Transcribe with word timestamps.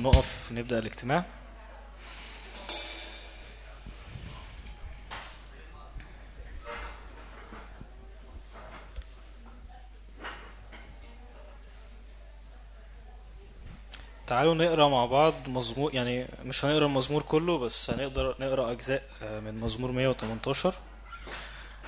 لو 0.00 0.10
نقف 0.10 0.52
نبدأ 0.52 0.78
الاجتماع. 0.78 1.24
تعالوا 14.26 14.54
نقرأ 14.54 14.88
مع 14.88 15.06
بعض 15.06 15.34
مزمور 15.48 15.94
يعني 15.94 16.26
مش 16.44 16.64
هنقرأ 16.64 16.86
المزمور 16.86 17.22
كله 17.22 17.58
بس 17.58 17.90
هنقدر 17.90 18.34
نقرأ 18.40 18.70
أجزاء 18.72 19.02
آه، 19.22 19.40
من 19.40 19.60
مزمور 19.60 19.92
118 19.92 20.74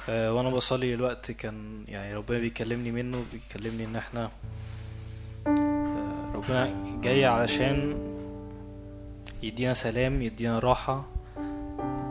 آه، 0.09 0.33
وأنا 0.33 0.51
بصلي 0.51 0.95
الوقت 0.95 1.31
كان 1.31 1.85
يعني 1.89 2.15
ربنا 2.15 2.39
بيكلمني 2.39 2.91
منه 2.91 3.25
بيكلمني 3.33 3.85
إن 3.85 3.97
إحنا 3.97 4.31
ربنا 6.43 6.75
جاي 7.03 7.25
علشان 7.25 7.97
يدينا 9.43 9.75
سلام 9.75 10.23
يدينا 10.23 10.59
راحة. 10.59 11.05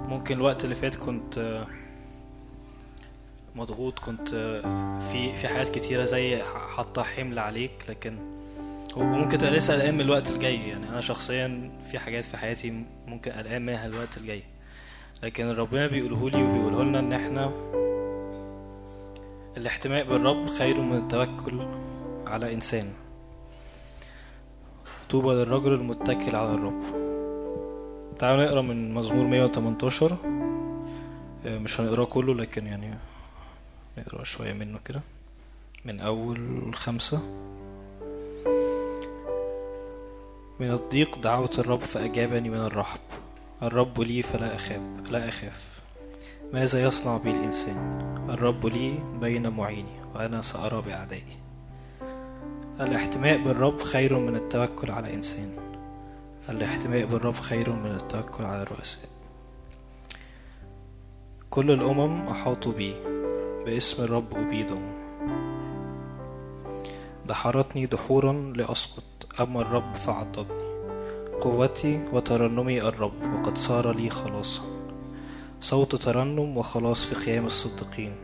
ممكن 0.08 0.36
الوقت 0.36 0.64
اللي 0.64 0.76
فات 0.76 0.96
كنت 0.96 1.66
مضغوط 3.56 4.00
كنت 4.00 4.30
في 5.12 5.36
في 5.36 5.48
حاجات 5.48 5.70
كتيرة 5.70 6.04
زي 6.04 6.44
حاطة 6.76 7.04
حمل 7.04 7.40
عليك 7.40 7.72
لكن 7.90 8.18
وممكن 8.96 9.38
تبقى 9.38 9.54
لسه 9.54 9.74
قلقان 9.74 9.94
من 9.94 10.02
الوقت 10.02 10.32
الجاي. 10.32 10.70
يعني 10.70 10.90
أنا 10.90 11.02
شخصيا 11.02 11.72
في 11.92 12.00
حاجات 12.00 12.26
في 12.26 12.38
حياتي 12.38 12.84
ممكن 13.08 13.32
قلقان 13.32 13.66
منها 13.66 13.86
الوقت 13.86 14.18
الجاي. 14.18 14.44
لكن 15.24 15.50
ربنا 15.50 15.88
بيقوله 15.88 16.30
لي 16.30 16.44
وبيقوله 16.44 16.84
لنا 16.84 17.00
إن 17.00 17.14
إحنا 17.14 17.52
الاحتماء 19.58 20.04
بالرب 20.06 20.50
خير 20.50 20.82
من 20.82 20.98
التوكل 20.98 21.68
على 22.28 22.54
إنسان. 22.54 22.94
طوبى 25.12 25.28
للرجل 25.34 25.74
المتكل 25.74 26.36
على 26.36 26.52
الرب. 26.52 26.82
تعالوا 28.20 28.46
نقرأ 28.46 28.62
من 28.62 28.94
مزمور 28.94 29.26
118 29.26 30.18
آه، 31.46 31.58
مش 31.58 31.82
هنقراه 31.82 32.06
كله 32.06 32.34
لكن 32.36 32.68
يعني 32.68 32.94
نقرأ 33.98 34.24
شوية 34.24 34.54
منه 34.54 34.80
كده. 34.86 35.02
من 35.86 36.00
أول 36.00 36.72
خمسة. 36.76 37.20
من 40.60 40.72
الضيق 40.72 41.18
دعوت 41.18 41.60
الرب 41.60 41.80
فأجابني 41.80 42.50
من 42.50 42.58
الرحب. 42.60 43.00
الرب 43.64 44.02
لي 44.02 44.22
فلا 44.22 44.56
أخاف 44.56 44.82
لا 45.10 45.30
أخاف. 45.30 45.82
ماذا 46.54 46.84
يصنع 46.84 47.18
بي 47.18 47.32
الإنسان؟ 47.32 48.02
الرب 48.30 48.66
لي 48.66 48.94
بين 49.22 49.50
معيني 49.50 50.02
وأنا 50.16 50.42
سأرى 50.42 50.82
بأعدائي 50.82 51.41
الاحتماء 52.82 53.38
بالرب 53.38 53.82
خير 53.82 54.20
من 54.20 54.36
التوكل 54.36 54.92
على 54.92 55.14
إنسان. 55.14 55.56
الاحتماء 56.50 57.06
بالرب 57.06 57.34
خير 57.34 57.70
من 57.70 57.92
التوكل 57.92 58.44
على 58.44 58.62
الرؤساء. 58.62 59.10
كل 61.50 61.72
الأمم 61.72 62.28
أحاطوا 62.28 62.74
بي 62.74 62.94
باسم 63.66 64.04
الرب 64.04 64.34
أبيدهم. 64.34 64.94
دحرتني 67.28 67.86
دحورا 67.86 68.34
لأسقط 68.34 69.04
أما 69.40 69.62
الرب 69.62 69.96
فعضدني. 69.96 70.72
قوتي 71.42 72.04
وترنمي 72.14 72.82
الرب 72.82 73.34
وقد 73.34 73.58
صار 73.58 73.96
لي 73.96 74.10
خلاصا. 74.10 74.64
صوت 75.62 75.96
ترنم 75.96 76.58
وخلاص 76.58 77.06
في 77.06 77.16
خيام 77.16 77.46
الصديقين. 77.46 78.16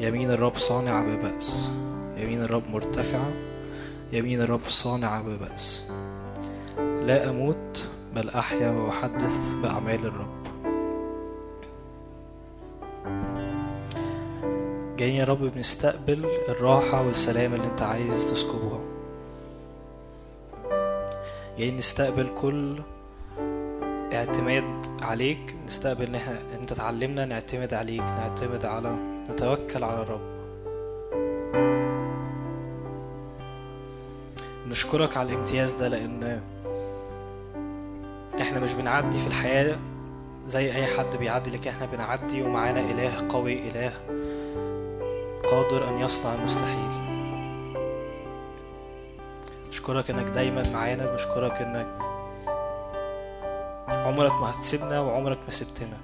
يمين 0.00 0.30
الرب 0.30 0.56
صانع 0.56 1.00
ببأس 1.00 1.72
يمين 2.16 2.42
الرب 2.42 2.62
مرتفعة 2.70 3.55
يمين 4.12 4.40
الرب 4.40 4.60
صانع 4.68 5.20
ببأس. 5.20 5.82
لا 6.78 7.30
أموت 7.30 7.88
بل 8.14 8.30
أحيا 8.30 8.70
وأحدث 8.70 9.50
بأعمال 9.62 10.06
الرب. 10.06 10.46
جايين 14.96 15.14
يا 15.14 15.24
رب 15.24 15.42
بنستقبل 15.42 16.26
الراحة 16.48 17.06
والسلام 17.06 17.54
اللي 17.54 17.66
أنت 17.66 17.82
عايز 17.82 18.30
تسكبها 18.30 18.80
جايين 21.58 21.76
نستقبل 21.76 22.28
كل 22.40 22.80
اعتماد 24.12 24.86
عليك. 25.02 25.56
نستقبل 25.66 26.16
إن 26.16 26.36
أنت 26.60 26.72
تعلمنا 26.72 27.24
نعتمد 27.24 27.74
عليك 27.74 28.02
نعتمد 28.02 28.64
على 28.64 28.96
نتوكل 29.30 29.84
على 29.84 30.02
الرب. 30.02 30.35
نشكرك 34.68 35.16
على 35.16 35.32
الامتياز 35.32 35.72
ده 35.72 35.88
لأن 35.88 36.40
إحنا 38.40 38.60
مش 38.60 38.74
بنعدي 38.74 39.18
في 39.18 39.26
الحياة 39.26 39.76
زي 40.46 40.74
أي 40.74 40.86
حد 40.86 41.16
بيعدي 41.16 41.50
لكن 41.50 41.70
إحنا 41.70 41.86
بنعدي 41.86 42.42
ومعانا 42.42 42.80
إله 42.80 43.28
قوي 43.28 43.68
إله 43.70 43.92
قادر 45.50 45.88
أن 45.88 45.98
يصنع 45.98 46.34
المستحيل. 46.34 46.96
نشكرك 49.68 50.10
إنك 50.10 50.30
دايما 50.30 50.68
معانا 50.72 51.14
نشكرك 51.14 51.52
إنك 51.52 51.98
عمرك 53.88 54.32
ما 54.32 54.50
هتسيبنا 54.50 55.00
وعمرك 55.00 55.38
ما 55.46 55.50
سبتنا. 55.50 55.96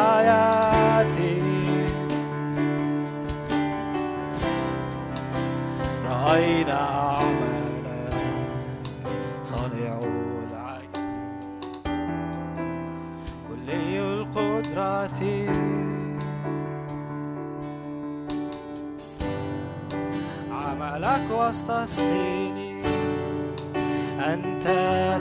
الحياة 0.00 1.16
رأينا 6.08 6.80
أعمالا 6.80 8.10
صانع 9.42 9.98
العجب 10.48 10.94
كلي 13.48 14.26
حياتي 14.34 15.48
عملك 20.52 21.26
وسط 21.30 21.70
السنين. 21.70 22.80
أنت 24.20 24.64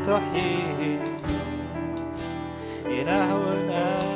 تحيي 0.06 1.00
إله 2.86 3.30
يوجد 3.32 4.09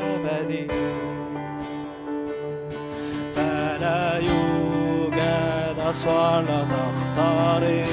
أسوار 5.93 6.41
لا 6.41 6.63
تخترق 6.63 7.87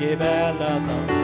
جبال 0.00 0.54
لا 0.60 0.78
تنتقل 0.78 1.19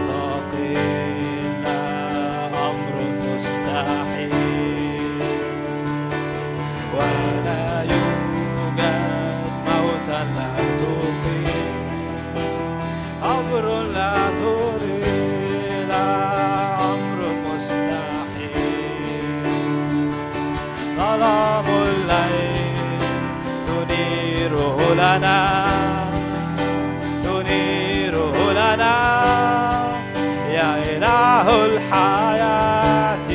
الحياة 31.86 33.30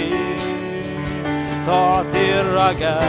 تعطي 1.66 2.42
الرجاء 2.42 3.04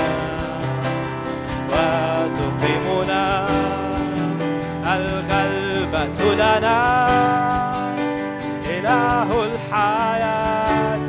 وتقيمنا. 1.71 3.47
الغلبة 4.87 6.35
لنا. 6.35 6.81
إله 8.67 9.29
الحياة. 9.45 11.09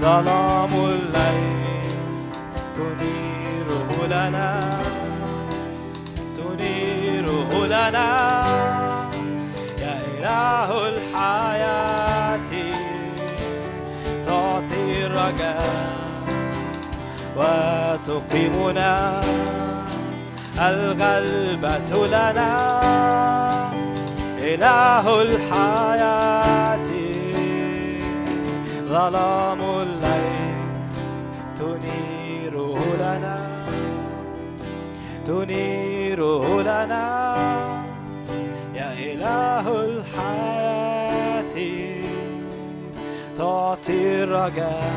ظلام 0.00 0.72
الليل 0.74 1.90
تنيره 2.76 3.90
لنا. 4.06 4.50
تنيره 6.36 7.50
لنا. 7.66 8.08
يا 9.78 9.96
إله 10.18 10.88
الحياة. 10.88 11.99
الرجاء 15.20 15.62
وتقيمنا. 17.36 19.22
الغلبة 20.58 22.06
لنا. 22.06 22.80
إله 24.38 25.22
الحياة. 25.22 26.88
ظلام 28.88 29.60
الليل 29.60 30.56
تنيره 31.58 32.78
لنا. 33.00 33.38
تنيره 35.26 36.62
لنا. 36.62 37.06
يا 38.74 38.92
إله 38.92 39.84
الحياة. 39.84 41.09
تعطي 43.40 44.24
الرجاء 44.24 44.92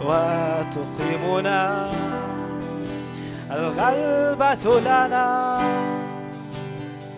وتقيمنا. 0.00 1.90
الغلبة 3.50 4.80
لنا 4.80 5.60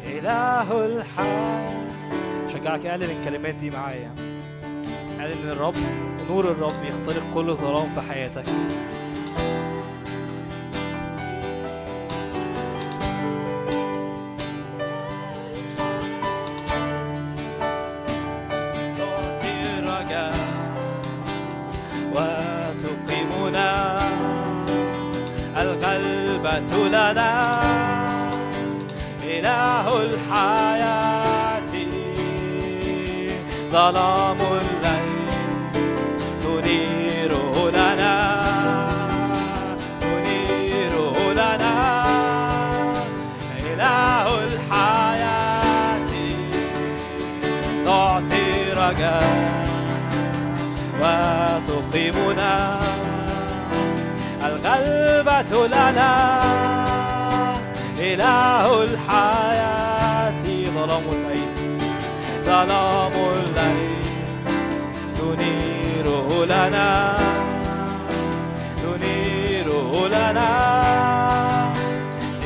إله 0.07 0.87
الحياة. 0.87 1.73
شجعك 2.49 2.87
اعلن 2.87 3.03
الكلمات 3.03 3.55
دي 3.55 3.71
معايا. 3.71 4.11
اعلن 5.21 5.51
الرب 5.51 5.75
نور 6.31 6.45
الرب 6.45 6.85
يخترق 6.85 7.23
كل 7.35 7.55
ظلام 7.55 7.89
في 7.95 8.01
حياتك. 8.01 8.45
لنا 26.71 27.61
إله 29.23 29.87
الحياة. 30.03 31.23
ظلام 33.73 34.41
الليل 34.61 35.31
تنيره 36.43 37.71
لنا 37.71 38.17
تنيره 40.01 41.17
لنا. 41.33 41.75
إله 43.73 44.27
الحياة. 44.45 46.11
تعطي 47.85 48.49
رجاء 48.73 49.67
وتقيمنا. 51.01 52.55
الغلبة 54.45 55.67
لنا. 55.67 56.42
إله 58.13 58.83
الحياة 58.83 60.45
ظلام 60.75 61.03
الليل 61.13 61.79
ظلام 62.45 63.13
الليل 63.13 64.05
تنيره 65.19 66.45
لنا 66.45 67.17
تنيره 68.83 69.93
لنا. 70.09 70.53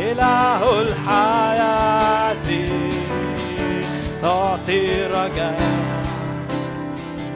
إله 0.00 0.60
الحياة 0.82 2.46
تعطي 4.22 4.82
رجاء 5.06 5.60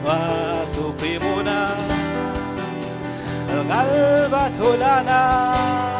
وتقيمنا. 0.05 1.61
الغلبة 3.49 4.75
لنا. 4.75 5.90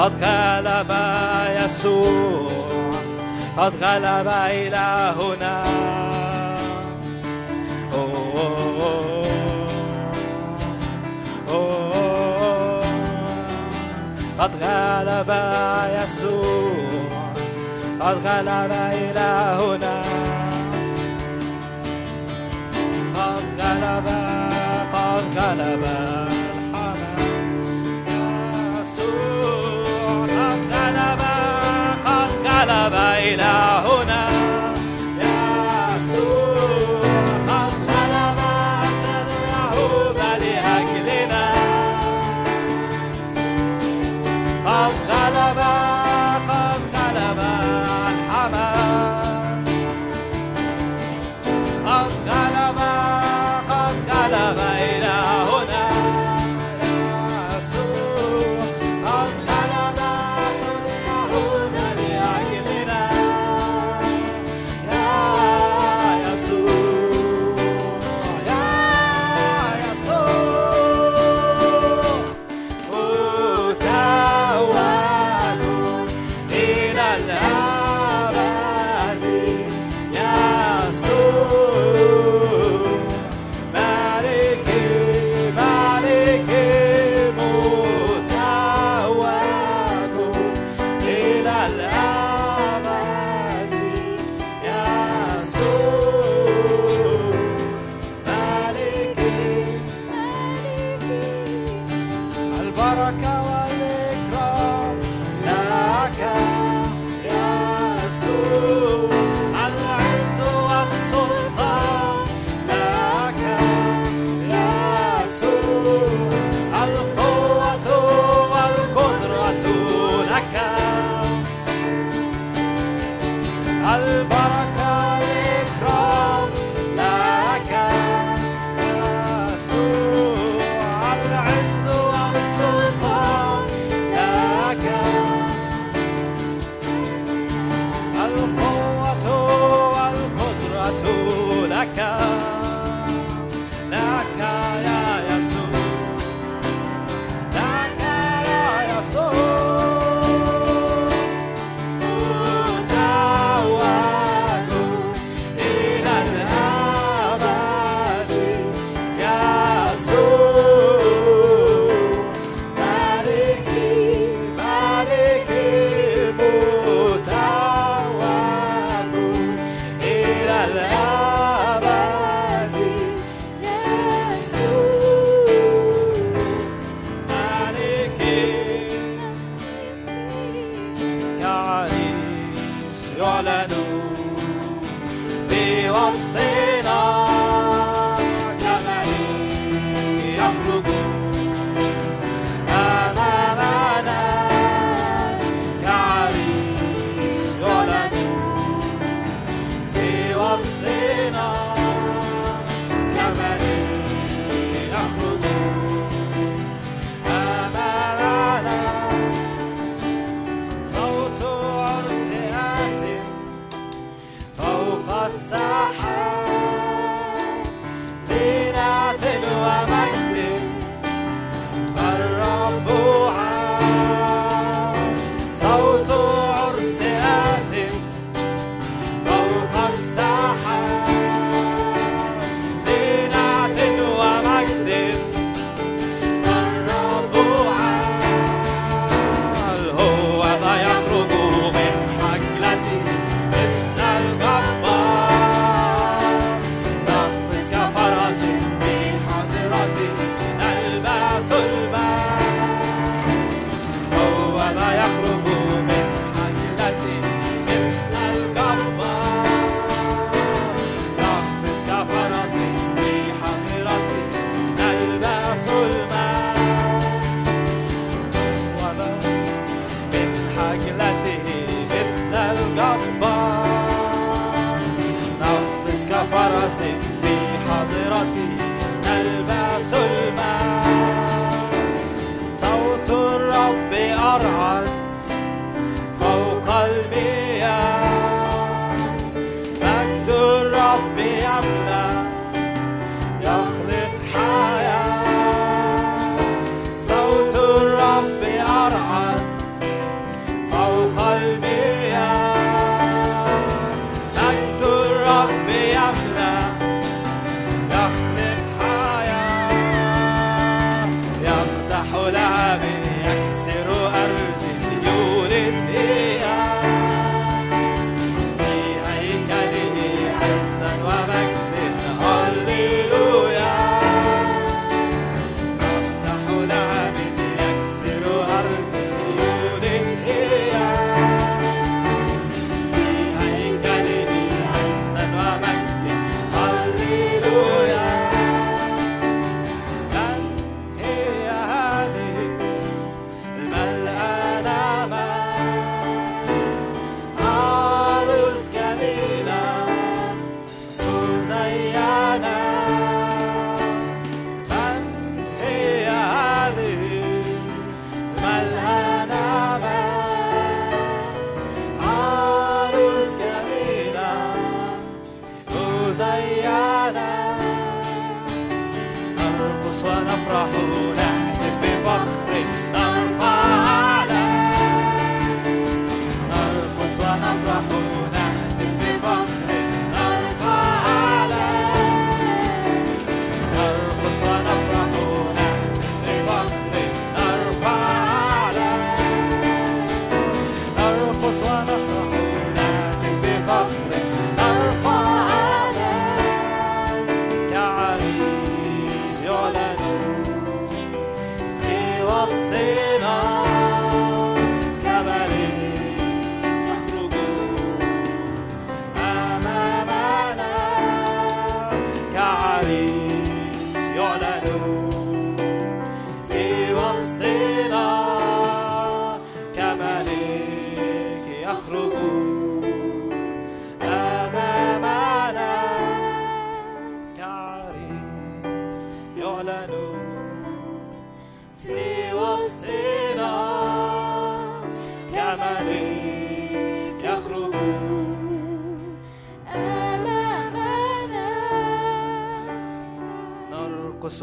قد 0.00 0.12
غلب 0.24 0.90
يسوع 1.64 2.50
قد 3.56 3.72
غلب 3.84 4.28
أوه 7.94 9.24
أوه 11.48 12.80
قد 14.38 14.50
غلب 14.62 15.30
يسوع 15.98 16.90
قد 18.00 18.26
غلب 18.26 18.72
إلهنا. 18.72 20.02
قد 23.16 23.44
غلب 23.60 24.06
قد 24.92 25.38
غلب 25.38 26.29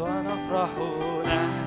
ونفرح 0.00 0.70
نهتف 1.26 1.57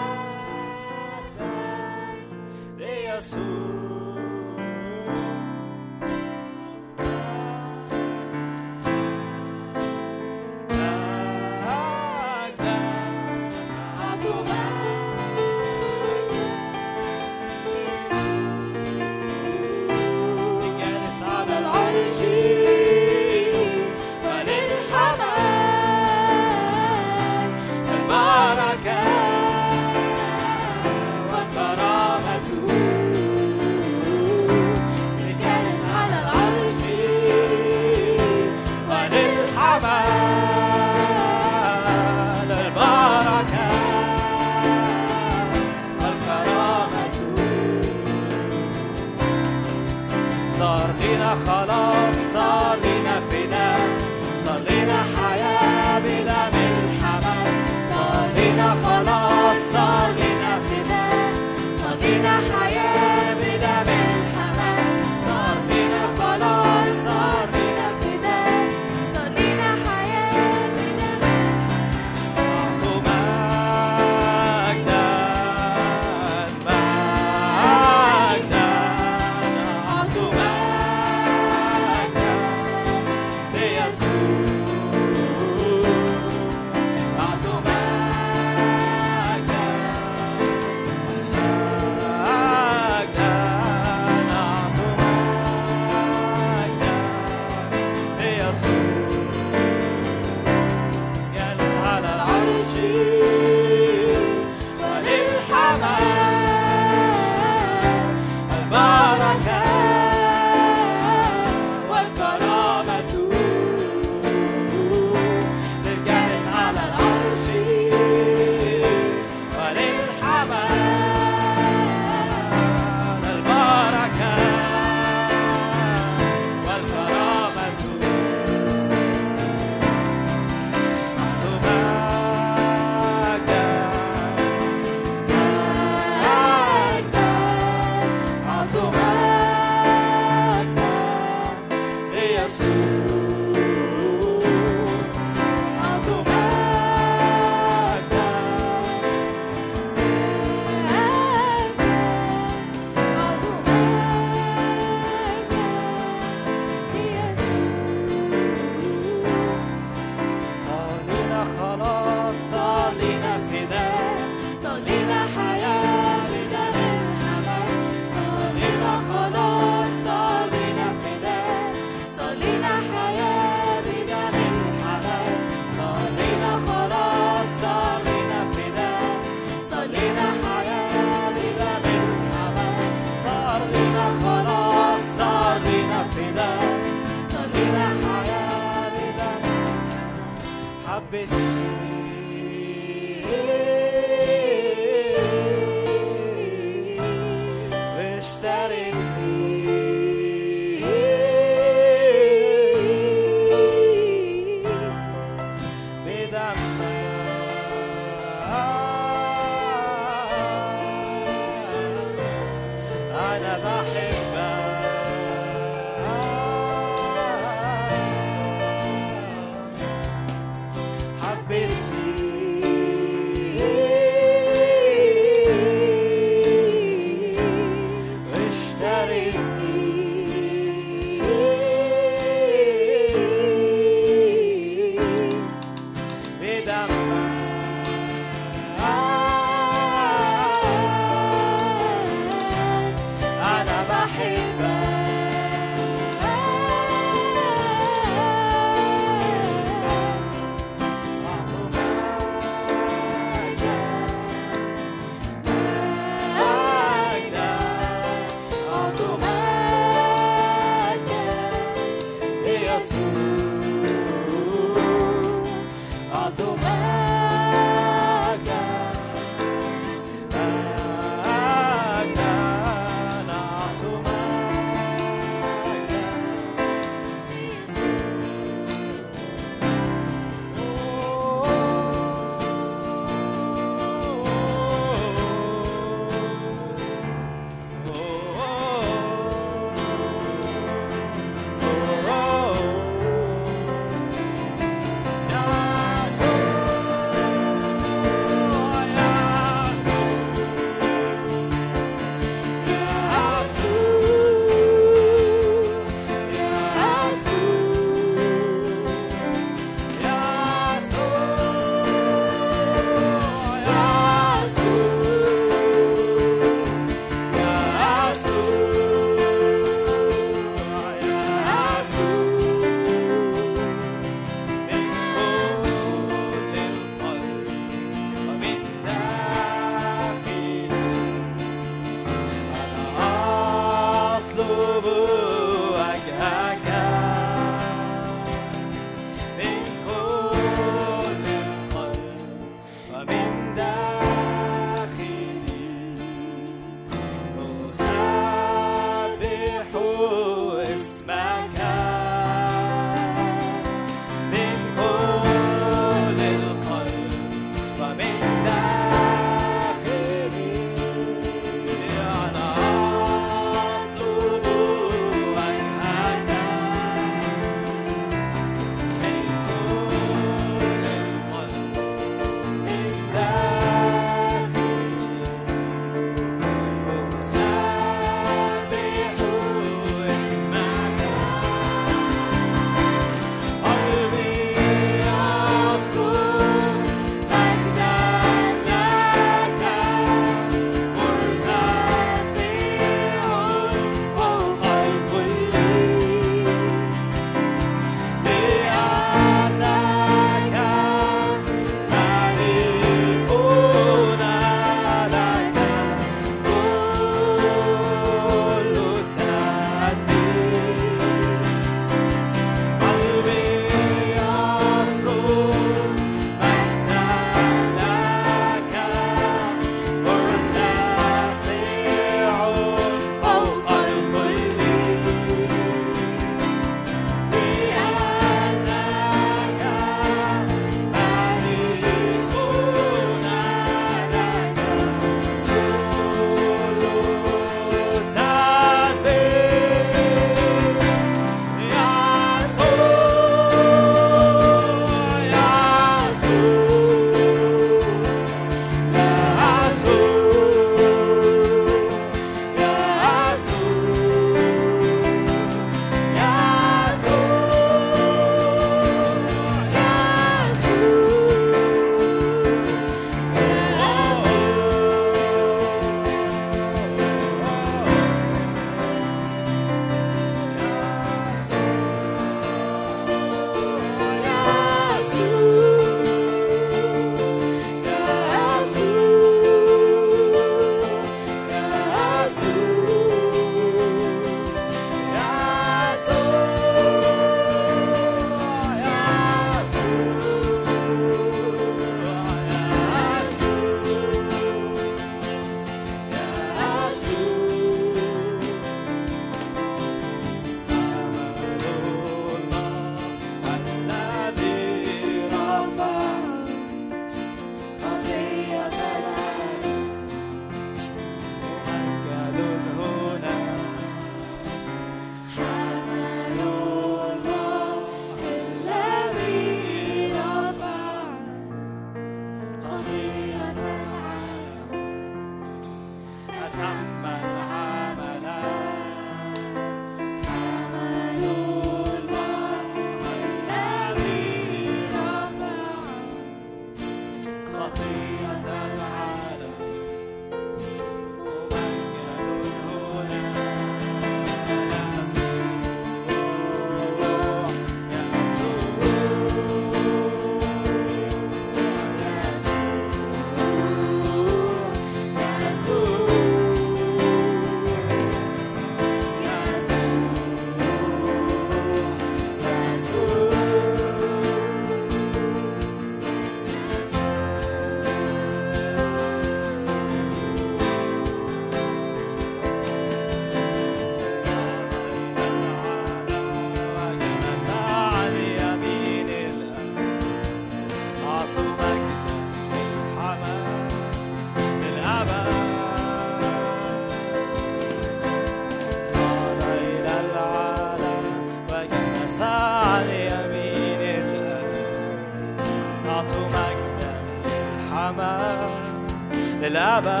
teba. 599.76 600.00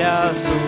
Ja 0.00 0.34
som 0.34 0.63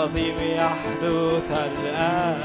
العظيم 0.00 0.38
يحدث 0.56 1.50
الآن. 1.50 2.40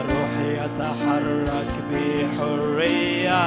الروح 0.00 0.34
يتحرك 0.48 1.72
بحرية. 1.90 3.44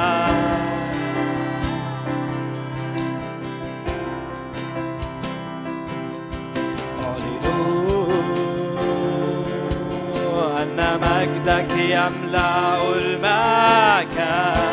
أن 10.58 10.80
مجدك 11.02 11.72
يملأ 11.78 12.78
المكان. 12.96 14.68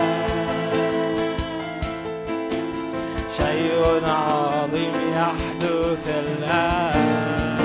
شيء 3.36 3.80
عظيم 4.04 4.83
يحدث 5.64 6.08
الآن 6.08 7.64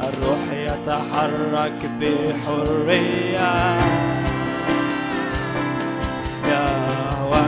الروح 0.00 0.44
يتحرك 0.52 1.80
بحرية. 2.00 3.80
يهوى 6.46 7.42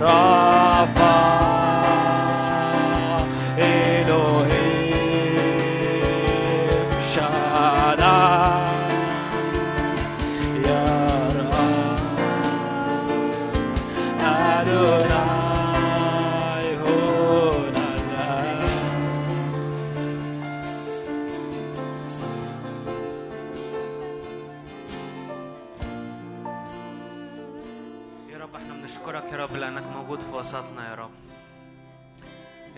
رافع. 0.00 1.49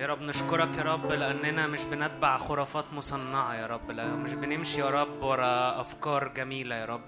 يا 0.03 0.07
رب 0.07 0.23
نشكرك 0.23 0.77
يا 0.79 0.83
رب 0.83 1.13
لأننا 1.13 1.67
مش 1.67 1.85
بنتبع 1.85 2.39
خرافات 2.39 2.85
مصنعة 2.93 3.55
يا 3.55 3.67
رب 3.67 3.91
لا 3.91 4.15
مش 4.15 4.35
بنمشي 4.35 4.81
يا 4.81 4.91
رب 4.91 5.23
ورا 5.23 5.81
أفكار 5.81 6.29
جميلة 6.29 6.75
يا 6.77 6.85
رب. 6.85 7.01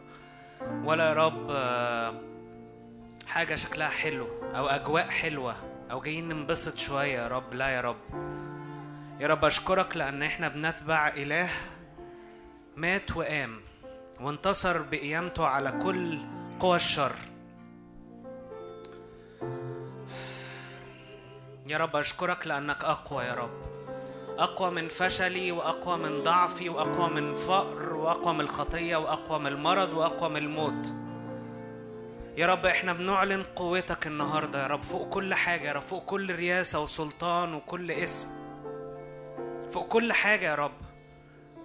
ولا 0.84 1.09
يا 1.09 1.12
رب 1.14 1.47
آه، 1.51 2.14
حاجة 3.26 3.55
شكلها 3.55 3.88
حلو 3.88 4.26
أو 4.42 4.66
أجواء 4.66 5.09
حلوة 5.09 5.55
أو 5.90 6.01
جايين 6.01 6.28
ننبسط 6.28 6.76
شوية 6.76 7.18
يا 7.18 7.28
رب 7.28 7.55
لا 7.55 7.68
يا 7.68 7.80
رب. 7.80 7.97
يا 9.20 9.26
رب 9.26 9.45
أشكرك 9.45 9.97
لأن 9.97 10.22
إحنا 10.22 10.49
بنتبع 10.49 11.09
إله 11.09 11.49
مات 12.76 13.16
وقام 13.16 13.61
وانتصر 14.20 14.82
بقيامته 14.82 15.47
على 15.47 15.72
كل 15.72 16.18
قوى 16.61 16.76
الشر. 16.76 17.12
يا 21.68 21.78
رب 21.78 21.96
أشكرك 21.96 22.46
لأنك 22.46 22.84
أقوى 22.84 23.24
يا 23.24 23.34
رب. 23.34 23.50
أقوى 24.38 24.70
من 24.70 24.88
فشلي 24.88 25.52
وأقوى 25.52 25.96
من 25.96 26.22
ضعفي 26.22 26.68
وأقوى 26.68 27.10
من 27.10 27.34
فقر 27.34 27.92
وأقوى 27.94 28.34
من 28.34 28.40
الخطية 28.40 28.96
وأقوى 28.96 29.38
من 29.38 29.46
المرض 29.46 29.94
وأقوى 29.94 30.30
من 30.30 30.36
الموت. 30.36 30.92
يا 32.36 32.46
رب 32.46 32.66
إحنا 32.66 32.92
بنعلن 32.92 33.42
قوتك 33.56 34.06
النهارده 34.06 34.62
يا 34.62 34.66
رب. 34.66 34.82
فوق 34.82 35.08
كل 35.08 35.34
حاجة 35.34 35.68
يا 35.68 35.72
رب. 35.72 35.82
فوق 35.82 36.04
كل 36.04 36.34
رياسة 36.34 36.80
وسلطان 36.82 37.54
وكل 37.54 37.90
اسم. 37.90 38.26
فوق 39.72 39.88
كل 39.88 40.12
حاجة 40.12 40.44
يا 40.46 40.54
رب. 40.54 40.72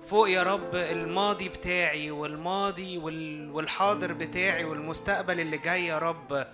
فوق 0.09 0.29
يا 0.29 0.43
رب 0.43 0.75
الماضي 0.75 1.49
بتاعي 1.49 2.11
والماضي 2.11 2.97
وال- 2.97 3.51
والحاضر 3.51 4.13
بتاعي 4.13 4.63
والمستقبل 4.65 5.39
اللي 5.39 5.57
جاي 5.57 5.85
يا 5.85 5.97
رب. 5.99 6.47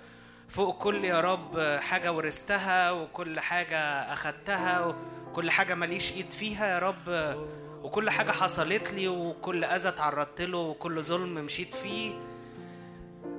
فوق 0.49 0.77
كل 0.77 1.05
يا 1.05 1.21
رب 1.21 1.59
حاجة 1.81 2.11
ورثتها 2.11 2.91
وكل 2.91 3.39
حاجة 3.39 3.77
أخدتها 4.13 4.95
وكل 5.29 5.51
حاجة 5.51 5.75
ماليش 5.75 6.13
إيد 6.13 6.31
فيها 6.31 6.67
يا 6.67 6.79
رب 6.79 7.35
وكل 7.83 8.09
حاجة 8.09 8.31
حصلت 8.31 8.93
لي 8.93 9.07
وكل 9.07 9.63
أذى 9.63 9.91
تعرضت 9.91 10.41
له 10.41 10.57
وكل 10.57 11.03
ظلم 11.03 11.33
مشيت 11.33 11.73
فيه 11.73 12.13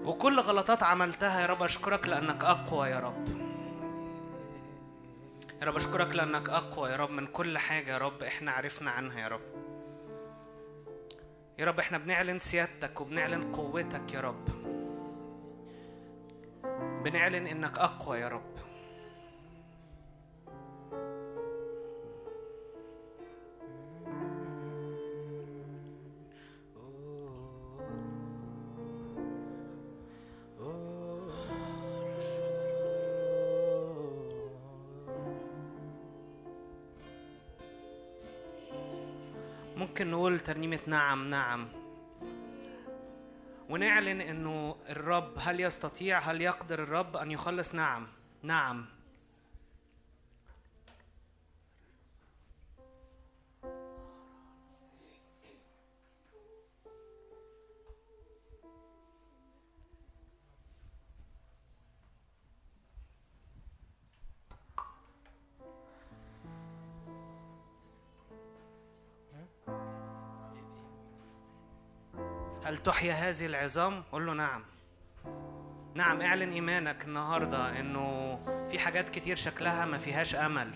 وكل 0.04 0.40
غلطات 0.40 0.82
عملتها 0.82 1.40
يا 1.40 1.46
رب. 1.46 1.62
أشكرك 1.62 2.08
لأنك 2.08 2.44
أقوى 2.44 2.88
يا 2.88 2.98
رب. 3.00 3.28
يا 5.62 5.66
رب 5.66 5.76
أشكرك 5.76 6.14
لأنك 6.14 6.48
أقوى 6.48 6.90
يا 6.90 6.96
رب 6.96 7.10
من 7.10 7.26
كل 7.26 7.58
حاجة 7.58 7.90
يا 7.92 7.98
رب 7.98 8.22
إحنا 8.22 8.50
عرفنا 8.52 8.90
عنها 8.90 9.20
يا 9.20 9.28
رب. 9.28 9.40
يا 11.58 11.64
رب 11.64 11.78
إحنا 11.78 11.98
بنعلن 11.98 12.38
سيادتك 12.38 13.00
وبنعلن 13.00 13.52
قوتك 13.52 14.12
يا 14.14 14.20
رب. 14.20 14.48
بنعلن 17.06 17.46
إنك 17.46 17.78
أقوى 17.78 18.18
يا 18.18 18.28
رب. 18.28 18.42
ممكن 39.76 40.10
نقول 40.10 40.38
ترنيمة 40.38 40.78
نعم 40.86 41.30
نعم. 41.30 41.85
ونعلن 43.68 44.20
إنه 44.20 44.76
الرب 44.88 45.32
هل 45.38 45.60
يستطيع 45.60 46.18
هل 46.18 46.40
يقدر 46.42 46.82
الرب 46.82 47.16
أن 47.16 47.30
يخلص؟ 47.30 47.74
نعم 47.74 48.06
نعم. 48.42 48.86
هل 72.66 72.78
تحيا 72.78 73.12
هذه 73.12 73.46
العظام؟ 73.46 74.02
قول 74.12 74.26
له 74.26 74.32
نعم. 74.32 74.62
نعم 75.94 76.20
اعلن 76.20 76.52
إيمانك 76.52 77.04
النهارده 77.04 77.80
إنه 77.80 78.38
في 78.70 78.78
حاجات 78.78 79.08
كتير 79.08 79.36
شكلها 79.36 79.84
ما 79.84 79.98
فيهاش 79.98 80.34
أمل. 80.34 80.70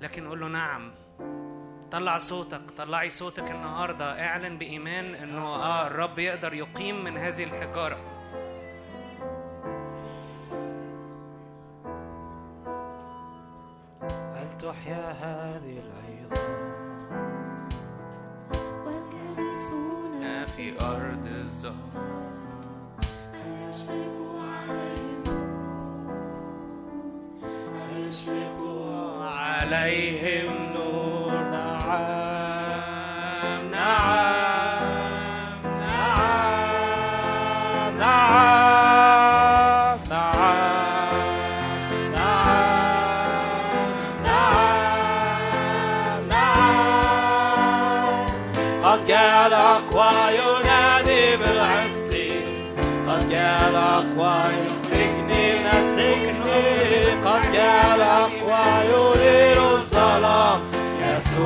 لكن 0.00 0.28
قول 0.28 0.40
له 0.40 0.48
نعم. 0.48 0.92
طلع 1.90 2.18
صوتك 2.18 2.70
طلعي 2.78 3.10
صوتك 3.10 3.50
النهارده. 3.50 4.26
اعلن 4.26 4.58
بإيمان 4.58 5.04
إنه 5.04 5.46
آه 5.46 5.86
الرب 5.86 6.18
يقدر 6.18 6.54
يقيم 6.54 7.04
من 7.04 7.16
هذه 7.16 7.44
الحجارة. 7.44 7.98
هل 14.36 14.58
تحيا 14.58 15.12
هذه 15.12 15.78
العظام. 15.78 16.05
في 20.56 20.80
أرض 20.80 21.26
الزهر. 21.26 21.74
هل 23.32 23.70
يشرق 23.70 24.18
عليهم 24.40 25.24
هل 27.76 28.08
يشرق 28.08 28.58
عليهم. 29.22 30.55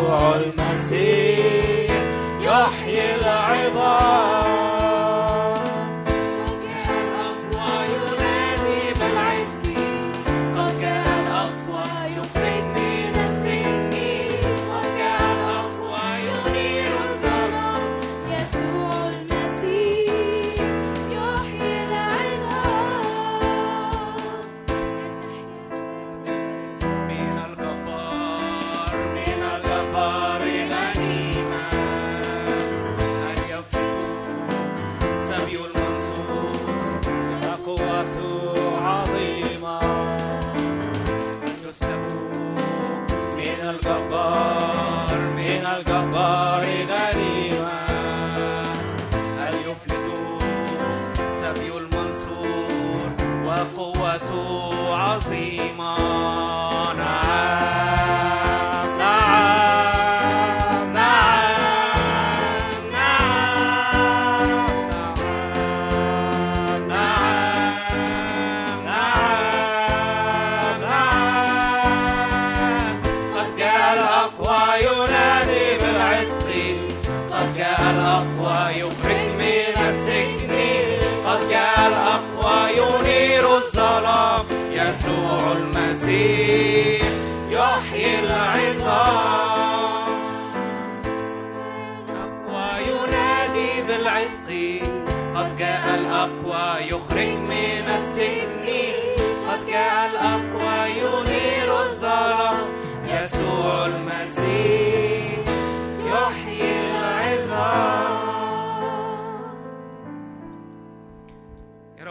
يسوع 0.01 0.35
المسيح 0.35 1.91
يحيي 2.41 3.15
العظام. 3.15 4.50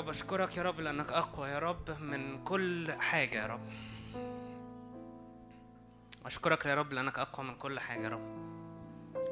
أشكرك 0.10 0.58
يا 0.58 0.64
رب 0.64 0.80
لأنك 0.80 1.12
أقوى 1.12 1.50
يا 1.50 1.60
رب 1.60 2.02
من 2.02 2.44
كل 2.44 2.92
حاجة 2.92 3.38
يا 3.38 3.46
رب. 3.48 3.70
أشكرك 6.26 6.66
يا 6.66 6.76
رب 6.76 6.94
لأنك 6.94 7.20
أقوى 7.20 7.46
من 7.46 7.56
كل 7.56 7.80
حاجة 7.80 8.04
يا 8.04 8.10
رب. 8.10 8.22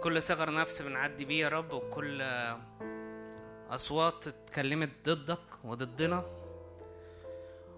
كل 0.04 0.22
صغر 0.22 0.54
نفس 0.54 0.82
بنعدي 0.82 1.26
بيه 1.26 1.44
يا 1.44 1.50
رب 1.50 1.74
وكل 1.74 2.22
أصوات 3.70 4.28
اتكلمت 4.28 4.90
ضدك 5.10 5.40
وضدنا. 5.64 6.37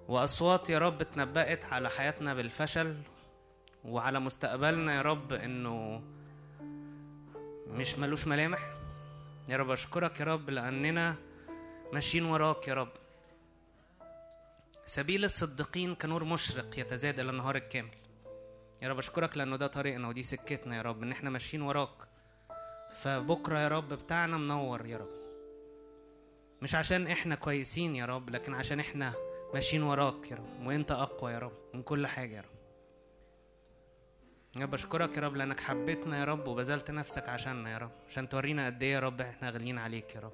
وأصوات 0.09 0.69
يا 0.69 0.79
رب 0.79 1.01
اتنبأت 1.01 1.65
على 1.65 1.89
حياتنا 1.89 2.33
بالفشل 2.33 2.95
وعلى 3.85 4.19
مستقبلنا 4.19 4.95
يا 4.95 5.01
رب 5.01 5.33
إنه 5.33 6.01
مش 7.67 7.97
ملوش 7.99 8.27
ملامح. 8.27 8.59
يا 9.49 9.57
رب 9.57 9.69
أشكرك 9.71 10.19
يا 10.19 10.25
رب 10.25 10.49
لأننا 10.49 11.15
ماشيين 11.93 12.25
وراك 12.25 12.67
يا 12.67 12.73
رب. 12.73 12.91
سبيل 14.85 15.25
الصديقين 15.25 15.95
كنور 15.95 16.23
مشرق 16.23 16.79
يتزايد 16.79 17.19
إلى 17.19 17.29
النهار 17.31 17.55
الكامل. 17.55 17.89
يا 18.81 18.87
رب 18.87 18.97
أشكرك 18.97 19.37
لأنه 19.37 19.55
ده 19.55 19.67
طريقنا 19.67 20.07
ودي 20.07 20.23
سكتنا 20.23 20.77
يا 20.77 20.81
رب 20.81 21.03
إن 21.03 21.11
إحنا 21.11 21.29
ماشيين 21.29 21.61
وراك. 21.61 21.89
فبكرة 23.01 23.59
يا 23.59 23.67
رب 23.67 23.89
بتاعنا 23.93 24.37
منور 24.37 24.85
يا 24.85 24.97
رب. 24.97 25.09
مش 26.61 26.75
عشان 26.75 27.07
إحنا 27.07 27.35
كويسين 27.35 27.95
يا 27.95 28.05
رب 28.05 28.29
لكن 28.29 28.53
عشان 28.53 28.79
إحنا 28.79 29.13
ماشيين 29.53 29.83
وراك 29.83 30.31
يا 30.31 30.35
رب. 30.35 30.67
وإنت 30.67 30.91
أقوى 30.91 31.31
يا 31.31 31.39
رب. 31.39 31.53
من 31.73 31.83
كل 31.83 32.07
حاجة 32.07 32.35
يا 32.35 32.41
رب. 32.41 32.59
يا 34.55 34.61
رب 34.61 34.73
أشكرك 34.73 35.17
يا 35.17 35.21
رب 35.21 35.35
لأنك 35.35 35.59
حبيتنا 35.59 36.19
يا 36.19 36.25
رب 36.25 36.47
وبذلت 36.47 36.91
نفسك 36.91 37.29
عشاننا 37.29 37.71
يا 37.71 37.77
رب. 37.77 37.91
عشان 38.07 38.29
تورينا 38.29 38.65
قد 38.65 38.83
إيه 38.83 38.93
يا 38.93 38.99
رب 38.99 39.21
إحنا 39.21 39.49
غاليين 39.49 39.77
عليك 39.77 40.15
يا 40.15 40.19
رب. 40.19 40.33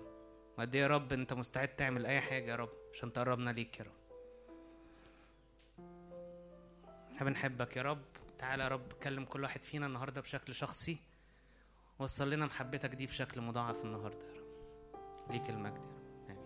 وقد 0.57 0.75
إيه 0.75 0.81
يا 0.81 0.87
رب 0.87 1.13
أنت 1.13 1.33
مستعد 1.33 1.67
تعمل 1.67 2.05
أي 2.05 2.21
حاجة 2.21 2.51
يا 2.51 2.55
رب 2.55 2.69
عشان 2.93 3.13
تقربنا 3.13 3.49
ليك 3.49 3.79
يا 3.79 3.85
رب. 3.85 3.91
إحنا 7.15 7.25
بنحبك 7.25 7.77
يا 7.77 7.81
رب. 7.81 8.01
تعالى 8.37 8.63
يا 8.63 8.67
رب 8.67 8.93
كلم 8.93 9.25
كل 9.25 9.43
واحد 9.43 9.63
فينا 9.63 9.85
النهارده 9.85 10.21
بشكل 10.21 10.55
شخصي. 10.55 10.97
وصل 11.99 12.29
لنا 12.29 12.45
محبتك 12.45 12.89
دي 12.95 13.05
بشكل 13.05 13.41
مضاعف 13.41 13.85
النهارده 13.85 14.25
يا 14.27 14.33
رب. 14.39 15.31
ليك 15.31 15.49
المجد 15.49 15.75
يا 15.75 15.81
رب 15.81 16.29
آمين. 16.29 16.45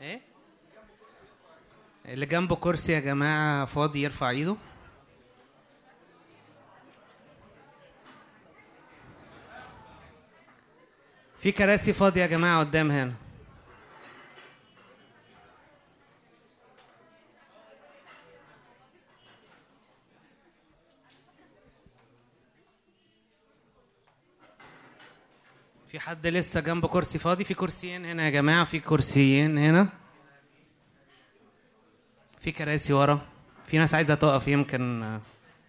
إيه 0.00 0.20
اللي 2.08 2.26
جنبه 2.26 2.56
كرسي 2.56 2.92
يا 2.92 3.00
جماعة 3.00 3.64
فاضي 3.64 4.02
يرفع 4.02 4.30
ايده. 4.30 4.56
في 11.38 11.52
كراسي 11.52 11.92
فاضية 11.92 12.22
يا 12.22 12.26
جماعة 12.26 12.60
قدام 12.60 12.90
هنا. 12.90 13.12
في 25.86 26.00
حد 26.00 26.26
لسه 26.26 26.60
جنبه 26.60 26.88
كرسي 26.88 27.18
فاضي؟ 27.18 27.44
في 27.44 27.54
كرسيين 27.54 28.04
هنا 28.04 28.24
يا 28.24 28.30
جماعة 28.30 28.64
في 28.64 28.80
كرسيين 28.80 29.58
هنا. 29.58 29.88
في 32.48 32.52
كراسي 32.52 32.92
ورا. 32.92 33.20
في 33.66 33.78
ناس 33.78 33.94
عايزة 33.94 34.14
تقف 34.14 34.48
يمكن 34.48 35.02
آه، 35.02 35.20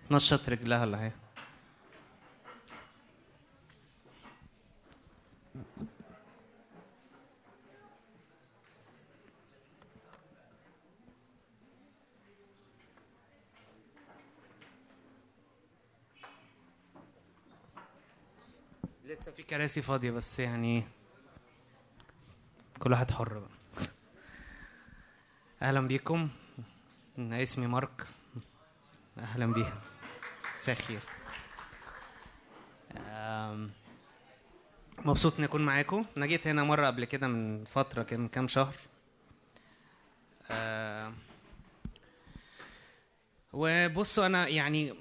تنشط 0.10 0.50
رجلها 0.50 0.82
ولا 0.82 0.98
حاجة. 0.98 1.14
لسه 19.06 19.32
في 19.32 19.44
كراسي 19.44 19.82
فاضية 19.82 20.12
بس 20.12 20.40
يعني 20.40 20.84
كل 22.80 22.92
واحد 22.92 23.12
حر 23.12 23.40
بقى. 23.40 23.50
أهلا 25.62 25.88
بيكم. 25.88 26.30
اسمي 27.20 27.68
مارك. 27.68 28.08
أهلا 29.18 29.54
بيك 29.54 29.74
مساء 30.60 30.76
الخير. 30.76 31.00
مبسوط 35.06 35.36
إني 35.38 35.46
أكون 35.46 35.66
معاكم. 35.66 36.06
أنا 36.18 36.26
جيت 36.26 36.48
هنا 36.48 36.64
مرة 36.64 36.88
قبل 36.88 37.06
كده 37.06 37.28
من 37.28 37.66
فترة 37.66 38.04
كده 38.04 38.20
من 38.20 38.28
كام 38.28 38.48
شهر. 38.48 38.74
وبصوا 43.54 44.26
أنا 44.26 44.48
يعني 44.48 44.94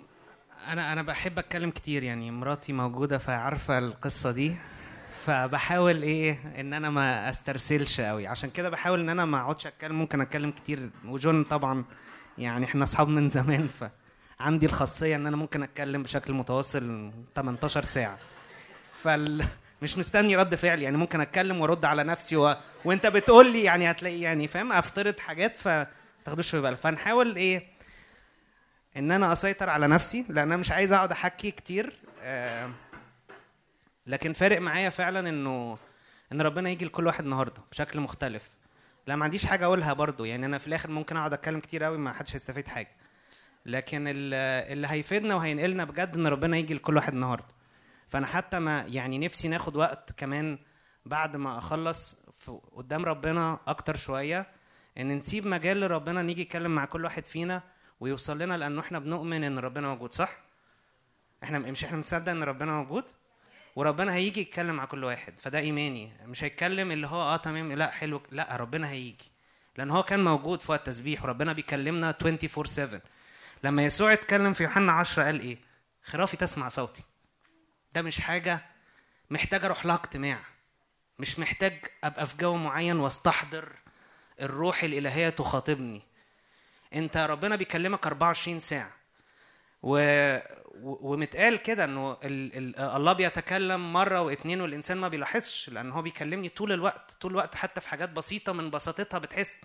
أنا 0.69 0.93
أنا 0.93 1.03
بحب 1.03 1.39
أتكلم 1.39 1.71
كتير. 1.71 2.03
يعني 2.03 2.31
مراتي 2.31 2.73
موجودة 2.73 3.19
فعارفة 3.19 3.79
القصة 3.79 4.31
دي. 4.31 4.57
فبحاول 5.25 6.03
إيه 6.03 6.61
إن 6.61 6.73
أنا 6.73 6.91
ما 6.91 7.31
أسترسلش 7.31 8.01
قوي 8.01 8.27
عشان 8.27 8.51
كده 8.51 8.71
بحاول 8.71 9.01
إن 9.01 9.09
أنا 9.09 9.25
ما 9.25 9.41
أقعدش 9.41 9.67
أتكلم. 9.67 9.99
ممكن 9.99 10.21
أتكلم 10.21 10.51
كتير. 10.51 10.91
وجون 11.05 11.45
طبعا 11.45 11.85
يعني 12.39 12.65
إحنا 12.65 12.85
أصحاب 12.85 13.09
من 13.09 13.29
زمان 13.29 13.69
فعندي 14.39 14.67
الخاصية 14.67 15.17
إن 15.17 15.27
أنا 15.27 15.37
ممكن 15.37 15.63
أتكلم 15.63 16.03
بشكل 16.03 16.33
متواصل 16.33 17.11
18 17.37 17.85
ساعة. 17.85 18.19
فال 18.93 19.45
مش 19.83 19.99
مستني 19.99 20.37
رد 20.37 20.55
فعل 20.55 20.83
يعني 20.83 20.97
ممكن 20.97 21.21
أتكلم 21.21 21.61
وأرد 21.61 21.85
على 21.85 22.05
نفسي 22.05 22.37
و... 22.37 22.57
وأنت 22.85 23.07
بتقول 23.07 23.53
لي 23.53 23.63
يعني 23.63 23.91
هتلاقي 23.91 24.21
يعني 24.21 24.49
فاهم 24.49 24.73
أفترض 24.73 25.19
حاجات 25.19 25.57
فتاخدوش 25.57 26.51
في 26.51 26.61
بال 26.61 26.77
فنحاول 26.77 27.37
إيه 27.37 27.67
إن 28.97 29.11
أنا 29.13 29.33
أسيطر 29.33 29.71
على 29.71 29.87
نفسي 29.87 30.25
لأن 30.29 30.47
أنا 30.47 30.57
مش 30.57 30.71
عايز 30.71 30.93
أقعد 30.93 31.13
أحكي 31.13 31.51
كتير 31.51 31.93
آه، 32.23 32.71
لكن 34.07 34.33
فارق 34.33 34.61
معايا 34.61 34.91
فعلا 34.91 35.29
إنه 35.29 35.79
إن 36.33 36.43
ربنا 36.43 36.71
يجي 36.71 36.85
لكل 36.85 37.07
واحد 37.07 37.25
النهارده 37.25 37.63
بشكل 37.71 38.01
مختلف. 38.01 38.51
لا 39.09 39.17
ما 39.17 39.25
عنديش 39.25 39.47
حاجة 39.47 39.65
أقولها 39.65 39.93
برضو. 39.93 40.25
يعني 40.25 40.47
أنا 40.47 40.59
في 40.59 40.67
الآخر 40.67 40.91
ممكن 40.91 41.17
أقعد 41.17 41.33
أتكلم 41.33 41.61
كتير 41.61 41.85
قوي 41.85 41.99
ما 41.99 42.13
حدش 42.13 42.35
هيستفيد 42.37 42.69
حاجة. 42.69 42.89
لكن 43.67 44.09
ال- 44.09 44.35
اللي 44.73 44.87
هيفيدنا 44.91 45.35
وهينقلنا 45.35 45.85
بجد 45.85 46.15
إن 46.15 46.27
ربنا 46.27 46.57
يجي 46.57 46.75
لكل 46.75 46.97
واحد 46.97 47.13
النهارده. 47.13 47.47
فأنا 48.09 48.27
حتى 48.27 48.59
ما 48.59 48.83
يعني 48.83 49.19
نفسي 49.19 49.49
ناخد 49.49 49.77
وقت 49.77 50.13
كمان 50.17 50.59
بعد 51.07 51.37
ما 51.37 51.59
أخلص 51.59 52.17
قدام 52.77 53.05
ربنا 53.05 53.59
أكتر 53.67 53.97
شوية 53.97 54.47
إن 54.99 55.17
نسيب 55.17 55.47
مجال 55.47 55.81
لربنا 55.81 56.23
نيجي 56.23 56.41
يتكلم 56.43 56.75
مع 56.75 56.85
كل 56.85 57.05
واحد 57.05 57.27
فينا 57.27 57.63
ويوصل 58.01 58.39
لنا 58.39 58.57
لأنه 58.57 58.81
إحنا 58.81 58.99
بنؤمن 58.99 59.45
إن 59.45 59.59
ربنا 59.59 59.89
موجود 59.89 60.13
صح؟ 60.13 60.31
إحنا 61.45 61.59
مش 61.59 61.85
إحنا 61.85 61.97
بنصدق 61.97 62.31
إن 62.33 62.43
ربنا 62.43 62.73
موجود؟ 62.73 63.05
وربنا 63.79 64.15
هيجي 64.15 64.41
يتكلم 64.41 64.75
مع 64.75 64.85
كل 64.85 65.05
واحد 65.05 65.41
فده 65.41 65.59
إيماني. 65.59 66.13
مش 66.25 66.45
هيتكلم 66.45 66.93
اللي 66.93 67.07
هو 67.07 67.21
آه 67.21 67.37
تمام 67.37 67.73
لا 67.73 67.91
حلو 67.91 68.23
لا 68.31 68.57
ربنا 68.57 68.91
هيجي. 68.91 69.31
لأن 69.77 69.91
هو 69.91 70.03
كان 70.03 70.25
موجود 70.25 70.63
في 70.63 70.73
وقت 70.73 70.81
التسبيح 70.89 71.23
وربنا 71.25 71.53
بيكلمنا 71.53 72.15
24 72.23 72.65
7 72.67 73.01
لما 73.65 73.85
يسوع 73.85 74.13
اتكلم 74.13 74.53
في 74.53 74.63
يوحنا 74.63 74.93
10 74.93 75.23
قال 75.23 75.41
إيه؟ 75.41 75.59
خرافي 76.03 76.37
تسمع 76.37 76.69
صوتي. 76.69 77.03
ده 77.93 78.03
مش 78.03 78.21
حاجة 78.21 78.61
محتاج 79.31 79.65
أروح 79.65 79.87
لها 79.87 79.97
اجتماع. 79.97 80.39
مش 81.19 81.39
محتاج 81.39 81.85
أبقى 82.05 82.27
في 82.27 82.37
جو 82.37 82.57
معين 82.57 83.01
واستحضر 83.01 83.69
الروح 84.41 84.83
الإلهية 84.83 85.29
تخاطبني. 85.29 86.03
أنت 86.95 87.17
ربنا 87.17 87.57
بيكلمك 87.57 88.07
24 88.07 88.61
ساعة. 88.61 88.98
و... 89.83 89.99
ومتقال 90.83 91.57
كده 91.57 91.85
إنه 91.85 92.13
ال... 92.25 92.57
ال... 92.57 92.79
الله 92.81 93.13
بيتكلم 93.13 93.93
مرة 93.93 94.21
واتنين 94.21 94.61
والإنسان 94.61 94.99
ما 94.99 95.09
بيلاحظش 95.09 95.69
لأن 95.71 95.93
هو 95.93 96.03
بيكلمني 96.03 96.49
طول 96.49 96.73
الوقت 96.73 97.17
طول 97.21 97.31
الوقت 97.31 97.55
حتى 97.55 97.81
في 97.81 97.89
حاجات 97.89 98.11
بسيطة 98.11 98.53
من 98.53 98.71
بساطتها 98.71 99.19
بتحس 99.19 99.59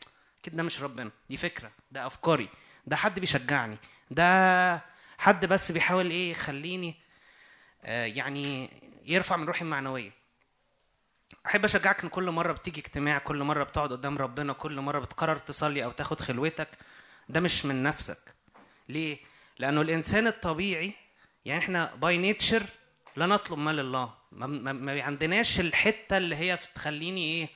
كده 0.43 0.57
ده 0.57 0.63
مش 0.63 0.81
ربنا 0.81 1.11
دي 1.29 1.37
فكرة 1.37 1.71
ده 1.91 2.07
أفكاري 2.07 2.49
ده 2.87 2.95
حد 2.95 3.19
بيشجعني 3.19 3.77
ده 4.11 4.81
حد 5.17 5.45
بس 5.45 5.71
بيحاول 5.71 6.09
إيه 6.09 6.31
يخليني 6.31 6.95
آه 7.83 8.05
يعني 8.05 8.69
يرفع 9.05 9.35
من 9.37 9.45
روحي 9.47 9.61
المعنوية. 9.65 10.11
أحب 11.45 11.65
أشجعك 11.65 12.03
إن 12.03 12.09
كل 12.09 12.31
مرة 12.31 12.51
بتيجي 12.53 12.79
اجتماع 12.81 13.17
كل 13.17 13.43
مرة 13.43 13.63
بتقعد 13.63 13.91
قدام 13.91 14.17
ربنا 14.17 14.53
كل 14.53 14.79
مرة 14.81 14.99
بتقرر 14.99 15.37
تصلي 15.37 15.83
أو 15.83 15.91
تاخد 15.91 16.19
خلوتك 16.21 16.67
ده 17.29 17.39
مش 17.39 17.65
من 17.65 17.83
نفسك. 17.83 18.17
ليه؟ 18.89 19.17
لأنه 19.59 19.81
الإنسان 19.81 20.27
الطبيعي 20.27 20.93
يعني 21.45 21.59
إحنا 21.63 21.95
by 21.95 22.17
nature 22.17 22.63
لا 23.15 23.25
نطلب 23.25 23.57
ما 23.57 23.79
لله. 23.79 24.13
ما, 24.31 25.01
عندناش 25.03 25.59
الحتة 25.59 26.17
اللي 26.17 26.35
هي 26.35 26.57
تخليني 26.75 27.21
إيه 27.21 27.47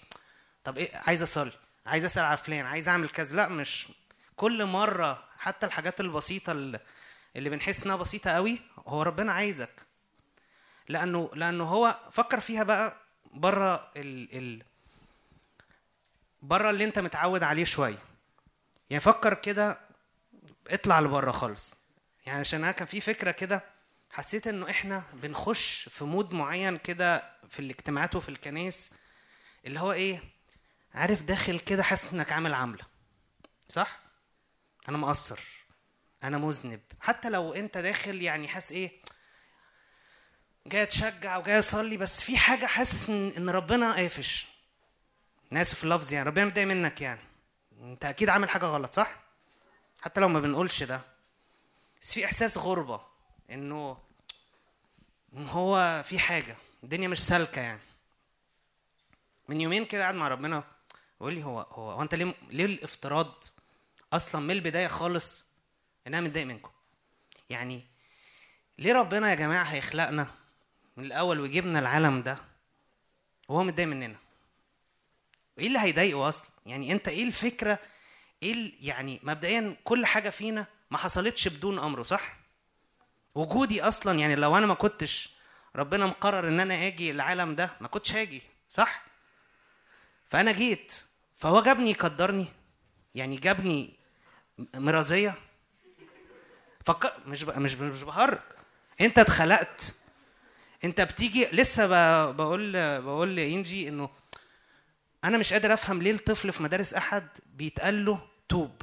طب 0.63 0.77
إيه 0.77 0.91
عايز 0.95 1.21
أصلي 1.21 1.51
عايز 1.85 2.05
أسأل 2.05 2.23
على 2.23 2.37
فلان 2.37 2.65
عايز 2.65 2.89
أعمل 2.89 3.09
كذا. 3.09 3.35
لا 3.35 3.47
مش. 3.47 3.87
كل 4.35 4.65
مرة 4.65 5.23
حتى 5.37 5.65
الحاجات 5.65 5.99
البسيطة 5.99 6.51
اللي, 6.51 6.79
اللي 7.35 7.49
بنحس 7.49 7.83
إنها 7.83 7.95
بسيطة 7.95 8.31
قوي 8.31 8.59
هو 8.87 9.01
ربنا 9.01 9.31
عايزك. 9.31 9.85
لأنه 10.89 11.29
لأنه 11.33 11.63
هو 11.63 11.99
فكر 12.11 12.39
فيها 12.39 12.63
بقى 12.63 12.97
بره 13.31 13.91
ال 13.97 14.37
ال 14.37 14.63
بره 16.41 16.69
اللي 16.69 16.83
أنت 16.83 16.99
متعود 16.99 17.43
عليه 17.43 17.63
شوية. 17.63 17.99
يعني 18.89 19.01
فكر 19.01 19.33
كده 19.33 19.79
اطلع 20.67 20.99
لبره 20.99 21.31
خالص. 21.31 21.76
يعني 22.27 22.39
عشان 22.39 22.63
أنا 22.63 22.71
كان 22.71 22.87
في 22.87 23.01
فكرة 23.01 23.31
كده 23.31 23.63
حسيت 24.11 24.47
إنه 24.47 24.69
إحنا 24.69 25.03
بنخش 25.13 25.89
في 25.89 26.03
مود 26.03 26.33
معين 26.33 26.77
كده 26.77 27.31
في 27.49 27.59
الاجتماعات 27.59 28.15
وفي 28.15 28.29
الكنائس 28.29 28.93
اللي 29.65 29.79
هو 29.79 29.91
إيه 29.91 30.19
عارف 30.93 31.23
داخل 31.23 31.59
كده 31.59 31.83
حاسس 31.83 32.13
إنك 32.13 32.31
عامل 32.31 32.53
عامله 32.53 32.83
صح؟ 33.69 33.99
أنا 34.89 34.97
مقصر 34.97 35.39
أنا 36.23 36.37
مذنب. 36.37 36.81
حتى 36.99 37.29
لو 37.29 37.53
أنت 37.53 37.77
داخل 37.77 38.21
يعني 38.21 38.47
حاسس 38.47 38.71
إيه 38.71 38.91
جاي 40.65 40.83
اتشجع 40.83 41.37
وجاي 41.37 41.59
اصلي 41.59 41.97
بس 41.97 42.23
في 42.23 42.37
حاجة 42.37 42.65
حاسس 42.65 43.09
إن 43.09 43.49
ربنا 43.49 43.93
قافش. 43.93 44.47
أنا 45.51 45.61
آسف 45.61 45.83
اللفظ 45.83 46.13
يعني 46.13 46.29
ربنا 46.29 46.45
متضايق 46.45 46.67
منك 46.67 47.01
يعني. 47.01 47.21
أنت 47.81 48.05
أكيد 48.05 48.29
عامل 48.29 48.49
حاجة 48.49 48.65
غلط 48.65 48.93
صح؟ 48.93 49.15
حتى 50.01 50.21
لو 50.21 50.27
ما 50.27 50.39
بنقولش 50.39 50.83
ده. 50.83 51.16
بس 52.01 52.13
في 52.13 52.25
إحساس 52.25 52.57
غربة 52.57 53.01
إنه 53.51 53.97
إن 55.33 55.47
هو 55.47 56.03
في 56.05 56.19
حاجة 56.19 56.55
الدنيا 56.83 57.07
مش 57.07 57.25
سالكة 57.25 57.61
يعني. 57.61 57.79
من 59.49 59.61
يومين 59.61 59.85
كده 59.85 60.01
قاعد 60.01 60.15
مع 60.15 60.27
ربنا 60.27 60.63
بيقول 61.19 61.33
لي 61.33 61.43
هو 61.43 61.59
هو 61.59 61.91
هو 61.91 62.01
أنت 62.01 62.15
ليه 62.15 62.33
ليه 62.49 62.65
الافتراض 62.65 63.43
أصلا 64.13 64.41
من 64.41 64.51
البداية 64.51 64.87
خالص 64.87 65.45
ان 66.07 66.13
أنا 66.13 66.27
متضايق 66.27 66.45
منكم؟ 66.47 66.71
يعني 67.49 67.83
ليه 68.79 68.93
ربنا 68.93 69.29
يا 69.29 69.35
جماعة 69.35 69.63
هيخلقنا 69.63 70.27
من 70.97 71.05
الأول 71.05 71.39
ويجيبنا 71.39 71.79
العالم 71.79 72.21
ده 72.21 72.37
وهو 73.47 73.63
متضايق 73.63 73.87
مننا؟ 73.89 74.15
إيه 75.59 75.67
اللي 75.67 75.79
هيضايقه 75.79 76.29
أصلا؟ 76.29 76.47
يعني 76.65 76.91
أنت 76.91 77.07
إيه 77.07 77.23
الفكرة؟ 77.23 77.79
إيه 78.43 78.73
يعني 78.87 79.19
مبدئيا 79.23 79.77
كل 79.83 80.05
حاجة 80.05 80.29
فينا 80.29 80.65
ما 80.91 80.97
حصلتش 80.97 81.47
بدون 81.47 81.79
أمره 81.79 82.03
صح؟ 82.03 82.37
وجودي 83.35 83.81
أصلا 83.81 84.19
يعني 84.19 84.35
لو 84.35 84.57
أنا 84.57 84.65
ما 84.65 84.73
كنتش 84.73 85.29
ربنا 85.75 86.05
مقرر 86.05 86.47
إن 86.47 86.59
أنا 86.59 86.87
آجي 86.87 87.11
العالم 87.11 87.55
ده 87.55 87.71
ما 87.81 87.87
كنتش 87.87 88.15
هاجي 88.15 88.41
صح؟ 88.69 89.03
فأنا 90.27 90.51
جيت 90.51 91.03
فهو 91.37 91.61
جابني 91.61 91.89
يقدرني 91.91 92.45
يعني 93.15 93.37
جابني 93.37 93.93
مرازية. 94.75 95.35
فكر 96.85 97.13
مش 97.25 97.43
ب... 97.43 97.59
مش 97.59 97.75
ب... 97.75 97.83
مش 97.83 98.03
بهرج. 98.03 98.39
أنت 99.01 99.19
اتخلقت. 99.19 99.95
أنت 100.83 101.01
بتيجي 101.01 101.45
لسه 101.45 101.87
ب... 101.87 102.35
بقول 102.35 102.71
بقول 103.01 103.35
لإنجي 103.35 103.89
إنه 103.89 104.09
أنا 105.23 105.37
مش 105.37 105.53
قادر 105.53 105.73
أفهم 105.73 106.01
ليه 106.01 106.11
الطفل 106.11 106.51
في 106.51 106.63
مدارس 106.63 106.93
أحد 106.93 107.27
بيتقال 107.45 108.05
له 108.05 108.27
توب. 108.49 108.81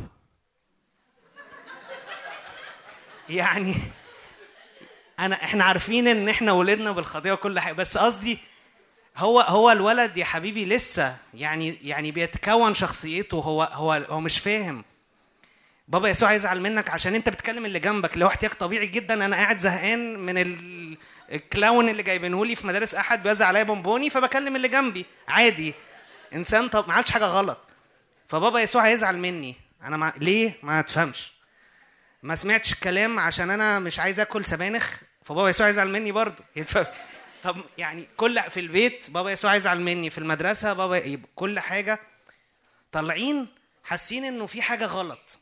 يعني 3.29 3.75
انا 5.18 5.45
إحنا 5.45 5.64
عارفين 5.64 6.09
إن 6.09 6.29
إحنا 6.29 6.53
ولدنا 6.53 6.93
بالخطيه 6.93 7.33
وكل 7.33 7.61
حاجة 7.61 7.72
بس 7.72 7.99
قصدي 7.99 8.39
هو 9.16 9.41
هو 9.41 9.70
الولد 9.70 10.16
يا 10.16 10.25
حبيبي 10.25 10.64
لسه 10.64 11.16
يعني 11.35 11.79
يعني 11.83 12.11
بيتكون 12.11 12.75
شخصيته 12.75 13.37
هو 13.41 13.62
هو 13.62 13.93
هو 13.93 14.20
مش 14.20 14.39
فاهم. 14.39 14.85
بابا 15.89 16.09
يسوع 16.09 16.33
يزعل 16.33 16.61
منك 16.61 16.91
عشان 16.91 17.14
أنت 17.14 17.29
بتكلم 17.29 17.66
اللي 17.66 17.79
جنبك 17.79 18.14
اللي 18.14 18.25
هو 18.25 18.29
احتياج 18.29 18.53
طبيعي 18.53 18.87
جدا 18.87 19.14
أنا 19.25 19.37
قاعد 19.37 19.59
زهقان 19.59 20.18
من 20.18 20.39
ال... 20.39 20.97
ال 21.33 21.42
clown 21.42 21.89
اللي 21.89 22.03
جايبينه 22.03 22.47
لي 22.47 22.57
في 22.57 22.66
مدارس 22.66 22.95
أحد 22.95 23.22
بيوزع 23.22 23.47
عليا 23.47 23.62
بونبوني 23.62 24.11
فبكلم 24.11 24.57
اللي 24.57 24.68
جنبي. 24.68 25.07
عادي. 25.29 25.75
إنسان 26.35 26.68
طب 26.68 26.89
ما 26.89 26.95
عملش 26.95 27.11
حاجة 27.11 27.25
غلط. 27.25 27.59
فبابا 28.29 28.61
يسوع 28.61 28.87
هيزعل 28.87 29.18
مني. 29.18 29.57
أنا 29.83 29.97
مع... 29.97 30.12
ليه؟ 30.16 30.53
ما 30.62 30.83
تفهمش. 30.83 31.34
ما 32.25 32.35
سمعتش 32.35 32.72
الكلام 32.72 33.18
عشان 33.18 33.51
أنا 33.51 33.79
مش 33.79 33.99
عايز 33.99 34.20
أكل 34.20 34.45
سبانخ 34.45 35.03
فبابا 35.22 35.49
يسوع 35.49 35.68
يزعل 35.68 35.89
مني 35.89 36.12
برضه. 36.12 36.45
طب 37.45 37.57
يعني 37.79 38.09
كل 38.16 38.43
في 38.51 38.61
البيت 38.61 39.11
بابا 39.11 39.31
يسوع 39.31 39.55
يزعل 39.55 39.81
مني 39.81 40.11
في 40.11 40.18
المدرسة 40.18 40.72
بابا 40.72 41.18
كل 41.35 41.61
حاجة. 41.61 41.99
طالعين 42.93 43.49
حاسين 43.83 44.25
إنه 44.25 44.47
في 44.47 44.62
حاجة 44.62 44.87
غلط. 44.87 45.39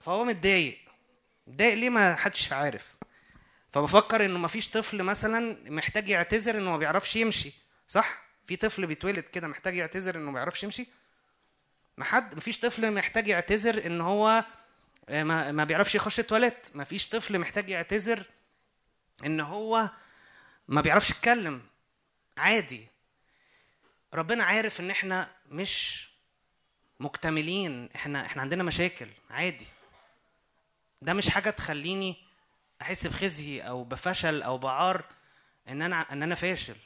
فهو 0.00 0.24
متضايق. 0.24 0.78
متضايق 1.46 1.74
ليه 1.74 1.90
ما 1.90 2.16
حدش 2.16 2.52
عارف؟ 2.52 2.88
فبفكر 3.72 4.24
إنه 4.24 4.38
ما 4.38 4.48
فيش 4.48 4.68
طفل 4.68 5.02
مثلا 5.02 5.56
محتاج 5.70 6.08
يعتذر 6.08 6.58
إنه 6.58 6.70
ما 6.70 6.76
بيعرفش 6.76 7.16
يمشي. 7.16 7.52
صح؟ 7.86 8.22
في 8.46 8.56
طفل 8.56 8.86
بيتولد 8.86 9.24
كده 9.24 9.48
محتاج 9.48 9.76
يعتذر 9.76 10.16
إنه 10.16 10.26
ما 10.26 10.32
بيعرفش 10.32 10.62
يمشي؟ 10.64 10.86
ما 11.96 12.04
حد 12.04 12.34
ما 12.34 12.40
فيش 12.40 12.60
طفل 12.60 12.94
محتاج 12.94 13.28
يعتذر 13.28 13.86
إن 13.86 14.00
هو 14.00 14.44
ما, 15.10 15.52
ما 15.52 15.64
بيعرفش 15.64 15.94
يخش 15.94 16.20
التواليت. 16.20 16.68
ما 16.76 16.84
فيش 16.84 17.08
طفل 17.08 17.38
محتاج 17.38 17.68
يعتذر 17.68 18.24
إن 19.26 19.40
هو 19.40 19.90
ما 20.68 20.80
بيعرفش 20.80 21.10
يتكلم. 21.10 21.62
عادي. 22.36 22.86
ربنا 24.14 24.44
عارف 24.44 24.80
إن 24.80 24.90
إحنا 24.90 25.30
مش 25.50 26.08
مكتملين. 27.00 27.88
إحنا 27.96 28.26
إحنا 28.26 28.42
عندنا 28.42 28.62
مشاكل. 28.62 29.08
عادي. 29.30 29.66
ده 31.02 31.14
مش 31.14 31.30
حاجة 31.30 31.50
تخليني 31.50 32.16
أحس 32.82 33.06
بخزي 33.06 33.60
أو 33.60 33.84
بفشل 33.84 34.42
أو 34.42 34.58
بعار 34.58 35.04
إن 35.68 35.82
أنا 35.82 36.12
إن 36.12 36.22
أنا 36.22 36.34
فاشل. 36.34 36.76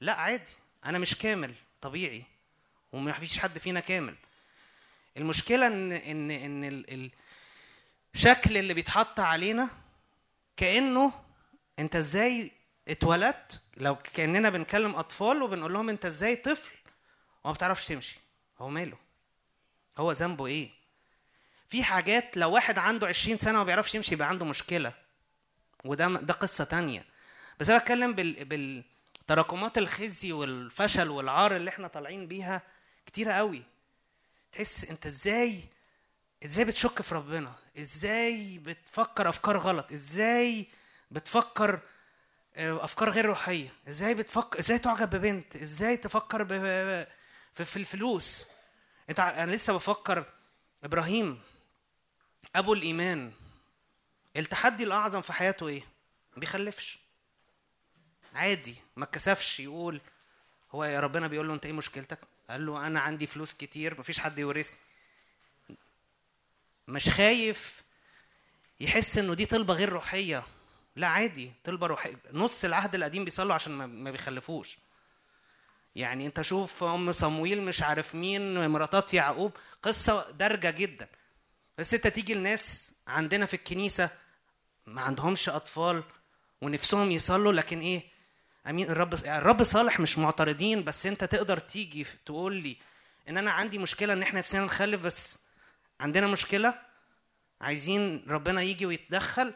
لا 0.00 0.12
عادي. 0.14 0.52
أنا 0.84 0.98
مش 0.98 1.14
كامل 1.14 1.54
طبيعي. 1.80 2.22
وما 2.92 3.12
فيش 3.12 3.38
حد 3.38 3.58
فينا 3.58 3.80
كامل. 3.80 4.14
المشكلة 5.16 5.66
ان 5.66 5.92
ان 5.92 6.30
إن 6.30 6.64
ال- 6.64 7.10
الشكل 8.14 8.56
اللي 8.56 8.74
بيتحط 8.74 9.20
علينا 9.20 9.68
كأنه 10.56 11.12
انت 11.78 11.96
إزاي 11.96 12.52
اتولدت 12.88 13.60
لو 13.76 13.96
كأننا 13.96 14.50
بنكلم 14.50 14.94
أطفال 14.94 15.42
وبنقول 15.42 15.72
لهم 15.72 15.88
انت 15.88 16.04
إزاي 16.06 16.36
طفل 16.36 16.70
وما 17.44 17.54
بتعرفش 17.54 17.86
تمشي. 17.86 18.18
هو 18.58 18.68
ماله؟ 18.68 18.96
هو 19.98 20.12
ذنبه 20.12 20.46
إيه؟ 20.46 20.70
في 21.68 21.84
حاجات 21.84 22.36
لو 22.36 22.50
واحد 22.52 22.78
عنده 22.78 23.06
20 23.06 23.36
سنة 23.36 23.54
وما 23.54 23.64
بيعرفش 23.64 23.94
يمشي 23.94 24.14
يبقى 24.14 24.28
عنده 24.28 24.44
مشكلة. 24.44 24.92
وده 25.84 26.08
ده 26.08 26.34
قصة 26.34 26.64
تانية. 26.64 27.04
بس 27.60 27.70
أنا 27.70 27.78
بتكلم 27.78 28.12
بال 28.12 28.44
بالتراكمات 28.44 29.78
الخزي 29.78 30.32
والفشل 30.32 31.08
والعار 31.08 31.56
اللي 31.56 31.70
إحنا 31.70 31.88
طالعين 31.88 32.26
بيها 32.26 32.62
كتيرة 33.06 33.32
قوي. 33.32 33.62
تحس 34.52 34.90
انت 34.90 35.06
إزاي 35.06 35.64
إزاي 36.44 36.64
بتشك 36.64 37.02
في 37.02 37.14
ربنا؟ 37.14 37.54
إزاي 37.78 38.58
بتفكر 38.58 39.28
أفكار 39.28 39.56
غلط؟ 39.58 39.92
إزاي 39.92 40.66
بتفكر 41.10 41.80
آه، 42.54 42.84
أفكار 42.84 43.10
غير 43.10 43.24
روحية؟ 43.26 43.68
إزاي 43.88 44.14
بتفكر 44.14 44.58
إزاي 44.58 44.78
تعجب 44.78 45.10
ببنت؟ 45.10 45.56
إزاي 45.56 45.96
تفكر 45.96 46.42
ب... 46.42 46.48
في, 47.54 47.64
في 47.64 47.76
الفلوس؟ 47.76 48.46
انت 49.10 49.20
أنا 49.20 49.52
لسه 49.52 49.72
بفكر 49.72 50.24
إبراهيم 50.84 51.40
أبو 52.56 52.72
الإيمان 52.72 53.32
التحدي 54.36 54.84
الأعظم 54.84 55.20
في 55.20 55.32
حياته 55.32 55.68
إيه؟ 55.68 55.82
ما 56.34 56.40
بيخلفش. 56.40 56.98
عادي 58.34 58.74
ما 58.96 59.04
اتكسفش 59.04 59.60
يقول 59.60 60.00
هو 60.70 60.84
يا 60.84 61.00
ربنا 61.00 61.26
بيقول 61.26 61.48
له 61.48 61.54
أنت 61.54 61.66
إيه 61.66 61.72
مشكلتك؟ 61.72 62.18
قال 62.50 62.66
له 62.66 62.86
أنا 62.86 63.00
عندي 63.00 63.26
فلوس 63.26 63.54
كتير 63.54 64.00
مفيش 64.00 64.20
حد 64.20 64.38
يورثني. 64.38 64.78
مش 66.90 67.08
خايف 67.10 67.82
يحس 68.80 69.18
إنه 69.18 69.34
دي 69.34 69.46
طلبة 69.46 69.74
غير 69.74 69.88
روحية. 69.88 70.42
لا 70.96 71.06
عادي 71.06 71.52
طلبة 71.64 71.86
روحية. 71.86 72.16
نص 72.32 72.64
العهد 72.64 72.94
القديم 72.94 73.24
بيصلوا 73.24 73.54
عشان 73.54 73.72
ما- 73.72 74.10
بيخلفوش. 74.10 74.78
يعني 75.96 76.26
أنت 76.26 76.42
شوف 76.42 76.84
أم 76.84 77.12
صمويل 77.12 77.62
مش 77.62 77.82
عارف 77.82 78.14
مين 78.14 78.68
مراتات 78.68 79.14
يعقوب 79.14 79.52
قصة 79.82 80.30
دارجة 80.30 80.70
جدا. 80.70 81.08
بس 81.78 81.94
أنت 81.94 82.06
تيجي 82.06 82.32
الناس 82.32 82.92
عندنا 83.06 83.46
في 83.46 83.54
الكنيسة 83.54 84.10
ما 84.86 85.02
عندهمش 85.02 85.48
أطفال 85.48 86.02
ونفسهم 86.62 87.10
يصلوا 87.10 87.52
لكن 87.52 87.80
إيه؟ 87.80 88.02
أمين 88.66 88.90
الرب 88.90 89.14
الرب 89.14 89.62
صالح 89.62 90.00
مش 90.00 90.18
معترضين 90.18 90.84
بس 90.84 91.06
أنت 91.06 91.24
تقدر 91.24 91.58
تيجي 91.58 92.06
تقول 92.26 92.54
لي 92.62 92.76
إن 93.28 93.38
أنا 93.38 93.50
عندي 93.50 93.78
مشكلة 93.78 94.12
إن 94.12 94.22
إحنا 94.22 94.38
نفسنا 94.38 94.64
نخلف 94.64 95.02
بس 95.04 95.38
عندنا 96.00 96.26
مشكلة 96.26 96.74
عايزين 97.60 98.24
ربنا 98.28 98.62
يجي 98.62 98.86
ويتدخل. 98.86 99.54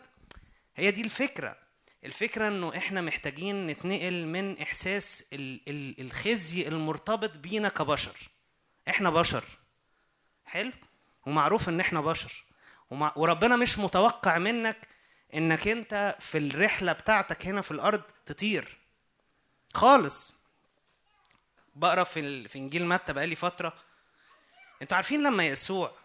هي 0.77 0.91
دي 0.91 1.01
الفكرة. 1.03 1.57
الفكرة 2.05 2.49
إنه 2.49 2.77
إحنا 2.77 3.01
محتاجين 3.01 3.67
نتنقل 3.67 4.25
من 4.27 4.59
إحساس 4.59 5.29
ال- 5.33 5.61
ال- 5.69 6.01
الخزي 6.01 6.69
المرتبط 6.69 7.31
بينا 7.31 7.69
كبشر. 7.69 8.17
إحنا 8.89 9.11
بشر. 9.11 9.45
حلو؟ 10.45 10.73
ومعروف 11.27 11.69
إن 11.69 11.81
إحنا 11.81 12.01
بشر. 12.01 12.45
ومع... 12.91 13.13
وربنا 13.17 13.57
مش 13.57 13.79
متوقع 13.79 14.39
منك 14.39 14.89
إنك 15.35 15.69
أنت 15.69 16.17
في 16.21 16.39
الرحلة 16.39 16.93
بتاعتك 16.93 17.47
هنا 17.47 17.63
في 17.63 17.71
الأرض 17.71 18.03
تطير. 18.27 18.77
خالص. 19.75 20.35
بقرأ 21.75 22.05
في 22.05 22.21
ال... 22.21 22.49
في 22.49 22.59
إنجيل 22.59 22.87
متى 22.87 23.13
بقالي 23.13 23.37
فترة. 23.37 23.75
أنتوا 24.83 24.97
عارفين 24.97 25.23
لما 25.23 25.47
يسوع 25.47 26.04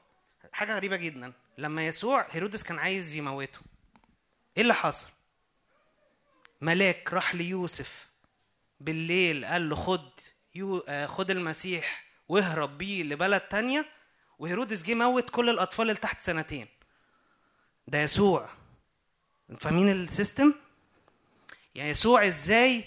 حاجة 0.52 0.76
غريبة 0.76 0.96
جدا. 0.96 1.34
لما 1.58 1.88
يسوع 1.88 2.26
هيرودس 2.30 2.64
كان 2.64 2.80
عايز 2.80 3.16
يموته 3.16 3.60
إيه 4.58 4.64
اللي 4.64 4.74
حصل؟ 4.74 5.08
ملاك 6.62 7.14
راح 7.14 7.36
ليوسف 7.36 8.08
بالليل 8.80 9.46
قال 9.46 9.70
له 9.70 9.76
خد 9.76 10.10
يو... 10.56 10.78
آه، 10.88 11.06
خد 11.06 11.32
المسيح 11.32 12.06
واهرب 12.30 12.78
بيه 12.78 13.04
لبلد 13.04 13.42
تانية. 13.42 13.86
وهيرودس 14.40 14.84
جه 14.84 14.94
موت 14.94 15.30
كل 15.30 15.50
الأطفال 15.50 15.90
اللي 15.90 16.00
تحت 16.00 16.22
سنتين. 16.22 16.68
ده 17.88 18.02
يسوع. 18.02 18.50
فاهمين 19.58 19.92
ال 19.92 19.99
system؟ 20.00 20.54
يعني 21.76 21.90
يسوع 21.90 22.28
إزاي 22.28 22.84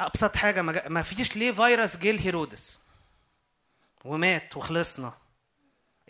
أبسط 0.00 0.36
حاجة؟ 0.36 0.62
ما, 0.62 1.02
فيش 1.02 1.36
ليه 1.36 1.52
فيروس 1.52 1.96
جه 1.96 2.10
لهيرودس. 2.10 2.80
ومات 4.04 4.56
وخلصنا. 4.56 5.12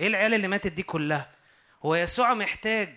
إيه 0.00 0.06
العيال 0.06 0.34
اللي 0.34 0.48
ماتت 0.48 0.72
دي 0.72 0.82
كلها؟ 0.82 1.30
هو 1.84 1.94
يسوع 1.94 2.34
محتاج 2.34 2.96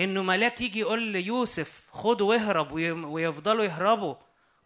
إنه 0.00 0.22
ملاك 0.22 0.60
يجي 0.60 0.80
يقول 0.80 1.02
ليوسف 1.02 1.82
خد 1.90 2.20
واهرب 2.20 2.72
وي- 2.72 2.90
ويفضلوا 2.92 3.64
يهربوا. 3.64 4.14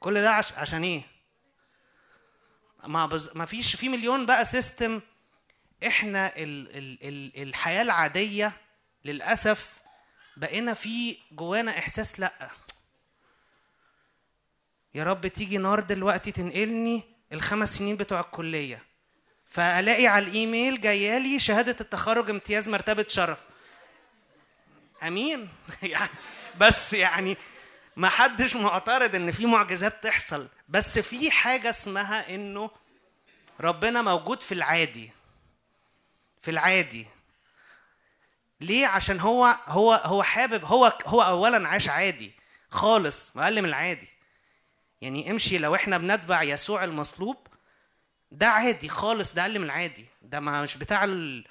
كل 0.01 0.20
ده 0.22 0.30
عش... 0.30 0.53
عشان 0.53 0.82
إيه؟ 0.82 1.03
ما 2.86 3.07
بز... 3.07 3.30
ما 3.34 3.45
فيش 3.45 3.76
في 3.76 3.88
مليون 3.88 4.26
بقى 4.26 4.45
system 4.45 5.01
إحنا 5.86 6.36
ال... 6.36 6.76
ال... 6.76 6.99
ال... 7.09 7.43
الحياة 7.43 7.82
العادية 7.82 8.53
للأسف 9.05 9.80
بقينا 10.36 10.74
في 10.74 11.16
جوانا 11.32 11.78
إحساس 11.78 12.20
لأ. 12.20 12.51
يا 14.95 15.05
رب 15.05 15.26
تيجي 15.26 15.59
نار 15.59 15.80
دلوقتي 15.80 16.32
تنقلني 16.32 17.03
الخمس 17.32 17.78
سنين 17.78 17.97
بتوع 17.97 18.20
الكلية. 18.20 18.82
فألاقي 19.51 20.07
على 20.07 20.24
الإيميل 20.24 20.80
جايالي 20.80 21.38
شهادة 21.38 21.76
التخرج 21.80 22.30
امتياز 22.30 22.68
مرتبة 22.68 23.07
شرف. 23.09 23.38
أمين؟ 25.03 25.48
يعني 25.82 26.11
بس 26.59 26.92
يعني 26.92 27.36
ما 27.96 28.09
حدش 28.09 28.57
معترض 28.57 29.14
إن 29.14 29.32
في 29.32 29.46
معجزات 29.46 30.03
تحصل 30.03 30.48
بس 30.68 30.98
في 30.98 31.30
حاجة 31.30 31.70
اسمها 31.70 32.34
إنه 32.34 32.70
ربنا 33.61 34.03
موجود 34.03 34.42
في 34.42 34.53
العادي 34.55 35.11
في 36.40 36.51
العادي. 36.51 37.07
ليه؟ 38.61 38.86
عشان 38.86 39.20
هو 39.20 39.57
هو 39.66 39.92
هو 39.92 40.22
حابب 40.22 40.64
هو 40.64 40.98
هو 41.07 41.22
اولا 41.22 41.68
عاش 41.68 41.88
عادي 41.88 42.32
خالص 42.70 43.36
أقل 43.36 43.62
من 43.62 43.68
العادي. 43.68 44.09
يعني 45.01 45.30
امشي 45.30 45.59
لو 45.59 45.74
إحنا 45.74 45.98
بنتبع 45.98 46.42
يسوع 46.42 46.84
المصلوب 46.84 47.49
ده 48.33 48.47
عادي 48.49 48.89
خالص 48.89 49.35
ده 49.35 49.43
أقل 49.43 49.59
من 49.59 49.64
العادي. 49.64 50.07
ده 50.22 50.41
ما 50.41 50.62
مش 50.62 50.76
بتاع 50.76 51.05
ال... 51.05 51.45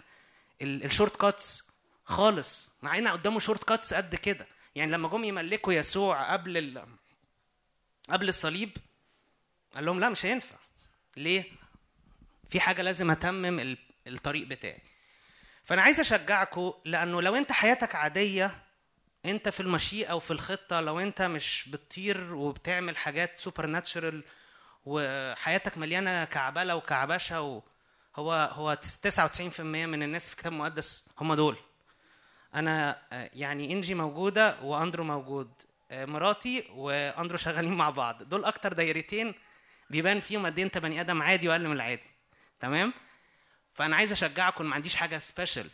ال... 0.61 0.84
ال 0.84 1.15
shortcuts 1.21 1.63
خالص. 2.05 2.69
مع 2.82 2.97
إن 2.97 3.07
قدامه 3.07 3.39
shortcuts 3.39 3.93
قد 3.93 4.15
كده. 4.15 4.47
يعني 4.75 4.91
لما 4.91 5.09
جم 5.09 5.23
يملكوا 5.23 5.73
يسوع 5.73 6.34
قبل 6.34 6.57
ال... 6.57 6.86
قبل 8.09 8.30
الصليب 8.30 8.77
قال 9.75 9.86
لهم 9.86 9.99
لا 9.99 10.09
مش 10.09 10.25
هينفع. 10.25 10.55
ليه؟ 11.17 11.43
في 12.49 12.59
حاجة 12.59 12.82
لازم 12.82 13.11
أتمم 13.11 13.59
ال... 13.59 13.77
الطريق 14.07 14.47
بتاعي. 14.47 14.82
فأنا 15.63 15.82
عايز 15.82 15.99
اشجعكم 15.99 16.73
لأنه 16.86 17.21
لو 17.21 17.36
أنت 17.36 17.51
حياتك 17.51 17.95
عادية 17.95 18.63
أنت 19.25 19.49
في 19.49 19.59
المشيئة 19.59 20.13
وفي 20.13 20.32
الخطة 20.32 20.82
لو 20.82 20.99
أنت 20.99 21.21
مش 21.21 21.69
بتطير 21.69 22.34
وبتعمل 22.34 22.97
حاجات 22.97 23.38
supernatural 23.38 24.23
وحياتك 24.90 25.78
مليانة 25.78 26.26
كعبله 26.26 26.76
وكعبشه 26.76 27.41
و... 27.41 27.61
هو 28.16 28.32
هو 28.53 28.78
99% 29.57 29.60
من 29.61 30.03
الناس 30.03 30.28
في 30.28 30.34
الكتاب 30.34 30.52
المقدس 30.53 31.10
هم 31.20 31.34
دول. 31.34 31.57
أنا 32.56 33.02
يعني 33.34 33.72
إنجي 33.72 33.95
موجودة 33.95 34.61
وأندرو 34.61 35.03
موجود 35.03 35.52
مراتي 35.91 36.64
وأندرو 36.72 37.38
شغالين 37.38 37.74
مع 37.74 37.90
بعض. 37.90 38.24
دول 38.24 38.45
أكتر 38.45 38.74
دايرتين 38.74 39.34
بيبان 39.90 40.20
فيهم 40.20 40.45
قد 40.45 40.57
إيه 40.57 40.66
أنت 40.66 40.78
بني 40.78 41.02
آدم 41.02 41.22
عادي 41.22 41.49
وأقل 41.49 41.68
من 41.68 41.76
العادي. 41.76 42.10
تمام؟ 42.60 42.94
فأنا 43.74 43.95
عايز 43.95 44.11
أشجعكم 44.11 44.66
ما 44.66 44.76
عنديش 44.76 44.95
حاجة 44.95 45.18
سبيشال 45.18 45.70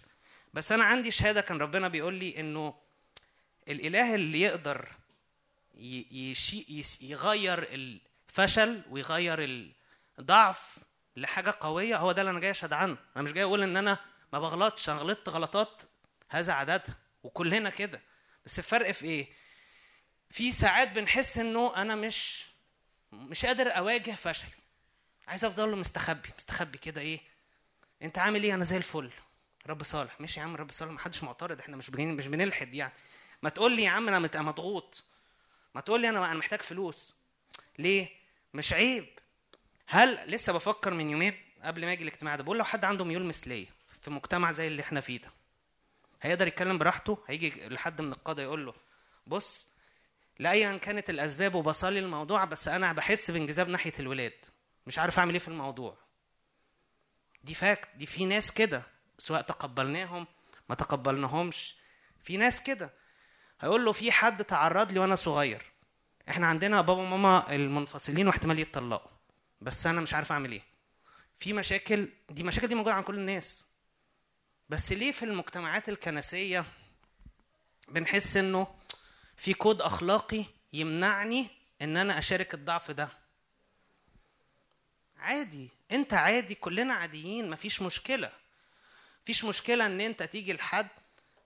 بس 0.53 0.71
أنا 0.71 0.83
عندي 0.83 1.11
شهادة 1.11 1.41
كان 1.41 1.57
ربنا 1.57 1.87
بيقول 1.87 2.13
لي 2.13 2.39
إنه 2.39 2.73
الإله 3.67 4.15
اللي 4.15 4.41
يقدر 4.41 4.89
يشي 5.75 6.65
يغير 7.01 7.67
الفشل 8.39 8.81
ويغير 8.89 9.69
الضعف 10.19 10.77
لحاجة 11.15 11.53
قوية 11.59 11.97
هو 11.97 12.11
ده 12.11 12.21
اللي 12.21 12.31
أنا 12.31 12.39
جاي 12.39 12.51
أشهد 12.51 12.73
عنه. 12.73 12.97
أنا 13.15 13.23
مش 13.23 13.31
جاي 13.31 13.43
أقول 13.43 13.63
إن 13.63 13.77
أنا 13.77 13.97
ما 14.33 14.39
بغلطش 14.39 14.89
أنا 14.89 14.99
غلطت 14.99 15.29
غلطات 15.29 15.81
هذا 16.29 16.53
عددها 16.53 16.95
وكلنا 17.23 17.69
كده. 17.69 18.01
بس 18.45 18.59
الفرق 18.59 18.91
في 18.91 19.05
إيه؟ 19.05 19.27
في 20.29 20.51
ساعات 20.51 20.91
بنحس 20.91 21.37
إنه 21.37 21.75
أنا 21.75 21.95
مش 21.95 22.45
مش 23.11 23.45
قادر 23.45 23.77
أواجه 23.77 24.11
فشلي 24.11 24.49
عايز 25.27 25.45
أفضل 25.45 25.75
مستخبي 25.75 26.29
مستخبي 26.37 26.77
كده 26.77 27.01
إيه؟ 27.01 27.19
أنت 28.01 28.17
عامل 28.17 28.43
إيه؟ 28.43 28.53
أنا 28.53 28.63
زي 28.63 28.77
الفل. 28.77 29.11
رب 29.67 29.83
صالح. 29.83 30.21
ماشي 30.21 30.39
يا 30.39 30.45
عم 30.45 30.55
رب 30.55 30.71
صالح. 30.71 30.91
ما 30.91 30.99
حدش 30.99 31.23
معترض 31.23 31.59
إحنا 31.59 31.77
مش 31.77 31.89
بنين 31.89 32.15
مش 32.15 32.27
بنلحد 32.27 32.73
يعني. 32.73 32.93
ما 33.41 33.49
تقول 33.49 33.75
لي 33.75 33.83
يا 33.83 33.89
عم 33.89 34.07
أنا 34.07 34.19
مضغوط. 34.19 35.03
ما 35.75 35.81
تقول 35.81 36.01
لي 36.01 36.09
أنا 36.09 36.25
أنا 36.25 36.39
محتاج 36.39 36.61
فلوس. 36.61 37.15
ليه؟ 37.79 38.24
مش 38.55 38.73
عيب. 38.73 39.05
هل 39.87 40.19
لسه 40.31 40.53
بفكر 40.53 40.93
من 40.93 41.09
يومين 41.09 41.37
قبل 41.63 41.85
ما 41.85 41.91
أجي 41.91 42.03
الاجتماع 42.03 42.35
ده؟ 42.35 42.43
بقول 42.43 42.57
لو 42.57 42.63
حد 42.63 42.85
عنده 42.85 43.05
ميول 43.05 43.23
مثلية 43.25 43.67
في 44.01 44.11
مجتمع 44.11 44.51
زي 44.51 44.67
اللي 44.67 44.81
إحنا 44.81 45.01
فيه 45.01 45.19
ده 45.21 45.31
هيقدر 46.21 46.47
يتكلم 46.47 46.77
براحته؟ 46.77 47.17
هيجي 47.27 47.67
لحد 47.69 48.01
من 48.01 48.11
القاده 48.11 48.43
يقول 48.43 48.65
له 48.65 48.73
بص 49.27 49.67
لأيا 50.39 50.77
كانت 50.77 51.09
الأسباب 51.09 51.55
وبصلي 51.55 51.99
الموضوع 51.99 52.45
بس 52.45 52.67
أنا 52.67 52.93
بحس 52.93 53.31
بانجذاب 53.31 53.69
ناحية 53.69 53.93
الولاد. 53.99 54.33
مش 54.87 54.99
عارف 54.99 55.19
أعمل 55.19 55.33
إيه 55.33 55.39
في 55.39 55.47
الموضوع. 55.47 55.97
دي 57.43 57.53
fact 57.55 57.89
دي 57.95 58.05
في 58.05 58.25
ناس 58.25 58.51
كده 58.53 58.83
سواء 59.17 59.41
تقبلناهم 59.41 60.27
ما 60.69 60.75
تقبلناهمش. 60.75 61.75
في 62.23 62.37
ناس 62.37 62.63
كده. 62.63 62.89
هيقول 63.61 63.85
له 63.85 63.91
في 63.91 64.11
حد 64.11 64.43
تعرض 64.43 64.91
لي 64.91 64.99
وأنا 64.99 65.15
صغير. 65.15 65.65
إحنا 66.29 66.47
عندنا 66.47 66.81
بابا 66.81 67.01
وماما 67.01 67.55
المنفصلين 67.55 68.27
واحتمال 68.27 68.59
يتطلقوا 68.59 69.11
بس 69.61 69.87
أنا 69.87 70.01
مش 70.01 70.13
عارف 70.13 70.31
اعمل 70.31 70.51
إيه. 70.51 70.61
في 71.37 71.53
مشاكل 71.53 72.09
دي 72.29 72.43
مشاكل 72.43 72.67
دي 72.67 72.75
موجودة 72.75 72.93
عند 72.95 73.05
كل 73.05 73.15
الناس. 73.15 73.65
بس 74.69 74.91
ليه 74.91 75.11
في 75.11 75.25
المجتمعات 75.25 75.89
الكنسية 75.89 76.65
بنحس 77.87 78.37
إنه 78.37 78.67
في 79.37 79.53
كود 79.53 79.81
أخلاقي 79.81 80.45
يمنعني 80.73 81.47
إن 81.81 81.97
أنا 81.97 82.19
أشارك 82.19 82.53
الضعف 82.53 82.91
ده؟ 82.91 83.09
عادي 85.17 85.69
أنت 85.91 86.13
عادي 86.13 86.55
كلنا 86.55 86.93
عاديين 86.93 87.49
مفيش 87.49 87.81
مشكلة. 87.81 88.31
مفيش 89.23 89.45
مشكلة 89.45 89.85
إن 89.85 90.01
أنت 90.01 90.23
تيجي 90.23 90.53
لحد 90.53 90.87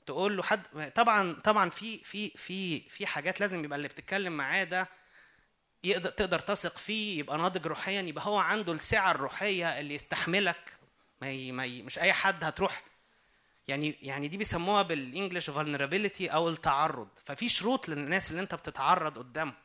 تقول 0.10 0.38
له 0.38 0.44
حد 0.44 0.92
طبعا 0.96 1.34
طبعا 1.34 1.70
في 1.70 2.04
في 2.04 2.30
في 2.30 2.80
في 2.90 3.06
حاجات 3.06 3.40
لازم 3.40 3.64
يبقى 3.64 3.78
اللي 3.78 3.88
بتتكلم 3.88 4.38
معاه 4.38 4.64
ده 4.64 4.90
يقدر 5.84 6.10
تقدر 6.10 6.40
تثق 6.40 6.78
فيه 6.78 7.20
يبقى 7.20 7.38
ناضج 7.38 7.68
روحيا 7.68 8.02
يبقى 8.02 8.26
هو 8.26 8.38
عنده 8.38 8.74
السعة 8.74 9.12
الروحية 9.12 9.80
اللي 9.80 9.94
يستحملك. 9.96 10.74
ما 11.22 11.32
ي... 11.32 11.52
ما 11.52 11.66
ي... 11.66 11.82
مش 11.82 12.00
أي 12.00 12.14
حد 12.14 12.44
هتروح. 12.44 12.84
يعني 13.68 13.96
يعني 14.02 14.28
دي 14.28 14.38
بيسموها 14.38 14.82
بالإنجلش 14.82 15.50
vulnerability 15.50 16.32
أو 16.34 16.50
التعرض. 16.50 17.08
ففي 17.26 17.50
شروط 17.50 17.90
للناس 17.90 18.32
اللي 18.32 18.42
أنت 18.42 18.56
بتتعرض 18.56 19.18
قدامهم 19.18 19.56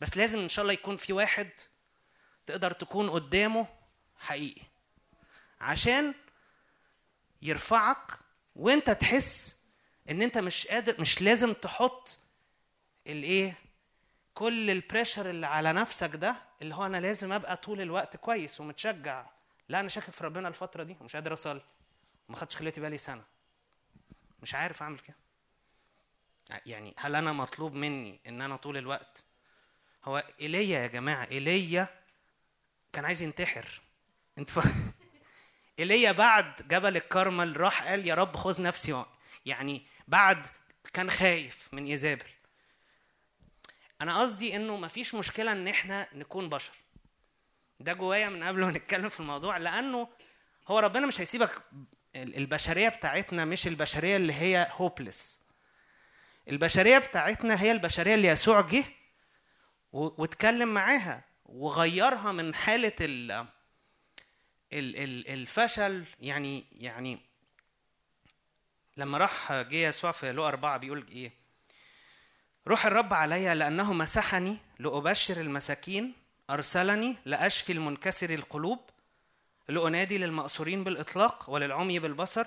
بس 0.00 0.16
لازم 0.16 0.38
إن 0.38 0.48
شاء 0.48 0.62
الله 0.62 0.72
يكون 0.72 0.96
في 0.96 1.12
واحد 1.12 1.50
تقدر 2.46 2.72
تكون 2.72 3.10
قدامه 3.10 3.66
حقيقي. 4.18 4.62
عشان 5.60 6.14
يرفعك 7.42 8.12
وأنت 8.56 8.90
تحس 8.90 9.59
إن 10.10 10.22
أنت 10.22 10.38
مش 10.38 10.66
قادر 10.66 11.00
مش 11.00 11.22
لازم 11.22 11.52
تحط 11.52 12.18
الإيه 13.06 13.54
كل 14.34 14.70
البريشر 14.70 15.30
اللي 15.30 15.46
على 15.46 15.72
نفسك 15.72 16.16
ده 16.16 16.36
اللي 16.62 16.74
هو 16.74 16.86
أنا 16.86 17.00
لازم 17.00 17.32
أبقى 17.32 17.56
طول 17.56 17.80
الوقت 17.80 18.16
كويس 18.16 18.60
ومتشجع. 18.60 19.26
لا 19.68 19.80
أنا 19.80 19.88
شاكك 19.88 20.10
في 20.10 20.24
ربنا 20.24 20.48
الفترة 20.48 20.82
دي 20.82 20.96
ومش 21.00 21.16
قادر 21.16 21.32
أصلي. 21.32 21.62
ما 22.28 22.36
خدتش 22.36 22.56
خليتي 22.56 22.80
بالي 22.80 22.98
سنة. 22.98 23.22
مش 24.42 24.54
عارف 24.54 24.82
أعمل 24.82 24.98
كده. 24.98 25.16
يعني 26.66 26.94
هل 26.98 27.16
أنا 27.16 27.32
مطلوب 27.32 27.74
مني 27.74 28.20
إن 28.26 28.42
أنا 28.42 28.56
طول 28.56 28.76
الوقت؟ 28.76 29.24
هو 30.04 30.24
إيليا 30.40 30.78
يا 30.80 30.86
جماعة 30.86 31.28
إيليا 31.30 31.88
كان 32.92 33.04
عايز 33.04 33.22
ينتحر. 33.22 33.80
أنت 34.38 34.50
إيليا 35.78 36.12
بعد 36.12 36.68
جبل 36.68 36.96
الكرمل 36.96 37.60
راح 37.60 37.88
قال 37.88 38.06
يا 38.06 38.14
رب 38.14 38.36
خذ 38.36 38.62
نفسي 38.62 39.04
يعني 39.46 39.86
بعد 40.10 40.46
كان 40.92 41.10
خايف 41.10 41.68
من 41.72 41.86
إيزابل. 41.86 42.24
أنا 44.02 44.20
قصدي 44.20 44.56
إنه 44.56 44.76
مفيش 44.76 45.14
مشكلة 45.14 45.52
إن 45.52 45.68
إحنا 45.68 46.08
نكون 46.12 46.48
بشر. 46.48 46.72
ده 47.80 47.92
جوايا 47.92 48.28
من 48.28 48.42
قبل 48.44 48.60
ما 48.60 48.70
نتكلم 48.70 49.08
في 49.08 49.20
الموضوع 49.20 49.56
لأنه 49.56 50.08
هو 50.68 50.78
ربنا 50.78 51.06
مش 51.06 51.20
هيسيبك 51.20 51.62
ال- 52.16 52.36
البشرية 52.36 52.88
بتاعتنا 52.88 53.44
مش 53.44 53.66
البشرية 53.66 54.16
اللي 54.16 54.32
هي 54.32 54.68
هوبلس 54.72 55.40
البشرية 56.48 56.98
بتاعتنا 56.98 57.62
هي 57.62 57.72
البشرية 57.72 58.14
اللي 58.14 58.28
يسوع 58.28 58.60
جه 58.60 58.84
واتكلم 59.92 60.74
معاها 60.74 61.24
وغيرها 61.44 62.32
من 62.32 62.54
حالة 62.54 62.92
ال 63.00 63.30
ال- 63.32 63.46
ال- 64.96 65.28
الفشل 65.28 66.04
يعني 66.20 66.64
يعني 66.72 67.18
لما 69.00 69.18
راح 69.18 69.52
جه 69.52 69.76
يسوع 69.76 70.12
في 70.12 70.32
لقا 70.32 70.48
أربعة 70.48 70.76
بيقول 70.76 71.06
إيه؟ 71.12 71.32
روح 72.68 72.86
الرب 72.86 73.14
علي 73.14 73.54
لأنه 73.54 73.92
مسحني 73.92 74.56
لأبشر 74.78 75.40
المساكين 75.40 76.12
أرسلني 76.50 77.16
لأشفي 77.24 77.72
المنكسر 77.72 78.30
القلوب 78.30 78.78
لأنادي 79.68 80.18
للمأسورين 80.18 80.84
بالإطلاق 80.84 81.50
وللعمي 81.50 81.98
بالبصر 81.98 82.44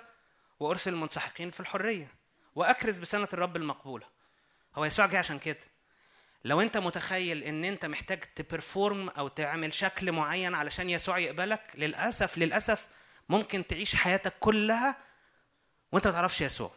وأرسل 0.59 0.93
المنسحقين 0.93 1.51
في 1.51 1.59
الحرية 1.59 2.07
وأكرز 2.55 2.97
بسنة 2.97 3.27
الرب 3.33 3.55
المقبولة 3.55 4.05
هو 4.75 4.85
يسوع 4.85 5.05
جه 5.05 5.17
عشان 5.19 5.39
كده 5.39 5.59
لو 6.45 6.61
أنت 6.61 6.77
متخيل 6.77 7.43
إن 7.43 7.63
أنت 7.63 7.85
محتاج 7.85 8.19
تبرفورم 8.19 9.09
أو 9.09 9.27
تعمل 9.27 9.73
شكل 9.73 10.11
معين 10.11 10.55
علشان 10.55 10.89
يسوع 10.89 11.17
يقبلك 11.17 11.71
للأسف 11.75 12.37
للأسف 12.37 12.87
ممكن 13.29 13.67
تعيش 13.67 13.95
حياتك 13.95 14.33
كلها 14.39 15.12
وانت 15.93 16.07
ما 16.07 16.13
تعرفش 16.13 16.41
يسوع. 16.41 16.71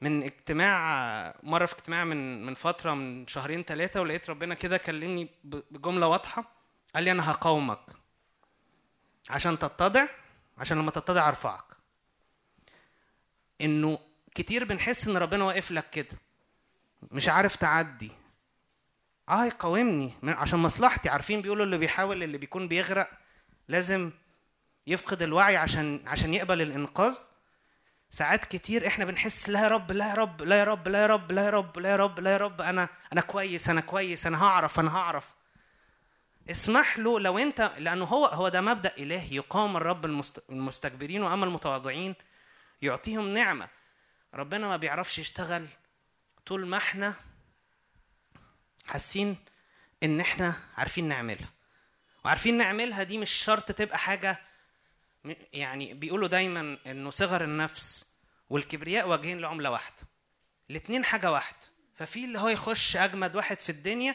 من 0.00 0.22
اجتماع 0.22 1.34
مرة 1.42 1.66
في 1.66 1.74
اجتماع 1.74 2.04
من 2.04 2.46
من 2.46 2.54
فترة 2.54 2.94
من 2.94 3.26
شهرين 3.26 3.62
ثلاثة 3.62 4.00
ولقيت 4.00 4.30
ربنا 4.30 4.54
كده 4.54 4.76
كلمني 4.76 5.28
بجملة 5.44 6.06
واضحة. 6.06 6.44
قال 6.94 7.04
لي 7.04 7.10
أنا 7.10 7.30
هقاومك 7.30 7.80
عشان 9.30 9.58
تتضع 9.58 10.06
عشان 10.58 10.78
لما 10.78 10.90
تتضع 10.90 11.28
أرفعك. 11.28 11.64
إنه 13.60 13.98
كتير 14.34 14.64
بنحس 14.64 15.08
إن 15.08 15.16
ربنا 15.16 15.44
واقف 15.44 15.70
لك 15.70 15.90
كده. 15.90 16.18
مش 17.02 17.28
عارف 17.28 17.56
تعدي. 17.56 18.12
آه 19.28 19.44
يقاومني 19.44 20.12
عشان 20.24 20.58
مصلحتي. 20.58 21.08
عارفين 21.08 21.42
بيقولوا 21.42 21.64
اللي 21.64 21.78
بيحاول 21.78 22.22
اللي 22.22 22.38
بيكون 22.38 22.68
بيغرق 22.68 23.10
لازم 23.68 24.10
يفقد 24.86 25.22
الوعي 25.22 25.56
عشان 25.56 26.02
عشان 26.06 26.34
يقبل 26.34 26.62
الإنقاذ؟ 26.62 27.16
ساعات 28.14 28.44
كتير 28.44 28.86
إحنا 28.86 29.04
بنحس 29.04 29.48
لا 29.48 29.62
يا 29.62 29.68
رب 29.68 29.92
لا 29.92 30.08
يا 30.08 30.14
رب 30.14 30.42
لا 30.42 30.56
يا 30.60 30.64
رب 30.64 30.88
لا 30.88 31.02
يا 31.02 31.06
رب 31.06 31.32
لا 31.32 31.44
يا 31.44 31.50
رب 31.50 31.78
لا 31.78 31.90
يا 31.90 31.96
رب 31.96 32.20
لا 32.20 32.32
يا 32.32 32.36
رب 32.36 32.60
أنا 32.60 32.88
أنا 33.12 33.20
كويس 33.20 33.68
أنا 33.68 33.80
كويس 33.80 34.26
أنا 34.26 34.42
هعرف 34.44 34.80
أنا 34.80 34.96
هعرف. 34.96 35.34
اسمح 36.50 36.98
له 36.98 37.20
لو 37.20 37.38
أنت 37.38 37.72
لأنه 37.78 38.04
هو 38.04 38.26
هو 38.26 38.48
ده 38.48 38.60
مبدأ 38.60 38.92
الهي 38.98 39.34
يقام 39.36 39.76
الرب 39.76 40.04
المست- 40.04 40.42
المستكبرين 40.50 41.22
وأما 41.22 41.44
المتواضعين 41.44 42.14
يعطيهم 42.82 43.28
نعمة. 43.34 43.68
ربنا 44.34 44.66
ما 44.68 44.76
بيعرفش 44.76 45.18
يشتغل 45.18 45.66
طول 46.46 46.66
ما 46.66 46.76
إحنا 46.76 47.14
حاسين 48.86 49.36
إن 50.02 50.20
إحنا 50.20 50.54
عارفين 50.76 51.08
نعملها. 51.08 51.48
وعارفين 52.24 52.56
نعملها 52.58 53.02
دي 53.02 53.18
مش 53.18 53.30
شرط 53.30 53.72
تبقى 53.72 53.98
حاجة 53.98 54.38
يعني 55.52 55.94
بيقولوا 55.94 56.28
دايما 56.28 56.78
إنه 56.86 57.10
صغر 57.10 57.44
النفس 57.44 58.06
والكبرياء 58.50 59.08
وجهين 59.08 59.38
لعملة 59.40 59.70
واحدة. 59.70 59.96
الاتنين 60.70 61.04
حاجة 61.04 61.32
واحدة. 61.32 61.56
ففي 61.94 62.24
اللي 62.24 62.38
هو 62.38 62.48
يخش 62.48 62.96
أجمد 62.96 63.36
واحد 63.36 63.60
في 63.60 63.70
الدنيا 63.70 64.14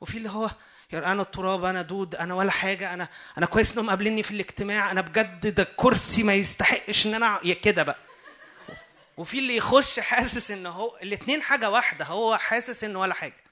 وفي 0.00 0.18
اللي 0.18 0.30
هو 0.30 0.50
أنا 0.92 1.22
التراب 1.22 1.64
أنا 1.64 1.82
دود 1.82 2.14
أنا 2.14 2.34
ولا 2.34 2.50
حاجة 2.50 2.94
أنا 2.94 3.08
أنا 3.38 3.46
كويس 3.46 3.72
إنهم 3.72 3.88
قابليني 3.90 4.22
في 4.22 4.30
الاجتماع 4.30 4.90
أنا 4.90 5.00
بجد 5.00 5.54
ده 5.54 5.62
الكرسي 5.62 6.22
ما 6.22 6.34
يستحقش 6.34 7.06
إن 7.06 7.14
أنا 7.14 7.40
كده 7.54 7.82
بقى. 7.82 7.96
وفي 9.16 9.38
اللي 9.38 9.56
يخش 9.56 10.00
حاسس 10.00 10.50
إن 10.50 10.66
هو 10.66 10.98
الاتنين 11.02 11.42
حاجة 11.42 11.70
واحدة 11.70 12.04
هو 12.04 12.36
حاسس 12.36 12.84
إن 12.84 12.96
ولا 12.96 13.14
حاجة. 13.14 13.44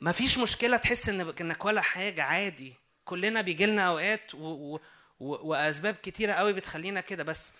مفيش 0.00 0.38
مشكلة 0.38 0.76
تحس 0.76 1.08
إن 1.08 1.34
إنك 1.40 1.64
ولا 1.64 1.80
حاجة 1.80 2.22
عادي. 2.22 2.74
كلنا 3.04 3.40
بيجي 3.40 3.66
لنا 3.66 3.82
أوقات 3.82 4.34
و... 4.34 4.38
و... 4.74 4.80
وأسباب 5.20 5.94
كتيرة 5.94 6.32
قوي 6.32 6.52
بتخلينا 6.52 7.00
كده. 7.00 7.22
بس 7.24 7.52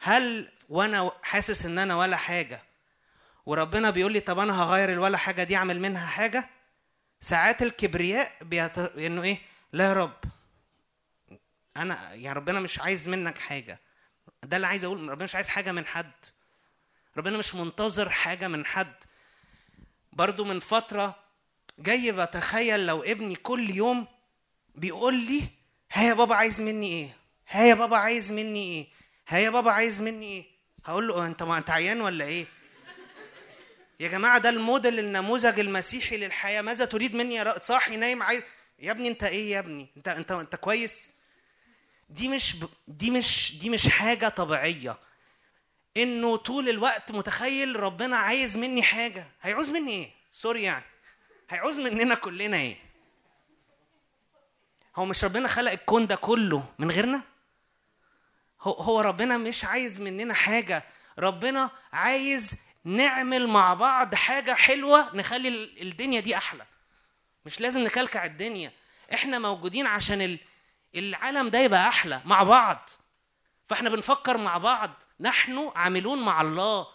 هل 0.00 0.50
وأنا 0.68 1.12
حاسس 1.22 1.66
إن 1.66 1.78
أنا 1.78 1.96
ولا 1.96 2.16
حاجة؟ 2.16 2.62
وربنا 3.46 3.90
بيقول 3.90 4.12
لي 4.12 4.20
طب 4.20 4.38
أنا 4.38 4.62
هغير 4.62 4.92
الولا 4.92 5.18
حاجة 5.18 5.42
دي 5.44 5.56
أعمل 5.56 5.80
منها 5.80 6.06
حاجة؟ 6.06 6.48
ساعات 7.20 7.62
الكبرياء 7.62 8.32
بيت... 8.40 8.78
إنه 8.78 9.22
إيه؟ 9.22 9.38
لا 9.72 9.84
يا 9.88 9.92
رب. 9.92 10.16
أنا 11.76 12.14
يعني 12.14 12.32
ربنا 12.38 12.60
مش 12.60 12.80
عايز 12.80 13.08
منك 13.08 13.38
حاجة. 13.38 13.78
ده 14.42 14.56
اللي 14.56 14.66
عايز 14.66 14.84
أقول 14.84 15.08
ربنا 15.08 15.24
مش 15.24 15.34
عايز 15.34 15.48
حاجة 15.48 15.72
من 15.72 15.86
حد. 15.86 16.12
ربنا 17.16 17.38
مش 17.38 17.54
منتظر 17.54 18.08
حاجة 18.10 18.48
من 18.48 18.66
حد. 18.66 18.94
برضو 20.12 20.44
من 20.44 20.60
فترة 20.60 21.16
جاي 21.78 22.12
بتخيل 22.12 22.86
لو 22.86 23.02
ابني 23.02 23.34
كل 23.34 23.70
يوم 23.70 24.06
بيقول 24.74 25.14
لي 25.14 25.42
ها 25.92 26.08
يا 26.08 26.14
بابا 26.14 26.34
عايز 26.34 26.62
مني 26.62 26.88
إيه؟ 26.88 27.16
ها 27.48 27.64
يا 27.64 27.74
بابا 27.74 27.96
عايز 27.96 28.32
مني 28.32 28.62
إيه؟ 28.62 28.86
ها 29.28 29.38
يا 29.38 29.50
بابا 29.50 29.70
عايز 29.70 30.00
مني 30.00 30.26
إيه؟ 30.26 30.44
هقول 30.84 31.08
له 31.08 31.26
انت 31.26 31.42
ما 31.42 31.58
انت 31.58 31.70
عيان 31.70 32.00
ولا 32.00 32.24
إيه؟ 32.24 32.46
يا 34.00 34.08
جماعة 34.08 34.38
ده 34.38 34.48
الموديل 34.48 34.98
النموذج 34.98 35.60
المسيحي 35.60 36.16
للحياة. 36.16 36.62
ماذا 36.62 36.84
تريد 36.84 37.14
مني 37.16 37.34
يا. 37.34 37.58
صاحي 37.62 37.96
نايم 37.96 38.22
عايز 38.22 38.42
يا 38.78 38.90
ابني 38.90 39.08
انت 39.08 39.24
إيه 39.24 39.50
يا 39.50 39.58
ابني؟ 39.58 39.88
انت 39.96 40.08
انت 40.08 40.32
انت 40.32 40.56
كويس؟ 40.56 41.10
دي 42.08 42.28
مش 42.28 42.56
ب... 42.56 42.68
دي 42.88 43.10
مش 43.10 43.58
دي 43.60 43.70
مش 43.70 43.88
حاجة 43.88 44.28
طبيعية. 44.28 44.96
انه 45.96 46.36
طول 46.36 46.68
الوقت 46.68 47.12
متخيل 47.12 47.76
ربنا 47.80 48.16
عايز 48.16 48.56
مني 48.56 48.82
حاجة. 48.82 49.26
هيعوز 49.42 49.70
مني 49.70 49.90
إيه؟ 49.92 50.10
سوري 50.30 50.62
يعني. 50.62 50.84
هيعوز 51.50 51.78
مننا 51.78 52.14
كلنا 52.14 52.56
إيه؟ 52.56 52.76
هو 54.98 55.04
مش 55.04 55.24
ربنا 55.24 55.48
خلق 55.48 55.72
الكون 55.72 56.06
ده 56.06 56.14
كله 56.16 56.64
من 56.78 56.90
غيرنا؟ 56.90 57.20
هو 58.60 58.72
هو 58.72 59.00
ربنا 59.00 59.36
مش 59.36 59.64
عايز 59.64 60.00
مننا 60.00 60.34
حاجة. 60.34 60.84
ربنا 61.18 61.70
عايز 61.92 62.54
نعمل 62.84 63.46
مع 63.46 63.74
بعض 63.74 64.14
حاجة 64.14 64.54
حلوة 64.54 65.16
نخلي 65.16 65.48
ال- 65.48 65.82
الدنيا 65.82 66.20
دي 66.20 66.36
أحلى. 66.36 66.64
مش 67.46 67.60
لازم 67.60 67.80
نكلكع 67.84 68.24
الدنيا. 68.24 68.72
إحنا 69.14 69.38
موجودين 69.38 69.86
عشان 69.86 70.22
ال- 70.22 70.38
العالم 70.94 71.48
ده 71.48 71.58
يبقى 71.58 71.88
أحلى 71.88 72.20
مع 72.24 72.42
بعض. 72.42 72.90
فإحنا 73.64 73.90
بنفكر 73.90 74.36
مع 74.38 74.58
بعض. 74.58 74.90
نحن 75.20 75.70
عاملون 75.76 76.22
مع 76.24 76.40
الله. 76.40 76.86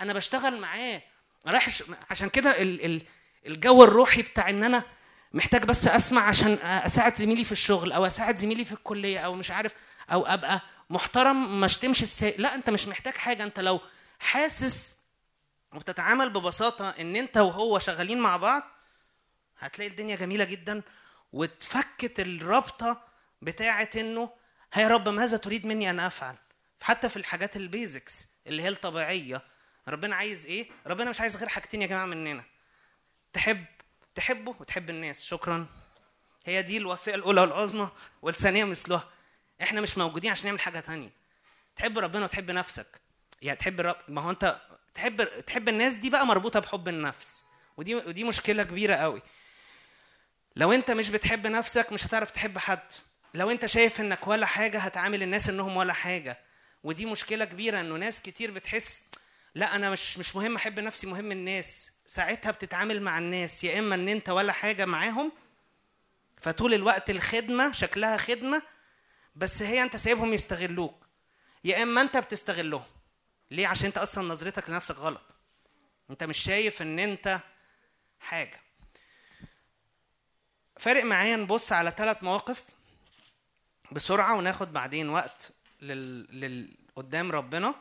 أنا 0.00 0.12
بشتغل 0.12 0.60
معاه. 0.60 1.02
رايح 1.46 1.68
عشان 2.10 2.28
كده 2.28 2.62
ال- 2.62 2.84
ال- 2.84 3.02
الجو 3.46 3.84
الروحي 3.84 4.22
بتاع 4.22 4.50
إن 4.50 4.64
أنا 4.64 4.82
محتاج 5.32 5.64
بس 5.64 5.86
أسمع 5.86 6.22
عشان 6.28 6.52
أساعد 6.62 7.14
زميلي 7.16 7.44
في 7.44 7.52
الشغل 7.52 7.92
أو 7.92 8.06
أساعد 8.06 8.36
زميلي 8.36 8.64
في 8.64 8.72
الكلية 8.72 9.18
أو 9.18 9.34
مش 9.34 9.50
عارف 9.50 9.74
أو 10.12 10.26
أبقى 10.26 10.60
محترم 10.90 11.60
ما 11.60 11.66
أشتمش 11.66 12.02
السايق 12.02 12.40
لا 12.40 12.54
أنت 12.54 12.70
مش 12.70 12.88
محتاج 12.88 13.14
حاجة 13.14 13.44
أنت 13.44 13.60
لو 13.60 13.80
حاسس 14.18 15.00
وبتتعامل 15.74 16.30
ببساطة 16.30 16.90
إن 16.90 17.16
أنت 17.16 17.36
وهو 17.36 17.78
شغالين 17.78 18.20
مع 18.20 18.36
بعض 18.36 18.62
هتلاقي 19.58 19.90
الدنيا 19.90 20.16
جميلة 20.16 20.44
جدا 20.44 20.82
واتفكت 21.32 22.20
الرابطة 22.20 23.02
بتاعه 23.42 23.88
إنه 23.96 24.30
هيا 24.72 24.88
رب 24.88 25.08
ماذا 25.08 25.36
تريد 25.36 25.66
مني 25.66 25.90
أن 25.90 26.00
أفعل؟ 26.00 26.34
حتى 26.82 27.08
في 27.08 27.16
الحاجات 27.16 27.56
البيزكس 27.56 28.28
اللي 28.46 28.62
هي 28.62 28.68
الطبيعية 28.68 29.42
ربنا 29.88 30.16
عايز 30.16 30.46
إيه؟ 30.46 30.68
ربنا 30.86 31.10
مش 31.10 31.20
عايز 31.20 31.36
غير 31.36 31.48
حاجتين 31.48 31.82
يا 31.82 31.86
جماعة 31.86 32.06
مننا. 32.06 32.44
تحب 33.32 33.64
تحبه 34.14 34.54
وتحب 34.60 34.90
الناس. 34.90 35.24
شكرا. 35.24 35.66
هي 36.44 36.62
دي 36.62 36.76
الوصيه 36.76 37.14
الأولى 37.14 37.40
والعظمى 37.40 37.90
والثانية 38.22 38.64
مثلها. 38.64 39.08
إحنا 39.62 39.80
مش 39.80 39.98
موجودين 39.98 40.30
عشان 40.30 40.46
نعمل 40.46 40.60
حاجة 40.60 40.80
تانية. 40.80 41.10
تحب 41.76 41.98
ربنا 41.98 42.24
وتحب 42.24 42.50
نفسك. 42.50 43.00
يعني 43.42 43.58
تحب 43.58 43.80
رب 43.80 43.96
ما 44.08 44.22
هو 44.22 44.30
أنت 44.30 44.60
تحب 44.94 45.44
تحب 45.46 45.68
الناس 45.68 45.94
دي 45.94 46.10
بقى 46.10 46.26
مربوطة 46.26 46.60
بحب 46.60 46.88
النفس. 46.88 47.44
ودي 47.76 47.94
ودي 47.94 48.24
مشكلة 48.24 48.62
كبيرة 48.62 48.94
قوي. 48.94 49.22
لو 50.56 50.72
أنت 50.72 50.90
مش 50.90 51.08
بتحب 51.10 51.46
نفسك 51.46 51.92
مش 51.92 52.06
هتعرف 52.06 52.30
تحب 52.30 52.58
حد. 52.58 52.92
لو 53.34 53.50
أنت 53.50 53.66
شايف 53.66 54.00
إنك 54.00 54.28
ولا 54.28 54.46
حاجة 54.46 54.78
هتعامل 54.78 55.22
الناس 55.22 55.48
إنهم 55.48 55.76
ولا 55.76 55.92
حاجة. 55.92 56.38
ودي 56.84 57.06
مشكلة 57.06 57.44
كبيرة 57.44 57.80
إنه 57.80 57.96
ناس 57.96 58.22
كتير 58.22 58.50
بتحس 58.50 59.04
لأ 59.54 59.76
أنا 59.76 59.90
مش 59.90 60.18
مش 60.18 60.36
مهم 60.36 60.56
أحب 60.56 60.80
نفسي 60.80 61.06
مهم 61.06 61.32
الناس. 61.32 61.92
ساعتها 62.10 62.50
بتتعامل 62.50 63.02
مع 63.02 63.18
الناس 63.18 63.64
يا 63.64 63.78
إما 63.78 63.94
إن 63.94 64.08
أنت 64.08 64.28
ولا 64.28 64.52
حاجة 64.52 64.84
معاهم 64.84 65.32
فطول 66.40 66.74
الوقت 66.74 67.10
الخدمة 67.10 67.72
شكلها 67.72 68.16
خدمة 68.16 68.62
بس 69.36 69.62
هي 69.62 69.82
أنت 69.82 69.96
سايبهم 69.96 70.32
يستغلوك. 70.32 71.06
يا 71.64 71.82
إما 71.82 72.00
أنت 72.00 72.16
بتستغلهم. 72.16 72.84
ليه؟ 73.50 73.66
عشان 73.66 73.86
أنت 73.86 73.98
أصلا 73.98 74.28
نظرتك 74.28 74.70
لنفسك 74.70 74.96
غلط. 74.96 75.36
أنت 76.10 76.24
مش 76.24 76.38
شايف 76.38 76.82
إن 76.82 76.98
أنت 76.98 77.40
حاجة. 78.20 78.60
فارق 80.76 81.04
معايا 81.04 81.36
نبص 81.36 81.72
على 81.72 81.94
ثلاث 81.96 82.22
مواقف 82.22 82.64
بسرعة 83.92 84.36
وناخد 84.36 84.72
بعدين 84.72 85.08
وقت 85.08 85.52
لل... 85.80 86.40
لل... 86.40 86.68
قدام 86.96 87.32
ربنا. 87.32 87.74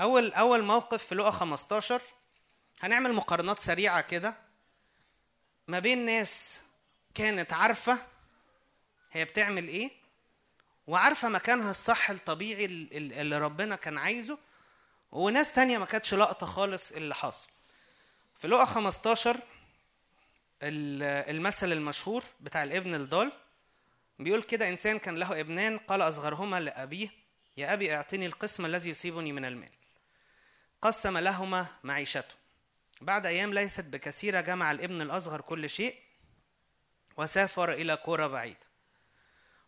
أول 0.00 0.32
أول 0.32 0.62
موقف 0.62 1.04
في 1.04 1.14
لقا 1.14 1.30
15 1.30 2.02
هنعمل 2.82 3.12
مقارنات 3.12 3.60
سريعة 3.60 4.00
كده 4.00 4.34
ما 5.68 5.78
بين 5.78 6.06
ناس 6.06 6.62
كانت 7.14 7.52
عارفة 7.52 7.98
هي 9.12 9.24
بتعمل 9.24 9.68
إيه 9.68 9.90
وعارفة 10.86 11.28
مكانها 11.28 11.70
الصح 11.70 12.10
الطبيعي 12.10 12.64
ال- 12.64 12.96
ال- 12.96 13.12
اللي 13.12 13.38
ربنا 13.38 13.76
كان 13.76 13.98
عايزه 13.98 14.38
وناس 15.12 15.52
تانية 15.52 15.78
ما 15.78 15.84
كانتش 15.84 16.14
لقطة 16.14 16.46
خالص 16.46 16.92
اللي 16.92 17.14
حاصل 17.14 17.48
في 18.38 18.48
لقا 18.48 18.64
15 18.64 19.36
ال- 20.62 21.02
المثل 21.36 21.72
المشهور 21.72 22.24
بتاع 22.40 22.62
الابن 22.62 22.94
الضال 22.94 23.32
بيقول 24.18 24.42
كده 24.42 24.68
إنسان 24.68 24.98
كان 24.98 25.16
له 25.16 25.40
ابنان 25.40 25.78
قال 25.78 26.02
أصغرهما 26.02 26.60
لأبيه 26.60 27.08
يا 27.56 27.72
أبي 27.74 27.94
أعطني 27.96 28.26
القسم 28.26 28.66
الذي 28.66 28.90
يصيبني 28.90 29.32
من 29.32 29.44
المال. 29.44 29.70
قسم 30.82 31.18
لهما 31.18 31.66
معيشته. 31.84 32.34
بعد 33.02 33.26
أيام 33.26 33.54
ليست 33.54 33.84
بكثيرة 33.84 34.40
جمع 34.40 34.70
الابن 34.70 35.02
الأصغر 35.02 35.40
كل 35.40 35.70
شيء 35.70 35.98
وسافر 37.16 37.72
إلى 37.72 37.94
قرى 37.94 38.28
بعيد. 38.28 38.56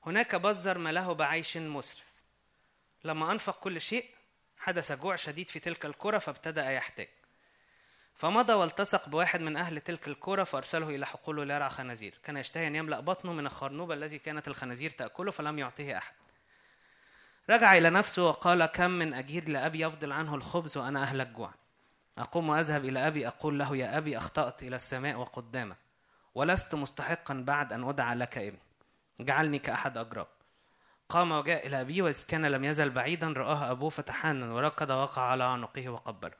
هناك 0.07 0.35
بذر 0.35 0.79
ما 0.79 0.93
له 0.93 1.13
بعيش 1.13 1.57
مسرف. 1.57 2.15
لما 3.05 3.33
أنفق 3.33 3.61
كل 3.61 3.81
شيء 3.81 4.11
حدث 4.59 4.93
جوع 4.93 5.17
شديد 5.17 5.51
في 5.51 5.61
تلك 5.61 5.85
القرى 5.85 6.21
فابتدأ 6.21 6.71
يحتاج. 6.71 7.09
فمضى 8.15 8.53
والتصق 8.53 9.09
بواحد 9.09 9.41
من 9.41 9.57
أهل 9.57 9.81
تلك 9.81 10.09
القرى 10.09 10.45
فأرسله 10.45 10.89
إلى 10.89 11.07
حقوله 11.07 11.45
ليرعى 11.45 11.71
خنازير. 11.71 12.19
كان 12.25 12.37
يشتهي 12.37 12.67
أن 12.67 12.77
يملأ 12.77 13.01
بطنه 13.01 13.33
من 13.33 13.47
الخرنوب 13.47 13.93
الذي 13.93 14.19
كانت 14.19 14.49
الخنازير 14.49 14.91
تأكله 14.91 15.31
فلم 15.31 15.59
يعطه 15.59 15.99
أحد. 15.99 16.15
رجع 17.51 17.77
إلى 17.77 17.91
نفسه 17.91 18.25
وقال 18.27 18.67
كم 18.67 18.91
من 18.91 19.15
أجير 19.15 19.49
لأبي 19.49 19.81
يفضل 19.81 20.13
عنه 20.13 20.35
الخبز 20.35 20.77
وأنا 20.77 21.03
أهلك 21.03 21.27
جوعا. 21.27 21.64
أقوم 22.19 22.49
وأذهب 22.49 22.85
إلى 22.85 23.07
أبي 23.07 23.29
أقول 23.29 23.59
له 23.59 23.77
يا 23.77 23.99
أبي 23.99 24.17
أخطأت 24.17 24.63
إلى 24.63 24.77
السماء 24.77 25.17
وقدامك 25.17 25.77
ولست 26.35 26.75
مستحقا 26.75 27.35
بعد 27.47 27.73
أن 27.73 27.89
أدعى 27.89 28.15
لك 28.15 28.39
ابن. 28.39 28.59
جعلني 29.21 29.59
كأحد 29.59 29.97
أجراب 29.99 30.27
قام 31.09 31.33
وجاء 31.33 31.67
إلى 31.67 31.81
أبيه 31.81 32.03
وإذ 32.03 32.27
كان 32.27 32.47
لم 32.47 32.65
يزل 32.65 32.91
بعيدا 32.91 33.29
رآه 33.29 33.71
أبوه 33.71 33.91
فتحنن 33.91 34.51
وركض 34.51 34.91
وقع 34.91 35.23
على 35.23 35.45
عنقه 35.45 35.89
وقبله 35.89 36.35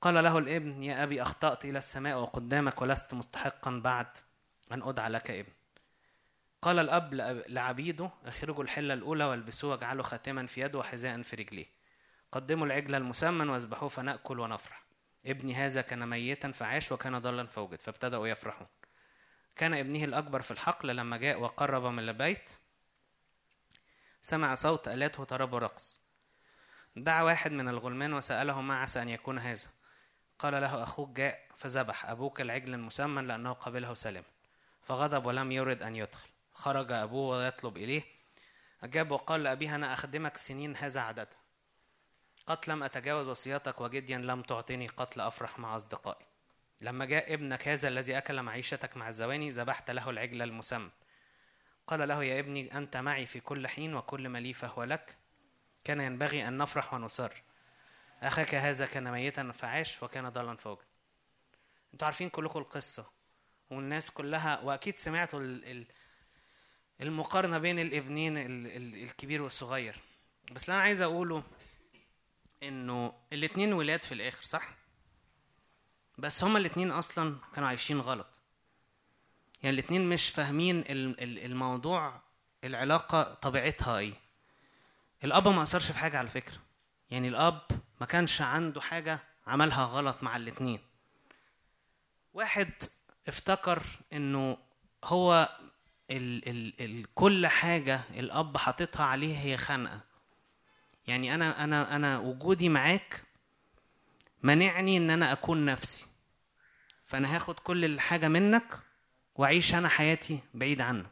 قال 0.00 0.14
له 0.14 0.38
الابن 0.38 0.82
يا 0.82 1.02
أبي 1.02 1.22
أخطأت 1.22 1.64
إلى 1.64 1.78
السماء 1.78 2.18
وقدامك 2.18 2.82
ولست 2.82 3.14
مستحقا 3.14 3.80
بعد 3.84 4.06
أن 4.72 4.82
أدعى 4.82 5.08
لك 5.08 5.30
ابن. 5.30 5.52
قال 6.62 6.78
الأب 6.78 7.10
لأب- 7.14 7.50
لعبيده 7.50 8.10
اخرجوا 8.26 8.64
الحلة 8.64 8.94
الأولى 8.94 9.24
والبسوه 9.24 9.70
واجعلوا 9.70 10.04
خاتما 10.04 10.46
في 10.46 10.60
يده 10.60 10.78
وحذاء 10.78 11.22
في 11.22 11.36
رجليه. 11.36 11.66
قدموا 12.36 12.66
العجل 12.66 12.94
المسمن 12.94 13.48
واذبحوه 13.48 13.88
فنأكل 13.88 14.40
ونفرح. 14.40 14.82
ابني 15.26 15.54
هذا 15.54 15.80
كان 15.80 16.08
ميتا 16.08 16.52
فعاش 16.52 16.92
وكان 16.92 17.18
ضالا 17.18 17.46
فوجد 17.46 17.80
فابتدأوا 17.82 18.28
يفرحون. 18.28 18.66
كان 19.56 19.74
ابنه 19.74 20.04
الأكبر 20.04 20.42
في 20.42 20.50
الحقل 20.50 20.96
لما 20.96 21.16
جاء 21.16 21.40
وقرب 21.40 21.84
من 21.84 21.98
البيت 21.98 22.52
سمع 24.22 24.54
صوت 24.54 24.88
آلاته 24.88 25.24
طرب 25.24 25.52
ورقص 25.52 26.00
دعا 26.96 27.22
واحد 27.22 27.52
من 27.52 27.68
الغلمان 27.68 28.12
وسأله 28.12 28.60
ما 28.60 28.80
عسى 28.80 29.02
أن 29.02 29.08
يكون 29.08 29.38
هذا؟ 29.38 29.68
قال 30.38 30.52
له 30.52 30.82
أخوك 30.82 31.16
جاء 31.16 31.46
فذبح 31.56 32.06
أبوك 32.06 32.40
العجل 32.40 32.74
المسمن 32.74 33.26
لأنه 33.26 33.52
قبله 33.52 33.94
سلم. 33.94 34.24
فغضب 34.82 35.26
ولم 35.26 35.52
يرد 35.52 35.82
أن 35.82 35.96
يدخل. 35.96 36.28
خرج 36.54 36.92
أبوه 36.92 37.38
ويطلب 37.38 37.76
إليه. 37.76 38.02
أجاب 38.82 39.10
وقال 39.10 39.42
لأبيه 39.42 39.74
أنا 39.74 39.92
أخدمك 39.92 40.36
سنين 40.36 40.76
هذا 40.76 41.00
عددها 41.00 41.45
قد 42.46 42.58
لم 42.68 42.82
أتجاوز 42.82 43.26
وصيتك 43.28 43.80
وجديا 43.80 44.18
لم 44.18 44.42
تعطني 44.42 44.86
قتل 44.86 45.20
أفرح 45.20 45.58
مع 45.58 45.76
أصدقائي. 45.76 46.26
لما 46.80 47.04
جاء 47.04 47.34
ابنك 47.34 47.68
هذا 47.68 47.88
الذي 47.88 48.18
أكل 48.18 48.42
معيشتك 48.42 48.96
مع 48.96 49.08
الزواني 49.08 49.50
ذبحت 49.50 49.90
له 49.90 50.10
العجل 50.10 50.42
المسمن 50.42 50.90
قال 51.86 52.08
له 52.08 52.24
يا 52.24 52.40
ابني 52.40 52.76
أنت 52.78 52.96
معي 52.96 53.26
في 53.26 53.40
كل 53.40 53.66
حين 53.68 53.94
وكل 53.94 54.28
ما 54.28 54.38
لي 54.38 54.52
فهو 54.52 54.84
لك. 54.84 55.16
كان 55.84 56.00
ينبغي 56.00 56.48
أن 56.48 56.58
نفرح 56.58 56.94
ونسر 56.94 57.42
أخاك 58.22 58.54
هذا 58.54 58.86
كان 58.86 59.12
ميتا 59.12 59.52
فعاش 59.52 60.02
وكان 60.02 60.28
ضالا 60.28 60.56
فوجد 60.56 60.82
أنتوا 61.92 62.06
عارفين 62.06 62.28
كلكم 62.30 62.58
القصة 62.58 63.10
والناس 63.70 64.10
كلها 64.10 64.60
وأكيد 64.60 64.98
سمعتوا 64.98 65.40
ال- 65.40 65.64
ال- 65.64 65.86
المقارنة 67.00 67.58
بين 67.58 67.78
الابنين 67.78 68.38
ال- 68.38 68.66
ال- 68.66 69.02
الكبير 69.02 69.42
والصغير. 69.42 69.96
بس 70.52 70.64
اللي 70.64 70.74
أنا 70.74 70.82
عايز 70.82 71.02
أقوله 71.02 71.42
إنه 72.62 73.12
الاتنين 73.32 73.72
ولاد 73.72 74.04
في 74.04 74.12
الآخر 74.12 74.42
صح؟ 74.42 74.68
بس 76.18 76.44
هما 76.44 76.58
الاتنين 76.58 76.90
أصلا 76.90 77.36
كانوا 77.54 77.68
عايشين 77.68 78.00
غلط. 78.00 78.40
يعني 79.62 79.74
الاتنين 79.74 80.08
مش 80.08 80.28
فاهمين 80.30 80.78
ال- 80.80 81.20
ال- 81.22 81.44
الموضوع 81.44 82.20
العلاقة 82.64 83.34
طبيعتها 83.34 83.98
إيه. 83.98 84.14
الأب 85.24 85.48
ما 85.48 85.62
أثرش 85.62 85.90
في 85.92 85.98
حاجة 85.98 86.18
على 86.18 86.28
فكرة. 86.28 86.58
يعني 87.10 87.28
الأب 87.28 87.62
ما 88.00 88.06
كانش 88.06 88.42
عنده 88.42 88.80
حاجة 88.80 89.18
عملها 89.46 89.84
غلط 89.84 90.22
مع 90.22 90.36
الاتنين. 90.36 90.80
واحد 92.34 92.72
افتكر 93.28 93.82
إنه 94.12 94.58
هو 95.04 95.56
ال 96.10 96.48
ال 96.48 96.80
ال 96.80 97.14
كل 97.14 97.46
حاجة 97.46 98.00
الأب 98.14 98.56
حاططها 98.56 99.04
عليه 99.06 99.38
هي 99.38 99.56
خنقة 99.56 100.00
يعني 101.06 101.34
أنا 101.34 101.64
أنا 101.64 101.96
أنا 101.96 102.18
وجودي 102.18 102.68
معاك 102.68 103.22
منعني 104.42 104.96
إن 104.96 105.10
أنا 105.10 105.32
أكون 105.32 105.64
نفسي. 105.64 106.06
فأنا 107.04 107.36
هاخد 107.36 107.58
كل 107.58 107.84
الحاجة 107.84 108.28
منك 108.28 108.78
وأعيش 109.34 109.74
أنا 109.74 109.88
حياتي 109.88 110.40
بعيد 110.54 110.80
عنك. 110.80 111.10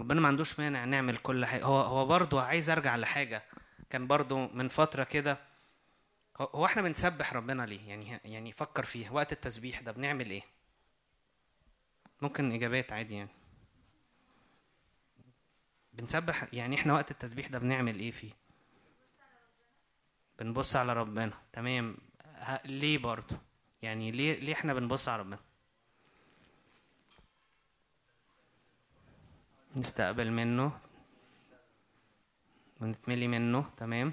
ربنا 0.00 0.20
ما 0.20 0.28
عندوش 0.28 0.60
مانع 0.60 0.84
نعمل 0.84 1.16
كل 1.16 1.44
حاجة. 1.44 1.64
هو 1.64 1.80
هو 1.80 2.06
برضه 2.06 2.42
عايز 2.42 2.70
أرجع 2.70 2.96
لحاجة. 2.96 3.42
كان 3.90 4.06
برضه 4.06 4.46
من 4.54 4.68
فترة 4.68 5.04
كده 5.04 5.38
هو- 6.40 6.44
هو 6.54 6.64
إحنا 6.66 6.82
بنسبح 6.82 7.32
ربنا 7.32 7.62
ليه؟ 7.66 7.88
يعني 7.88 8.20
يعني 8.24 8.52
فكر 8.52 8.84
فيها. 8.84 9.10
وقت 9.10 9.32
التسبيح 9.32 9.80
ده 9.80 9.92
بنعمل 9.92 10.30
إيه؟ 10.30 10.42
ممكن 12.22 12.52
إجابات 12.52 12.92
عادي 12.92 13.14
يعني. 13.14 13.30
بنسبح 15.92 16.46
يعني 16.52 16.76
إحنا 16.76 16.92
وقت 16.92 17.10
التسبيح 17.10 17.46
ده 17.46 17.58
بنعمل 17.58 17.98
إيه 17.98 18.10
فيه؟ 18.10 18.32
بنبص 20.38 20.76
على 20.76 20.92
ربنا. 20.92 21.32
تمام. 21.52 21.96
ليه 22.64 22.98
برضه؟ 22.98 23.36
يعني 23.82 24.10
ليه 24.10 24.40
ليه 24.40 24.52
إحنا 24.52 24.74
بنبص 24.74 25.08
على 25.08 25.20
ربنا؟ 25.22 25.38
نستقبل 29.76 30.30
منه. 30.30 30.72
ونتملي 32.80 33.28
منه. 33.28 33.70
تمام. 33.76 34.12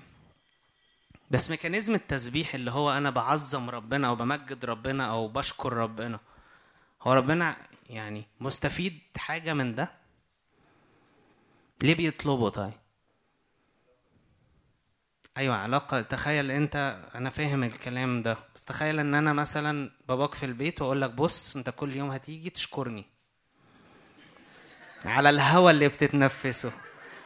بس 1.32 1.50
ميكانيزم 1.50 1.96
التسبيح 1.96 2.54
اللي 2.54 2.72
هو 2.72 2.92
أنا 2.92 3.10
بعظم 3.10 3.70
ربنا 3.70 4.08
أو 4.08 4.16
بمجد 4.16 4.66
ربنا 4.66 5.12
أو 5.12 5.28
بشكر 5.28 5.74
ربنا 5.74 6.20
هو 7.02 7.14
ربنا 7.14 7.58
يعني 7.90 8.26
مستفيد 8.40 9.00
حاجة 9.18 9.54
من 9.54 9.76
ده؟ 9.76 9.92
ليه 11.84 11.96
بيطلبه 11.96 12.50
طيب؟ 12.50 12.72
أيوه 15.38 15.56
علاقة 15.56 16.02
تخيل 16.02 16.52
أنت 16.52 16.98
أنا 17.16 17.30
فاهم 17.30 17.64
الكلام 17.64 18.24
ده 18.24 18.38
بس 18.56 18.66
تخيل 18.66 19.00
إن 19.00 19.16
أنا 19.16 19.34
مثلا 19.34 19.92
باباك 20.08 20.34
في 20.34 20.46
البيت 20.46 20.82
وأقول 20.82 21.02
لك 21.02 21.10
بص 21.12 21.56
أنت 21.56 21.70
كل 21.70 21.96
يوم 21.96 22.12
هتيجي 22.12 22.50
تشكرني. 22.50 23.06
على 25.06 25.30
الهوا 25.30 25.72
اللي 25.72 25.88
بتتنفسه 25.88 26.72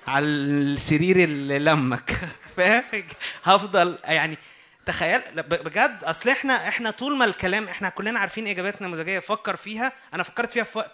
على 0.08 0.26
السرير 0.26 1.24
اللي 1.24 1.60
لمك. 1.60 2.12
فاهم؟ 2.58 2.84
هفضل 3.44 3.98
يعني 4.04 4.38
تخيل 4.86 5.22
بجد 5.44 6.04
أصل 6.04 6.30
إحنا 6.30 6.68
إحنا 6.68 6.92
طول 6.92 7.18
ما 7.18 7.26
الكلام 7.26 7.68
إحنا 7.68 7.90
كلنا 7.90 8.20
عارفين 8.20 8.48
اجابات 8.48 8.82
نموذجيه 8.82 9.20
فكر 9.20 9.56
فيها. 9.56 9.94
أنا 10.14 10.24
فكرت 10.24 10.52
فيها 10.52 10.64
في 10.64 10.78
وقت 10.78 10.92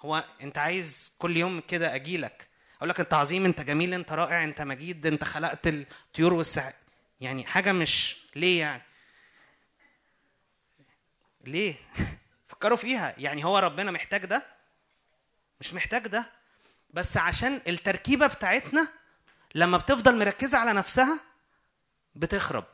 هو 0.00 0.24
أنت 0.42 0.58
عايز 0.58 1.12
كل 1.18 1.36
يوم 1.36 1.60
كده 1.60 1.94
أجيلك؟ 1.94 2.53
أقول 2.76 2.88
لك 2.88 3.00
أنت 3.00 3.14
عظيم 3.14 3.44
أنت 3.44 3.60
جميل 3.60 3.94
أنت 3.94 4.12
رائع 4.12 4.44
أنت 4.44 4.62
مجيد 4.62 5.06
أنت 5.06 5.24
خلقت 5.24 5.66
الطيور 5.66 6.34
والسع 6.34 6.70
يعني 7.20 7.46
حاجة 7.46 7.72
مش 7.72 8.26
ليه 8.36 8.60
يعني؟ 8.60 8.82
ليه؟ 11.44 11.74
فكروا 12.48 12.76
فيها. 12.76 13.14
يعني 13.18 13.44
هو 13.44 13.58
ربنا 13.58 13.90
محتاج 13.90 14.24
ده؟ 14.24 14.46
مش 15.60 15.74
محتاج 15.74 16.06
ده. 16.06 16.30
بس 16.90 17.16
عشان 17.16 17.60
التركيبة 17.68 18.26
بتاعتنا 18.26 18.88
لما 19.54 19.78
بتفضل 19.78 20.18
مركزة 20.18 20.58
على 20.58 20.72
نفسها 20.72 21.20
بتخرب. 22.14 22.64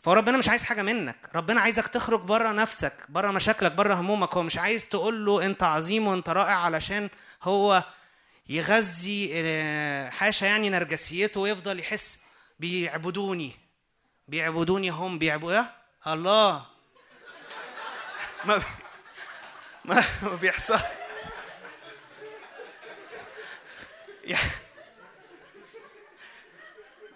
فهو 0.00 0.14
ربنا 0.14 0.38
مش 0.38 0.48
عايز 0.48 0.64
حاجة 0.64 0.82
منك. 0.82 1.30
ربنا 1.34 1.60
عايزك 1.60 1.86
تخرج 1.88 2.20
بره 2.20 2.52
نفسك 2.52 2.92
بره 3.08 3.30
مشاكلك 3.30 3.72
بره 3.72 3.94
همومك. 3.94 4.34
هو 4.34 4.42
مش 4.42 4.58
عايز 4.58 4.86
تقول 4.88 5.26
له 5.26 5.46
أنت 5.46 5.62
عظيم 5.62 6.08
وأنت 6.08 6.28
رائع 6.28 6.56
علشان 6.56 7.10
هو 7.42 7.84
يغذي 8.48 9.30
آه، 9.34 10.10
حاشا 10.10 10.44
يعني 10.44 10.70
نرجسيته 10.70 11.40
ويفضل 11.40 11.80
يحس 11.80 12.22
بيعبدوني. 12.58 13.52
بيعبدوني 14.28 14.90
هم 14.90 15.18
بيعبدوا 15.18 15.52
إيه؟ 15.52 15.72
الله. 16.06 16.66
ما 18.44 18.56
بي... 18.56 18.64
ما 19.84 20.04
ما 20.22 20.34
بيحصل. 20.34 20.80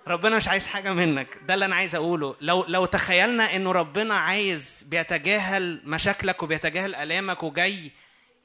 ربنا 0.06 0.36
مش 0.36 0.48
عايز 0.48 0.66
حاجة 0.66 0.92
منك. 0.92 1.38
ده 1.42 1.54
اللي 1.54 1.64
أنا 1.64 1.76
عايز 1.76 1.94
أقوله. 1.94 2.36
لو 2.40 2.64
لو 2.68 2.86
تخيلنا 2.86 3.56
إنه 3.56 3.72
ربنا 3.72 4.14
عايز 4.14 4.84
بيتجاهل 4.88 5.82
مشاكلك 5.84 6.42
وبيتجاهل 6.42 6.94
آلامك 6.94 7.42
وجاي 7.42 7.90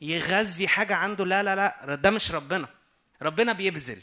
يغذي 0.02 0.68
حاجة 0.68 0.96
عنده 0.96 1.26
لا 1.26 1.44
لا 1.44 1.56
لا 1.56 1.96
ده 1.96 2.12
مش 2.12 2.32
ربنا. 2.32 2.68
ربنا 3.22 3.54
بيبذل. 3.54 4.02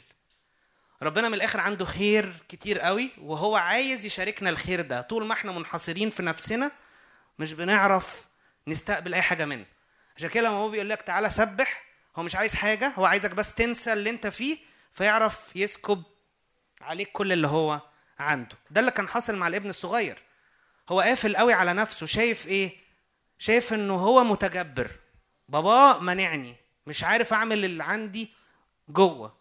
ربنا 1.02 1.28
من 1.28 1.35
الآخر 1.35 1.60
عنده 1.60 1.85
خير 1.85 2.32
كتير 2.48 2.78
قوي 2.81 3.10
وهو 3.19 3.56
عايز 3.56 4.06
يشاركنا 4.06 4.51
الخير 4.51 4.81
ده. 4.81 5.01
طول 5.01 5.27
ما 5.27 5.32
إحنا 5.32 5.52
منحصرين 5.52 6.10
في 6.10 6.23
نفسنا 6.23 6.70
مش 7.39 7.52
بنعرف 7.52 8.27
نستقبل 8.69 9.14
أي 9.14 9.23
حاجة 9.23 9.44
منه. 9.44 9.64
عشان 10.16 10.28
كده 10.28 10.48
لما 10.48 10.56
هو 10.56 10.69
بيقول 10.69 10.90
لك 10.90 11.02
تعالى 11.02 11.31
سبح 11.31 11.85
هو 12.16 12.23
مش 12.23 12.36
عايز 12.36 12.55
حاجة 12.55 12.89
هو 12.89 13.05
عايزك 13.05 13.35
بس 13.35 13.55
تنسى 13.55 13.93
اللي 13.93 14.10
انت 14.10 14.27
فيه 14.27 14.59
فيعرف 14.93 15.56
يسكب 15.56 16.02
عليك 16.81 17.12
كل 17.12 17.32
اللي 17.32 17.48
هو 17.48 17.81
عنده. 18.19 18.56
ده 18.70 18.81
اللي 18.81 18.90
كان 18.90 19.09
حاصل 19.09 19.36
مع 19.36 19.47
الابن 19.48 19.70
الصغير. 19.70 20.23
هو 20.89 21.01
قافل 21.01 21.36
قوي 21.36 21.52
على 21.52 21.73
نفسه 21.73 22.06
شايف 22.06 22.47
إيه؟ 22.47 22.77
شايف 23.39 23.73
إنه 23.73 23.94
هو 23.94 24.24
متجبر. 24.24 24.90
بابا 25.48 25.98
منعني 25.98 26.56
مش 26.86 27.05
عارف 27.05 27.32
أعمل 27.32 27.64
اللي 27.64 27.85
عندي 27.85 28.31
جوه 28.89 29.35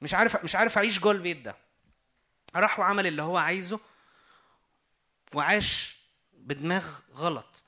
مش 0.00 0.14
عارف 0.14 0.44
مش 0.44 0.54
عارف 0.56 0.78
أعيش 0.78 1.00
جوه 1.00 1.12
البيت 1.12 1.36
ده. 1.36 1.56
راح 2.56 2.78
وعمل 2.78 3.06
اللي 3.06 3.22
هو 3.22 3.36
عايزه 3.36 3.80
وعاش 5.34 5.96
بدماغ 6.32 6.98
غلط. 7.14 7.62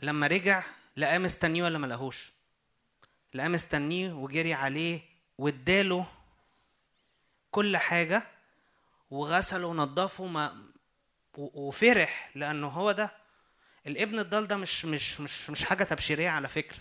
لما 0.00 0.26
رجع 0.26 0.62
لقاه 0.96 1.18
مستنيه 1.18 1.62
ولا 1.64 1.78
ما 1.78 1.86
لقاهوش؟ 1.86 2.32
لقاه 3.34 3.48
مستنيه 3.48 4.12
وجري 4.12 4.54
عليه 4.54 5.00
واداله 5.38 6.06
كل 7.50 7.76
حاجة 7.76 8.26
وغسله 9.10 9.66
ونضفه 9.66 10.26
ما 10.26 10.62
و- 11.36 11.68
وفرح 11.68 12.30
لأنه 12.34 12.68
هو 12.68 12.92
ده 12.92 13.10
الابن 13.86 14.18
الضال 14.18 14.46
ده 14.46 14.56
مش 14.56 14.84
مش 14.84 15.20
مش 15.20 15.50
مش 15.50 15.64
حاجة 15.64 15.84
تبشيرية 15.84 16.30
على 16.30 16.48
فكرة. 16.48 16.78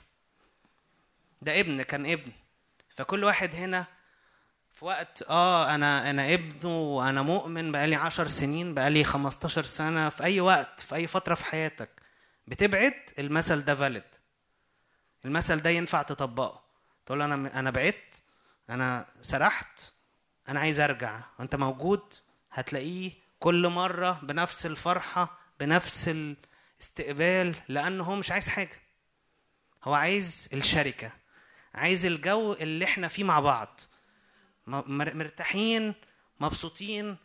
ده 1.42 1.60
ابن 1.60 1.82
كان 1.82 2.06
ابن. 2.06 2.32
فكل 2.90 3.24
واحد 3.24 3.56
هنا 3.56 3.86
في 4.74 4.86
وقت 4.86 5.24
آه 5.30 5.76
أنا 5.76 6.10
أنا 6.10 6.34
ابن 6.34 6.66
وأنا 6.68 7.22
مؤمن 7.22 7.72
بقالي 7.72 7.96
عشر 7.96 8.28
سنين 8.28 8.74
بقالي 8.74 9.04
15 9.04 9.64
سنة 9.64 10.10
في 10.10 10.24
أي 10.24 10.40
وقت 10.40 10.80
في 10.80 10.96
أي 10.96 11.08
فترة 11.08 11.34
في 11.36 11.46
حياتك 11.46 11.90
بتبعد 12.48 12.94
المثل 13.20 13.62
ده 13.66 13.76
فالid 13.76 14.18
المثل 15.26 15.62
ده 15.62 15.70
ينفع 15.70 16.02
تطبقه. 16.02 16.64
تقول 17.06 17.22
أنا 17.22 17.60
أنا 17.60 17.72
بعدت 17.72 18.24
أنا 18.70 19.06
سرحت 19.22 19.92
أنا 20.50 20.60
عايز 20.60 20.80
أرجع. 20.80 21.20
وانت 21.40 21.56
موجود 21.56 22.14
هتلاقيه 22.52 23.12
كل 23.40 23.68
مرة 23.68 24.20
بنفس 24.24 24.66
الفرحة 24.66 25.38
بنفس 25.60 26.10
الاستقبال 26.88 27.56
لأنه 27.70 28.04
هو 28.04 28.16
مش 28.16 28.32
عايز 28.32 28.50
حاجة. 28.50 28.82
هو 29.84 29.94
عايز 29.94 30.50
الشركة 30.54 31.12
عايز 31.74 32.06
الجو 32.06 32.54
اللي 32.54 32.86
إحنا 32.86 33.08
فيه 33.08 33.24
مع 33.24 33.40
بعض. 33.40 33.80
مرتاحين 34.68 35.94
مبسوطين. 36.40 37.18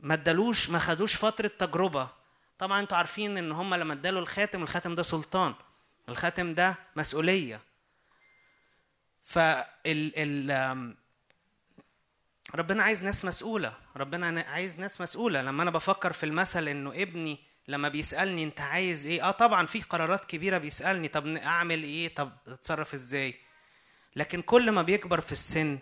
ما 0.00 0.14
ادالوش 0.14 0.70
ما 0.70 0.78
خدوش 0.78 1.16
فترة 1.16 1.48
تجربة. 1.48 2.08
طبعا 2.58 2.80
أنتوا 2.80 2.96
عارفين 2.96 3.38
إن 3.38 3.52
هم 3.52 3.74
لما 3.74 3.92
ادالوا 3.92 4.20
الخاتم 4.20 4.62
الخاتم 4.62 4.94
ده 4.94 5.02
سلطان. 5.02 5.54
الخاتم 6.08 6.54
ده 6.54 6.74
مسؤولية. 6.96 7.60
فال 9.22 9.66
ال 10.16 10.96
ربنا 12.54 12.82
عايز 12.82 13.04
ناس 13.04 13.24
مسؤولة. 13.24 13.72
ربنا 13.96 14.30
نا- 14.30 14.40
عايز 14.40 14.80
ناس 14.80 15.00
مسؤولة. 15.00 15.42
لما 15.42 15.62
أنا 15.62 15.70
بفكر 15.70 16.12
في 16.12 16.26
المثل 16.26 16.68
إنه 16.68 16.90
ابني 16.90 17.38
لما 17.68 17.88
بيسألني 17.88 18.44
أنت 18.44 18.60
عايز 18.60 19.06
إيه؟ 19.06 19.28
آه 19.28 19.30
طبعا 19.30 19.66
في 19.66 19.82
قرارات 19.82 20.24
كبيرة 20.24 20.58
بيسألني 20.58 21.08
طب 21.08 21.26
أعمل 21.26 21.82
إيه؟ 21.82 22.14
طب 22.14 22.32
أتصرف 22.48 22.94
إزاي؟ 22.94 23.34
لكن 24.16 24.42
كل 24.42 24.70
ما 24.70 24.82
بيكبر 24.82 25.20
في 25.20 25.32
السن 25.32 25.78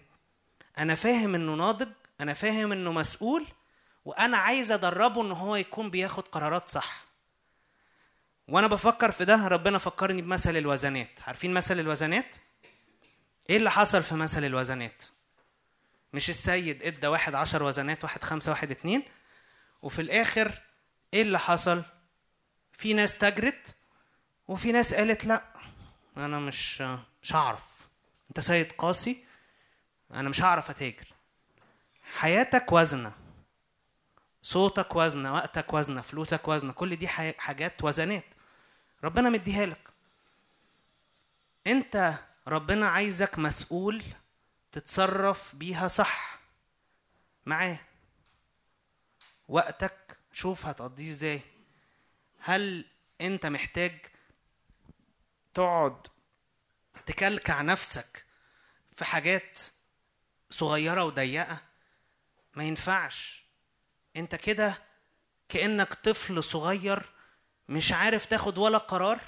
أنا 0.78 0.94
فاهم 0.94 1.34
إنه 1.34 1.54
ناضج 1.54 1.88
أنا 2.20 2.34
فاهم 2.34 2.72
إنه 2.72 2.92
مسؤول 2.92 3.46
وأنا 4.04 4.36
عايز 4.36 4.72
أدربه 4.72 5.22
إن 5.22 5.32
هو 5.32 5.56
يكون 5.56 5.90
بياخد 5.90 6.28
قرارات 6.28 6.68
صح 6.68 7.04
وأنا 8.48 8.66
بفكر 8.66 9.10
في 9.10 9.24
ده 9.24 9.48
ربنا 9.48 9.78
فكرني 9.78 10.22
بمثل 10.22 10.56
الوزنات 10.56 11.20
عارفين 11.26 11.54
مثل 11.54 11.80
الوزنات؟ 11.80 12.34
إيه 13.50 13.56
اللي 13.56 13.70
حصل 13.70 14.02
في 14.02 14.14
مثل 14.14 14.44
الوزنات؟ 14.44 15.04
مش 16.12 16.30
السيد 16.30 16.82
ادى 16.82 17.06
واحد 17.06 17.34
عشر 17.34 17.62
وزنات 17.62 18.04
واحد 18.04 18.22
خمسة 18.24 18.50
واحد 18.50 18.70
اتنين 18.70 19.02
وفي 19.82 20.02
الآخر 20.02 20.52
إيه 21.14 21.22
اللي 21.22 21.38
حصل؟ 21.38 21.84
في 22.72 22.94
ناس 22.94 23.18
تجرت 23.18 23.74
وفي 24.48 24.72
ناس 24.72 24.94
قالت 24.94 25.24
لا 25.24 25.44
أنا 26.16 26.38
مش 26.38 26.80
مش 27.22 27.34
هعرف. 27.34 27.88
أنت 28.30 28.40
سيد 28.40 28.72
قاسي 28.72 29.24
أنا 30.10 30.28
مش 30.28 30.42
هعرف 30.42 30.70
أتاجر. 30.70 31.06
حياتك 32.18 32.72
وزنة 32.72 33.12
صوتك 34.42 34.96
وزنة 34.96 35.32
وقتك 35.32 35.74
وزنة 35.74 36.00
فلوسك 36.02 36.48
وزنة 36.48 36.72
كل 36.72 36.96
دي 36.96 37.08
حاجات 37.38 37.84
وزنات. 37.84 38.24
ربنا 39.04 39.30
مديها 39.30 39.66
لك. 39.66 39.88
أنت 41.66 42.14
ربنا 42.48 42.88
عايزك 42.88 43.38
مسؤول 43.38 44.02
تتصرف 44.72 45.56
بيها 45.56 45.88
صح. 45.88 46.38
معاه. 47.46 47.78
وقتك 49.48 50.03
شوف 50.34 50.66
هتقضيه 50.66 51.10
إزاي. 51.10 51.40
هل 52.40 52.84
انت 53.20 53.46
محتاج 53.46 53.98
تقعد 55.54 56.06
تكلكع 57.06 57.62
نفسك 57.62 58.24
في 58.96 59.04
حاجات 59.04 59.58
صغيرة 60.50 61.04
وضيقة؟ 61.04 61.60
ما 62.54 62.64
ينفعش. 62.64 63.44
انت 64.16 64.34
كده 64.34 64.82
كأنك 65.48 65.94
طفل 65.94 66.44
صغير 66.44 67.02
مش 67.68 67.92
عارف 67.92 68.26
تاخد 68.26 68.58
ولا 68.58 68.78
قرار. 68.78 69.20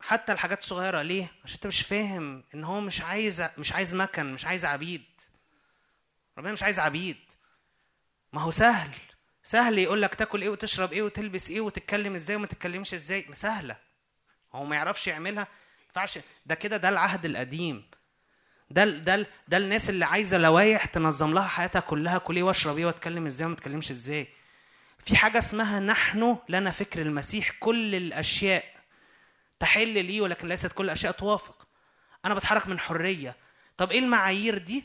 حتى 0.00 0.32
الحاجات 0.32 0.58
الصغيرة 0.62 1.02
ليه؟ 1.02 1.32
عشان 1.44 1.54
انت 1.54 1.66
مش 1.66 1.82
فاهم 1.82 2.44
ان 2.54 2.64
هو 2.64 2.80
مش 2.80 3.00
عايز 3.00 3.42
مش 3.58 3.72
عايز 3.72 3.94
مكن 3.94 4.32
مش 4.32 4.44
عايز 4.44 4.64
عبيد. 4.64 5.04
ربنا 6.38 6.52
مش 6.52 6.62
عايز 6.62 6.78
عبيد. 6.80 7.23
ما 8.34 8.40
هو 8.40 8.50
سهل. 8.50 8.90
سهل 9.42 9.78
يقول 9.78 10.02
لك 10.02 10.14
تاكل 10.14 10.42
إيه 10.42 10.48
وتشرب 10.48 10.92
إيه 10.92 11.02
وتلبس 11.02 11.50
إيه 11.50 11.60
وتتكلم 11.60 12.14
إزاي 12.14 12.36
وما 12.36 12.46
تتكلمش 12.46 12.94
إزاي. 12.94 13.24
ما 13.28 13.34
سهلة. 13.34 13.76
هو 14.54 14.64
ما 14.64 14.76
يعرفش 14.76 15.06
يعملها. 15.06 15.42
ما 15.44 15.48
ينفعش. 15.88 16.18
ده 16.46 16.54
كده 16.54 16.76
ده 16.76 16.88
العهد 16.88 17.24
القديم. 17.24 17.90
ده 18.70 18.82
ال- 18.82 19.04
ده 19.04 19.14
ال- 19.14 19.26
ده 19.48 19.56
الناس 19.56 19.90
اللي 19.90 20.04
عايزة 20.04 20.38
لوايح 20.38 20.84
تنظم 20.84 21.34
لها 21.34 21.46
حياتها 21.48 21.80
كلها. 21.80 22.18
كل 22.18 22.36
إيه 22.36 22.42
واشرب 22.42 22.78
إيه 22.78 22.86
واتكلم 22.86 23.26
إزاي 23.26 23.46
وما 23.46 23.54
اتكلمش 23.54 23.90
إزاي. 23.90 24.28
في 25.04 25.16
حاجة 25.16 25.38
اسمها 25.38 25.80
نحن 25.80 26.36
لنا 26.48 26.70
فكر 26.70 27.02
المسيح. 27.02 27.50
كل 27.50 27.94
الأشياء 27.94 28.64
تحل 29.60 30.04
لي 30.04 30.20
ولكن 30.20 30.48
ليست 30.48 30.72
كل 30.72 30.84
الأشياء 30.84 31.12
توافق. 31.12 31.66
أنا 32.24 32.34
بتحرك 32.34 32.66
من 32.68 32.78
حرية. 32.78 33.36
طب 33.76 33.92
إيه 33.92 33.98
المعايير 33.98 34.58
دي؟ 34.58 34.84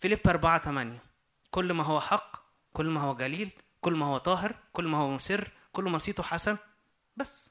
فيليب 0.00 0.20
4 0.26 0.58
8 0.62 1.05
كل 1.56 1.72
ما 1.72 1.84
هو 1.84 2.00
حق 2.00 2.36
كل 2.72 2.86
ما 2.86 3.00
هو 3.00 3.14
جليل 3.16 3.50
كل 3.80 3.94
ما 3.94 4.06
هو 4.06 4.18
طاهر 4.18 4.54
كل 4.72 4.84
ما 4.88 4.98
هو 4.98 5.10
مسر 5.10 5.50
كل 5.72 5.84
ما 5.84 5.98
صيته 5.98 6.22
حسن. 6.22 6.56
بس 7.16 7.50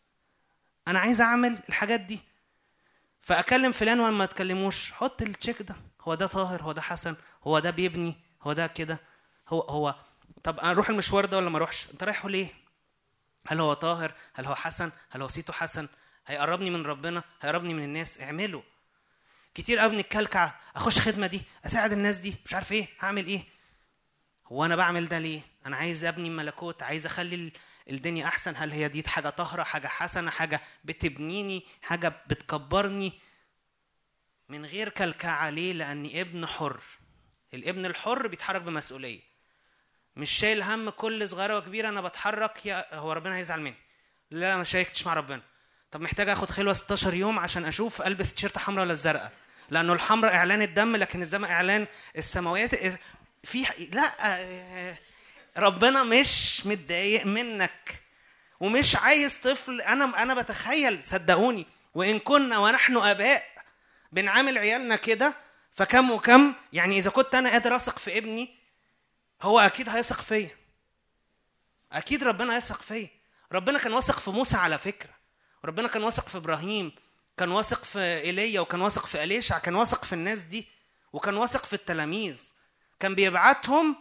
أنا 0.87 0.99
عايز 0.99 1.21
أعمل 1.21 1.59
الحاجات 1.69 1.99
دي. 1.99 2.19
فأكلم 3.21 3.71
فلان 3.71 3.99
وما 3.99 4.11
ما 4.11 4.25
تكلموش 4.25 4.91
حط 4.91 5.21
التشيك 5.21 5.61
ده. 5.61 5.75
هو 6.01 6.15
ده 6.15 6.27
طاهر 6.27 6.61
هو 6.61 6.71
ده 6.71 6.81
حسن 6.81 7.15
هو 7.43 7.59
ده 7.59 7.71
بيبني 7.71 8.15
هو 8.41 8.53
ده 8.53 8.67
كده. 8.67 8.99
هو 9.49 9.61
هو 9.61 9.95
طب 10.43 10.59
أنا 10.59 10.71
أروح 10.71 10.89
المشوار 10.89 11.25
ده 11.25 11.37
ولا 11.37 11.49
ما 11.49 11.57
أروحش؟ 11.57 11.87
أنت 11.93 12.03
رايحه 12.03 12.29
ليه؟ 12.29 12.47
هل 13.47 13.59
هو 13.59 13.73
طاهر؟ 13.73 14.13
هل 14.33 14.45
هو 14.45 14.55
حسن؟ 14.55 14.91
هل 15.09 15.21
هو 15.21 15.27
صيته 15.27 15.53
حسن؟ 15.53 15.87
هيقربني 16.27 16.69
من 16.69 16.85
ربنا؟ 16.85 17.23
هيقربني 17.41 17.73
من 17.73 17.83
الناس؟ 17.83 18.21
اعمله. 18.21 18.63
كتير 19.55 19.79
قوي 19.79 19.95
بنتكلكع. 19.95 20.51
أخش 20.75 20.99
خدمة 20.99 21.27
دي 21.27 21.41
أساعد 21.65 21.91
الناس 21.91 22.19
دي 22.19 22.35
مش 22.45 22.53
عارف 22.53 22.71
إيه 22.71 22.87
هعمل 22.99 23.25
إيه؟ 23.27 23.54
هو 24.47 24.65
أنا 24.65 24.75
بعمل 24.75 25.07
ده 25.07 25.19
ليه؟ 25.19 25.41
أنا 25.65 25.77
عايز 25.77 26.05
أبني 26.05 26.29
ملكوت 26.29 26.83
عايز 26.83 27.05
أخلي 27.05 27.35
ال- 27.35 27.51
الدنيا 27.89 28.25
أحسن. 28.25 28.53
هل 28.57 28.71
هي 28.71 28.87
دي 28.87 29.03
حاجة 29.09 29.29
طاهرة 29.29 29.63
حاجة 29.63 29.87
حسنة 29.87 30.31
حاجة 30.31 30.61
بتبنيني 30.83 31.63
حاجة 31.81 32.13
بتكبرني؟ 32.27 33.13
من 34.49 34.65
غير 34.65 34.89
كلكعة 34.89 35.49
ليه؟ 35.49 35.73
لاني 35.73 36.21
ابن 36.21 36.45
حر. 36.45 36.79
الابن 37.53 37.85
الحر 37.85 38.27
بيتحرك 38.27 38.61
بمسؤولية. 38.61 39.19
مش 40.15 40.31
شايل 40.31 40.63
هم 40.63 40.89
كل 40.89 41.29
صغيرة 41.29 41.57
وكبيرة 41.57 41.89
أنا 41.89 42.01
بتحرك 42.01 42.65
يا 42.65 42.95
هو 42.95 43.13
ربنا 43.13 43.37
هيزعل 43.37 43.61
مني. 43.61 43.75
لا 44.31 44.57
ما 44.57 44.63
شاركتش 44.63 45.05
مع 45.07 45.13
ربنا. 45.13 45.41
طب 45.91 46.01
محتاج 46.01 46.29
آخد 46.29 46.49
خلوة 46.49 46.73
16 46.73 47.13
يوم 47.13 47.39
عشان 47.39 47.65
أشوف 47.65 48.01
ألبس 48.01 48.33
تيشيرت 48.33 48.57
حمراء 48.57 48.83
ولا 48.83 48.93
الزرقاء؟ 48.93 49.31
لأنه 49.69 49.93
الحمراء 49.93 50.35
إعلان 50.35 50.61
الدم 50.61 50.95
لكن 50.95 51.21
الزرقاء 51.21 51.51
إعلان 51.51 51.87
السماويات 52.17 52.73
في 53.45 53.65
لا 53.91 54.95
ربنا 55.57 56.03
مش 56.03 56.61
متضايق 56.65 57.25
منك 57.25 58.03
ومش 58.59 58.95
عايز 58.95 59.37
طفل. 59.37 59.81
أنا 59.81 60.23
أنا 60.23 60.33
بتخيل 60.33 61.03
صدقوني 61.03 61.65
وإن 61.93 62.19
كنا 62.19 62.57
ونحن 62.57 62.97
آباء 62.97 63.43
بنعامل 64.11 64.57
عيالنا 64.57 64.95
كده 64.95 65.33
فكم 65.71 66.11
وكم 66.11 66.53
يعني 66.73 66.97
إذا 66.97 67.09
كنت 67.09 67.35
أنا 67.35 67.49
قادر 67.49 67.75
أثق 67.75 67.99
في 67.99 68.17
ابني 68.17 68.55
هو 69.41 69.59
أكيد 69.59 69.89
هيثق 69.89 70.21
فيا. 70.21 70.49
أكيد 71.91 72.23
ربنا 72.23 72.57
يثق 72.57 72.81
فيا. 72.81 73.09
ربنا 73.51 73.79
كان 73.79 73.93
واثق 73.93 74.19
في 74.19 74.29
موسى 74.29 74.57
على 74.57 74.77
فكرة. 74.77 75.11
ربنا 75.65 75.87
كان 75.87 76.03
واثق 76.03 76.27
في 76.27 76.37
إبراهيم 76.37 76.91
كان 77.37 77.51
واثق 77.51 77.83
في 77.83 77.99
إيليا 77.99 78.59
وكان 78.61 78.81
واثق 78.81 79.05
في 79.05 79.23
إليشع 79.23 79.59
كان 79.59 79.75
واثق 79.75 80.05
في 80.05 80.13
الناس 80.13 80.41
دي 80.41 80.67
وكان 81.13 81.37
واثق 81.37 81.65
في 81.65 81.73
التلاميذ. 81.73 82.51
كان 82.99 83.15
بيبعتهم 83.15 83.95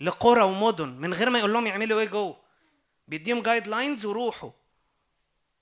لقرى 0.00 0.42
ومدن 0.42 0.88
من 0.88 1.14
غير 1.14 1.30
ما 1.30 1.38
يقول 1.38 1.52
لهم 1.52 1.66
يعملوا 1.66 2.00
إيه 2.00 2.08
جوه. 2.08 2.42
بيديهم 3.08 3.42
جايد 3.42 3.68
لاينز 3.68 4.06
وروحوا. 4.06 4.50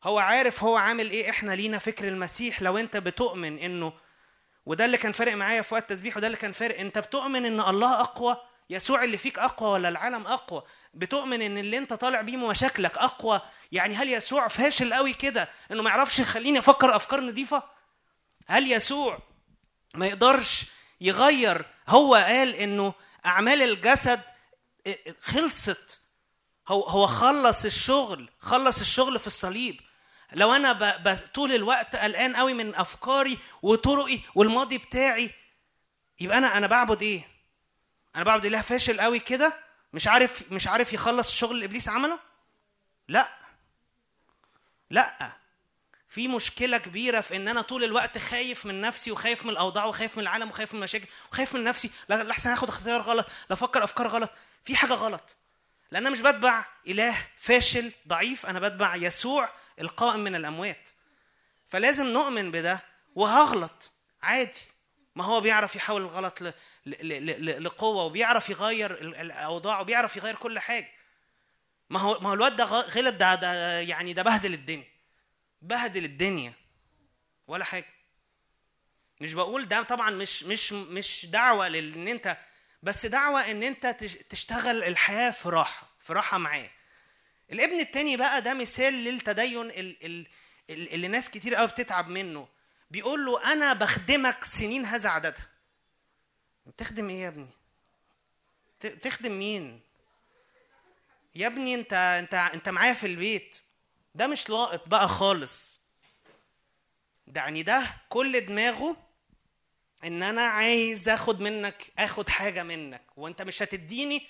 هو 0.04 0.18
عارف 0.18 0.64
هو 0.64 0.76
عامل 0.76 1.10
إيه. 1.10 1.30
إحنا 1.30 1.52
لينا 1.52 1.78
فكر 1.78 2.08
المسيح. 2.08 2.62
لو 2.62 2.78
انت 2.78 2.96
بتؤمن 2.96 3.58
انه 3.58 3.92
وده 4.66 4.84
اللي 4.84 4.96
كان 4.96 5.12
فارق 5.12 5.34
معايا 5.34 5.62
في 5.62 5.74
وقت 5.74 5.82
التسبيح 5.82 6.16
وده 6.16 6.26
اللي 6.26 6.38
كان 6.38 6.52
فارق. 6.52 6.80
انت 6.80 6.98
بتؤمن 6.98 7.46
ان 7.46 7.60
الله 7.60 8.00
اقوى؟ 8.00 8.36
يسوع 8.70 9.04
اللي 9.04 9.16
فيك 9.18 9.38
اقوى 9.38 9.70
ولا 9.70 9.88
العالم 9.88 10.26
اقوى؟ 10.26 10.62
بتؤمن 10.94 11.42
ان 11.42 11.58
اللي 11.58 11.78
انت 11.78 11.92
طالع 11.92 12.20
بيه 12.20 12.36
مشاكلك 12.48 12.98
اقوى؟ 12.98 13.40
يعني 13.72 13.94
هل 13.94 14.08
يسوع 14.08 14.48
فاشل 14.48 14.94
قوي 14.94 15.12
كده 15.12 15.48
انه 15.70 15.82
ما 15.82 15.90
يعرفش 15.90 16.18
يخليني 16.18 16.58
أفكر 16.58 16.96
افكار 16.96 17.20
نظيفة؟ 17.20 17.62
هل 18.46 18.72
يسوع 18.72 19.18
ما 19.94 20.06
يقدرش 20.06 20.70
يغير. 21.00 21.64
هو 21.88 22.14
قال 22.14 22.54
إنه 22.54 22.94
أعمال 23.26 23.62
الجسد 23.62 24.20
خلصت. 25.20 26.00
هو 26.68 26.82
هو 26.82 27.06
خلص 27.06 27.64
الشغل 27.64 28.30
خلص 28.38 28.80
الشغل 28.80 29.18
في 29.18 29.26
الصليب. 29.26 29.80
لو 30.32 30.52
أنا 30.52 30.72
ب... 30.72 31.08
ب... 31.08 31.16
طول 31.34 31.52
الوقت 31.52 31.96
قلقان 31.96 32.36
قوي 32.36 32.54
من 32.54 32.74
أفكاري 32.74 33.38
وطرقي 33.62 34.20
والماضي 34.34 34.78
بتاعي 34.78 35.30
يبقى 36.20 36.38
أنا 36.38 36.56
أنا 36.56 36.66
بعبد 36.66 37.02
إيه؟ 37.02 37.28
أنا 38.16 38.24
بعبد 38.24 38.44
اله 38.46 38.60
فاشل 38.60 39.00
قوي 39.00 39.18
كده 39.18 39.52
مش 39.92 40.08
عارف 40.08 40.52
مش 40.52 40.68
عارف 40.68 40.92
يخلص 40.92 41.28
الشغل 41.28 41.54
اللي 41.54 41.64
إبليس 41.64 41.88
عمله؟ 41.88 42.18
لا. 43.08 43.28
لا. 44.90 45.32
في 46.10 46.28
مشكلة 46.28 46.78
كبيرة 46.78 47.20
في 47.20 47.36
إن 47.36 47.48
أنا 47.48 47.60
طول 47.60 47.84
الوقت 47.84 48.18
خايف 48.18 48.66
من 48.66 48.80
نفسي 48.80 49.10
وخايف 49.10 49.44
من 49.44 49.50
الأوضاع 49.50 49.84
وخايف 49.84 50.16
من 50.16 50.22
العالم 50.22 50.48
وخايف 50.48 50.74
من 50.74 50.78
المشاكل 50.78 51.06
وخايف 51.32 51.54
من 51.54 51.64
نفسي. 51.64 51.90
لا 52.08 52.22
لحسن 52.22 52.50
هاخد 52.50 52.68
اختيار 52.68 53.00
غلط 53.00 53.26
لا 53.50 53.54
أفكر 53.54 53.84
أفكار 53.84 54.06
غلط. 54.06 54.30
في 54.64 54.76
حاجة 54.76 54.92
غلط. 54.92 55.36
لأن 55.90 56.02
أنا 56.06 56.12
مش 56.12 56.20
بتبع 56.20 56.64
إله 56.86 57.16
فاشل 57.36 57.92
ضعيف 58.08 58.46
أنا 58.46 58.58
بتبع 58.60 58.96
يسوع 58.96 59.52
القائم 59.80 60.20
من 60.20 60.34
الأموات. 60.34 60.88
فلازم 61.68 62.06
نؤمن 62.06 62.50
بده 62.50 62.80
وهغلط. 63.14 63.90
عادي. 64.22 64.60
ما 65.16 65.24
هو 65.24 65.40
بيعرف 65.40 65.76
يحول 65.76 66.02
الغلط 66.02 66.42
ل... 66.42 66.52
ل... 66.86 67.46
ل... 67.46 67.64
لقوة 67.64 68.04
وبيعرف 68.04 68.50
يغير 68.50 68.90
ال- 68.90 69.16
الأوضاع 69.16 69.80
وبيعرف 69.80 70.16
يغير 70.16 70.34
كل 70.36 70.58
حاجة. 70.58 70.88
ما 71.90 72.00
هو 72.00 72.20
ما 72.20 72.28
هو 72.30 72.34
الواد 72.34 72.56
ده 72.56 72.64
غلط 72.64 73.14
ده, 73.14 73.34
ده 73.34 73.80
يعني 73.80 74.12
ده 74.12 74.22
بهدل 74.22 74.54
الدنيا. 74.54 74.89
بهدل 75.62 76.04
الدنيا. 76.04 76.52
ولا 77.46 77.64
حاجة. 77.64 77.86
مش 79.20 79.34
بقول 79.34 79.68
ده 79.68 79.82
طبعا 79.82 80.10
مش 80.10 80.44
مش 80.44 80.72
مش 80.72 81.26
دعوة 81.26 81.68
لإن 81.68 82.08
أنت 82.08 82.36
بس 82.82 83.06
دعوة 83.06 83.50
إن 83.50 83.62
أنت 83.62 83.86
تش- 83.86 84.14
تشتغل 84.14 84.84
الحياة 84.84 85.30
في 85.30 85.48
راحة 85.48 85.88
في 86.00 86.12
راحة 86.12 86.38
معاه. 86.38 86.70
الابن 87.52 87.80
التاني 87.80 88.16
بقى 88.16 88.42
ده 88.42 88.54
مثال 88.54 88.94
للتدين 88.94 89.60
ال- 89.66 90.04
ال- 90.06 90.26
ال- 90.70 90.92
اللي 90.94 91.08
ناس 91.08 91.30
كتير 91.30 91.54
قوي 91.54 91.66
بتتعب 91.68 92.08
منه. 92.08 92.48
بيقول 92.90 93.26
له 93.26 93.52
أنا 93.52 93.72
بخدمك 93.72 94.44
سنين 94.44 94.84
هذا 94.86 95.08
عددها. 95.08 95.48
بتخدم 96.66 97.08
إيه 97.08 97.20
يا 97.22 97.28
ابني؟ 97.28 97.48
بتخدم 98.84 99.32
مين؟ 99.38 99.80
يا 101.34 101.46
ابني 101.46 101.74
أنت 101.74 101.92
أنت 101.92 102.34
أنت 102.34 102.68
معايا 102.68 102.94
في 102.94 103.06
البيت. 103.06 103.60
ده 104.14 104.26
مش 104.26 104.50
لاقط 104.50 104.88
بقى 104.88 105.08
خالص. 105.08 105.80
ده 107.26 107.40
يعني 107.40 107.62
ده 107.62 107.82
كل 108.08 108.40
دماغه 108.46 108.96
إن 110.04 110.22
أنا 110.22 110.42
عايز 110.42 111.08
آخد 111.08 111.40
منك 111.40 111.92
آخد 111.98 112.28
حاجة 112.28 112.62
منك 112.62 113.02
وأنت 113.16 113.42
مش 113.42 113.62
هتديني 113.62 114.26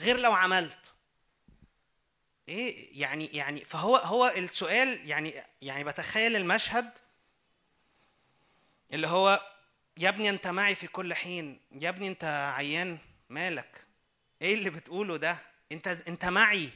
غير 0.00 0.16
لو 0.16 0.32
عملت. 0.32 0.92
إيه 2.48 3.00
يعني 3.00 3.26
يعني 3.26 3.64
فهو 3.64 3.96
هو 3.96 4.26
السؤال 4.36 5.08
يعني 5.08 5.42
يعني 5.62 5.84
بتخيل 5.84 6.36
المشهد 6.36 6.98
اللي 8.92 9.06
هو 9.06 9.52
يا 9.96 10.08
ابني 10.08 10.30
أنت 10.30 10.46
معي 10.46 10.74
في 10.74 10.86
كل 10.86 11.14
حين 11.14 11.60
يا 11.72 11.88
ابني 11.88 12.08
أنت 12.08 12.24
عيان 12.56 12.98
مالك؟ 13.28 13.82
إيه 14.42 14.54
اللي 14.54 14.70
بتقوله 14.70 15.16
ده؟ 15.16 15.38
أنت 15.72 15.88
أنت 15.88 16.24
معي. 16.24 16.70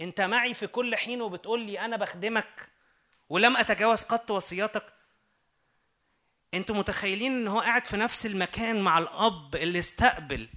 انت 0.00 0.20
معي 0.20 0.54
في 0.54 0.66
كل 0.66 0.96
حين 0.96 1.22
وبتقول 1.22 1.60
لي 1.60 1.80
أنا 1.80 1.96
بخدمك 1.96 2.68
ولم 3.28 3.56
أتجاوز 3.56 4.02
قط 4.02 4.30
وصياتك 4.30 4.84
أنتوا 6.54 6.74
متخيلين 6.74 7.32
إن 7.32 7.48
هو 7.48 7.60
قاعد 7.60 7.84
في 7.84 7.96
نفس 7.96 8.26
المكان 8.26 8.80
مع 8.80 8.98
الأب 8.98 9.56
اللي 9.56 9.78
استقبل؟ 9.78 10.48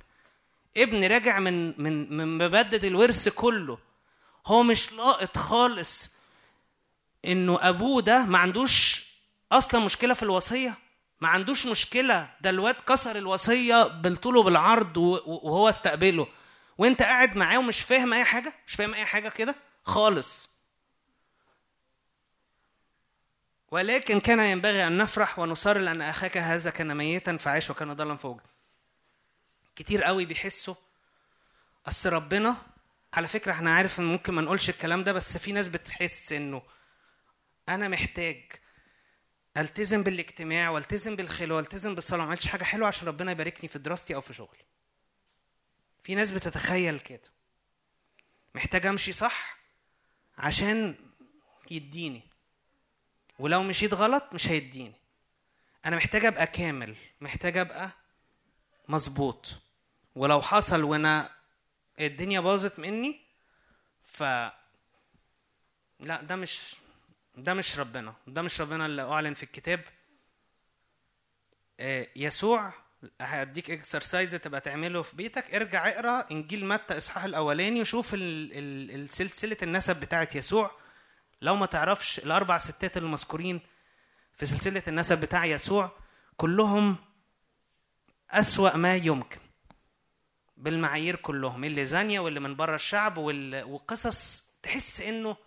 ابن 0.78 1.04
راجع 1.12 1.40
من 1.40 1.82
من 1.82 2.18
من 2.18 2.38
مبدد 2.38 2.84
الورث 2.86 3.30
كله. 3.30 3.78
هو 4.48 4.64
مش 4.64 4.94
لاقط 4.94 5.38
خالص 5.38 6.16
إنه 7.26 7.60
أبوه 7.62 8.02
ده 8.02 8.26
ما 8.26 8.38
عندوش 8.38 9.06
أصلا 9.52 9.86
مشكلة 9.86 10.14
في 10.14 10.24
الوصية؟ 10.24 10.78
ما 11.22 11.28
عندوش 11.28 11.66
مشكلة. 11.66 12.30
ده 12.42 12.50
الواد 12.50 12.76
كسر 12.76 13.16
الوصية 13.18 13.84
بالطول 13.88 14.38
وبالعرض 14.38 14.98
وهو 14.98 15.70
استقبله. 15.70 16.28
وانت 16.78 17.02
قاعد 17.02 17.38
معاه 17.38 17.60
ومش 17.60 17.82
فاهم 17.82 18.14
اي 18.14 18.24
حاجة 18.24 18.54
مش 18.68 18.76
فاهم 18.76 18.94
اي 18.94 19.06
حاجة 19.06 19.30
كده 19.30 19.56
خالص. 19.84 20.50
ولكن 23.72 24.20
كان 24.20 24.40
ينبغي 24.40 24.88
أن 24.88 24.98
نفرح 24.98 25.40
ونصر 25.40 25.78
لأن 25.78 26.02
أخاك 26.02 26.38
هذا 26.38 26.70
كان 26.70 26.98
ميتا 26.98 27.38
فعاش 27.38 27.70
وكان 27.70 27.94
ضالا 27.94 28.16
فوجد 28.16 28.42
كتير 29.76 30.04
قوي 30.04 30.26
بيحسوا. 30.26 30.76
أصل 31.86 32.10
ربنا 32.10 32.56
على 33.14 33.28
فكرة 33.28 33.52
إحنا 33.52 33.76
عارف 33.76 34.00
إن 34.00 34.06
ممكن 34.06 34.34
ما 34.34 34.42
نقولش 34.42 34.70
الكلام 34.70 35.04
ده 35.04 35.14
بس 35.14 35.38
في 35.38 35.52
ناس 35.52 35.68
بتحس 35.68 36.32
إنه 36.34 36.62
أنا 37.70 37.88
محتاج 37.88 38.52
ألتزم 39.58 40.04
بالاجتماع 40.04 40.70
وألتزم 40.70 41.16
بالخلوه 41.16 41.58
وألتزم 41.58 41.96
بالصلاة. 41.96 42.20
ما 42.20 42.26
عملتش 42.26 42.48
حاجة 42.48 42.64
حلوة 42.64 42.88
عشان 42.88 43.08
ربنا 43.08 43.32
يباركني 43.32 43.70
في 43.70 43.80
دراستي 43.80 44.16
أو 44.16 44.22
في 44.22 44.34
شغلي. 44.34 44.64
في 46.04 46.16
ناس 46.16 46.32
بتتخيل 46.32 47.00
كده. 47.00 47.30
محتاج 48.56 48.86
امشي 48.86 49.12
صح 49.12 49.58
عشان 50.38 50.96
يديني. 51.72 52.22
ولو 53.40 53.64
مشيت 53.64 53.94
غلط 53.94 54.24
مش 54.34 54.48
هيديني. 54.48 54.94
أنا 55.86 55.96
محتاج 55.96 56.26
ابقى 56.26 56.48
كامل 56.48 56.96
محتاج 57.22 57.58
ابقى 57.58 57.92
مظبوط. 58.88 59.56
ولو 60.16 60.42
حصل 60.42 60.84
وأنا 60.84 61.36
الدنيا 62.00 62.40
باظت 62.40 62.80
مني 62.80 63.20
ف 64.02 64.24
لا 66.00 66.22
ده 66.22 66.36
مش 66.36 66.76
ده 67.36 67.54
مش 67.54 67.80
ربنا. 67.80 68.14
ده 68.28 68.42
مش 68.42 68.62
ربنا 68.62 68.86
اللي 68.86 69.02
أعلن 69.02 69.34
في 69.34 69.44
الكتاب. 69.44 69.84
آه، 71.80 72.08
يسوع 72.16 72.74
هديك 73.22 73.72
اكسرسايز 73.72 74.32
تبقى 74.32 74.62
تعمله 74.62 75.02
في 75.02 75.16
بيتك. 75.16 75.56
ارجع 75.56 75.88
اقرأ 75.90 76.26
إنجيل 76.32 76.66
متى 76.66 76.98
إصحاح 76.98 77.24
الأولاني 77.24 77.82
وشوف 77.82 78.10
سلسلة 79.10 79.58
النسب 79.64 80.00
بتاعت 80.00 80.36
يسوع. 80.36 80.72
لو 81.42 81.56
ما 81.56 81.66
تعرفش 81.66 82.20
الأربع 82.20 82.58
ستات 82.58 82.98
المذكورين 82.98 83.62
في 84.34 84.46
سلسلة 84.46 84.84
النسب 84.88 85.22
بتاع 85.22 85.46
يسوع 85.46 85.92
كلهم 86.38 86.96
أسوأ 88.32 88.78
ما 88.78 88.96
يمكن 88.96 89.38
بالمعايير 90.58 91.16
كلهم. 91.16 91.64
اللي 91.64 91.86
زانية 91.86 92.20
واللي 92.20 92.40
من 92.40 92.56
بره 92.56 92.76
الشعب 92.76 93.18
وقصص 93.18 94.50
تحس 94.64 95.02
إنه 95.02 95.38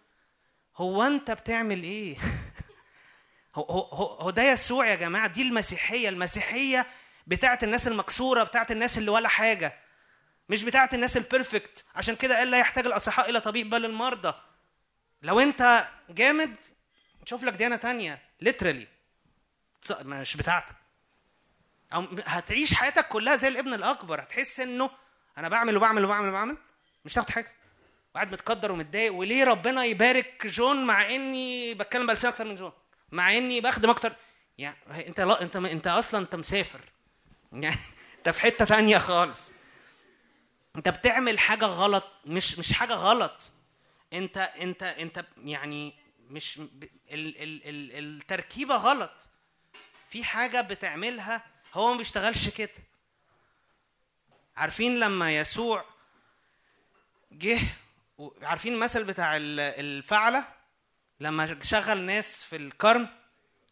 هو 0.76 1.02
أنت 1.02 1.30
بتعمل 1.30 1.82
إيه؟ 1.82 2.16
هو 3.56 3.62
هو 3.62 4.04
هو 4.20 4.30
ده 4.30 4.42
يسوع 4.42 4.86
يا 4.86 4.94
جماعة. 4.94 5.26
دي 5.26 5.42
المسيحية. 5.42 6.08
المسيحية 6.08 6.86
بتاعت 7.27 7.65
الناس 7.65 7.89
المكسورة 7.89 8.43
بتاعت 8.44 8.70
الناس 8.70 8.98
اللي 8.98 9.11
ولا 9.11 9.28
حاجة. 9.28 9.78
مش 10.48 10.62
بتاعت 10.62 10.94
الناس 10.94 11.16
ال 11.16 11.25
perfect 11.25 11.84
عشان 11.94 12.16
كده 12.16 12.39
قال 12.39 12.51
لا 12.51 12.59
يحتاج 12.59 12.86
الأصحاء 12.86 13.31
إلى 13.31 13.40
طبيب 13.40 13.70
بل 13.70 13.85
المرضى. 13.85 14.35
لو 15.23 15.40
أنت 15.40 15.89
جامد 16.11 16.57
شوف 17.24 17.44
لك 17.44 17.53
ديانة 17.53 17.77
تانية. 17.77 18.23
literally 18.40 18.86
مش 20.01 20.36
بتاعتك. 20.36 20.74
أو 21.93 22.07
هتعيش 22.27 22.74
حياتك 22.74 23.09
كلها 23.09 23.36
زي 23.36 23.48
الابن 23.48 23.74
الأكبر. 23.74 24.20
هتحس 24.20 24.61
إنه 24.61 24.90
أنا 25.39 25.48
بعمل 25.48 25.77
وبعمل 25.77 26.05
وبعمل 26.05 26.28
وبعمل. 26.28 26.57
مش 27.05 27.12
هتاخد 27.12 27.31
حاجة. 27.31 27.53
وقاعد 28.15 28.32
متقدر 28.32 28.73
ومتضايق. 28.73 29.12
وليه 29.15 29.44
ربنا 29.44 29.85
يبارك 29.85 30.47
جون 30.47 30.86
مع 30.86 31.07
إني 31.07 31.74
بتكلم 31.74 32.07
بلسان 32.07 32.31
أكتر 32.31 32.44
من 32.44 32.55
جون؟ 32.55 32.73
مع 33.12 33.36
إني 33.36 33.61
بخدم 33.61 33.90
أكتر. 33.90 34.12
يعني 34.59 34.77
أنت 35.09 35.20
لا 35.20 35.43
أنت 35.43 35.57
أنت 35.57 35.86
أصلا 35.86 36.20
أنت 36.20 36.35
مسافر. 36.35 36.81
يعني 37.52 37.77
انت 38.18 38.28
في 38.28 38.40
حتة 38.40 38.64
تانية 38.64 38.98
خالص. 38.98 39.51
انت 40.77 40.89
بتعمل 40.89 41.39
حاجة 41.39 41.64
غلط 41.64 42.05
مش 42.27 42.59
مش 42.59 42.73
حاجة 42.73 42.93
غلط. 42.94 43.52
انت 44.12 44.36
انت 44.36 44.82
انت 44.82 45.24
يعني 45.39 45.94
مش 46.31 46.59
ال 46.59 46.68
ال 47.12 47.62
ال 47.68 47.98
التركيبة 47.98 48.77
غلط. 48.77 49.28
في 50.09 50.24
حاجة 50.24 50.60
بتعملها 50.60 51.47
هو 51.74 51.90
ما 51.93 51.97
بيشتغلش 51.98 52.48
كده. 52.48 52.70
عارفين 54.56 55.01
لما 55.01 55.36
يسوع 55.39 55.85
جه 57.32 57.59
عارفين 58.43 58.74
المثل 58.74 59.05
بتاع 59.05 59.36
ال- 59.36 59.60
الفعلة؟ 59.60 60.44
لما 61.20 61.59
شغل 61.62 62.02
ناس 62.02 62.44
في 62.44 62.56
الكرم 62.56 63.09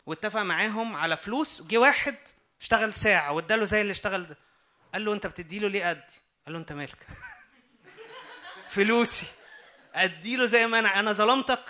واتفق 0.07 0.43
معاهم 0.43 0.97
على 0.97 1.17
فلوس 1.17 1.63
جه 1.63 1.79
واحد 1.79 2.17
اشتغل 2.65 2.95
ساعة 2.95 3.32
واداله 3.32 3.65
زي 3.65 3.81
اللي 3.81 3.91
اشتغل 3.91 4.27
ده. 4.27 4.36
قال 4.93 5.05
له 5.05 5.12
انت 5.12 5.27
بتديله 5.27 5.69
ليه 5.69 5.89
قدي 5.89 6.15
قال 6.47 6.53
له 6.55 6.59
انت 6.59 6.73
مالك؟ 6.73 7.07
فلوسي. 8.74 9.27
اديله 9.95 10.47
زي 10.47 10.66
ما 10.66 10.78
أنا 10.78 10.99
أنا 11.01 11.12
ظلمتك؟ 11.12 11.65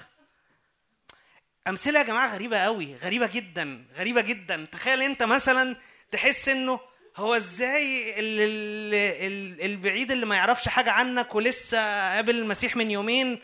أمثلة 1.69 1.99
يا 2.01 2.05
جماعة 2.05 2.35
غريبة 2.35 2.59
قوي 2.59 2.97
غريبة 2.97 3.27
جدا 3.27 3.85
غريبة 3.97 4.21
جدا. 4.21 4.67
تخيل 4.73 5.03
انت 5.03 5.23
مثلا 5.23 5.77
تحس 6.11 6.49
انه 6.49 6.81
هو 7.17 7.35
إزاي 7.37 8.21
ال- 8.21 8.41
ال- 8.41 8.95
ال- 9.33 9.63
البعيد 9.73 10.13
اللي 10.13 10.27
ما 10.27 10.37
يعرفش 10.37 10.69
حاجة 10.69 10.91
عنك 10.91 11.35
ولسه 11.35 11.79
قابل 12.15 12.39
المسيح 12.39 12.77
من 12.77 12.91
يومين 12.91 13.41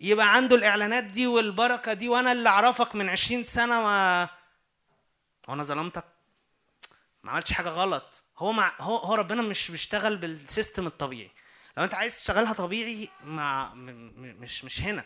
يبقى 0.00 0.34
عنده 0.34 0.56
الإعلانات 0.56 1.04
دي 1.04 1.26
والبركة 1.26 1.92
دي 1.92 2.08
وأنا 2.08 2.32
اللي 2.32 2.48
أعرفك 2.48 2.94
من 2.94 3.08
20 3.08 3.44
سنة 3.44 3.80
وأنا 5.48 5.62
ظلمتك؟ 5.62 6.04
ما 7.26 7.32
عملتش 7.32 7.52
حاجة 7.52 7.68
غلط. 7.68 8.22
هو 8.38 8.52
مع 8.52 8.72
هو 8.80 8.96
هو 8.96 9.14
ربنا 9.14 9.42
مش 9.42 9.70
بيشتغل 9.70 10.16
بالسيستم 10.16 10.86
الطبيعي. 10.86 11.30
لو 11.76 11.84
انت 11.84 11.94
عايز 11.94 12.16
تشتغلها 12.16 12.52
طبيعي 12.52 13.08
مع 13.24 13.72
مش 13.74 14.64
مش 14.64 14.80
هنا. 14.80 15.04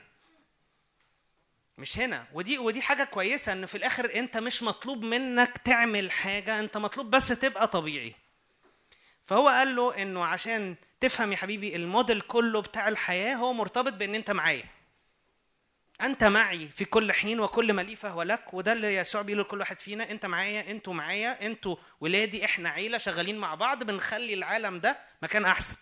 مش 1.78 1.98
هنا. 1.98 2.26
ودي 2.32 2.59
ودي 2.59 2.82
حاجة 2.82 3.05
كويسة 3.05 3.52
إن 3.52 3.66
في 3.66 3.74
الآخر 3.74 4.14
أنت 4.14 4.36
مش 4.36 4.62
مطلوب 4.62 5.05
منك 5.05 5.59
تعمل 5.64 6.10
حاجة 6.12 6.60
أنت 6.60 6.76
مطلوب 6.76 7.10
بس 7.10 7.28
تبقى 7.28 7.66
طبيعي. 7.68 8.14
فهو 9.24 9.48
قال 9.48 9.76
له 9.76 10.02
إنه 10.02 10.24
عشان 10.24 10.76
تفهم 11.01 11.32
يا 11.32 11.36
حبيبي 11.36 11.76
الموديل 11.76 12.20
كله 12.20 12.62
بتاع 12.62 12.88
الحياة 12.88 13.34
هو 13.34 13.52
مرتبط 13.52 13.92
بإن 13.92 14.14
أنت 14.14 14.30
معايا. 14.30 14.64
أنت 16.06 16.24
معي 16.24 16.68
في 16.68 16.85
كل 16.85 17.12
حين 17.12 17.40
وكل 17.40 17.72
ما 17.72 17.82
لي 17.82 17.97
فهو 17.97 18.22
لك 18.22 18.55
وده 18.55 18.72
اللي 18.72 18.94
يسوع 18.97 19.22
بيقوله 19.22 19.43
لكل 19.44 19.59
واحد 19.60 19.78
فينا 19.78 20.10
أنت 20.10 20.27
معايا 20.27 20.70
أنتوا 20.70 20.94
معايا 20.94 21.47
أنتوا 21.47 21.77
ولادي 22.01 22.44
إحنا 22.44 22.68
عيلة 22.68 22.98
شغالين 22.98 23.39
مع 23.39 23.55
بعض 23.55 23.85
بنخلي 23.85 24.35
العالم 24.35 24.78
ده 24.78 24.98
مكان 25.22 25.44
أحسن. 25.44 25.77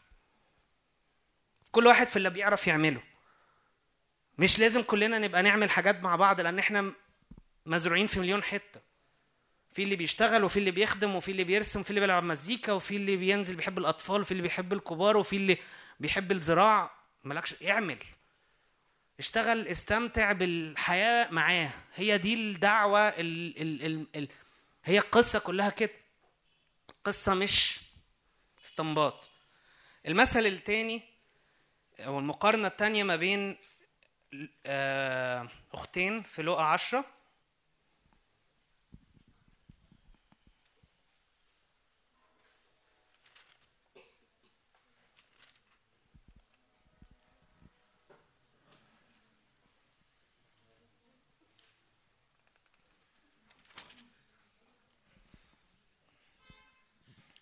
كل 1.71 1.87
واحد 1.87 2.07
في 2.07 2.17
اللي 2.17 2.31
بيعرف 2.31 2.67
يعمله. 2.67 3.03
مش 4.39 4.59
لازم 4.59 4.83
كلنا 4.83 5.19
نبقى 5.19 5.43
نعمل 5.43 5.71
حاجات 5.71 6.03
مع 6.03 6.17
بعض 6.17 6.41
لأن 6.41 6.59
إحنا 6.59 6.93
مزروعين 7.67 8.07
في 8.07 8.21
مليون 8.21 8.43
حتة. 8.43 8.81
في 9.73 9.83
اللي 9.83 9.97
بيشتغل 9.97 10.45
وفي 10.45 10.59
اللي 10.59 10.71
بيخدم 10.71 11.17
وفي 11.17 11.31
اللي 11.31 11.45
بيرسم 11.45 11.81
وفي 11.81 11.91
اللي 11.91 12.01
بيلعب 12.01 12.23
مزيكا 12.25 12.73
وفي 12.73 12.97
اللي 12.97 13.17
بينزل 13.17 13.57
بيحب 13.57 13.79
الأطفال 13.79 14.21
وفي 14.21 14.31
اللي 14.33 14.43
بيحب 14.43 14.73
الكبار 14.73 15.17
وفي 15.17 15.37
اللي 15.37 15.57
بيحب 16.01 16.33
الزراعة. 16.33 16.91
مالكش 17.25 17.55
اعمل. 17.63 17.99
اشتغل 19.19 19.69
استمتع 19.69 20.33
بالحياة 20.33 21.31
معاه. 21.31 21.71
هي 21.95 22.19
دي 22.19 22.35
الدعوة 22.35 23.01
ال 23.09 23.63
ال 23.63 23.87
ال 23.87 24.07
ال 24.17 24.29
هي 24.85 24.99
القصة 24.99 25.39
كلها 25.39 25.71
كده. 25.71 25.91
قصة 27.05 27.35
مش 27.35 27.81
استنباط. 28.65 29.31
المثل 30.07 30.47
التاني 30.47 31.03
أو 32.01 32.19
المقارنة 32.19 32.67
التانية 32.69 33.05
ما 33.05 33.17
بين 33.17 33.57
آه، 34.67 35.49
أختين 35.73 36.23
في 36.23 36.43
لقا 36.43 36.63
عشرة. 36.63 37.05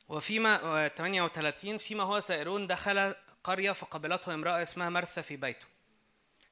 وفيما 0.08 0.62
آه، 0.62 0.88
38 0.88 1.78
فيما 1.78 2.02
هو 2.02 2.20
سائرون 2.20 2.66
دخل 2.66 3.14
قرية 3.44 3.72
فقبلته 3.72 4.34
امرأة 4.34 4.62
اسمها 4.62 4.88
مرثا 4.88 5.22
في 5.22 5.36
بيته. 5.36 5.66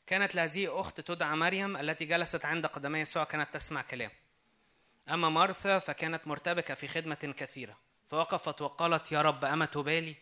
كانت 0.06 0.35
لهذه 0.35 0.81
أخت 0.81 1.01
تدعى 1.01 1.36
مريم 1.36 1.76
التي 1.76 2.05
جلست 2.05 2.44
عند 2.44 2.66
قدمي 2.66 2.98
يسوع 2.98 3.24
كانت 3.24 3.55
تسمع 3.55 3.82
كلام. 3.82 4.10
أما 5.09 5.28
مرثا 5.28 5.78
فكانت 5.78 6.26
مرتبكة 6.28 6.74
في 6.74 6.89
خدمة 6.89 7.35
كثيرة. 7.36 7.76
فوقفت 8.06 8.62
وقالت 8.62 9.12
يا 9.12 9.22
رب 9.22 9.44
أما 9.44 9.66
تبالي 9.66 10.14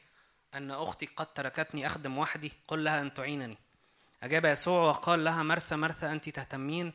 أن 0.54 0.70
أختي 0.70 1.06
قد 1.06 1.26
تركتني 1.26 1.86
أخدم 1.86 2.18
وحدي؟ 2.18 2.52
قل 2.68 2.84
لها 2.84 3.00
أن 3.00 3.14
تعينني. 3.14 3.58
أجاب 4.22 4.44
يسوع 4.44 4.88
وقال 4.88 5.24
لها 5.24 5.42
مرثا 5.42 5.76
مرثا 5.76 6.12
أنت 6.12 6.28
تهتمين؟ 6.28 6.92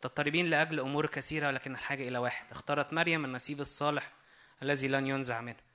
تضطربين 0.00 0.50
لأجل 0.50 0.80
أمور 0.80 1.06
كثيرة 1.06 1.46
ولكن 1.46 1.72
الحاجة 1.72 2.08
إلى 2.08 2.18
واحد. 2.18 2.46
اختارت 2.50 2.92
مريم 2.92 3.24
النصيب 3.24 3.60
الصالح 3.60 4.10
الذي 4.62 4.88
لن 4.88 5.06
ينزع 5.06 5.40
منه. 5.40 5.71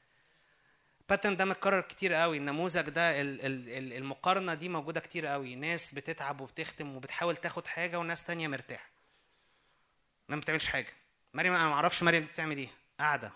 باترن 1.09 1.38
ده 1.38 1.45
متكرر 1.45 1.81
كتير 1.81 2.13
قوي. 2.13 2.38
النموذج 2.38 2.81
ده 2.89 3.21
ال- 3.21 3.41
ال- 3.45 3.69
ال- 3.69 3.93
المقارنة 3.93 4.53
دي 4.53 4.69
موجودة 4.69 4.99
كتير 4.99 5.25
قوي. 5.25 5.55
ناس 5.55 5.93
بتتعب 5.93 6.41
وبتختم 6.41 6.95
وبتحاول 6.95 7.35
تاخد 7.35 7.67
حاجة 7.67 7.99
وناس 7.99 8.23
تانية 8.23 8.47
مرتاحة. 8.47 8.89
ما 10.29 10.35
بتعملش 10.35 10.67
حاجة. 10.67 10.93
مريم 11.34 11.53
أنا 11.53 11.67
ما 11.67 11.73
أعرفش 11.73 12.03
مريم 12.03 12.23
بتعمل 12.23 12.57
إيه. 12.57 12.69
قاعدة. 12.99 13.31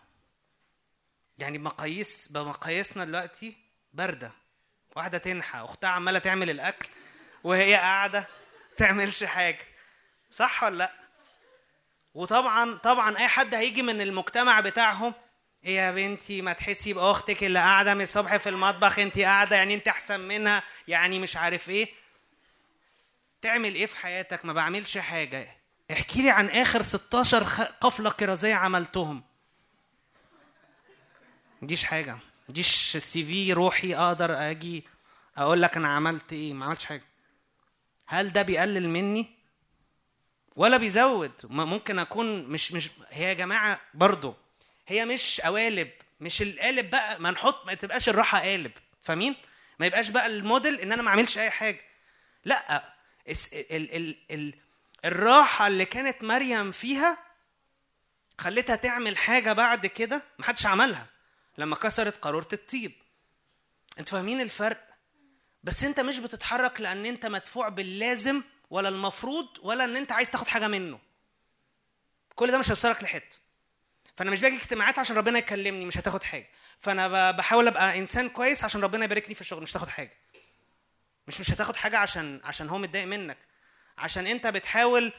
يعني 1.37 1.57
بمقاييس 1.57 2.27
بمقاييسنا 2.31 3.05
دلوقتي 3.05 3.57
باردة. 3.93 4.31
واحدة 4.95 5.17
تنحى. 5.17 5.59
أختها 5.59 5.89
عمالة 5.89 6.19
تعمل 6.19 6.49
الأكل 6.49 6.89
وهي 7.43 7.75
قاعدة 7.75 8.27
تعملش 8.77 9.23
حاجة. 9.23 9.65
صح 10.31 10.63
ولا 10.63 10.75
لأ؟ 10.77 10.91
وطبعا 12.13 12.77
طبعا 12.77 13.17
أي 13.17 13.27
حد 13.27 13.55
هيجي 13.55 13.81
من 13.81 14.01
المجتمع 14.01 14.59
بتاعهم 14.59 15.13
إيه 15.65 15.75
يا 15.75 15.91
بنتي 15.91 16.41
ما 16.41 16.53
تحسي 16.53 16.93
بأختك 16.93 17.43
اللي 17.43 17.59
قاعدة 17.59 17.93
من 17.93 18.01
الصبح 18.01 18.37
في 18.37 18.49
المطبخ؟ 18.49 18.99
انت 18.99 19.19
قاعدة 19.19 19.55
يعني 19.55 19.73
انت 19.73 19.87
أحسن 19.87 20.19
منها 20.19 20.63
يعني 20.87 21.19
مش 21.19 21.37
عارف 21.37 21.69
إيه. 21.69 21.89
تعمل 23.41 23.75
إيه 23.75 23.85
في 23.85 23.95
حياتك؟ 23.97 24.45
ما 24.45 24.53
بعملش 24.53 24.97
حاجة. 24.97 25.57
احكي 25.91 26.21
لي 26.21 26.29
عن 26.29 26.49
آخر 26.49 26.81
16 26.81 27.43
خ- 27.43 27.61
قفلة 27.61 28.09
كرازيه 28.11 28.53
عملتهم. 28.53 29.23
مديش 31.61 31.83
حاجة. 31.83 32.17
مديش 32.49 32.97
سي 32.97 33.25
في 33.25 33.53
روحي 33.53 33.95
أقدر 33.95 34.49
أجي 34.51 34.83
أقول 35.37 35.61
لك 35.61 35.77
أنا 35.77 35.87
عملت 35.95 36.33
إيه. 36.33 36.53
ما 36.53 36.65
عملتش 36.65 36.85
حاجة. 36.85 37.03
هل 38.07 38.31
ده 38.33 38.41
بيقلل 38.41 38.89
مني؟ 38.89 39.27
ولا 40.55 40.77
بيزود. 40.77 41.31
ممكن 41.43 41.99
أكون 41.99 42.43
مش 42.43 42.71
مش 42.73 42.89
هي 43.09 43.23
يا 43.23 43.33
جماعة 43.33 43.81
برضو 43.93 44.35
هي 44.91 45.05
مش 45.05 45.41
قوالب 45.41 45.91
مش 46.19 46.41
القالب 46.41 46.89
بقى 46.89 47.19
ما 47.21 47.31
نحط 47.31 47.65
ما 47.65 47.73
تبقاش 47.73 48.09
الراحة 48.09 48.39
قالب 48.39 48.71
فاهمين؟ 49.01 49.35
ما 49.79 49.85
يبقاش 49.85 50.09
بقى 50.09 50.25
الموديل 50.25 50.79
إن 50.79 50.91
أنا 50.91 51.01
ما 51.01 51.09
أعملش 51.09 51.37
أي 51.37 51.49
حاجة. 51.49 51.81
لأ 52.45 52.93
اس- 53.27 53.53
ال 53.53 53.95
ال 53.95 54.15
ال 54.31 54.53
الراحة 55.05 55.67
اللي 55.67 55.85
كانت 55.85 56.23
مريم 56.23 56.71
فيها 56.71 57.17
خلتها 58.37 58.75
تعمل 58.75 59.17
حاجة 59.17 59.53
بعد 59.53 59.85
كده 59.85 60.21
ما 60.39 60.45
حدش 60.45 60.65
عملها 60.65 61.05
لما 61.57 61.75
كسرت 61.75 62.17
قارورة 62.17 62.47
الطيب. 62.53 62.91
أنتوا 63.99 64.17
فاهمين 64.17 64.41
الفرق؟ 64.41 64.87
بس 65.63 65.83
أنت 65.83 65.99
مش 65.99 66.19
بتتحرك 66.19 66.81
لأن 66.81 67.05
أنت 67.05 67.25
مدفوع 67.25 67.69
باللازم 67.69 68.43
ولا 68.69 68.89
المفروض 68.89 69.47
ولا 69.61 69.85
إن 69.85 69.95
أنت 69.97 70.11
عايز 70.11 70.31
تاخد 70.31 70.47
حاجة 70.47 70.67
منه. 70.67 70.99
كل 72.35 72.51
ده 72.51 72.57
مش 72.57 72.67
هيوصلك 72.69 73.03
لحتة. 73.03 73.37
فأنا 74.21 74.31
مش 74.31 74.41
باجي 74.41 74.55
اجتماعات 74.55 74.99
عشان 74.99 75.15
ربنا 75.15 75.39
يكلمني 75.39 75.85
مش 75.85 75.97
هتاخد 75.97 76.23
حاجة. 76.23 76.47
فأنا 76.79 77.31
بحاول 77.31 77.67
أبقى 77.67 77.97
إنسان 77.99 78.29
كويس 78.29 78.63
عشان 78.63 78.81
ربنا 78.81 79.05
يبارك 79.05 79.29
لي 79.29 79.35
في 79.35 79.41
الشغل 79.41 79.63
مش 79.63 79.71
هتاخد 79.71 79.87
حاجة. 79.87 80.11
مش 81.27 81.39
مش 81.39 81.51
هتاخد 81.51 81.75
حاجة 81.75 81.97
عشان 81.97 82.41
عشان 82.43 82.69
هو 82.69 82.77
متضايق 82.77 83.05
منك. 83.07 83.37
عشان 83.97 84.27
أنت 84.27 84.47
بتحاول 84.47 85.11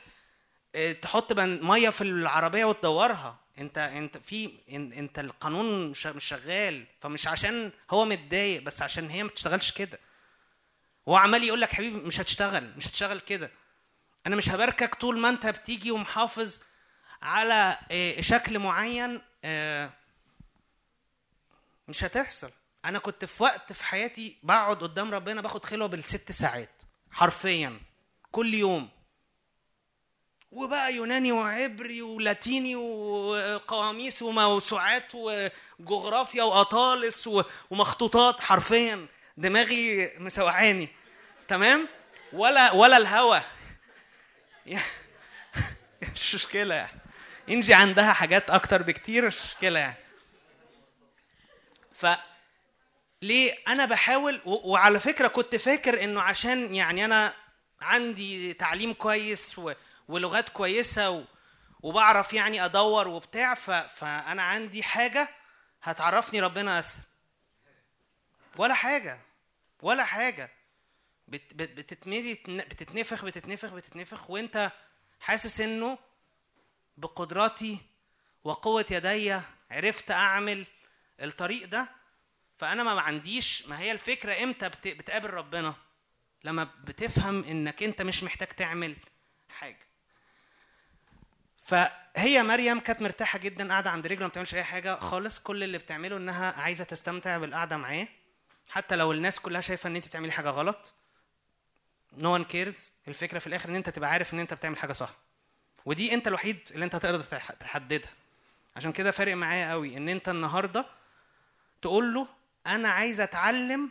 آه، 0.74 0.92
تحط 0.92 1.32
مية 1.40 1.90
في 1.90 2.00
العربية 2.00 2.64
وتدورها. 2.64 3.38
أنت 3.58 3.78
أنت 3.78 4.18
في 4.18 4.48
إن- 4.68 4.72
أنت 4.98 5.18
القانون 5.18 5.90
مش 5.90 6.08
شغال. 6.18 6.84
فمش 7.00 7.28
عشان 7.28 7.72
هو 7.90 8.04
متضايق 8.04 8.62
بس 8.62 8.82
عشان 8.82 9.10
هي 9.10 9.22
ما 9.22 9.28
بتشتغلش 9.28 9.72
كده. 9.72 9.98
هو 11.08 11.16
عمال 11.16 11.44
يقول 11.44 11.60
لك 11.60 11.72
حبيبي 11.72 11.96
مش 11.96 12.20
هتشتغل 12.20 12.72
مش 12.76 12.88
هتشتغل 12.88 13.20
كده. 13.20 13.50
أنا 14.26 14.36
مش 14.36 14.48
هباركك 14.50 14.94
طول 14.94 15.18
ما 15.18 15.28
أنت 15.28 15.46
بتيجي 15.46 15.90
ومحافظ 15.90 16.58
على 17.22 17.78
آه، 17.90 18.20
شكل 18.20 18.58
معين 18.58 19.20
آه، 19.44 19.90
مش 21.88 22.04
هتحصل. 22.04 22.50
أنا 22.84 22.98
كنت 22.98 23.24
في 23.24 23.42
وقت 23.42 23.72
في 23.72 23.84
حياتي 23.84 24.36
بقعد 24.42 24.76
قدام 24.76 25.14
ربنا 25.14 25.40
باخد 25.40 25.64
خلوة 25.66 25.88
بالست 25.88 26.32
ساعات 26.32 26.70
حرفيا 27.10 27.80
كل 28.32 28.54
يوم. 28.54 28.88
وبقى 30.52 30.94
يوناني 30.94 31.32
وعبري 31.32 32.02
ولاتيني 32.02 32.76
وقواميس 32.76 34.22
وموسوعات 34.22 35.12
وجغرافيا 35.14 36.42
وأطالس 36.42 37.30
ومخطوطات 37.70 38.40
حرفيا. 38.40 39.06
دماغي 39.36 40.12
مسوعاني 40.18 40.88
تمام؟ 41.48 41.88
ولا 42.32 42.72
ولا 42.72 42.96
الهوى 42.96 43.42
مش 46.14 46.34
مشكلة 46.34 46.74
يعني. 46.74 47.01
انجي 47.48 47.74
عندها 47.74 48.12
حاجات 48.12 48.50
أكتر 48.50 48.82
بكتير 48.82 49.26
مش 49.26 49.42
مشكلة 49.42 49.78
يعني. 49.78 49.96
ف 51.92 52.06
ليه 53.22 53.58
أنا 53.68 53.84
بحاول 53.84 54.40
و... 54.44 54.70
وعلى 54.72 55.00
فكرة 55.00 55.28
كنت 55.28 55.56
فاكر 55.56 56.04
إنه 56.04 56.20
عشان 56.20 56.74
يعني 56.74 57.04
أنا 57.04 57.34
عندي 57.80 58.54
تعليم 58.54 58.92
كويس 58.92 59.58
و... 59.58 59.72
ولغات 60.08 60.48
كويسة 60.48 61.10
و... 61.10 61.24
وبعرف 61.82 62.32
يعني 62.32 62.64
أدور 62.64 63.08
وبتاع 63.08 63.54
ف... 63.54 63.70
فأنا 63.70 64.42
عندي 64.42 64.82
حاجة 64.82 65.28
هتعرفني 65.82 66.40
ربنا 66.40 66.78
اسهل 66.78 67.02
ولا 68.56 68.74
حاجة 68.74 69.20
ولا 69.82 70.04
حاجة. 70.04 70.50
بت... 71.28 71.54
بت... 71.54 71.70
بتتمدي 71.70 72.34
بتتنفخ 72.48 73.24
بتتنفخ 73.24 73.72
بتتنفخ 73.72 74.30
وأنت 74.30 74.70
حاسس 75.20 75.60
إنه 75.60 75.98
بقدراتي 76.96 77.78
وقوة 78.44 78.86
يدي 78.90 79.40
عرفت 79.70 80.10
أعمل 80.10 80.66
الطريق 81.22 81.66
ده 81.68 81.88
فأنا 82.58 82.82
ما 82.82 83.00
عنديش 83.00 83.66
ما 83.68 83.78
هي 83.80 83.92
الفكرة 83.92 84.42
إمتى 84.42 84.68
بت- 84.68 84.88
بتقابل 84.88 85.30
ربنا؟ 85.30 85.74
لما 86.44 86.64
بتفهم 86.64 87.44
إنك 87.44 87.82
أنت 87.82 88.02
مش 88.02 88.24
محتاج 88.24 88.48
تعمل 88.48 88.96
حاجة. 89.48 89.78
فهي 91.58 92.42
مريم 92.42 92.80
كانت 92.80 93.02
مرتاحة 93.02 93.38
جدا 93.38 93.68
قاعدة 93.68 93.90
عند 93.90 94.06
رجله 94.06 94.20
ما 94.22 94.28
بتعملش 94.28 94.54
أي 94.54 94.64
حاجة 94.64 94.98
خالص. 94.98 95.40
كل 95.40 95.62
اللي 95.64 95.78
بتعمله 95.78 96.16
إنها 96.16 96.52
عايزة 96.60 96.84
تستمتع 96.84 97.38
بالقعدة 97.38 97.76
معاه. 97.76 98.08
حتى 98.68 98.96
لو 98.96 99.12
الناس 99.12 99.40
كلها 99.40 99.60
شايفة 99.60 99.88
إن 99.88 99.96
أنت 99.96 100.06
بتعملي 100.06 100.32
حاجة 100.32 100.50
غلط 100.50 100.92
no 102.12 102.34
one 102.34 102.44
cares 102.44 102.90
الفكرة 103.08 103.38
في 103.38 103.46
الآخر 103.46 103.68
إن 103.68 103.74
أنت 103.76 103.90
تبقى 103.90 104.10
عارف 104.10 104.34
إن 104.34 104.38
أنت 104.38 104.54
بتعمل 104.54 104.76
حاجة 104.76 104.92
صح. 104.92 105.10
ودي 105.84 106.14
انت 106.14 106.28
الوحيد 106.28 106.68
اللي 106.74 106.84
انت 106.84 106.94
هتقدر 106.94 107.22
تح- 107.22 107.52
تحددها. 107.52 108.10
عشان 108.76 108.92
كده 108.92 109.10
فارق 109.10 109.34
معايا 109.36 109.70
قوي 109.70 109.96
ان 109.96 110.08
انت 110.08 110.28
النهارده 110.28 110.86
تقول 111.82 112.14
له 112.14 112.28
أنا 112.66 112.88
عايز 112.88 113.20
اتعلم 113.20 113.90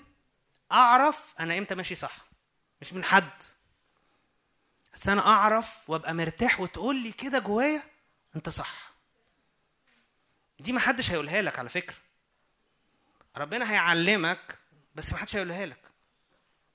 اعرف 0.72 1.34
أنا 1.40 1.58
إمتى 1.58 1.76
ماشي 1.76 1.96
صح. 1.96 2.16
مش 2.82 2.94
من 2.94 3.04
حد. 3.04 3.44
بس 4.94 5.10
أنا 5.10 5.22
اعرف 5.28 5.90
وابقى 5.90 6.14
مرتاح 6.14 6.60
وتقول 6.60 6.96
لي 7.04 7.12
كده 7.12 7.40
جوايا 7.40 7.84
انت 8.36 8.50
صح. 8.50 8.92
دي 10.60 10.72
ما 10.72 10.80
حدش 10.80 11.12
هيقولها 11.12 11.42
لك 11.42 11.60
على 11.60 11.70
فكرة. 11.70 11.96
ربنا 13.38 13.72
هيعلمك 13.72 14.58
بس 14.96 15.14
ما 15.14 15.20
حدش 15.20 15.36
هيقولها 15.36 15.66
لك. 15.66 15.78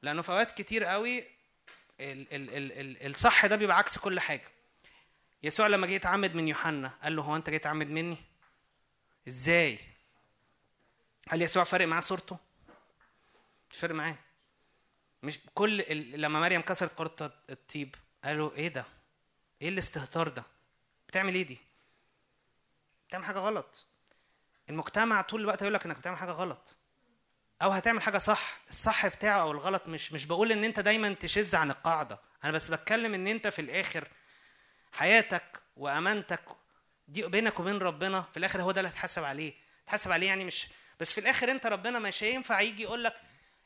لأنه 0.02 0.22
في 0.22 0.32
أوقات 0.32 0.51
كتير 0.51 0.84
قوي 0.84 1.18
ال 2.01 2.32
ال 2.34 2.51
ال 2.56 2.72
ال 2.72 3.06
الصح 3.10 3.47
ده 3.47 3.56
بيبقى 3.56 3.76
عكس 3.78 3.98
كل 3.98 4.20
حاجة. 4.20 4.48
يسوع 5.42 5.66
لما 5.66 5.86
جه 5.86 5.92
يتعمد 5.92 6.34
من 6.34 6.48
يوحنا 6.48 6.90
قال 7.02 7.16
له 7.16 7.22
هو 7.22 7.36
أنت 7.36 7.50
جاي 7.50 7.58
تعمد 7.58 7.90
مني؟ 7.90 8.16
إزاي؟ 9.28 9.78
هل 11.28 11.42
يسوع 11.42 11.64
فارق 11.64 11.86
معاه 11.86 12.00
صورته. 12.00 12.38
مش 13.70 13.78
فارق 13.78 13.94
معاه. 13.94 14.16
مش 15.22 15.38
كل 15.54 15.80
ال... 15.80 16.20
لما 16.20 16.40
مريم 16.40 16.60
كسرت 16.60 16.98
قرطة 16.98 17.30
الطيب 17.50 17.94
قالوا 18.24 18.52
إيه 18.52 18.68
ده؟ 18.68 18.84
إيه 19.62 19.68
الاستهتار 19.68 20.28
ده؟ 20.28 20.44
بتعمل 21.08 21.34
إيه 21.34 21.46
دي؟ 21.46 21.58
بتعمل 23.08 23.24
حاجة 23.24 23.38
غلط. 23.38 23.86
المجتمع 24.70 25.22
طول 25.22 25.40
الوقت 25.40 25.62
هيقول 25.62 25.74
لك 25.74 25.84
إنك 25.86 25.96
بتعمل 25.98 26.16
حاجة 26.16 26.30
غلط. 26.30 26.76
أو 27.62 27.70
هتعمل 27.70 28.02
حاجة 28.02 28.18
صح. 28.18 28.58
الصح 28.70 29.06
بتاعه 29.06 29.40
أو 29.40 29.50
الغلط 29.50 29.88
مش 29.88 30.12
مش 30.12 30.26
بقول 30.26 30.52
إن 30.52 30.64
أنت 30.64 30.80
دايما 30.80 31.14
تشذ 31.14 31.56
عن 31.56 31.70
القاعدة. 31.70 32.18
أنا 32.44 32.52
بس 32.52 32.68
بتكلم 32.70 33.14
إن 33.14 33.26
أنت 33.26 33.46
في 33.46 33.60
الآخر 33.60 34.08
حياتك 34.92 35.60
وأمانتك 35.76 36.40
دي 37.08 37.26
بينك 37.26 37.60
وبين 37.60 37.78
ربنا 37.78 38.20
في 38.22 38.36
الآخر 38.36 38.62
هو 38.62 38.70
ده 38.72 38.80
اللي 38.80 38.90
هتحاسب 38.90 39.24
عليه. 39.24 39.54
تحاسب 39.86 40.10
عليه 40.12 40.26
يعني 40.26 40.44
مش 40.44 40.68
بس 41.00 41.12
في 41.12 41.20
الآخر 41.20 41.50
أنت 41.50 41.66
ربنا 41.66 41.98
مش 41.98 42.22
هينفع 42.24 42.60
يجي 42.60 42.82
يقول 42.82 43.04
لك 43.04 43.14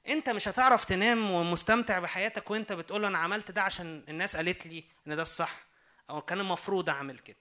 أنت 0.08 0.30
مش 0.30 0.48
هتعرف 0.48 0.84
تنام 0.84 1.30
ومستمتع 1.30 1.98
بحياتك 1.98 2.50
وأنت 2.50 2.72
بتقول 2.72 3.04
أنا 3.04 3.18
عملت 3.18 3.50
ده 3.50 3.62
عشان 3.62 4.04
الناس 4.08 4.36
قالت 4.36 4.66
لي 4.66 4.84
إن 5.06 5.16
ده 5.16 5.22
الصح 5.22 5.52
أو 6.10 6.20
كان 6.22 6.40
المفروض 6.40 6.90
أعمل 6.90 7.18
كده. 7.18 7.36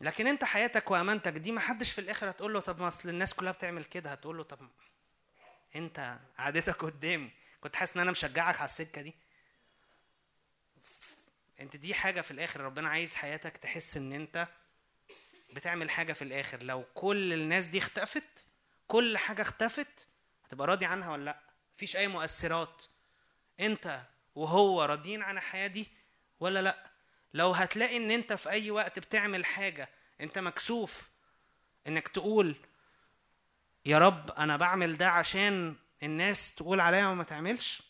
لكن 0.00 0.26
أنت 0.26 0.44
حياتك 0.44 0.90
وأمانتك 0.90 1.32
دي 1.32 1.52
ما 1.52 1.60
حدش 1.60 1.92
في 1.92 2.00
الآخر 2.00 2.30
هتقول 2.30 2.52
له 2.54 2.60
طب 2.60 2.80
ما 2.80 2.88
أصل 2.88 3.08
الناس 3.08 3.34
كلها 3.34 3.52
بتعمل 3.52 3.84
كده 3.84 4.12
هتقول 4.12 4.36
له 4.36 4.42
طب 4.42 4.58
أنت 5.76 6.18
قعدتك 6.38 6.84
قدامي 6.84 7.30
كنت 7.60 7.76
حاسس 7.76 7.96
إن 7.96 8.00
أنا 8.02 8.10
مشجعك 8.10 8.56
على 8.56 8.64
السكة 8.64 9.02
دي؟ 9.02 9.14
انت 11.60 11.76
دي 11.76 11.94
حاجة 11.94 12.20
في 12.20 12.30
الآخر 12.30 12.60
ربنا 12.60 12.88
عايز 12.88 13.14
حياتك 13.14 13.56
تحس 13.56 13.96
إن 13.96 14.12
أنت 14.12 14.48
بتعمل 15.54 15.90
حاجة 15.90 16.12
في 16.12 16.22
الآخر. 16.22 16.62
لو 16.62 16.84
كل 16.94 17.32
الناس 17.32 17.66
دي 17.66 17.78
اختفت 17.78 18.44
كل 18.88 19.18
حاجة 19.18 19.42
اختفت 19.42 20.06
هتبقى 20.44 20.66
راضي 20.66 20.86
عنها 20.86 21.12
ولا 21.12 21.24
لأ؟ 21.24 21.38
مفيش 21.74 21.96
أي 21.96 22.08
مؤثرات. 22.08 22.82
أنت 23.60 24.00
وهو 24.34 24.84
راضيين 24.84 25.22
عن 25.22 25.36
الحياة 25.36 25.66
دي 25.66 25.88
ولا 26.40 26.62
لأ؟ 26.62 26.90
لو 27.34 27.50
هتلاقي 27.52 27.96
إن 27.96 28.10
أنت 28.10 28.32
في 28.32 28.50
أي 28.50 28.70
وقت 28.70 28.98
بتعمل 28.98 29.44
حاجة 29.44 29.88
أنت 30.20 30.38
مكسوف 30.38 31.08
إنك 31.86 32.08
تقول 32.08 32.56
يا 33.86 33.98
رب 33.98 34.30
أنا 34.30 34.56
بعمل 34.56 34.96
ده 34.96 35.10
عشان 35.10 35.76
الناس 36.02 36.54
تقول 36.54 36.80
عليا 36.80 37.06
وما 37.06 37.24
تعملش 37.24 37.82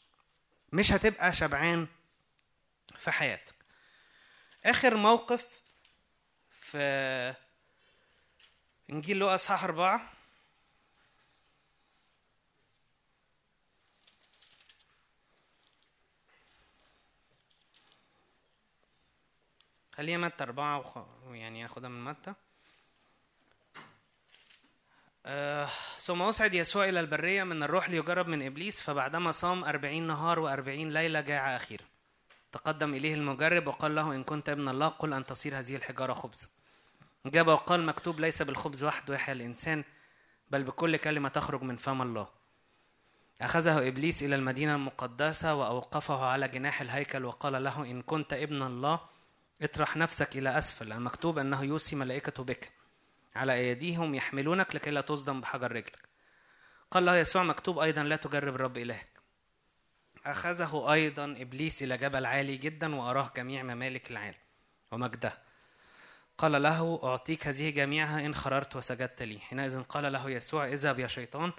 مش 0.72 0.92
هتبقى 0.92 1.32
شبعان. 1.32 1.86
في 2.98 3.10
حياتك. 3.10 3.54
آخر 4.64 4.96
موقف 4.96 5.60
في 6.50 7.34
إنجيل 8.90 9.16
لوقا 9.16 9.34
اصحاح 9.34 9.64
أربعة. 9.64 10.10
خليها 19.92 20.18
متى 20.18 20.44
أربعة 20.44 20.78
وخ... 20.78 20.98
يعني 21.32 21.62
ناخدها 21.62 21.88
من 21.88 22.04
متى. 22.04 22.34
آه، 25.26 25.68
ثم 25.98 26.22
أصعد 26.22 26.54
يسوع 26.54 26.88
إلى 26.88 27.00
البرية 27.00 27.44
من 27.44 27.62
الروح 27.62 27.90
ليجرب 27.90 28.28
من 28.28 28.46
إبليس 28.46 28.80
فبعدما 28.80 29.30
صام 29.30 29.64
أربعين 29.64 30.06
نهار 30.06 30.38
وأربعين 30.38 30.90
ليلة 30.90 31.20
جاع 31.20 31.56
أخيرا 31.56 31.84
تقدم 32.54 32.94
إليه 32.94 33.14
المجرب 33.14 33.66
وقال 33.66 33.94
له 33.94 34.14
إن 34.14 34.24
كنت 34.24 34.48
ابن 34.48 34.68
الله 34.68 34.88
قل 34.88 35.12
أن 35.12 35.26
تصير 35.26 35.58
هذه 35.58 35.76
الحجارة 35.76 36.12
خبزا 36.12 36.48
جاب 37.26 37.48
وقال 37.48 37.86
مكتوب 37.86 38.20
ليس 38.20 38.42
بالخبز 38.42 38.84
وحده 38.84 39.14
يحيى 39.14 39.34
الإنسان 39.34 39.84
بل 40.50 40.62
بكل 40.62 40.96
كلمة 40.96 41.28
تخرج 41.28 41.62
من 41.62 41.76
فم 41.76 42.02
الله. 42.02 42.28
أخذه 43.40 43.88
إبليس 43.88 44.22
إلى 44.22 44.34
المدينة 44.34 44.74
المقدسة 44.74 45.54
وأوقفه 45.54 46.24
على 46.26 46.48
جناح 46.48 46.80
الهيكل 46.80 47.24
وقال 47.24 47.64
له 47.64 47.82
إن 47.82 48.02
كنت 48.02 48.32
ابن 48.32 48.62
الله 48.62 49.00
اطرح 49.62 49.96
نفسك 49.96 50.36
إلى 50.36 50.58
أسفل. 50.58 50.92
المكتوب 50.92 51.38
أنه 51.38 51.64
يوصي 51.64 51.96
ملائكته 51.96 52.44
بك. 52.44 52.72
على 53.36 53.52
أيديهم 53.54 54.14
يحملونك 54.14 54.74
لكي 54.74 54.90
لا 54.90 55.00
تصدم 55.00 55.40
بحجر 55.40 55.72
رجلك. 55.72 56.08
قال 56.90 57.04
له 57.04 57.16
يسوع 57.16 57.42
مكتوب 57.42 57.78
أيضا 57.78 58.02
لا 58.02 58.16
تجرب 58.16 58.54
الرب 58.54 58.76
إلهك. 58.78 59.13
أخذه 60.26 60.92
أيضا 60.92 61.24
إبليس 61.24 61.82
إلى 61.82 61.98
جبل 61.98 62.26
عالي 62.26 62.56
جدا 62.56 62.94
وأراه 62.94 63.32
جميع 63.36 63.62
ممالك 63.62 64.10
العالم 64.10 64.38
ومجده. 64.92 65.38
قال 66.38 66.62
له 66.62 67.00
أعطيك 67.04 67.46
هذه 67.46 67.70
جميعها 67.70 68.26
إن 68.26 68.34
خررت 68.34 68.76
وسجدت 68.76 69.22
لي. 69.22 69.40
حينئذ 69.40 69.82
قال 69.82 70.12
له 70.12 70.30
يسوع 70.30 70.66
اذهب 70.66 70.98
يا 70.98 71.06
شيطان 71.06 71.52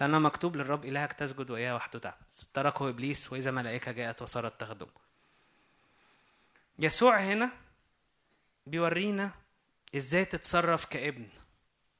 لأنه 0.00 0.18
مكتوب 0.18 0.56
للرب 0.56 0.84
إلهك 0.84 1.12
تسجد 1.12 1.50
وإياه 1.50 1.74
وحده 1.74 1.98
تعبد 1.98 2.16
تركه 2.54 2.88
إبليس 2.88 3.32
وإذا 3.32 3.50
ملائكة 3.50 3.92
جاءت 3.92 4.22
وصارت 4.22 4.60
تخدم 4.60 4.86
يسوع 6.78 7.20
هنا 7.20 7.50
بيورينا 8.66 9.30
إزاي 9.96 10.24
تتصرف 10.24 10.84
كابن 10.84 11.28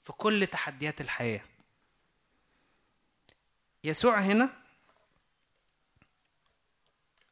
في 0.02 0.12
كل 0.12 0.46
تحديات 0.46 1.00
الحياة. 1.00 1.40
يسوع 3.84 4.20
هنا 4.20 4.63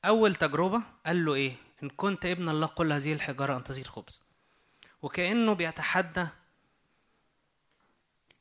أول 0.04 0.34
تجربة 0.34 0.82
قال 1.06 1.24
له 1.24 1.34
إيه؟ 1.34 1.54
إن 1.82 1.88
كنت 1.88 2.26
ابن 2.26 2.48
الله 2.48 2.66
قل 2.66 2.92
هذه 2.92 3.12
الحجارة 3.12 3.56
أن 3.56 3.64
تصير 3.64 3.88
خبز. 3.88 4.20
وكأنه 5.02 5.52
بيتحدى. 5.52 6.26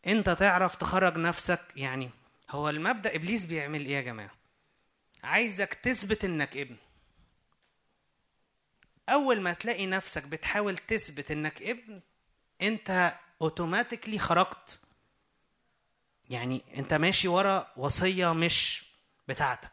أنت 0.07 0.29
تعرف 0.29 0.75
تخرج 0.75 1.17
نفسك 1.17 1.61
يعني 1.75 2.09
هو 2.49 2.69
المبدأ 2.69 3.15
إبليس 3.15 3.45
بيعمل 3.45 3.85
إيه 3.85 3.95
يا 3.95 4.01
جماعة؟ 4.01 4.31
عايزك 5.23 5.73
تثبت 5.73 6.25
إنك 6.25 6.57
ابن. 6.57 6.75
أول 9.09 9.41
ما 9.41 9.53
تلاقي 9.53 9.85
نفسك 9.85 10.23
بتحاول 10.23 10.77
تثبت 10.77 11.31
إنك 11.31 11.61
ابن 11.61 12.01
أنت 12.61 13.13
اوتوماتيكلي 13.41 14.19
خرجت. 14.19 14.79
يعني 16.29 16.63
أنت 16.77 16.93
ماشي 16.93 17.27
ورا 17.27 17.71
وصية 17.77 18.33
مش 18.33 18.85
بتاعتك 19.27 19.71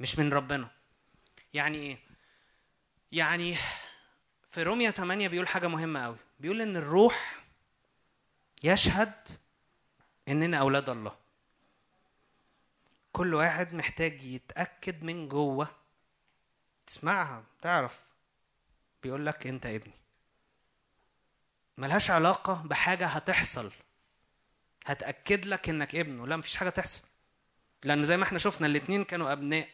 مش 0.00 0.18
من 0.18 0.32
ربنا. 0.32 0.81
يعني 1.54 1.78
إيه؟ 1.78 1.98
يعني 3.12 3.56
في 4.48 4.62
روميا 4.62 4.90
8 4.90 5.28
بيقول 5.28 5.48
حاجة 5.48 5.66
مهمة 5.66 6.04
قوي 6.04 6.16
بيقول 6.40 6.62
إن 6.62 6.76
الروح 6.76 7.42
يشهد 8.64 9.14
إننا 10.28 10.56
أولاد 10.56 10.88
الله. 10.88 11.16
كل 13.12 13.34
واحد 13.34 13.74
محتاج 13.74 14.22
يتأكد 14.22 15.04
من 15.04 15.28
جوه. 15.28 15.68
تسمعها 16.86 17.44
تعرف. 17.62 18.00
بيقول 19.02 19.26
لك 19.26 19.46
أنت 19.46 19.66
ابني. 19.66 19.94
ملهاش 21.78 22.10
علاقة 22.10 22.62
بحاجة 22.66 23.06
هتحصل. 23.06 23.72
هتأكد 24.86 25.46
لك 25.46 25.68
إنك 25.68 25.94
ابنه 25.94 26.26
لا 26.26 26.36
مفيش 26.36 26.56
حاجة 26.56 26.68
تحصل. 26.68 27.08
لأن 27.84 28.04
زي 28.04 28.16
ما 28.16 28.24
إحنا 28.24 28.38
شفنا 28.38 28.66
الاتنين 28.66 29.04
كانوا 29.04 29.32
أبناء. 29.32 29.68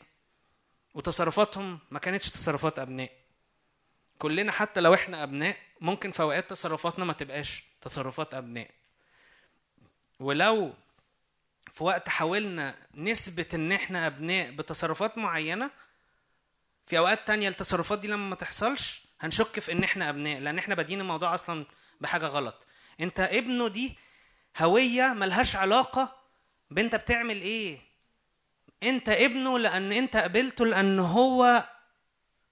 وتصرفاتهم 0.94 1.78
ما 1.90 1.98
كانتش 1.98 2.30
تصرفات 2.30 2.78
أبناء. 2.78 3.10
كلنا 4.18 4.52
حتى 4.52 4.80
لو 4.80 4.94
إحنا 4.94 5.22
أبناء 5.22 5.56
ممكن 5.80 6.10
في 6.10 6.22
أوقات 6.22 6.50
تصرفاتنا 6.50 7.04
ما 7.04 7.12
تبقاش 7.12 7.64
تصرفات 7.80 8.34
أبناء. 8.34 8.70
ولو 10.20 10.74
في 11.72 11.84
وقت 11.84 12.08
حاولنا 12.08 12.74
نثبت 12.94 13.54
إن 13.54 13.72
إحنا 13.72 14.06
أبناء 14.06 14.50
بتصرفات 14.50 15.18
معينة 15.18 15.70
في 16.86 16.98
أوقات 16.98 17.26
تانية 17.26 17.48
التصرفات 17.48 17.98
دي 17.98 18.06
لما 18.08 18.28
ما 18.28 18.34
تحصلش 18.34 19.02
هنشك 19.20 19.60
في 19.60 19.72
إن 19.72 19.84
إحنا 19.84 20.08
أبناء 20.08 20.40
لأن 20.40 20.58
إحنا 20.58 20.74
بادين 20.74 21.00
الموضوع 21.00 21.34
أصلا 21.34 21.66
بحاجة 22.00 22.26
غلط. 22.26 22.66
أنت 23.00 23.20
ابنه 23.20 23.68
دي 23.68 23.98
هوية 24.58 25.14
ملهاش 25.16 25.56
علاقة 25.56 26.16
بأنت 26.70 26.94
بتعمل 26.96 27.40
إيه. 27.42 27.87
انت 28.82 29.08
ابنه 29.08 29.58
لأن 29.58 29.92
انت 29.92 30.16
قبلته 30.16 30.66
لأن 30.66 30.98
هو 30.98 31.68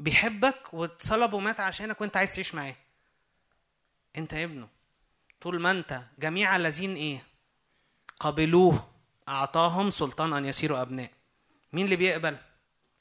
بيحبك 0.00 0.74
واتصلب 0.74 1.32
ومات 1.32 1.60
عشانك 1.60 2.00
وانت 2.00 2.16
عايز 2.16 2.34
تعيش 2.34 2.54
معاه 2.54 2.76
انت 4.16 4.34
ابنه 4.34 4.68
طول 5.40 5.60
ما 5.60 5.70
انت 5.70 6.02
جميع 6.18 6.56
الذين 6.56 6.94
إيه 6.94 7.22
قبلوه 8.20 8.88
اعطاهم 9.28 9.90
سلطان 9.90 10.32
ان 10.32 10.44
يصيروا 10.44 10.82
ابناء 10.82 11.10
مين 11.72 11.84
اللي 11.84 11.96
بيقبل 11.96 12.36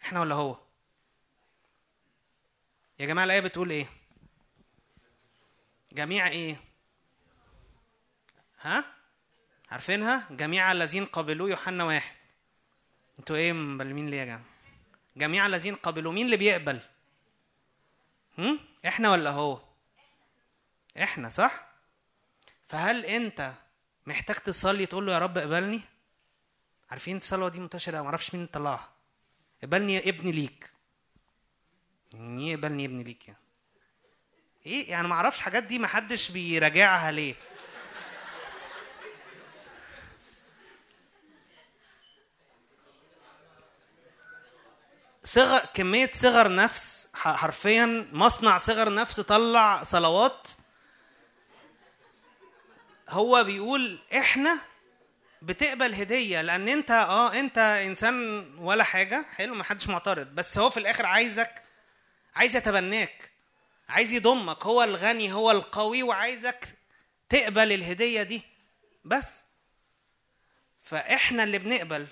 إحنا 0.04 0.20
ولا 0.22 0.36
هو 0.36 0.58
يا 3.00 3.06
جماعة 3.06 3.26
الآية 3.26 3.40
بتقول 3.40 3.70
إيه؟ 3.70 3.88
جميع 5.92 6.28
إيه؟ 6.28 6.56
ها؟ 8.62 8.86
عارفينها؟ 9.72 10.28
جميع 10.32 10.72
الذين 10.72 11.06
قبلوه 11.06 11.50
يوحنا 11.50 11.84
واحد. 11.84 12.15
أنتوا 13.20 13.36
إيه 13.36 13.54
مبلمين 13.54 14.06
ليه 14.10 14.18
يا 14.18 14.26
جماعة؟ 14.26 14.42
جميع 15.18 15.46
الذين 15.46 15.76
قبلوه 15.76 16.14
مين 16.14 16.26
اللي 16.26 16.38
بيقبل؟ 16.38 16.80
هم؟ 18.38 18.60
إحنا 18.88 19.12
ولا 19.12 19.30
هو؟ 19.30 19.62
إحنا 21.04 21.30
صح؟ 21.30 21.68
فهل 22.68 23.06
أنت 23.06 23.54
محتاج 24.06 24.36
تصلي 24.36 24.86
تقول 24.86 25.06
له 25.06 25.14
يا 25.14 25.20
رب 25.20 25.38
اقبلني؟ 25.38 25.82
عارفين 26.92 27.18
الصلوة 27.18 27.50
دي 27.50 27.60
منتشرة 27.60 28.02
معرفش 28.02 28.36
مين 28.36 28.46
طلعها. 28.48 28.90
اقبلني 29.64 30.10
ابني 30.10 30.32
ليك. 30.32 30.70
مين 32.14 32.40
يقبلني 32.40 32.86
ابني 32.86 33.04
ليك 33.04 33.28
يعني 33.28 33.40
إيه 34.66 34.90
يعني 34.92 35.08
ما 35.08 35.14
أعرفش 35.16 35.40
حاجات 35.42 35.64
دي 35.64 35.80
ما 35.80 35.88
حدش 35.88 36.32
بيراجعها 36.32 37.12
ليه 37.12 37.36
صغر 45.26 45.66
كمية 45.74 46.12
صغر 46.14 46.56
نفس 46.56 47.10
حرفيا 47.14 48.08
مصنع 48.12 48.58
صغر 48.58 48.94
نفس 48.94 49.20
طلع 49.20 49.84
صلوات. 49.84 50.48
هو 53.10 53.44
بيقول 53.44 54.00
إحنا 54.18 54.58
بتقبل 55.42 55.94
هدية 55.94 56.42
لأن 56.42 56.70
أنت 56.70 56.92
آه 56.92 57.40
أنت 57.40 57.58
إنسان 57.58 58.46
ولا 58.58 58.84
حاجة. 58.84 59.26
حلو 59.36 59.56
ما 59.56 59.64
حدش 59.64 59.88
معترض. 59.88 60.28
بس 60.28 60.58
هو 60.58 60.70
في 60.70 60.78
الآخر 60.78 61.06
عايزك 61.06 61.64
عايز 62.36 62.56
يتبناك 62.56 63.32
عايز 63.90 64.14
يضمك. 64.14 64.66
هو 64.66 64.84
الغني 64.84 65.34
هو 65.34 65.52
القوي 65.52 66.04
وعايزك 66.04 66.76
تقبل 67.30 67.72
الهدية 67.72 68.24
دي. 68.24 68.42
بس. 69.06 69.44
فإحنا 70.82 71.44
اللي 71.44 71.58
بنقبل 71.60 72.08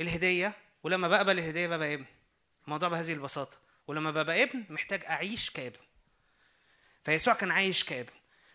الهدية 0.00 0.52
ولما 0.82 1.08
بقبل 1.08 1.38
الهدية 1.38 1.66
ببقى 1.66 1.94
ابن 1.94 2.04
الموضوع 2.68 2.88
بهذه 2.88 3.12
البساطة. 3.12 3.58
ولما 3.86 4.10
ببقى 4.10 4.42
ابن 4.42 4.64
محتاج 4.70 5.04
أعيش 5.04 5.50
كابن. 5.50 5.80
فيسوع 7.04 7.34
كان 7.34 7.50
عايش 7.50 7.84
كابن. 7.84 8.12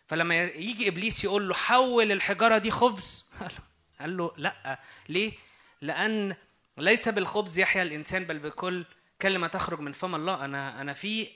فلما 0.07 0.43
يجي 0.43 0.87
إبليس 0.87 1.23
يقول 1.23 1.47
له 1.47 1.53
حول 1.53 2.11
الحجارة 2.11 2.57
دي 2.57 2.71
خبز. 2.71 3.25
قال 3.99 4.17
له 4.17 4.33
لأ. 4.37 4.79
ليه؟ 5.09 5.33
لأن 5.81 6.35
ليس 6.77 7.09
بالخبز 7.09 7.59
يحيا 7.59 7.83
الإنسان 7.83 8.23
بل 8.23 8.39
بكل 8.39 8.85
كلمة 9.21 9.47
تخرج 9.47 9.79
من 9.79 9.93
فم 9.93 10.15
الله. 10.15 10.45
أنا 10.45 10.81
أنا 10.81 10.93
في 10.93 11.27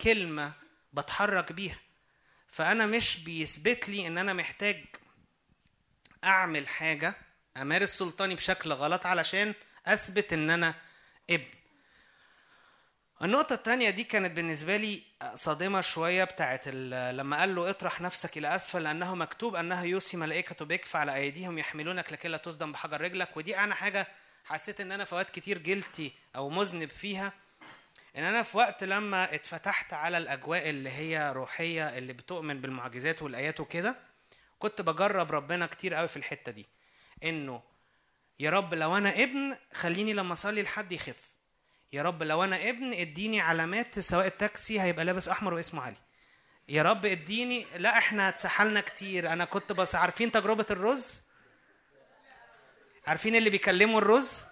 كلمة 0.00 0.52
بتحرك 0.92 1.52
بيها. 1.52 1.78
فأنا 2.48 2.86
مش 2.86 3.24
بيثبت 3.24 3.88
لي 3.88 4.06
إن 4.06 4.18
أنا 4.18 4.32
محتاج 4.32 4.84
أعمل 6.24 6.68
حاجة 6.68 7.14
أمارس 7.56 7.98
سلطاني 7.98 8.34
بشكل 8.34 8.72
غلط 8.72 9.06
علشان 9.06 9.54
أثبت 9.86 10.32
إن 10.32 10.50
أنا 10.50 10.74
ابن. 11.30 11.63
النقطة 13.24 13.54
التانية 13.54 13.90
دي 13.90 14.04
كانت 14.04 14.36
بالنسبة 14.36 14.76
لي 14.76 15.02
صادمة 15.34 15.80
شوية 15.80 16.24
بتاعت 16.24 16.68
لما 16.68 17.40
قال 17.40 17.54
له 17.54 17.70
اطرح 17.70 18.00
نفسك 18.00 18.38
إلى 18.38 18.56
أسفل 18.56 18.82
لأنه 18.82 19.14
مكتوب 19.14 19.56
أنها 19.56 19.84
يوصي 19.84 20.16
ملائكة 20.16 20.64
بك 20.64 20.84
فعلى 20.84 21.14
أيديهم 21.14 21.58
يحملونك 21.58 22.12
لكي 22.12 22.28
لا 22.28 22.36
تصدم 22.36 22.72
بحجر 22.72 23.00
رجلك. 23.00 23.36
ودي 23.36 23.58
أنا 23.58 23.74
حاجة 23.74 24.06
حسيت 24.44 24.80
إن 24.80 24.92
أنا 24.92 25.04
في 25.04 25.12
أوقات 25.12 25.30
كتير 25.30 25.58
جلتي 25.58 26.12
أو 26.36 26.48
مذنب 26.50 26.88
فيها. 26.88 27.32
إن 28.16 28.24
أنا 28.24 28.42
في 28.42 28.56
وقت 28.56 28.84
لما 28.84 29.34
اتفتحت 29.34 29.92
على 29.92 30.18
الأجواء 30.18 30.70
اللي 30.70 30.90
هي 30.90 31.32
روحية 31.32 31.98
اللي 31.98 32.12
بتؤمن 32.12 32.60
بالمعجزات 32.60 33.22
والآيات 33.22 33.60
وكده 33.60 33.96
كنت 34.58 34.80
بجرب 34.80 35.32
ربنا 35.32 35.66
كتير 35.66 35.94
قوي 35.94 36.08
في 36.08 36.16
الحتة 36.16 36.52
دي. 36.52 36.66
إنه 37.24 37.62
يا 38.40 38.50
رب 38.50 38.74
لو 38.74 38.96
أنا 38.96 39.22
ابن 39.22 39.56
خليني 39.72 40.12
لما 40.12 40.32
أصلي 40.32 40.62
لحد 40.62 40.92
يخف. 40.92 41.33
يا 41.94 42.02
رب 42.02 42.22
لو 42.22 42.44
أنا 42.44 42.68
ابن 42.68 42.92
اديني 42.92 43.40
علامات 43.40 43.98
سواء 43.98 44.26
التاكسي 44.26 44.80
هيبقى 44.80 45.04
لابس 45.04 45.28
أحمر 45.28 45.54
واسمه 45.54 45.82
علي. 45.82 45.96
يا 46.68 46.82
رب 46.82 47.06
اديني 47.06 47.66
لا 47.76 47.98
إحنا 47.98 48.28
اتسحلنا 48.28 48.80
كتير. 48.80 49.32
أنا 49.32 49.44
كنت 49.44 49.72
بس 49.72 49.94
عارفين 49.94 50.32
تجربة 50.32 50.66
الرز؟ 50.70 51.20
عارفين 53.06 53.36
اللي 53.36 53.50
بيكلموا 53.50 54.00
الرز؟ 54.00 54.42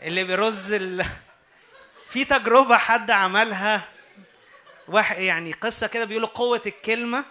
اللي 0.00 0.24
بيرز 0.24 0.72
ال... 0.72 1.04
في 2.12 2.24
تجربة 2.24 2.76
حد 2.76 3.10
عملها؟ 3.10 3.88
واحد 4.88 5.18
يعني 5.18 5.52
قصة 5.52 5.86
كده 5.86 6.04
بيقولوا 6.04 6.28
قوة 6.28 6.62
الكلمة. 6.66 7.24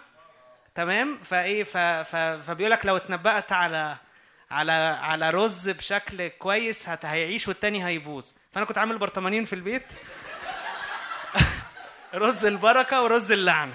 تمام؟ 0.74 1.18
فإيه 1.24 1.64
ف... 1.64 1.76
ف... 1.76 2.16
فبيقول 2.16 2.70
لك 2.72 2.86
لو 2.86 2.96
اتنبأت 2.96 3.52
على 3.52 3.96
على 4.50 4.72
على 5.02 5.30
رز 5.30 5.68
بشكل 5.68 6.28
كويس 6.28 6.88
هت... 6.88 7.04
هيعيش 7.04 7.48
والتاني 7.48 7.86
هيبوظ. 7.86 8.32
فانا 8.52 8.64
كنت 8.66 8.78
عامل 8.78 8.98
برطمانين 8.98 9.44
في 9.44 9.52
البيت. 9.52 9.86
رز 12.14 12.44
البركة 12.44 13.02
ورز 13.02 13.32
اللعنه 13.32 13.74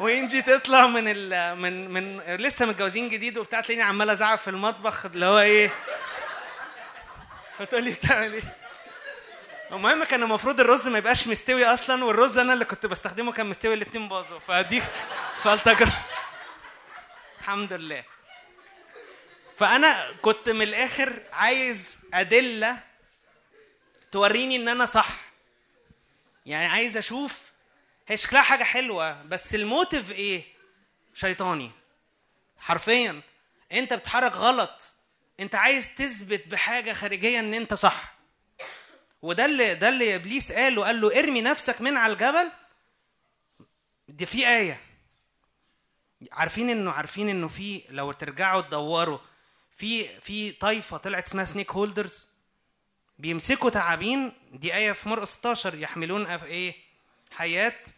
وانجي 0.00 0.42
تطلع 0.42 0.86
من 0.86 1.04
ال... 1.06 1.56
من 1.58 1.90
من 1.90 2.20
لسه 2.20 2.66
متجوزين 2.66 3.08
جديد 3.08 3.38
وبتاع 3.38 3.60
تلاقيني 3.60 3.82
عمال 3.82 4.10
أزعق 4.10 4.36
في 4.36 4.50
المطبخ 4.50 5.06
اللي 5.06 5.26
هو 5.26 5.38
إيه. 5.38 5.70
فتقول 7.58 7.84
لي 7.84 7.90
بتعمل 7.90 8.32
إيه؟ 8.32 8.42
المهم 9.72 10.04
كان 10.04 10.22
المفروض 10.22 10.60
الرز 10.60 10.88
ما 10.88 10.98
يبقاش 10.98 11.28
مستوي 11.28 11.64
أصلا 11.64 12.04
والرز 12.04 12.38
أنا 12.38 12.52
اللي 12.52 12.64
كنت 12.64 12.86
بستخدمه 12.86 13.32
كان 13.32 13.46
مستوي 13.46 13.74
الاتنين 13.74 14.08
باظوا. 14.08 14.38
فدي 14.38 14.82
فالتجربه 15.42 15.92
الحمد 17.40 17.72
لله. 17.72 18.04
فأنا 19.56 20.12
كنت 20.22 20.48
من 20.48 20.62
الآخر 20.62 21.12
عايز 21.32 21.98
أدلة 22.14 22.87
توريني 24.12 24.56
إن 24.56 24.68
أنا 24.68 24.86
صح. 24.86 25.08
يعني 26.46 26.66
عايز 26.66 26.96
أشوف. 26.96 27.38
هي 28.08 28.16
شكلها 28.16 28.42
حاجة 28.42 28.64
حلوة 28.64 29.22
بس 29.22 29.54
الموتيف 29.54 30.12
إيه؟ 30.12 30.44
شيطاني. 31.14 31.70
حرفيا. 32.58 33.20
أنت 33.72 33.92
بتتحرك 33.94 34.32
غلط. 34.32 34.94
أنت 35.40 35.54
عايز 35.54 35.94
تثبت 35.94 36.46
بحاجة 36.48 36.92
خارجية 36.92 37.38
إن 37.40 37.54
أنت 37.54 37.74
صح. 37.74 38.14
وده 39.22 39.44
اللي 39.44 39.74
ده 39.74 39.88
اللي 39.88 40.14
إبليس 40.14 40.52
قاله 40.52 40.84
قال 40.84 41.00
له 41.00 41.18
ارمي 41.18 41.40
نفسك 41.42 41.80
من 41.80 41.96
على 41.96 42.12
الجبل. 42.12 42.50
دي 44.08 44.26
في 44.26 44.48
آية. 44.48 44.80
عارفين 46.32 46.70
إنه 46.70 46.90
عارفين 46.90 47.28
إنه 47.28 47.48
في 47.48 47.82
لو 47.88 48.12
ترجعوا 48.12 48.60
تدوروا 48.60 49.18
في 49.72 50.20
في 50.20 50.52
طائفه 50.52 50.96
طلعت 50.96 51.26
اسمها 51.26 51.44
سنيك 51.44 51.72
هولدرز 51.72 52.27
بيمسكوا 53.18 53.70
تعابين 53.70 54.32
دي 54.52 54.74
آية 54.74 54.92
في 54.92 55.08
مرقس 55.08 55.32
16 55.32 55.74
يحملون 55.74 56.26
إيه 56.26 56.74
حيات 57.32 57.88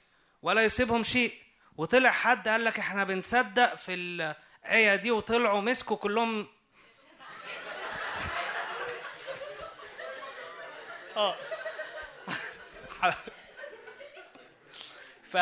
ولا 0.43 0.63
يصيبهم 0.63 1.05
شيء. 1.05 1.35
وطلع 1.77 2.11
حد 2.11 2.49
قال 2.49 2.65
لك 2.65 2.79
إحنا 2.79 3.05
بنصدق 3.05 3.75
في 3.75 3.95
الآية 3.95 4.95
دي 4.97 5.11
وطلعوا 5.11 5.61
مسكوا 5.61 5.97
كلهم. 5.97 6.47
آه. 11.17 11.37
ف 15.33 15.37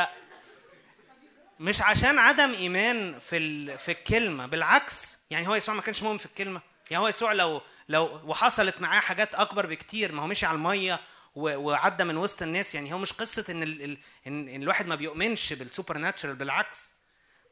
مش 1.61 1.83
عشان 1.83 2.19
عدم 2.19 2.51
إيمان 2.53 3.19
في. 3.19 3.79
في 3.79 3.93
الكلمة 3.93 4.47
بالعكس. 4.47 5.19
يعني 5.31 5.49
هو 5.49 5.55
يسوع 5.55 5.75
ما 5.75 5.83
كانش 5.83 6.03
مؤمن 6.03 6.19
في 6.19 6.27
الكلمة. 6.27 6.61
يعني 6.91 7.03
هو 7.03 7.09
يسوع 7.09 7.33
لو 7.33 7.63
لو 7.89 8.21
وحصلت 8.25 8.81
معاه 8.81 9.01
حاجات 9.01 9.35
أكبر 9.35 9.67
بكتير 9.67 10.13
ما 10.13 10.23
هو 10.23 10.27
مشي 10.27 10.47
على 10.47 10.57
المية. 10.57 11.01
وعدى 11.35 12.05
من 12.05 12.17
وسط 12.17 12.43
الناس. 12.43 12.75
يعني 12.75 12.93
هو 12.93 12.99
مش 12.99 13.13
قصة 13.13 13.45
إن 13.49 13.63
ال... 13.63 13.99
ان 14.27 14.63
الواحد 14.63 14.87
ما 14.87 14.95
بيؤمنش 14.95 15.53
بالسوبر 15.53 15.99
ناتشرال 15.99 16.35
بالعكس. 16.35 16.95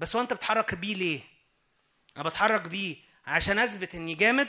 بس 0.00 0.16
هو 0.16 0.22
أنت 0.22 0.32
بتحرك 0.32 0.74
بيه 0.74 0.94
ليه؟ 0.94 1.20
أنا 2.16 2.24
بتحرك 2.24 2.60
بيه 2.60 2.96
عشان 3.26 3.58
أثبت 3.58 3.94
إني 3.94 4.14
جامد 4.14 4.48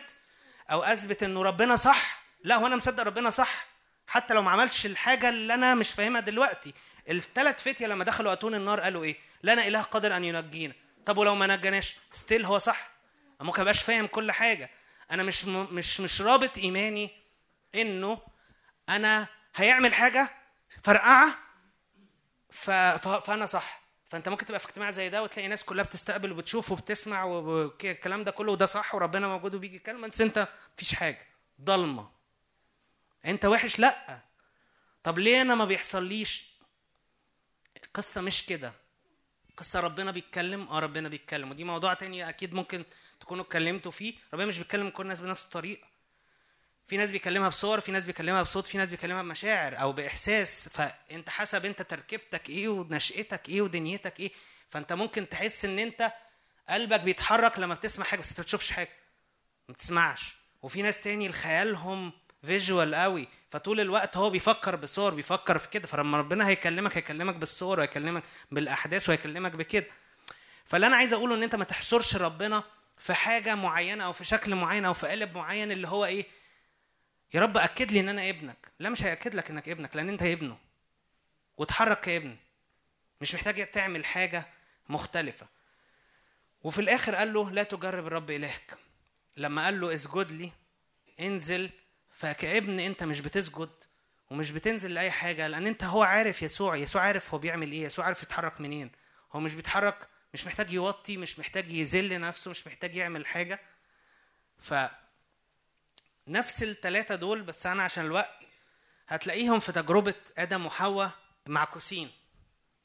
أو 0.72 0.84
أثبت 0.84 1.24
إنه 1.24 1.42
ربنا 1.42 1.76
صح؟ 1.76 2.24
لا 2.44 2.56
هو 2.56 2.68
أنا 2.68 2.76
مصدق 2.76 3.04
ربنا 3.04 3.30
صح. 3.30 3.66
حتى 4.08 4.34
لو 4.34 4.42
ما 4.42 4.52
عملش 4.52 4.86
الحاجة 4.86 5.30
اللي 5.30 5.54
أنا 5.54 5.76
مش 5.76 5.92
فاهمها 5.92 6.22
دلوقتي. 6.22 6.74
الثلاث 7.10 7.64
فتية 7.64 7.88
لما 7.88 8.04
دخلوا 8.04 8.34
أتون 8.34 8.56
النار 8.56 8.80
قالوا 8.80 9.04
إيه؟ 9.04 9.16
لنا 9.44 9.68
إله 9.68 9.82
قادر 9.82 10.16
أن 10.16 10.24
ينجينا. 10.24 10.74
طب 11.06 11.18
ولو 11.18 11.36
ما 11.36 11.56
نجناش؟ 11.56 11.96
ستيل 12.14 12.46
هو 12.46 12.58
صح. 12.60 12.90
ممكن 13.42 13.62
ابقاش 13.62 13.82
فاهم 13.82 14.08
كل 14.08 14.32
حاجة. 14.32 14.70
أنا 15.12 15.24
مش. 15.24 15.46
مش 15.46 16.02
مش 16.02 16.22
رابط 16.22 16.58
إيماني 16.58 17.10
إنه 17.76 18.22
أنا 18.90 19.28
هيعمل 19.56 19.94
حاجة 19.94 20.30
فرقعة. 20.84 21.38
فأنا 22.50 23.46
صح. 23.46 23.82
فأنت 24.08 24.30
ممكن 24.30 24.46
تبقى 24.46 24.60
في 24.60 24.66
اجتماع 24.66 24.92
زي 24.92 25.10
ده 25.10 25.24
وتلاقي 25.24 25.48
ناس 25.48 25.64
كلها 25.64 25.84
بتستقبل 25.86 26.32
وبتشوف 26.32 26.72
وبتسمع 26.72 27.24
والكلام 27.24 28.24
ده 28.24 28.32
كله 28.32 28.52
وده 28.52 28.66
صح 28.66 28.96
وربنا 28.96 29.28
موجود 29.28 29.56
وبيجي 29.56 29.76
يتكلم 29.76 30.02
بس 30.08 30.22
أنت 30.22 30.48
مفيش 30.76 30.96
حاجة. 30.96 31.28
ضلمة. 31.62 32.10
أنت 33.26 33.46
وحش؟ 33.46 33.80
لأ. 33.80 34.22
طب 35.04 35.20
ليه 35.20 35.42
أنا 35.42 35.56
ما 35.56 35.66
بيحصليش؟ 35.66 36.58
القصة 37.86 38.22
مش 38.22 38.46
كده. 38.46 38.74
قصة 39.58 39.80
ربنا 39.80 40.12
بيتكلم 40.12 40.68
آه 40.68 40.80
ربنا 40.80 41.10
بيتكلم. 41.10 41.52
ودي 41.52 41.64
موضوع 41.64 41.94
تاني 41.94 42.30
أكيد 42.30 42.54
ممكن 42.54 42.86
تكونوا 43.28 43.44
اتكلمتوا 43.44 43.92
فيه 43.92 44.14
ربنا 44.34 44.46
مش 44.46 44.58
بيتكلم 44.58 44.90
كل 44.90 45.04
الناس 45.04 45.20
بنفس 45.20 45.46
الطريقة. 45.46 45.88
في 46.88 46.98
ناس 46.98 47.10
بيكلمها 47.12 47.50
بصور 47.50 47.80
في 47.82 47.92
ناس 47.92 48.06
بيكلمها 48.06 48.42
بصوت 48.44 48.68
في 48.68 48.78
ناس 48.78 48.90
بيكلمها 48.90 49.22
بمشاعر 49.22 49.82
أو 49.82 49.92
بإحساس. 49.92 50.70
فأنت 50.70 51.30
حسب 51.30 51.66
أنت 51.66 51.82
تركيبتك 51.82 52.50
إيه 52.50 52.68
ونشأتك 52.68 53.50
إيه 53.50 53.62
ودنيتك 53.62 54.20
إيه. 54.20 54.32
فأنت 54.70 54.94
ممكن 54.94 55.30
تحس 55.30 55.66
إن 55.66 55.80
أنت 55.80 56.12
قلبك 56.70 57.00
بيتحرك 57.00 57.60
لما 57.60 57.74
بتسمع 57.74 58.06
حاجة 58.06 58.20
بس 58.20 58.30
أنت 58.30 58.40
ما 58.40 58.44
بتشوفش 58.44 58.72
حاجة 58.72 58.90
ما 59.70 59.74
بتسمعش. 59.74 60.36
وفي 60.62 60.82
ناس 60.82 61.02
تاني 61.02 61.32
خيالهم 61.32 62.12
فيجوال 62.46 62.96
قوي. 62.96 63.28
فطول 63.50 63.80
الوقت 63.80 64.18
هو 64.18 64.30
بيفكر 64.30 64.76
بصور 64.76 65.14
بيفكر 65.14 65.58
في 65.58 65.70
كده. 65.70 65.88
فلما 65.88 66.18
ربنا 66.18 66.48
هيكلمك 66.48 66.98
هيكلمك 66.98 67.36
بالصور 67.36 67.80
وهيكلمك 67.80 68.24
بالأحداث 68.52 69.10
وهيكلمك 69.10 69.52
بكده. 69.52 69.88
فاللي 70.66 70.88
أنا 70.88 70.96
عايز 70.96 71.14
أقوله 71.14 71.36
إن 71.36 71.44
أنت 71.44 71.56
ما 71.56 71.64
تحصرش 71.64 72.16
ربنا 72.16 72.64
في 72.98 73.14
حاجة 73.14 73.56
معينة 73.56 74.04
أو 74.04 74.14
في 74.14 74.24
شكل 74.24 74.56
معين 74.56 74.86
أو 74.86 74.94
في 74.94 75.08
قالب 75.08 75.38
معين 75.38 75.72
اللي 75.72 75.88
هو 75.88 76.06
إيه؟ 76.06 76.26
يا 77.34 77.40
رب 77.40 77.58
أكد 77.58 77.92
لي 77.92 78.00
إن 78.00 78.10
أنا 78.10 78.30
ابنك. 78.30 78.58
لا 78.80 78.90
مش 78.90 79.04
هيأكد 79.04 79.36
لك 79.36 79.50
إنك 79.50 79.70
ابنك 79.70 79.96
لأن 79.96 80.10
أنت 80.10 80.22
ابنه. 80.22 80.58
وتحرك 81.58 82.00
كابن. 82.00 82.36
مش 83.22 83.36
محتاج 83.36 83.72
تعمل 83.72 84.06
حاجة 84.06 84.46
مختلفة. 84.90 85.48
وفي 86.64 86.82
الآخر 86.82 87.16
قال 87.16 87.34
له 87.34 87.52
لا 87.52 87.64
تجرب 87.64 88.08
الرب 88.08 88.32
إلهك. 88.32 88.78
لما 89.38 89.66
قال 89.66 89.80
له 89.82 89.94
اسجد 89.94 90.32
لي 90.32 90.52
انزل 91.20 91.70
فكابن 92.12 92.80
أنت 92.80 93.04
مش 93.04 93.20
بتسجد 93.20 93.70
ومش 94.32 94.52
بتنزل 94.52 94.94
لأي 94.94 95.12
حاجة 95.12 95.48
لأن 95.48 95.68
أنت 95.68 95.84
هو 95.84 96.04
عارف 96.04 96.42
يسوع 96.42 96.76
يسوع 96.76 97.02
عارف 97.02 97.34
هو 97.34 97.40
بيعمل 97.40 97.72
إيه 97.72 97.84
يسوع 97.84 98.06
عارف 98.06 98.24
يتحرك 98.24 98.62
منين. 98.62 98.92
هو 99.32 99.40
مش 99.40 99.54
بيتحرك 99.54 100.08
مش 100.38 100.46
محتاج 100.46 100.74
يوطي 100.74 101.18
مش 101.18 101.40
محتاج 101.40 101.72
يذل 101.72 102.20
نفسه 102.20 102.52
مش 102.52 102.68
محتاج 102.68 102.96
يعمل 102.96 103.26
حاجة. 103.26 103.60
ف 104.58 104.74
نفس 106.28 106.64
الثلاثه 106.64 107.16
دول 107.16 107.42
بس 107.42 107.66
أنا 107.66 107.84
عشان 107.84 108.06
الوقت 108.06 108.48
هتلاقيهم 109.08 109.60
في 109.60 109.72
تجربة 109.72 110.16
آدم 110.38 110.66
وحواء 110.66 111.12
معكوسين. 111.48 112.12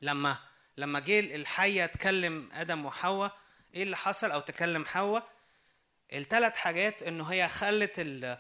لما 0.03 0.39
لما 0.77 1.01
جه 1.01 1.21
الحية 1.21 1.87
تكلم 1.87 2.49
آدم 2.53 2.87
وحواء 2.87 3.39
إيه 3.75 3.83
اللي 3.83 3.97
حصل؟ 3.97 4.31
أو 4.31 4.41
تكلم 4.41 4.87
حواء 4.87 5.33
الثلاث 6.13 6.57
حاجات 6.57 7.03
انه 7.03 7.25
هي 7.25 7.49
خلت 7.49 7.93
ال... 7.99 8.39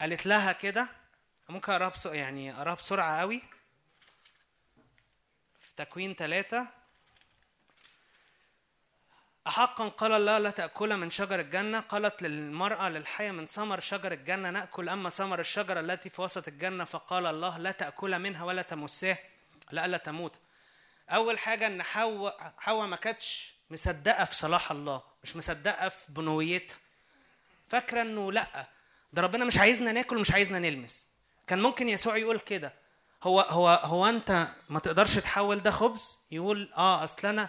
قالت 0.00 0.26
لها 0.26 0.52
كده. 0.52 0.88
ممكن 1.48 1.72
أقراها 1.72 1.88
بس... 1.88 2.06
يعني 2.06 2.52
أقراها 2.52 2.74
بسرعة 2.74 3.20
قوي. 3.20 3.42
في 5.60 5.74
تكوين 5.76 6.14
ثلاثة 6.14 6.83
أحقا 9.46 9.88
قال 9.88 10.12
الله 10.12 10.38
لا 10.38 10.50
تأكل 10.50 10.96
من 10.96 11.10
شجر 11.10 11.40
الجنة. 11.40 11.80
قالت 11.80 12.22
للمرأة 12.22 12.88
للحية 12.88 13.30
من 13.30 13.46
ثمر 13.46 13.80
شجر 13.80 14.12
الجنة 14.12 14.50
نأكل 14.50 14.88
أما 14.88 15.10
ثمر 15.10 15.40
الشجرة 15.40 15.80
التي 15.80 16.10
في 16.10 16.22
وسط 16.22 16.48
الجنة. 16.48 16.84
فقال 16.84 17.26
الله 17.26 17.58
لا 17.58 17.70
تأكل 17.70 18.18
منها 18.18 18.44
ولا 18.44 18.62
تمساه 18.62 19.18
لئلا 19.72 19.96
تموت. 19.96 20.32
أول 21.10 21.38
حاجة 21.38 21.66
إن 21.66 21.82
حواء 21.82 22.54
حواء 22.58 22.86
ما 22.86 22.96
كانتش 22.96 23.54
مصدقة 23.70 24.24
في 24.24 24.34
صلاح 24.34 24.70
الله 24.70 25.02
مش 25.22 25.36
مصدقة 25.36 25.88
في 25.88 26.04
بنويتها. 26.08 26.76
فاكرة 27.68 28.02
إنه 28.02 28.32
لأ 28.32 28.66
ده 29.12 29.22
ربنا 29.22 29.44
مش 29.44 29.58
عايزنا 29.58 29.92
ناكل 29.92 30.16
ومش 30.16 30.32
عايزنا 30.32 30.58
نلمس. 30.58 31.06
كان 31.46 31.62
ممكن 31.62 31.88
يسوع 31.88 32.16
يقول 32.16 32.38
كده. 32.38 32.72
هو 33.22 33.40
هو 33.40 33.80
هو 33.84 34.06
أنت 34.06 34.48
ما 34.68 34.80
تقدرش 34.80 35.14
تحول 35.14 35.60
ده 35.60 35.70
خبز؟ 35.70 36.18
يقول 36.30 36.72
آه 36.76 37.04
أصل 37.04 37.28
أنا 37.28 37.48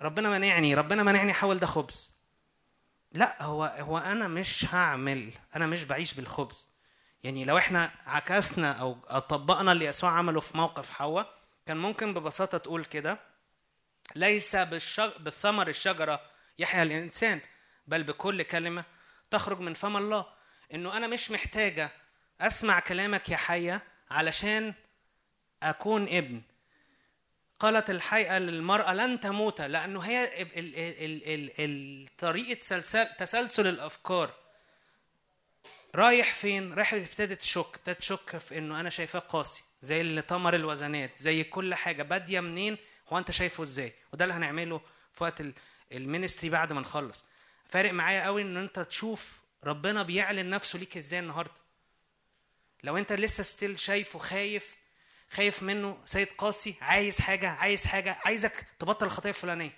ربنا 0.00 0.28
منعني 0.30 0.74
ربنا 0.74 1.02
منعني 1.02 1.30
احول 1.32 1.58
ده 1.58 1.66
خبز. 1.66 2.20
لا 3.12 3.42
هو 3.42 3.64
هو 3.64 3.98
أنا 3.98 4.28
مش 4.28 4.74
هعمل 4.74 5.32
أنا 5.56 5.66
مش 5.66 5.84
بعيش 5.84 6.14
بالخبز. 6.14 6.68
يعني 7.24 7.44
لو 7.44 7.58
إحنا 7.58 7.90
عكسنا 8.06 8.72
أو 8.72 9.18
طبقنا 9.18 9.72
اللي 9.72 9.84
يسوع 9.84 10.10
عمله 10.10 10.40
في 10.40 10.56
موقف 10.56 10.90
حواء 10.90 11.34
كان 11.66 11.76
ممكن 11.76 12.14
ببساطة 12.14 12.58
تقول 12.58 12.84
كده 12.84 13.18
ليس 14.16 14.56
بالشج... 14.56 15.10
بالثمر 15.20 15.68
الشجرة 15.68 16.20
يحيا 16.58 16.82
الإنسان 16.82 17.40
بل 17.86 18.02
بكل 18.02 18.42
كلمة 18.42 18.84
تخرج 19.30 19.60
من 19.60 19.74
فم 19.74 19.96
الله. 19.96 20.26
إنه 20.74 20.96
أنا 20.96 21.06
مش 21.06 21.30
محتاجة 21.30 21.90
أسمع 22.40 22.80
كلامك 22.80 23.28
يا 23.28 23.36
حيه 23.36 23.82
علشان 24.10 24.74
أكون 25.62 26.02
ابن. 26.08 26.42
قالت 27.60 27.90
الحقيقة 27.90 28.38
للمرأة 28.38 28.94
لن 28.94 29.20
تموت 29.20 29.60
لأنه 29.60 30.00
هي 30.00 30.42
ال- 30.42 30.48
ال- 30.56 31.60
ال- 31.60 32.64
سلسل 32.64 33.08
تسلسل 33.18 33.66
الأفكار. 33.66 34.34
رايح 35.94 36.34
فين؟ 36.34 36.72
رايح 36.74 36.94
ابتدت 36.94 37.40
تشك 37.40 37.66
ابتدت 37.74 37.98
تشك 37.98 38.38
في 38.38 38.58
إنه 38.58 38.80
أنا 38.80 38.90
شايفاه 38.90 39.20
قاسي 39.20 39.62
زي 39.82 40.00
اللي 40.00 40.22
طمر 40.22 40.54
الوزنات 40.54 41.18
زي 41.18 41.44
كل 41.44 41.74
حاجة. 41.74 42.02
باديه 42.02 42.40
منين؟ 42.40 42.76
هو 43.12 43.18
أنت 43.18 43.30
شايفه 43.30 43.62
إزاي؟ 43.62 43.92
وده 44.12 44.24
اللي 44.24 44.34
هنعمله 44.34 44.80
في 45.12 45.24
وقت 45.24 45.40
ال- 45.40 45.52
ال 45.92 45.98
ministry 45.98 46.50
بعد 46.50 46.72
ما 46.72 46.80
نخلص. 46.80 47.24
فارق 47.68 47.92
معايا 47.92 48.24
قوي 48.24 48.42
إن 48.42 48.56
أنت 48.56 48.78
تشوف 48.80 49.38
ربنا 49.64 50.02
بيعلن 50.02 50.50
نفسه 50.50 50.78
ليك 50.78 50.96
إزاي 50.96 51.20
النهارده. 51.20 51.60
لو 52.84 52.96
أنت 52.96 53.12
لسه 53.12 53.42
still 53.42 53.78
شايفه 53.78 54.18
خايف 54.18 54.79
خايف 55.30 55.62
منه 55.62 55.98
سيد 56.06 56.28
قاسي 56.38 56.74
عايز 56.80 57.20
حاجة 57.20 57.50
عايز 57.50 57.86
حاجة 57.86 58.16
عايزك 58.24 58.66
تبطل 58.78 59.06
الخطيه 59.06 59.28
الفلانية. 59.28 59.70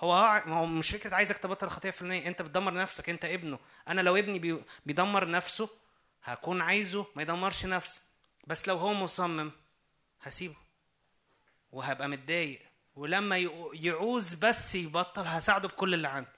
هو 0.00 0.12
آه 0.14 0.42
ما 0.46 0.56
هو 0.56 0.66
مش 0.66 0.90
فكرة 0.90 1.14
عايزك 1.14 1.36
تبطل 1.38 1.66
الخطيه 1.66 1.88
الفلانية 1.88 2.26
انت 2.28 2.42
بتدمر 2.42 2.74
نفسك 2.74 3.10
انت 3.10 3.24
ابنه. 3.24 3.58
أنا 3.88 4.00
لو 4.00 4.16
ابني 4.16 4.38
بي- 4.38 4.62
بيدمر 4.86 5.28
نفسه 5.30 5.68
هكون 6.24 6.60
عايزه 6.60 7.06
ما 7.16 7.22
يدمرش 7.22 7.66
نفسه. 7.66 8.00
بس 8.46 8.68
لو 8.68 8.76
هو 8.76 8.94
مصمم 8.94 9.52
هسيبه 10.22 10.56
وهبقى 11.72 12.08
متضايق. 12.08 12.60
ولما 12.96 13.38
يع- 13.38 13.70
يعوز 13.72 14.34
بس 14.34 14.74
يبطل 14.74 15.22
هساعده 15.26 15.68
بكل 15.68 15.94
اللي 15.94 16.08
عندي. 16.08 16.28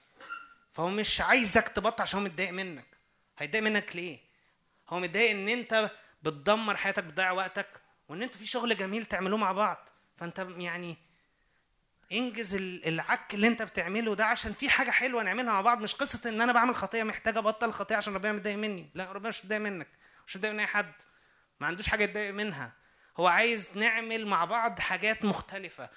فهو 0.71 0.87
مش 0.87 1.21
عايزك 1.21 1.67
تبطل 1.67 2.01
عشان 2.01 2.19
هو 2.19 2.25
متضايق 2.25 2.51
منك. 2.51 2.85
هيتضايق 3.37 3.63
منك 3.63 3.95
ليه؟ 3.95 4.19
هو 4.89 4.99
متضايق 4.99 5.31
ان 5.31 5.49
انت 5.49 5.91
بتدمر 6.23 6.75
حياتك 6.77 7.03
بتضيع 7.03 7.31
وقتك 7.31 7.67
وإن 8.09 8.21
انت 8.23 8.37
في 8.37 8.45
شغل 8.45 8.77
جميل 8.77 9.05
تعملوه 9.05 9.37
مع 9.39 9.51
بعض. 9.51 9.89
فأنت 10.17 10.47
يعني 10.57 10.97
انجز 12.11 12.55
ال- 12.55 12.87
العك 12.87 13.33
اللي 13.33 13.47
أنت 13.47 13.61
بتعمله 13.61 14.15
ده 14.15 14.25
عشان 14.25 14.53
في 14.53 14.69
حاجة 14.69 14.91
حلوة 14.91 15.23
نعملها 15.23 15.53
مع 15.53 15.61
بعض. 15.61 15.81
مش 15.81 15.95
قصة 15.95 16.29
إن 16.29 16.41
أنا 16.41 16.51
بعمل 16.53 16.75
خطية 16.75 17.03
محتاج 17.03 17.37
أبطل 17.37 17.71
خطية 17.71 17.95
عشان 17.95 18.13
ربنا 18.15 18.31
متضايق 18.31 18.57
مني. 18.57 18.89
لا 18.93 19.11
ربنا 19.11 19.29
مش 19.29 19.39
متضايق 19.39 19.61
منك 19.61 19.87
مش 20.27 20.35
متضايق 20.37 20.53
من 20.53 20.59
أي 20.59 20.67
حد. 20.67 20.93
ما 21.59 21.67
عندوش 21.67 21.87
حاجة 21.87 22.03
يتضايق 22.03 22.33
منها. 22.33 22.71
هو 23.17 23.27
عايز 23.27 23.77
نعمل 23.77 24.27
مع 24.27 24.45
بعض 24.45 24.79
حاجات 24.79 25.25
مختلفة. 25.25 25.89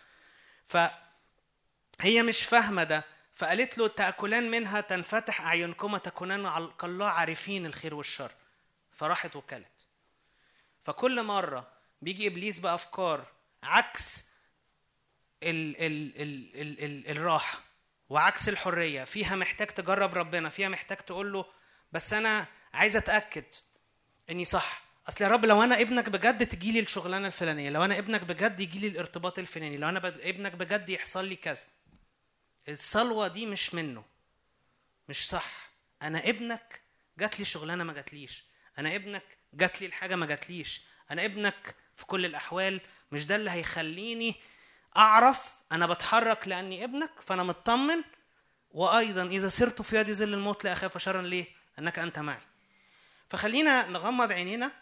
فهي 0.67 2.23
مش 2.23 2.43
فاهمة 2.45 2.85
ده. 2.85 3.05
فقالت 3.35 3.79
له 3.79 3.89
تأكلان 3.89 4.51
منها 4.51 4.81
تنفتح 4.81 5.41
أعينكما 5.41 5.99
تكونان 5.99 6.71
كالله 6.81 7.07
عارفين 7.07 7.67
الخير 7.67 7.95
والشر. 7.95 8.31
فراحت 8.93 9.37
وكلت. 9.37 9.87
فكل 10.83 11.23
مرة 11.23 11.69
بيجي 12.03 12.27
إبليس 12.27 12.59
بأفكار 12.59 13.27
عكس 13.63 14.31
ال 15.43 15.77
ال 15.77 16.23
ال 16.23 16.61
ال 16.61 16.85
ال 16.85 17.09
الراحة 17.11 17.61
وعكس 18.09 18.49
الحرية. 18.49 19.05
فيها 19.05 19.37
محتاج 19.37 19.67
تجرب 19.67 20.15
ربنا 20.15 20.49
فيها 20.49 20.69
محتاج 20.69 20.97
تقول 20.99 21.33
له 21.33 21.45
بس 21.93 22.13
أنا 22.13 22.47
عايز 22.75 22.97
أتأكد 22.97 23.45
إني 24.31 24.45
صح. 24.45 24.83
أصل 25.09 25.25
يا 25.25 25.29
رب 25.29 25.45
لو 25.45 25.63
أنا 25.63 25.81
ابنك 25.81 26.09
بجد 26.09 26.47
تجي 26.47 26.73
لي 26.73 26.81
الشغلانة 26.81 27.27
الفلانية 27.27 27.71
لو 27.71 27.85
أنا 27.85 27.99
ابنك 27.99 28.25
بجد 28.25 28.61
يجي 28.61 28.79
لي 28.79 28.87
الارتباط 28.87 29.39
الفلاني 29.39 29.77
لو 29.77 29.89
أنا. 29.89 30.09
ابنك 30.09 30.53
بجد 30.53 30.89
يحصل 30.89 31.25
لي 31.25 31.37
كذا. 31.37 31.65
الصلوة 32.69 33.29
دي 33.29 33.47
مش 33.47 33.75
منه 33.75 34.05
مش 35.09 35.29
صح. 35.29 35.71
أنا 36.03 36.29
ابنك 36.29 36.81
جات 37.19 37.39
لي 37.39 37.45
شغلانة 37.45 37.85
ما 37.85 37.93
جاتليش. 37.93 38.45
أنا 38.79 38.95
ابنك 38.95 39.23
جات 39.55 39.81
لي 39.81 39.87
الحاجة 39.87 40.17
ما 40.17 40.27
جاتليش. 40.27 40.83
أنا 41.11 41.25
ابنك 41.25 41.75
في 42.01 42.07
كل 42.07 42.25
الأحوال 42.25 42.81
مش 43.13 43.27
ده 43.27 43.37
اللي 43.37 43.51
هيخليني 43.51 44.35
أعرف 44.97 45.55
أنا 45.73 45.87
بتحرك 45.87 46.49
لأني 46.49 46.85
ابنك 46.85 47.11
فأنا 47.21 47.43
مطمن. 47.43 48.03
وأيضا 48.71 49.27
إذا 49.27 49.49
سرت 49.49 49.83
في 49.83 49.97
يد 49.97 50.11
ظل 50.13 50.35
الموت 50.35 50.65
لا 50.65 50.73
أخاف 50.73 50.99
شرا 50.99 51.23
ليه؟ 51.23 51.45
أنك 51.79 51.99
أنت 51.99 52.19
معي. 52.19 52.41
فخلينا 53.29 53.89
نغمض 53.89 54.33
عينينا. 54.33 54.73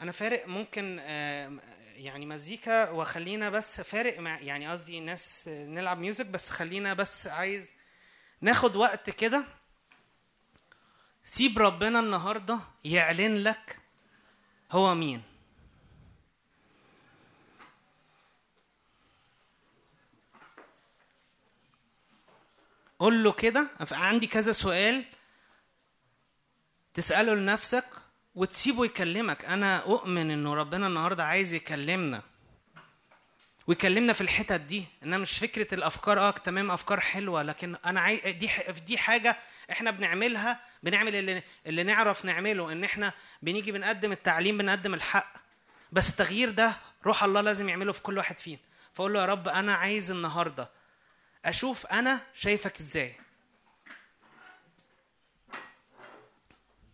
أنا 0.00 0.12
فارق 0.12 0.46
ممكن 0.46 0.98
آه، 1.00 1.58
يعني 1.96 2.26
مزيكا 2.26 2.90
وخلينا 2.90 3.50
بس 3.50 3.80
فارق 3.80 4.18
مع 4.18 4.40
يعني 4.40 4.68
قصدي 4.68 5.00
ناس 5.00 5.48
آه، 5.48 5.66
نلعب 5.66 5.98
ميوزك 5.98 6.26
بس 6.26 6.50
خلينا 6.50 6.94
بس 6.94 7.26
عايز 7.26 7.74
ناخد 8.40 8.76
وقت 8.76 9.10
كده. 9.10 9.44
سيب 11.24 11.58
ربنا 11.58 12.00
النهارده 12.00 12.58
يعلن 12.84 13.36
لك 13.36 13.78
هو 14.72 14.94
مين. 14.94 15.22
قول 22.98 23.24
له 23.24 23.32
كده 23.32 23.66
عندي 23.92 24.26
كذا 24.26 24.52
سؤال. 24.52 25.04
تسأله 26.94 27.34
لنفسك 27.34 27.84
وتسيبه 28.34 28.84
يكلمك. 28.84 29.44
أنا 29.44 29.76
أؤمن 29.76 30.30
إنه 30.30 30.54
ربنا 30.54 30.86
النهاردة 30.86 31.24
عايز 31.24 31.54
يكلمنا. 31.54 32.22
ويكلمنا 33.66 34.12
في 34.12 34.20
الحتت 34.20 34.60
دي. 34.60 34.84
إنها 35.02 35.18
مش 35.18 35.38
فكرة 35.38 35.74
الأفكار 35.74 36.18
آه 36.20 36.30
تمام 36.30 36.70
أفكار 36.70 37.00
حلوة 37.00 37.42
لكن 37.42 37.76
أنا 37.86 38.00
عاي... 38.00 38.32
دي 38.32 38.48
ح... 38.48 38.70
دي 38.70 38.98
حاجة 38.98 39.36
إحنا 39.70 39.90
بنعملها 39.90 40.60
بنعمل 40.82 41.14
اللي 41.14 41.42
اللي 41.66 41.82
نعرف 41.82 42.24
نعمله. 42.24 42.72
إن 42.72 42.84
إحنا 42.84 43.12
بنيجي 43.42 43.72
بنقدم 43.72 44.12
التعليم 44.12 44.58
بنقدم 44.58 44.94
الحق. 44.94 45.34
بس 45.92 46.10
التغيير 46.10 46.50
ده 46.50 46.76
روح 47.06 47.24
الله 47.24 47.40
لازم 47.40 47.68
يعمله 47.68 47.92
في 47.92 48.02
كل 48.02 48.18
واحد 48.18 48.38
فينا. 48.38 48.58
فأقول 48.92 49.12
له 49.12 49.20
يا 49.20 49.26
رب 49.26 49.48
أنا 49.48 49.74
عايز 49.74 50.10
النهارده 50.10 50.77
أشوف 51.48 51.86
أنا 51.86 52.26
شايفك 52.34 52.80
إزاي. 52.80 53.16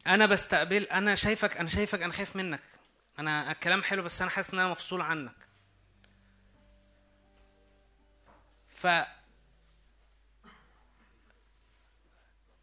أنا 0.06 0.26
بستقبل 0.26 0.82
أنا 0.82 1.14
شايفك 1.14 1.56
أنا 1.56 1.68
شايفك 1.68 2.02
أنا 2.02 2.12
خايف 2.12 2.36
منك. 2.36 2.62
أنا 3.18 3.52
الكلام 3.52 3.82
حلو 3.82 4.02
بس 4.02 4.22
أنا 4.22 4.30
حاسس 4.30 4.54
إن 4.54 4.58
أنا 4.58 4.68
مفصول 4.68 5.00
عنك. 5.02 5.36
ف 8.68 8.86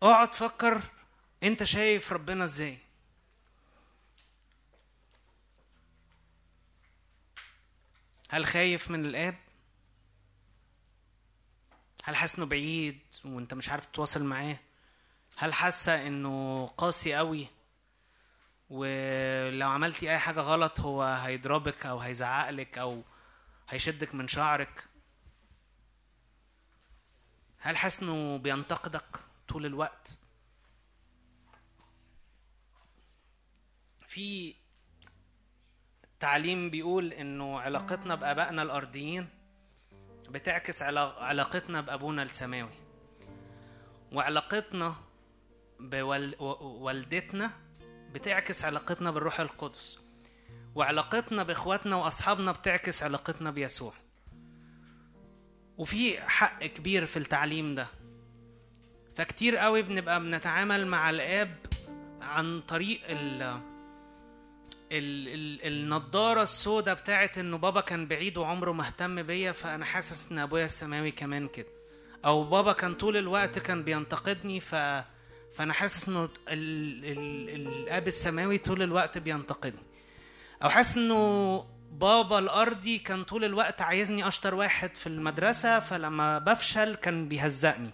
اقعد 0.03 0.33
فكر 0.33 0.81
أنت 1.43 1.63
شايف 1.63 2.13
ربنا 2.13 2.43
إزاي. 2.43 2.77
هل 8.29 8.45
خايف 8.45 8.91
من 8.91 9.05
الآب؟ 9.05 9.35
هل 12.03 12.15
حاسس 12.15 12.35
إنه 12.35 12.45
بعيد 12.45 12.99
وأنت 13.25 13.53
مش 13.53 13.69
عارف 13.69 13.85
تتواصل 13.85 14.23
معاه؟ 14.23 14.57
هل 15.37 15.53
حاسة 15.53 16.07
إنه 16.07 16.65
قاسي 16.67 17.15
قوي؟ 17.15 17.47
ولو 18.69 19.69
عملتي 19.69 20.11
أي 20.11 20.19
حاجة 20.19 20.39
غلط 20.39 20.79
هو 20.79 21.03
هيضربك 21.03 21.85
أو 21.85 21.99
هيزعقلك 21.99 22.77
أو 22.77 23.03
هيشدك 23.69 24.15
من 24.15 24.27
شعرك. 24.27 24.83
هل 27.59 27.77
حاسس 27.77 28.03
إنه 28.03 28.37
بينتقدك 28.37 29.19
طول 29.47 29.65
الوقت؟ 29.65 30.17
في 34.07 34.55
تعليم 36.19 36.69
بيقول 36.69 37.13
إنه 37.13 37.59
علاقتنا 37.59 38.15
بآبائنا 38.15 38.61
الأرضيين 38.61 39.29
بتعكس 40.31 40.83
علا- 40.83 41.23
علاقتنا 41.23 41.81
بأبونا 41.81 42.23
السماوي. 42.23 42.69
وعلاقتنا 44.11 44.95
بوالدتنا 45.79 47.51
بتعكس 48.13 48.65
علاقتنا 48.65 49.11
بالروح 49.11 49.39
القدس. 49.39 49.99
وعلاقتنا 50.75 51.43
بإخواتنا 51.43 51.95
وأصحابنا 51.95 52.51
بتعكس 52.51 53.03
علاقتنا 53.03 53.51
بيسوع. 53.51 53.93
وفي 55.77 56.21
حق 56.21 56.65
كبير 56.65 57.05
في 57.05 57.17
التعليم 57.17 57.75
ده. 57.75 57.87
فكتير 59.15 59.57
قوي 59.57 59.81
بنبقى 59.81 60.19
بنتعامل 60.19 60.87
مع 60.87 61.09
الآب 61.09 61.57
عن 62.21 62.61
طريق 62.61 63.01
ال 63.09 63.61
ال 64.91 65.27
ال 65.27 65.67
النضارة 65.67 66.43
السوداء 66.43 66.95
بتاعت 66.95 67.37
إنه 67.37 67.57
بابا 67.57 67.81
كان 67.81 68.07
بعيد 68.07 68.37
وعمره 68.37 68.71
ما 68.71 68.83
اهتم 68.83 69.23
بيا 69.23 69.51
فأنا 69.51 69.85
حاسس 69.85 70.31
إن 70.31 70.39
أبويا 70.39 70.65
السماوي 70.65 71.11
كمان 71.11 71.47
كده. 71.47 71.67
أو 72.25 72.43
بابا 72.43 72.73
كان 72.73 72.93
طول 72.93 73.17
الوقت 73.17 73.59
كان 73.59 73.83
بينتقدني 73.83 74.59
ف 74.59 74.75
فأنا 75.53 75.73
حاسس 75.73 76.09
إنه 76.09 76.23
ال... 76.23 76.29
ال... 77.05 77.67
الآب 77.67 78.07
السماوي 78.07 78.57
طول 78.57 78.81
الوقت 78.81 79.17
بينتقدني. 79.17 79.83
أو 80.63 80.69
حاسس 80.69 80.97
إنه 80.97 81.65
بابا 81.91 82.39
الأرضي 82.39 82.97
كان 82.97 83.23
طول 83.23 83.43
الوقت 83.43 83.81
عايزني 83.81 84.27
أشطر 84.27 84.55
واحد 84.55 84.95
في 84.95 85.07
المدرسة 85.07 85.79
فلما 85.79 86.39
بفشل 86.39 86.95
كان 86.95 87.27
بيهزقني. 87.27 87.93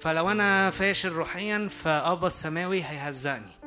فلو 0.00 0.30
أنا 0.30 0.70
فاشل 0.70 1.08
روحيا 1.08 1.68
فأبا 1.68 2.26
السماوي 2.26 2.84
هيهزقني. 2.84 3.57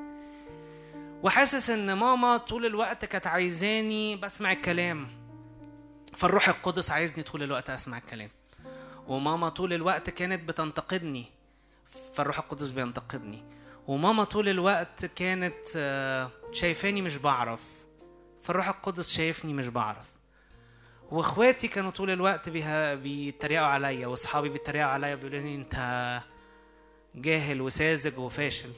وحاسس 1.23 1.69
إن 1.69 1.93
ماما 1.93 2.37
طول 2.37 2.65
الوقت 2.65 3.05
كانت 3.05 3.27
عايزاني 3.27 4.15
بسمع 4.15 4.51
الكلام. 4.51 5.07
فالروح 6.15 6.49
القدس 6.49 6.91
عايزني 6.91 7.23
طول 7.23 7.43
الوقت 7.43 7.69
أسمع 7.69 7.97
الكلام. 7.97 8.29
وماما 9.07 9.49
طول 9.49 9.73
الوقت 9.73 10.09
كانت 10.09 10.43
بتنتقدني. 10.49 11.25
فالروح 12.15 12.39
القدس 12.39 12.71
بينتقدني. 12.71 13.43
وماما 13.87 14.23
طول 14.23 14.49
الوقت 14.49 15.05
كانت 15.05 15.67
آه، 15.75 16.29
شايفاني 16.51 17.01
مش 17.01 17.17
بعرف. 17.17 17.61
فالروح 18.41 18.67
القدس 18.67 19.13
شايفني 19.13 19.53
مش 19.53 19.67
بعرف. 19.67 20.05
واخواتي 21.11 21.67
كانوا 21.67 21.91
طول 21.91 22.09
الوقت 22.09 22.49
بيها 22.49 22.95
بيتريقوا 22.95 23.67
عليا 23.67 24.07
واصحابي 24.07 24.49
بيتريقوا 24.49 24.89
عليا 24.89 25.15
بيقولوا 25.15 25.55
انت 25.55 26.21
جاهل 27.15 27.61
وساذج 27.61 28.17
وفاشل. 28.17 28.69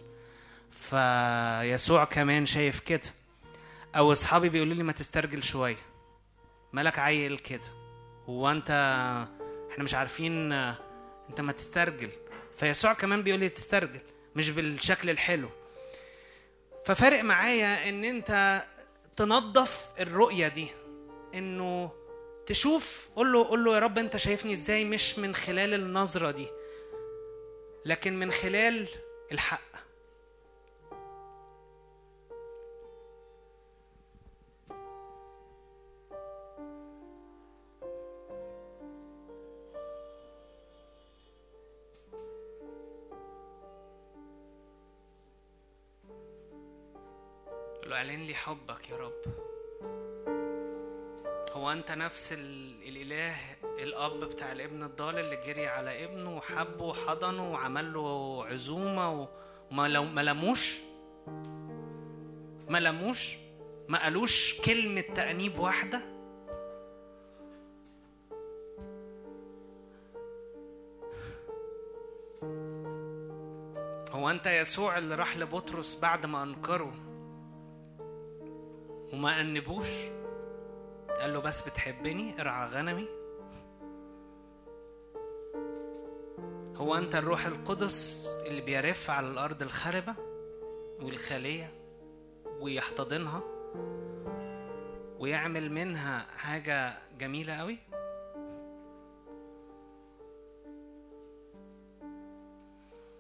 فيسوع 0.94 2.04
كمان 2.04 2.46
شايف 2.46 2.80
كده. 2.80 3.02
أو 3.96 4.12
أصحابي 4.12 4.50
بيقولوا 4.50 4.74
لي 4.74 4.84
ما 4.84 4.92
تسترجل 4.92 5.44
شوية. 5.44 5.78
مالك 6.74 7.00
عيل 7.00 7.38
كده؟ 7.38 7.68
هو 8.26 8.52
أنت 8.52 8.70
إحنا 9.72 9.84
مش 9.84 9.96
عارفين 9.96 10.52
أنت 10.52 11.42
ما 11.42 11.52
تسترجل. 11.52 12.10
فيسوع 12.58 12.94
كمان 12.94 13.24
بيقول 13.24 13.40
لي 13.40 13.50
تسترجل 13.50 14.00
مش 14.36 14.50
بالشكل 14.50 15.10
الحلو. 15.10 15.50
ففارق 16.86 17.24
معايا 17.24 17.90
إن 17.90 18.06
أنت 18.06 18.64
تنظف 19.18 19.92
الرؤية 20.00 20.48
دي. 20.48 20.68
إنه 21.34 21.92
تشوف 22.46 23.10
قول 23.16 23.34
له 23.34 23.48
قول 23.48 23.64
له 23.66 23.74
يا 23.74 23.80
رب 23.80 23.98
أنت 23.98 24.18
شايفني 24.18 24.54
إزاي؟ 24.54 24.86
مش 24.86 25.20
من 25.20 25.36
خلال 25.36 25.74
النظرة 25.74 26.32
دي 26.32 26.48
لكن 27.86 28.20
من 28.20 28.32
خلال 28.32 28.88
الحق. 29.32 29.73
اعلن 48.04 48.24
لي 48.24 48.36
حبك 48.36 48.90
يا 48.90 48.98
رب. 48.98 49.22
هو 51.52 51.72
انت 51.72 51.92
نفس 51.92 52.34
ال... 52.34 52.74
الإله 52.88 53.36
الأب 53.64 54.20
بتاع 54.20 54.52
الابن 54.52 54.84
الضال 54.84 55.20
اللي 55.20 55.36
جري 55.36 55.68
على 55.68 56.06
ابنه 56.06 56.38
وحبه 56.38 56.86
وحضنه 56.86 57.52
وعمل 57.52 57.94
له 57.94 58.46
عزومة. 58.46 59.28
وما 59.72 60.22
لموش؟ 60.22 60.80
ما 62.70 62.78
لموش؟ 62.78 63.38
ما 63.88 64.04
قالوش 64.04 64.62
كلمة 64.62 65.02
تأنيب 65.02 65.60
واحدة؟ 65.60 66.02
هو 74.12 74.30
انت 74.30 74.48
يسوع 74.48 74.98
اللي 74.98 75.16
راح 75.16 75.38
لبطرس 75.38 76.00
بعد 76.00 76.26
ما 76.26 76.44
أنكره؟ 76.44 77.03
وما 79.14 79.42
أنبوش. 79.42 79.90
قال 81.20 81.34
له 81.34 81.40
بس 81.40 81.70
بتحبني 81.70 82.42
ارعى 82.42 82.70
غنمي. 82.70 83.08
هو 86.76 86.96
أنت 86.96 87.16
الروح 87.16 87.46
القدس 87.46 88.28
اللي 88.46 88.62
بيرف 88.62 89.10
على 89.10 89.28
الأرض 89.28 89.62
الخربة 89.62 90.16
والخالية 91.02 91.74
ويحتضنها 92.60 93.42
ويعمل 95.20 95.72
منها 95.72 96.28
حاجة 96.38 96.94
جميلة 97.20 97.54
قوي 97.54 97.78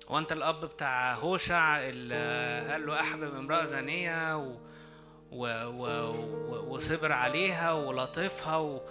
هو 0.07 0.17
أنت 0.17 0.31
الأب 0.31 0.65
بتاع 0.65 1.13
هوشع 1.15 1.89
اللي 1.89 2.71
قال 2.71 2.85
له 2.85 2.99
أحبب 2.99 3.35
امرأة 3.35 3.63
زانية 3.65 4.37
و... 4.37 4.55
و... 5.33 5.47
و... 5.65 6.75
وصبر 6.75 7.11
عليها 7.11 7.73
ولطفها 7.73 8.57
و... 8.57 8.81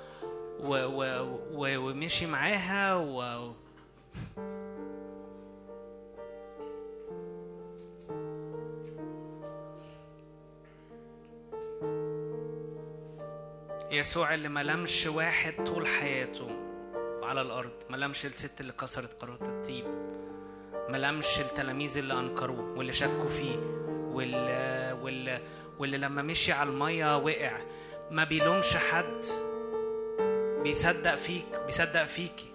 و... 0.60 0.74
و... 0.74 1.04
و... 1.52 1.78
ومشي 1.78 2.26
معاها 2.26 2.96
و... 2.96 3.52
يسوع 13.90 14.34
اللي 14.34 14.48
ما 14.48 14.62
لمش 14.62 15.06
واحد 15.06 15.64
طول 15.64 15.86
حياته 15.86 16.48
على 17.22 17.42
الأرض 17.42 17.72
ما 17.90 17.96
لمش 17.96 18.26
الست 18.26 18.60
اللي 18.60 18.72
كسرت 18.72 19.20
قارورة 19.20 19.58
الطيب 19.58 19.84
ما 20.88 20.96
لمش 20.96 21.40
التلاميذ 21.40 21.98
اللي 21.98 22.14
أنكروه 22.14 22.78
واللي 22.78 22.92
شكوا 22.92 23.28
فيه 23.28 23.56
واللي, 24.12 24.98
واللي, 25.02 25.40
واللي 25.78 25.98
لما 25.98 26.22
مشي 26.22 26.52
على 26.52 26.70
المية 26.70 27.16
وقع 27.16 27.58
ما 28.10 28.24
بيلومش 28.24 28.76
حد 28.76 29.24
بيصدق 30.62 31.14
فيك 31.14 31.46
بيصدق 31.66 32.04
فيكي. 32.04 32.52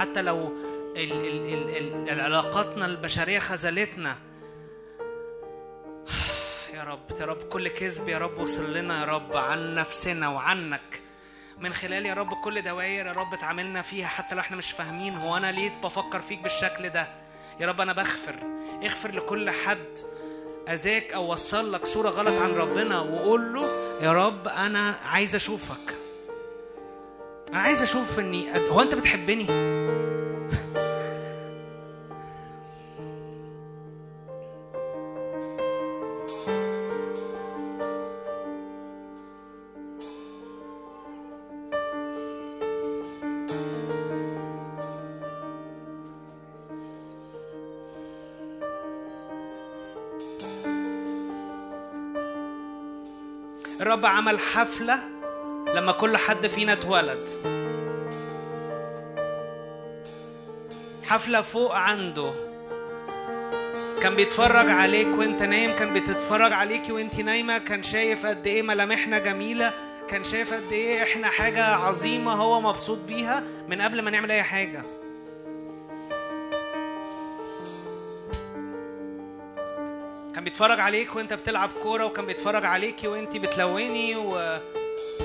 حتى 0.00 0.22
لو 0.22 0.46
ال 0.96 1.12
ال 1.12 1.54
ال 1.54 1.76
ال 1.76 2.08
العلاقاتنا 2.08 2.86
البشرية 2.86 3.38
خذلتنا 3.38 4.16
يا 6.74 6.84
رب 6.84 7.00
يا 7.20 7.24
رب 7.26 7.42
كل 7.42 7.68
كذب 7.68 8.08
يا 8.08 8.18
رب 8.18 8.38
وصل 8.38 8.74
لنا 8.74 9.00
يا 9.00 9.04
رب 9.04 9.36
عن 9.36 9.74
نفسنا 9.74 10.28
وعنك. 10.28 11.00
من 11.58 11.72
خلال 11.72 12.06
يا 12.06 12.14
رب 12.14 12.34
كل 12.34 12.62
دوائر 12.62 13.06
يا 13.06 13.12
رب 13.12 13.34
اتعاملنا 13.34 13.82
فيها 13.82 14.06
حتى 14.06 14.34
لو 14.34 14.40
إحنا 14.40 14.56
مش 14.56 14.72
فاهمين 14.72 15.16
هو 15.16 15.36
أنا 15.36 15.52
ليه 15.52 15.70
بفكر 15.82 16.20
فيك 16.20 16.38
بالشكل 16.38 16.88
ده؟ 16.88 17.08
يا 17.60 17.66
رب 17.66 17.80
أنا 17.80 17.92
بغفر. 17.92 18.34
اغفر 18.82 19.14
لكل 19.14 19.50
حد 19.50 19.98
أذاك 20.68 21.12
أو 21.12 21.32
وصل 21.32 21.72
لك 21.72 21.86
صورة 21.86 22.08
غلط 22.08 22.42
عن 22.42 22.54
ربنا 22.54 23.00
وقول 23.00 23.54
له 23.54 23.66
يا 24.02 24.12
رب 24.12 24.48
أنا 24.48 24.90
عايز 25.04 25.34
أشوفك. 25.34 25.94
أنا 27.50 27.58
عايز 27.58 27.82
أشوف 27.82 28.18
إني 28.18 28.68
هو 28.70 28.80
أنت 28.80 28.94
بتحبني؟ 28.94 29.46
الرب 54.00 54.12
عمل 54.12 54.40
حفلة 54.40 54.98
لما 55.74 55.92
كل 55.92 56.16
حد 56.16 56.46
فينا 56.46 56.72
اتولد. 56.72 57.24
حفلة 61.04 61.42
فوق 61.42 61.74
عنده. 61.74 62.32
كان 64.02 64.16
بيتفرج 64.16 64.68
عليك 64.70 65.18
وانت 65.18 65.42
نايم 65.42 65.76
كان 65.76 65.94
بتتفرج 65.94 66.52
عليكي 66.52 66.92
وانت 66.92 67.20
نايمة 67.20 67.58
كان 67.58 67.82
شايف 67.82 68.26
قد 68.26 68.46
إيه 68.46 68.62
ملامحنا 68.62 69.18
جميلة 69.18 69.72
كان 70.08 70.24
شايف 70.24 70.54
قد 70.54 70.72
إيه 70.72 71.02
إحنا 71.02 71.28
حاجة 71.28 71.64
عظيمة 71.64 72.32
هو 72.32 72.60
مبسوط 72.60 72.98
بيها 72.98 73.42
من 73.68 73.80
قبل 73.82 74.02
ما 74.02 74.10
نعمل 74.10 74.30
أي 74.30 74.42
حاجة. 74.42 74.82
بيتفرج 80.60 80.80
عليك 80.80 81.16
وانت 81.16 81.32
بتلعب 81.32 81.70
كورة 81.82 82.04
وكان 82.04 82.26
بيتفرج 82.26 82.64
عليكي 82.64 83.08
وانت 83.08 83.36
بتلوني 83.36 84.16
و... 84.16 84.58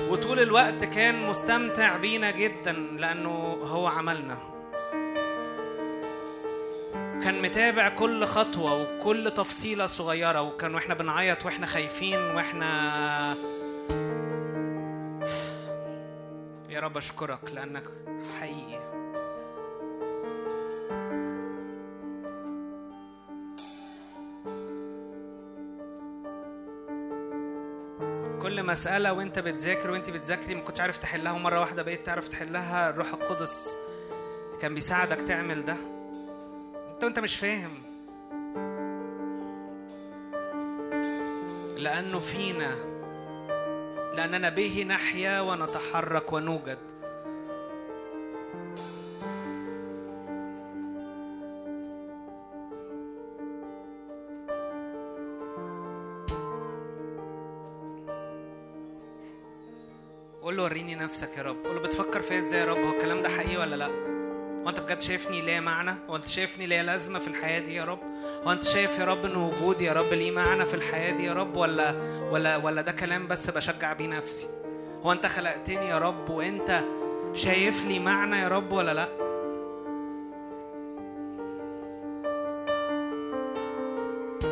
وطول 0.08 0.40
الوقت 0.40 0.84
كان 0.84 1.26
مستمتع 1.26 1.96
بينا 1.96 2.30
جدا 2.30 2.72
لأنه 2.72 3.30
هو 3.62 3.86
عملنا. 3.86 4.38
كان 7.22 7.42
متابع 7.42 7.88
كل 7.88 8.24
خطوة 8.24 8.82
وكل 8.82 9.30
تفصيلة 9.36 9.86
صغيرة 9.86 10.42
وكان 10.42 10.74
وإحنا 10.74 10.94
بنعيط 10.94 11.44
وإحنا 11.44 11.66
خايفين 11.66 12.18
وإحنا 12.18 13.36
يا 16.68 16.80
رب 16.80 16.96
أشكرك 16.96 17.52
لأنك 17.52 17.84
حقيقي. 18.40 18.80
مسألة 28.66 29.12
وانت 29.12 29.38
بتذاكر 29.38 29.90
وانت 29.90 30.10
بتذاكري 30.10 30.54
ما 30.54 30.60
كنتش 30.60 30.80
عارف 30.80 30.96
تحلها 30.96 31.32
ومرة 31.32 31.60
واحدة 31.60 31.82
بقيت 31.82 32.06
تعرف 32.06 32.28
تحلها 32.28 32.90
الروح 32.90 33.12
القدس 33.12 33.76
كان 34.60 34.74
بيساعدك 34.74 35.16
تعمل 35.28 35.64
ده. 35.66 35.76
انت 36.90 37.04
وانت 37.04 37.18
مش 37.18 37.36
فاهم. 37.36 37.70
لأنه 41.76 42.18
فينا 42.20 42.74
لأننا 44.16 44.48
به 44.48 44.84
نحيا 44.88 45.40
ونتحرك 45.40 46.32
ونوجد. 46.32 46.78
وريني 60.66 60.94
نفسك 60.94 61.36
يا 61.36 61.42
رب. 61.42 61.56
قول 61.66 61.78
بتفكر 61.78 62.22
فيا 62.22 62.38
إزاي 62.38 62.60
يا 62.60 62.64
رب؟ 62.64 62.76
هو 62.78 62.90
الكلام 62.90 63.22
ده 63.22 63.28
حقيقي 63.28 63.56
ولا 63.56 63.76
لأ؟ 63.76 63.86
هو 64.64 64.68
أنت 64.68 64.80
بجد 64.80 65.00
شايفني 65.00 65.42
ليا 65.42 65.60
معنى؟ 65.60 65.94
هو 66.10 66.16
أنت 66.16 66.28
شايفني 66.28 66.66
ليا 66.66 66.82
لازمة 66.82 67.18
في 67.18 67.28
الحياة 67.28 67.58
دي 67.60 67.74
يا 67.74 67.84
رب؟ 67.84 67.98
هو 68.46 68.52
أنت 68.52 68.64
شايف 68.64 68.98
يا 68.98 69.04
رب 69.04 69.24
إن 69.24 69.36
وجودي 69.36 69.84
يا 69.84 69.92
رب 69.92 70.12
ليه 70.12 70.30
معنى 70.30 70.66
في 70.66 70.74
الحياة 70.74 71.12
دي 71.12 71.24
يا 71.24 71.32
رب؟ 71.32 71.56
ولا 71.56 71.94
ولا 72.30 72.56
ولا 72.56 72.82
ده 72.82 72.92
كلام 72.92 73.26
بس 73.28 73.50
بشجع 73.50 73.92
بيه 73.92 74.06
نفسي؟ 74.06 74.46
هو 75.02 75.12
أنت 75.12 75.26
خلقتني 75.26 75.88
يا 75.88 75.98
رب 75.98 76.30
وأنت 76.30 76.80
شايف 77.34 77.84
لي 77.84 77.98
معنى 77.98 78.36
يا 78.38 78.48
رب 78.48 78.72
ولا 78.72 78.94
لأ؟ 78.94 79.08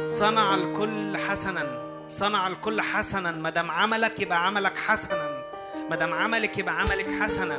صنع 0.08 0.54
الكل 0.54 1.16
حسنا. 1.16 1.84
صنع 2.08 2.46
الكل 2.46 2.80
حسنا. 2.80 3.30
ما 3.30 3.50
دام 3.50 3.70
عملك 3.70 4.20
يبقى 4.20 4.46
عملك 4.46 4.78
حسنا. 4.78 5.34
ما 5.90 5.97
دام 5.97 6.15
عملك 6.15 6.59
يبقى 6.59 6.81
عملك 6.81 7.11
حسنا. 7.11 7.59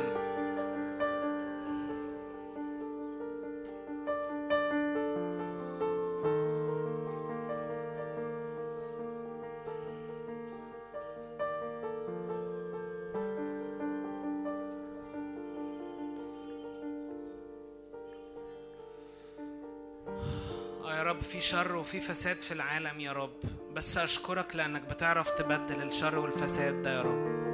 آه 20.84 20.96
يا 20.98 21.02
رب 21.02 21.20
في 21.20 21.40
شر 21.40 21.76
وفي 21.76 22.00
فساد 22.00 22.40
في 22.40 22.52
العالم 22.54 23.00
يا 23.00 23.12
رب. 23.12 23.30
بس 23.74 23.98
أشكرك 23.98 24.56
لأنك 24.56 24.82
بتعرف 24.82 25.30
تبدل 25.30 25.82
الشر 25.82 26.18
والفساد 26.18 26.82
ده 26.82 26.96
يا 26.96 27.02
رب. 27.02 27.45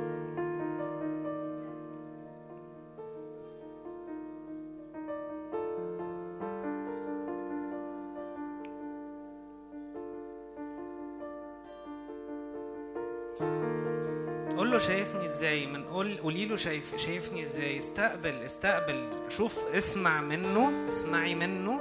شايفني 14.86 15.26
إزاي؟ 15.26 15.66
من 15.66 15.84
قول 15.84 16.16
قولي 16.16 16.46
له 16.46 16.56
شايف 16.56 16.96
شايفني 16.96 17.42
إزاي؟ 17.42 17.76
استقبل 17.76 18.30
استقبل. 18.30 19.10
شوف 19.28 19.58
اسمع 19.58 20.20
منه 20.20 20.88
اسمعي 20.88 21.34
منه. 21.34 21.80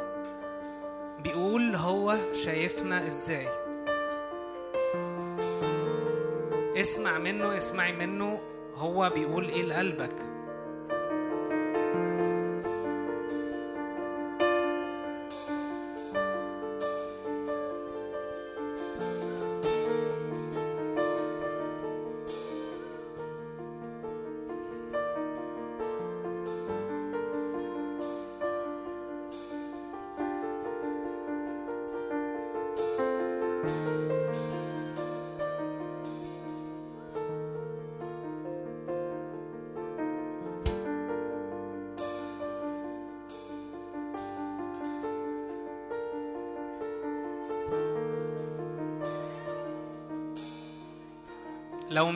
بيقول 1.23 1.75
هو 1.75 2.17
شايفنا 2.33 3.07
إزاي. 3.07 3.47
اسمع 6.81 7.17
منه 7.17 7.57
اسمعي 7.57 7.91
منه. 7.91 8.39
هو 8.75 9.09
بيقول 9.09 9.49
إيه 9.49 9.63
لقلبك. 9.63 10.15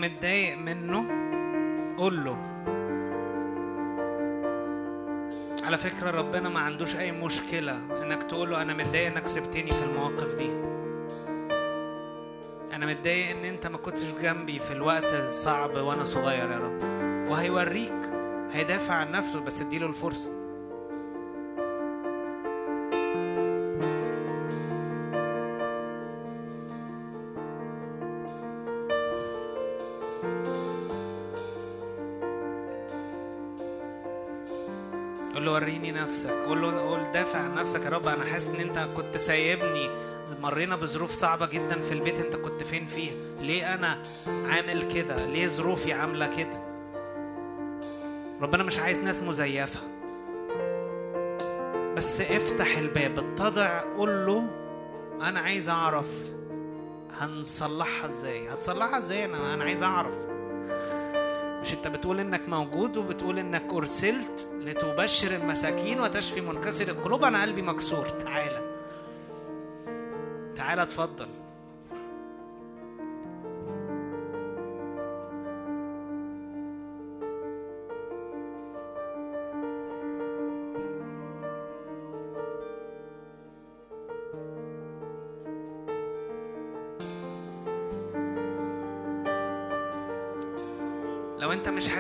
متضايق 0.06 0.58
منه 0.58 1.06
قول 1.98 2.26
له. 2.26 2.38
على 5.64 5.78
فكرة 5.78 6.12
ربنا 6.12 6.50
ما 6.50 6.60
عندوش 6.60 6.96
أي 6.96 7.12
مشكلة 7.12 8.04
إنك 8.04 8.24
تقول 8.24 8.50
له 8.50 8.62
أنا 8.62 8.74
متضايق 8.74 9.08
إنك 9.08 9.28
سبتني 9.28 9.72
في 9.72 9.84
المواقف 9.84 10.36
دي. 10.36 10.50
أنا 12.76 12.86
متضايق 12.86 13.30
إن 13.38 13.46
أنت 13.46 13.68
ما 13.68 13.78
كنتش 13.78 14.14
جنبي 14.22 14.60
في 14.60 14.74
الوقت 14.74 15.14
الصعب 15.14 15.76
وأنا 15.76 16.04
صغير 16.04 16.52
يا 16.52 16.58
رب. 16.58 16.82
وهيوريك 17.30 18.10
هيدافع 18.52 18.94
عن 18.94 19.12
نفسه 19.12 19.46
بس 19.46 19.62
اديله 19.62 19.88
الفرصة. 19.88 20.45
نفسك. 36.16 36.30
قول 36.30 36.62
له 36.62 36.80
قول 36.80 37.12
دافع 37.12 37.40
عن 37.40 37.56
نفسك. 37.56 37.86
يا 37.86 37.90
رب 37.90 38.08
أنا 38.08 38.24
حاسس 38.26 38.50
إن 38.50 38.60
أنت 38.60 38.90
كنت 38.96 39.18
سايبني. 39.18 39.90
مرينا 40.42 40.76
بظروف 40.76 41.12
صعبة 41.12 41.46
جدا 41.46 41.80
في 41.82 41.92
البيت 41.92 42.20
أنت 42.20 42.36
كنت 42.36 42.64
فين 42.64 42.86
فيها. 42.86 43.14
ليه 43.42 43.74
أنا 43.74 44.02
عامل 44.50 44.88
كده؟ 44.94 45.26
ليه 45.26 45.48
ظروفي 45.48 45.94
عاملة 45.94 46.36
كده؟ 46.38 46.60
ربنا 48.42 48.64
مش 48.64 48.80
عايز 48.80 49.00
ناس 49.00 49.24
مزيفة. 49.24 49.80
بس 51.96 52.22
افتح 52.22 52.78
الباب 52.78 53.20
اتضع 53.20 53.80
قول 53.98 54.26
له 54.26 54.44
أنا 55.22 55.40
عايز 55.40 55.70
أعرف 55.70 56.32
هنصلحها 57.20 58.06
إزاي. 58.06 58.50
هتصلحها 58.50 58.98
إزاي؟ 58.98 59.26
أنا 59.26 59.54
أنا 59.54 59.64
عايز 59.64 59.84
أعرف. 59.84 60.16
مش 61.62 61.74
أنت 61.74 61.88
بتقول 61.88 62.20
إنك 62.20 62.50
موجود 62.50 62.98
وبتقول 62.98 63.40
إنك 63.40 63.74
أرسلت؟ 63.74 64.52
لتبشر 64.66 65.36
المساكين 65.36 66.00
وتشفي 66.00 66.42
منكسر 66.42 66.88
القلوب 66.88 67.24
أنا 67.24 67.42
قلبي 67.42 67.62
مكسور. 67.62 68.10
تعالى. 68.10 68.62
تعالى 70.56 70.82
اتفضل. 70.84 71.28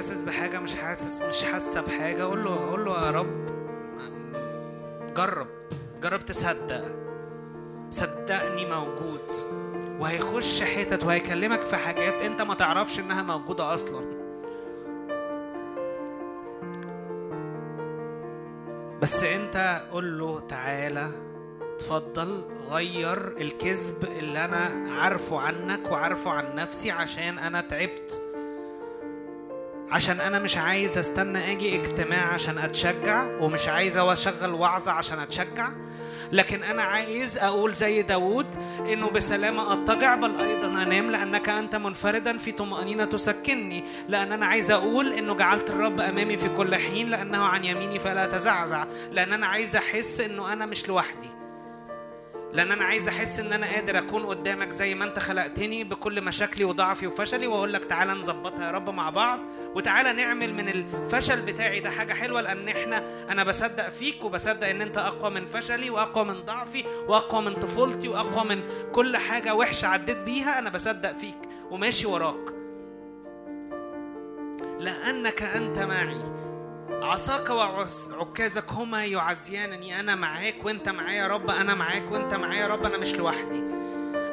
حاسس 0.05 0.21
بحاجة 0.21 0.59
مش 0.59 0.75
حاسس 0.75 1.21
مش 1.21 1.43
حاسة 1.43 1.81
بحاجة. 1.81 2.23
قول 2.23 2.43
له 2.43 2.69
قول 2.69 2.85
له 2.85 3.05
يا 3.05 3.11
رب. 3.11 3.45
جرب 5.17 5.47
جرب 6.01 6.19
تصدق. 6.25 6.85
صدقني 7.91 8.65
موجود. 8.69 9.21
وهيخش 9.99 10.63
حتت 10.63 11.03
وهيكلمك 11.03 11.61
في 11.61 11.75
حاجات 11.75 12.13
انت 12.13 12.41
ما 12.41 12.53
تعرفش 12.53 12.99
انها 12.99 13.21
موجودة 13.23 13.73
أصلا. 13.73 14.05
بس 19.01 19.23
انت 19.23 19.81
قول 19.91 20.19
له 20.19 20.39
تعالى 20.39 21.11
اتفضل 21.75 22.41
غير 22.69 23.37
الكذب 23.37 24.03
اللي 24.03 24.45
أنا 24.45 24.91
عارفه 25.01 25.39
عنك 25.39 25.91
وعارفه 25.91 26.31
عن 26.31 26.55
نفسي 26.55 26.91
عشان 26.91 27.37
أنا 27.37 27.61
تعبت. 27.61 28.21
عشان 29.91 30.19
أنا 30.19 30.39
مش 30.39 30.57
عايز 30.57 30.97
أستنى 30.97 31.51
أجي 31.51 31.75
اجتماع 31.75 32.33
عشان 32.33 32.57
أتشجع 32.57 33.23
ومش 33.41 33.67
عايز 33.67 33.97
أشغل 33.97 34.53
وعظة 34.53 34.91
عشان 34.91 35.19
أتشجع. 35.19 35.69
لكن 36.31 36.63
أنا 36.63 36.83
عايز 36.83 37.37
أقول 37.37 37.73
زي 37.73 38.01
داود 38.01 38.55
إنه 38.79 39.09
بسلامة 39.09 39.73
اضطجع 39.73 40.15
بل 40.15 40.39
أيضا 40.39 40.67
أنام 40.67 41.11
لأنك 41.11 41.49
أنت 41.49 41.75
منفردا 41.75 42.37
في 42.37 42.51
طمأنينة 42.51 43.05
تسكنني. 43.05 43.83
لأن 44.09 44.31
أنا 44.31 44.45
عايز 44.45 44.71
أقول 44.71 45.13
إنه 45.13 45.33
جعلت 45.33 45.69
الرب 45.69 46.01
أمامي 46.01 46.37
في 46.37 46.49
كل 46.49 46.75
حين 46.75 47.09
لأنه 47.09 47.43
عن 47.43 47.63
يميني 47.63 47.99
فلا 47.99 48.25
تزعزع. 48.25 48.85
لأن 49.11 49.33
أنا 49.33 49.47
عايز 49.47 49.75
أحس 49.75 50.21
إنه 50.21 50.53
أنا 50.53 50.65
مش 50.65 50.87
لوحدي. 50.87 51.29
لأن 52.55 52.71
أنا 52.71 52.85
عايز 52.85 53.07
احس 53.07 53.39
ان 53.39 53.53
أنا 53.53 53.67
قادر 53.67 53.97
اكون 53.97 54.25
قدامك 54.25 54.69
زي 54.69 54.95
ما 54.95 55.05
انت 55.05 55.19
خلقتني 55.19 55.83
بكل 55.83 56.21
مشاكلي 56.21 56.63
وضعفي 56.63 57.07
وفشلي 57.07 57.47
واقول 57.47 57.73
لك 57.73 57.85
تعالى 57.85 58.13
نظبطها 58.13 58.65
يا 58.65 58.71
رب 58.71 58.89
مع 58.89 59.09
بعض 59.09 59.39
وتعالى 59.75 60.13
نعمل 60.13 60.53
من 60.53 60.69
الفشل 60.69 61.41
بتاعي 61.41 61.79
ده 61.79 61.89
حاجة 61.89 62.13
حلوة 62.13 62.41
لأن 62.41 62.67
إحنا 62.67 62.97
أنا 63.31 63.43
بصدق 63.43 63.89
فيك 63.89 64.23
وبصدق 64.23 64.67
ان 64.67 64.81
انت 64.81 64.97
اقوى 64.97 65.31
من 65.31 65.45
فشلي 65.45 65.89
واقوى 65.89 66.25
من 66.25 66.33
ضعفي 66.45 66.83
واقوى 67.07 67.41
من 67.41 67.53
طفولتي 67.53 68.07
واقوى 68.07 68.55
من 68.55 68.61
كل 68.91 69.17
حاجة 69.17 69.55
وحشة 69.55 69.87
عديت 69.87 70.17
بيها 70.17 70.59
أنا 70.59 70.69
بصدق 70.69 71.11
فيك 71.11 71.37
وماشي 71.71 72.07
وراك 72.07 72.55
لانك 74.79 75.41
انت 75.43 75.79
معي 75.79 76.21
عصاك 77.01 77.49
وعكازك 77.49 78.71
هما 78.71 79.05
يعزيانني. 79.05 79.99
أنا 79.99 80.15
معاك 80.15 80.55
وأنت 80.63 80.89
معايا 80.89 81.15
يا 81.23 81.27
رب. 81.27 81.49
أنا 81.49 81.75
معاك 81.75 82.11
وأنت 82.11 82.33
معايا 82.33 82.59
يا 82.61 82.67
رب. 82.67 82.85
أنا 82.85 82.97
مش 82.97 83.15
لوحدي. 83.15 83.59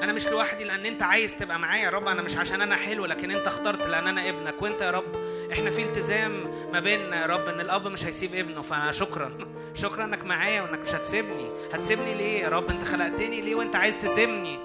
أنا 0.02 0.12
مش 0.12 0.28
لوحدي 0.28 0.64
لأن 0.64 0.86
أنت 0.86 1.02
عايز 1.02 1.36
تبقى 1.36 1.58
معايا 1.58 1.82
يا 1.84 1.90
رب. 1.90 2.08
أنا 2.08 2.22
مش 2.22 2.36
عشان 2.36 2.60
أنا 2.62 2.76
حلو 2.76 3.04
لكن 3.06 3.30
أنت 3.30 3.46
اخترت 3.46 3.86
لأن 3.86 4.06
أنا 4.08 4.28
ابنك. 4.28 4.62
وأنت 4.62 4.80
يا 4.82 4.90
رب 4.90 5.16
إحنا 5.52 5.70
في 5.70 5.82
التزام 5.82 6.30
ما 6.72 6.80
بيننا 6.80 7.20
يا 7.22 7.26
رب 7.26 7.48
إن 7.48 7.60
الأب 7.60 7.88
مش 7.88 8.04
هيسيب 8.04 8.34
ابنه. 8.34 8.62
فانا 8.62 8.92
شكرا 8.92 9.32
شكرا 9.74 10.04
إنك 10.04 10.24
معايا 10.24 10.62
وإنك 10.62 10.78
مش 10.78 10.94
هتسيبني. 10.94 11.46
هتسيبني 11.72 12.14
ليه 12.14 12.40
يا 12.42 12.48
رب؟ 12.48 12.70
أنت 12.70 12.84
خلقتني 12.84 13.40
ليه 13.40 13.54
وأنت 13.54 13.76
عايز 13.76 13.98
تسيبني؟ 14.02 14.58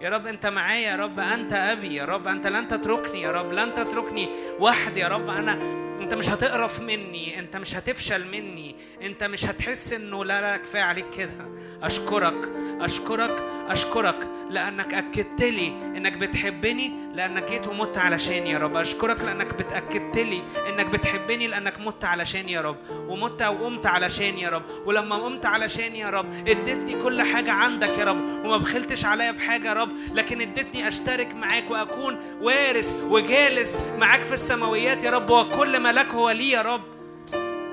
يا 0.00 0.10
رب 0.10 0.26
أنت 0.26 0.46
معايا 0.46 0.90
يا 0.90 0.96
رب. 0.96 1.20
أنت 1.20 1.52
أبي 1.52 1.94
يا 1.94 2.04
رب. 2.04 2.26
أنت 2.28 2.46
لن 2.46 2.68
تتركني 2.68 3.22
يا 3.22 3.30
رب. 3.30 3.52
لن 3.52 3.74
تتركني 3.74 4.28
وحدي 4.60 5.00
يا 5.00 5.08
رب. 5.08 5.30
أنا 5.30 5.84
انت 6.04 6.14
مش 6.14 6.30
هتقرف 6.30 6.80
مني 6.80 7.38
انت 7.38 7.56
مش 7.56 7.76
هتفشل 7.76 8.24
مني 8.26 8.76
انت 9.02 9.24
مش 9.24 9.44
هتحس 9.46 9.92
انه 9.92 10.24
لا 10.24 10.40
لا 10.40 10.56
كفاية 10.56 10.82
عليك 10.82 11.10
كده. 11.10 11.48
أشكرك 11.82 12.48
أشكرك 12.80 13.42
أشكرك 13.68 14.28
لأنك 14.50 14.94
أكدت 14.94 15.42
لي 15.42 15.68
إنك 15.68 16.16
بتحبني 16.16 16.92
لأنك 17.14 17.50
جيت 17.50 17.66
ومت 17.66 17.98
علشاني 17.98 18.50
يا 18.50 18.58
رب. 18.58 18.76
أشكرك 18.76 19.20
لأنك 19.20 19.54
بتأكدت 19.54 20.18
لي 20.18 20.42
إنك 20.68 20.86
بتحبني 20.86 21.46
لأنك 21.46 21.80
مت 21.80 22.04
علشاني 22.04 22.52
يا 22.52 22.60
رب. 22.60 22.76
ومت 22.90 23.42
وقمت 23.42 23.86
علشاني 23.86 24.42
يا 24.42 24.48
رب. 24.48 24.62
ولما 24.86 25.16
قمت 25.16 25.46
علشاني 25.46 25.98
يا 25.98 26.10
رب 26.10 26.48
اديتني 26.48 27.02
كل 27.02 27.22
حاجة 27.22 27.52
عندك 27.52 27.98
يا 27.98 28.04
رب. 28.04 28.20
وما 28.44 28.56
بخلتش 28.56 29.04
عليا 29.04 29.30
بحاجة 29.32 29.68
يا 29.68 29.72
رب 29.72 29.90
لكن 30.14 30.40
اديتني 30.40 30.88
أشترك 30.88 31.34
معاك 31.34 31.70
وأكون 31.70 32.18
وارث 32.40 33.02
وجالس 33.10 33.80
معاك 33.98 34.22
في 34.22 34.34
السماويات 34.34 35.04
يا 35.04 35.10
رب. 35.10 35.30
وكل 35.30 35.80
ملاك 35.94 36.10
هو 36.14 36.30
لي 36.30 36.50
يا 36.50 36.62
رب. 36.62 36.82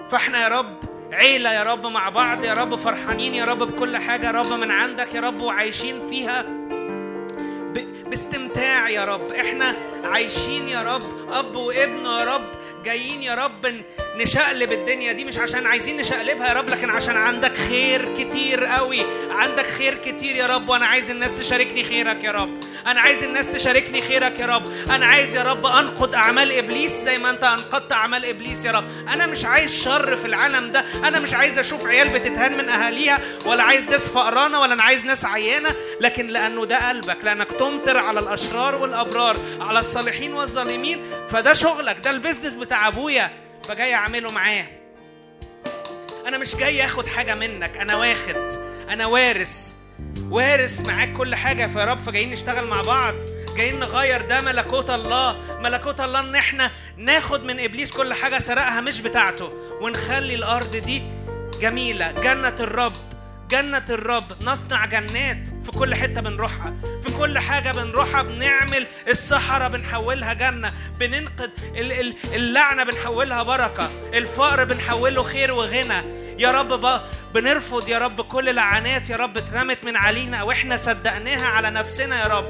فاحنا 0.09 0.43
يا 0.43 0.47
رب 0.47 0.77
عيلة 1.13 1.53
يا 1.53 1.63
رب 1.63 1.85
مع 1.85 2.09
بعض 2.09 2.43
يا 2.43 2.53
رب 2.53 2.75
فرحانين 2.75 3.33
يا 3.35 3.45
رب 3.45 3.57
بكل 3.63 3.97
حاجة 3.97 4.25
يا 4.25 4.31
رب 4.31 4.53
من 4.53 4.71
عندك 4.71 5.15
يا 5.15 5.21
رب 5.21 5.41
وعايشين 5.41 6.09
فيها 6.09 6.45
باستمتاع 8.09 8.89
يا 8.89 9.05
رب. 9.05 9.31
إحنا 9.31 9.75
عايشين 10.03 10.67
يا 10.67 10.81
رب 10.81 11.31
أب 11.31 11.55
وابن 11.55 12.05
يا 12.05 12.23
رب 12.23 12.45
جايين 12.85 13.23
يا 13.23 13.33
رب 13.35 13.83
نشقلب 14.15 14.71
الدنيا 14.71 15.11
دي 15.11 15.25
مش 15.25 15.37
عشان 15.37 15.65
عايزين 15.67 15.97
نشقلبها 15.97 16.47
يا 16.47 16.53
رب 16.53 16.69
لكن 16.69 16.89
عشان 16.89 17.17
عندك 17.17 17.57
خير 17.57 18.13
كتير 18.13 18.65
قوي. 18.65 19.01
عندك 19.31 19.67
خير 19.67 19.95
كتير 19.95 20.35
يا 20.35 20.47
رب 20.47 20.69
وأنا 20.69 20.85
عايز 20.85 21.09
الناس 21.09 21.35
تشاركني 21.39 21.83
خيرك 21.83 22.23
يا 22.23 22.31
رب. 22.31 22.57
أنا 22.87 23.01
عايز 23.01 23.23
الناس 23.23 23.47
تشاركني 23.51 24.01
خيرك 24.01 24.39
يا 24.39 24.45
رب. 24.45 24.63
أنا 24.89 25.05
عايز 25.05 25.35
يا 25.35 25.43
رب 25.43 25.65
انقض 25.65 26.15
أعمال 26.15 26.51
إبليس 26.51 26.91
زي 26.91 27.17
ما 27.17 27.29
أنت 27.29 27.43
انقضت 27.43 27.91
أعمال 27.91 28.25
إبليس 28.25 28.65
يا 28.65 28.71
رب. 28.71 28.85
أنا 29.13 29.27
مش 29.27 29.45
عايز 29.45 29.83
شر 29.83 30.15
في 30.17 30.25
العالم 30.25 30.71
ده. 30.71 30.85
أنا 31.03 31.19
مش 31.19 31.33
عايز 31.33 31.59
أشوف 31.59 31.85
عيال 31.85 32.09
بتتهان 32.09 32.57
من 32.57 32.69
أهاليها 32.69 33.19
ولا 33.45 33.63
عايز 33.63 33.83
ناس 33.83 34.09
فقرانة 34.09 34.61
ولا 34.61 34.73
أنا 34.73 34.83
عايز 34.83 35.05
ناس 35.05 35.25
عيانة. 35.25 35.69
لكن 36.01 36.27
لأنه 36.27 36.65
ده 36.65 36.89
قلبك 36.89 37.17
لأنك 37.23 37.47
تمطر 37.51 37.97
على 37.97 38.19
الأشرار 38.19 38.75
والأبرار 38.75 39.37
على 39.59 39.79
الصالحين 39.79 40.33
والظالمين. 40.33 41.01
فده 41.31 41.53
شغلك 41.53 41.99
ده 41.99 42.09
البيزنس 42.09 42.55
بتاع 42.55 42.87
أبويا 42.87 43.29
فجاي 43.67 43.93
أعمله 43.93 44.31
معاه. 44.31 44.65
أنا 46.27 46.37
مش 46.37 46.55
جاي 46.55 46.85
آخد 46.85 47.05
حاجة 47.07 47.35
منك 47.35 47.77
أنا 47.77 47.95
واخد 47.95 48.49
أنا 48.89 49.05
وارث. 49.05 49.73
وارث 50.29 50.81
معاك 50.81 51.13
كل 51.13 51.35
حاجة 51.35 51.67
فيا 51.67 51.85
رب 51.85 51.99
فجايين 51.99 52.31
نشتغل 52.31 52.67
مع 52.67 52.81
بعض. 52.81 53.15
جايين 53.57 53.79
نغير 53.79 54.21
ده 54.21 54.41
ملكوت 54.41 54.89
الله. 54.89 55.59
ملكوت 55.59 56.01
الله 56.01 56.19
إن 56.19 56.35
إحنا 56.35 56.71
ناخد 56.97 57.43
من 57.43 57.59
إبليس 57.59 57.91
كل 57.91 58.13
حاجة 58.13 58.39
سرقها 58.39 58.81
مش 58.81 59.01
بتاعته. 59.01 59.53
ونخلي 59.81 60.35
الأرض 60.35 60.75
دي 60.75 61.03
جميلة 61.61 62.11
جنة 62.11 62.55
الرب. 62.59 62.93
جنة 63.51 63.85
الرب. 63.89 64.23
نصنع 64.41 64.85
جنات. 64.85 65.37
في 65.63 65.71
كل 65.71 65.95
حتة 65.95 66.21
بنروحها. 66.21 66.73
في 67.03 67.11
كل 67.17 67.39
حاجة 67.39 67.71
بنروحها 67.71 68.21
بنعمل 68.21 68.87
الصحراء 69.09 69.69
بنحولها 69.69 70.33
جنة. 70.33 70.71
ال- 71.01 72.15
اللعنة 72.33 72.83
بنحولها 72.83 73.43
بركة. 73.43 73.89
الفقر 74.13 74.63
بنحوله 74.63 75.23
خير 75.23 75.51
وغنى. 75.51 76.21
يا 76.39 76.51
رب 76.51 77.01
بنرفض 77.33 77.89
يا 77.89 77.99
رب 77.99 78.21
كل 78.21 78.55
لعنات. 78.55 79.09
يا 79.09 79.15
رب 79.17 79.37
اترمت 79.37 79.83
من 79.83 79.95
علينا 79.95 80.37
أو 80.37 80.51
إحنا 80.51 80.77
صدقناها 80.77 81.47
على 81.47 81.69
نفسنا 81.69 82.21
يا 82.23 82.27
رب. 82.27 82.45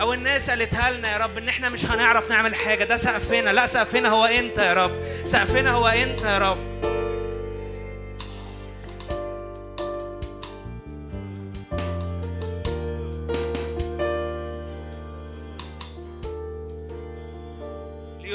أو 0.00 0.12
الناس 0.12 0.50
قالتها 0.50 0.90
لنا 0.90 1.12
يا 1.12 1.16
رب 1.16 1.38
إن 1.38 1.48
إحنا 1.48 1.68
مش 1.68 1.86
هنعرف 1.86 2.30
نعمل 2.30 2.54
حاجة. 2.54 2.84
ده 2.84 2.96
سقفنا. 2.96 3.50
لا 3.50 3.66
سقفنا 3.66 4.08
هو 4.08 4.24
إنت 4.24 4.58
يا 4.58 4.74
رب. 4.74 5.04
سقفنا 5.24 5.70
هو 5.70 5.86
إنت 5.86 6.20
يا 6.22 6.38
رب. 6.38 6.80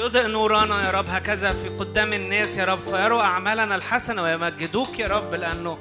ليضئ 0.06 0.28
نورنا 0.28 0.86
يا 0.86 0.90
رب 0.90 1.08
هكذا 1.08 1.52
في 1.52 1.68
قدام 1.68 2.12
الناس 2.12 2.58
يا 2.58 2.64
رب 2.64 2.80
فيروا 2.80 3.22
أعمالنا 3.22 3.74
الحسنة 3.76 4.22
ويمجدوك 4.22 4.98
يا 4.98 5.08
رب 5.08 5.34
لأنه 5.34 5.78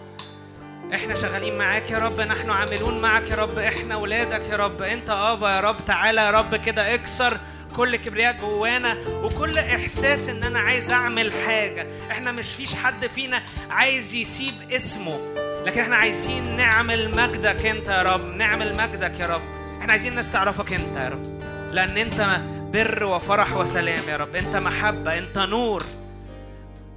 إحنا 0.94 1.16
شغالين 1.16 1.58
معاك 1.58 1.92
يا 1.92 1.98
رب 2.00 2.22
نحن 2.22 2.50
عاملون 2.50 3.02
معك 3.02 3.30
يا 3.30 3.36
رب 3.36 3.58
إحنا 3.58 3.96
ولادك 3.96 4.42
يا 4.50 4.56
رب 4.56 4.82
انت 4.82 5.10
ابا 5.10 5.50
يا 5.56 5.60
رب 5.62 5.76
تعالى 5.88 6.22
يا 6.22 6.32
رب 6.32 6.56
كده 6.56 6.94
اكسر 6.94 7.38
كل 7.76 7.96
كبرياء 7.96 8.38
جوانا 8.38 8.98
وكل 9.10 9.58
احساس 9.58 10.30
ان 10.30 10.44
أنا 10.44 10.60
عايز 10.60 10.92
اعمل 10.92 11.34
حاجة 11.48 11.88
إحنا 12.12 12.32
مش 12.32 12.54
فيش 12.56 12.76
حد 12.76 13.08
فينا 13.08 13.42
عايز 13.70 14.16
يسيب 14.16 14.54
اسمه 14.72 15.20
لكن 15.66 15.82
إحنا 15.82 15.96
عايزين 15.96 16.58
نعمل 16.58 17.16
مجدك 17.16 17.66
انت 17.66 17.88
يا 17.88 18.02
رب 18.04 18.36
نعمل 18.36 18.78
مجدك 18.78 19.20
يا 19.20 19.28
رب 19.28 19.42
إحنا 19.82 19.92
عايزين 19.92 20.12
الناس 20.12 20.32
تعرفك 20.32 20.74
انت 20.74 20.98
يا 20.98 21.10
رب 21.10 21.42
لأن 21.72 21.98
انت 21.98 22.40
بر 22.76 23.04
وفرح 23.04 23.58
وسلام 23.58 24.10
يا 24.10 24.18
رب. 24.18 24.36
انت 24.36 24.56
محبة 24.56 25.18
انت 25.18 25.38
نور. 25.38 25.84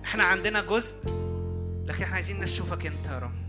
إحنا 0.05 0.25
عندنا 0.25 0.61
جزء 0.61 0.95
لكن 1.87 2.03
إحنا 2.03 2.15
عايزين 2.15 2.41
نشوفك 2.41 2.87
انت 2.87 3.07
يا 3.07 3.19
رب. 3.19 3.48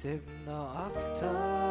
sevda 0.00 0.60
aktar 0.86 1.69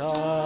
عطشان 0.00 0.39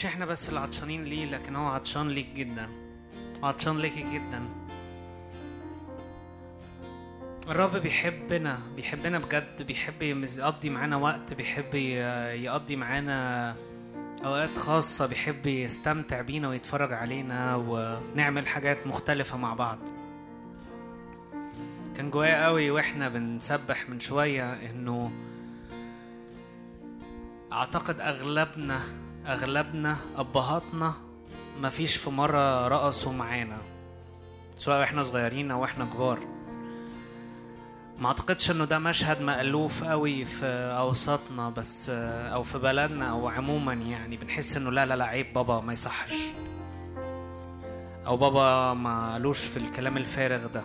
مش 0.00 0.06
إحنا 0.06 0.26
بس 0.26 0.48
اللي 0.48 0.60
عطشانين 0.60 1.04
ليه 1.04 1.26
لكن 1.26 1.56
هو 1.56 1.68
عطشان 1.68 2.08
ليك 2.08 2.26
جدا. 2.36 2.68
عطشان 3.42 3.78
ليكي 3.78 4.00
جدا. 4.12 4.42
الرب 7.48 7.76
بيحبنا 7.76 8.58
بيحبنا 8.76 9.18
بجد 9.18 9.62
بيحب 9.62 10.02
يقضي 10.02 10.70
معانا 10.70 10.96
وقت 10.96 11.34
بيحب 11.34 11.74
يقضي 11.74 12.76
معانا 12.76 13.56
أوقات 14.24 14.58
خاصة 14.58 15.06
بيحب 15.06 15.46
يستمتع 15.46 16.20
بينا 16.20 16.48
ويتفرج 16.48 16.92
علينا 16.92 17.56
ونعمل 17.56 18.46
حاجات 18.46 18.86
مختلفة 18.86 19.36
مع 19.36 19.54
بعض. 19.54 19.78
كان 21.96 22.10
جوايا 22.10 22.44
قوي 22.44 22.70
وإحنا 22.70 23.08
بنسبح 23.08 23.88
من 23.88 24.00
شوية 24.00 24.52
إنه 24.52 25.12
أعتقد 27.52 28.00
أغلبنا 28.00 28.80
أغلبنا 29.26 29.96
أبهاتنا 30.16 30.92
مفيش 31.60 31.96
في 31.96 32.10
مرة 32.10 32.68
رقصوا 32.68 33.12
معانا 33.12 33.58
سواء 34.58 34.82
إحنا 34.82 35.02
صغيرين 35.02 35.50
أو 35.50 35.64
إحنا 35.64 35.84
كبار. 35.84 36.18
ما 37.98 38.08
أعتقدش 38.08 38.50
إنه 38.50 38.64
ده 38.64 38.78
مشهد 38.78 39.20
مألوف 39.22 39.84
قوي 39.84 40.24
في 40.24 40.46
اوساطنا 40.78 41.50
بس 41.50 41.90
أو 41.90 42.42
في 42.42 42.58
بلدنا 42.58 43.10
أو 43.10 43.28
عموما 43.28 43.72
يعني. 43.74 44.16
بنحس 44.16 44.56
إنه 44.56 44.70
لا 44.70 44.86
لا 44.86 44.96
لا 44.96 45.04
عيب 45.04 45.32
بابا 45.32 45.60
ما 45.60 45.72
يصحش. 45.72 46.14
أو 48.06 48.16
بابا 48.16 48.74
مالوش 48.74 49.38
في 49.44 49.56
الكلام 49.56 49.96
الفارغ 49.96 50.46
ده. 50.46 50.62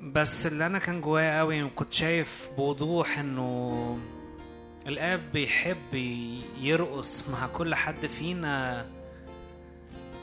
بس 0.00 0.46
اللي 0.46 0.66
أنا 0.66 0.78
كان 0.78 1.00
جوايا 1.00 1.38
قوي 1.38 1.62
وكنت 1.62 1.92
شايف 1.92 2.48
بوضوح 2.56 3.18
إنه 3.18 3.98
الآب 4.86 5.32
بيحب 5.32 5.94
يرقص 6.60 7.28
مع 7.28 7.46
كل 7.46 7.74
حد 7.74 8.06
فينا 8.06 8.86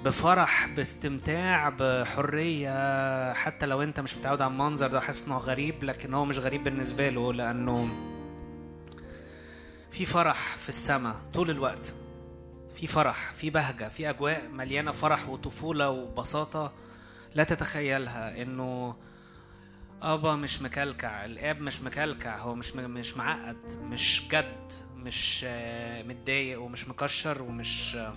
بفرح 0.06 0.68
باستمتاع 0.68 1.69
بحرية 1.69 3.34
حتى 3.34 3.66
لو 3.66 3.82
أنت 3.84 4.00
مش 4.00 4.18
متعود 4.18 4.42
على 4.42 4.52
المنظر 4.52 4.88
ده 4.88 4.98
وحاسس 4.98 5.26
إنه 5.27 5.38
غريب 5.38 5.84
لكن 5.84 6.14
هو 6.14 6.26
مش 6.26 6.38
غريب 6.40 6.64
بالنسبة 6.64 7.10
له 7.10 7.34
لأنه 7.34 7.90
في 9.92 10.06
فرح 10.06 10.56
في 10.58 10.69
السماء 10.69 11.16
طول 11.34 11.50
الوقت. 11.50 11.94
في 12.76 12.88
فرح 12.88 13.32
في 13.34 13.50
بهجة 13.50 13.90
في 13.90 14.10
أجواء 14.10 14.48
مليانة 14.53 14.92
فرح 14.92 15.30
وطفولة 15.30 15.90
وبساطة 15.90 16.72
لا 17.36 17.44
تتخيلها 17.44 18.42
إنه 18.42 18.95
أبا 20.01 20.35
مش 20.35 20.61
مكلكع 20.61 21.26
الآب 21.26 21.61
مش 21.61 21.82
مكلكع 21.82 22.38
هو 22.38 22.56
مش 22.56 22.76
مش 22.76 23.17
معقد 23.17 23.58
مش 23.82 24.27
جد 24.32 24.74
مش 24.95 25.45
آه، 25.48 26.03
متضايق 26.03 26.61
ومش 26.61 26.88
مكشر 26.88 27.42
ومش 27.42 27.95
آه، 27.95 28.14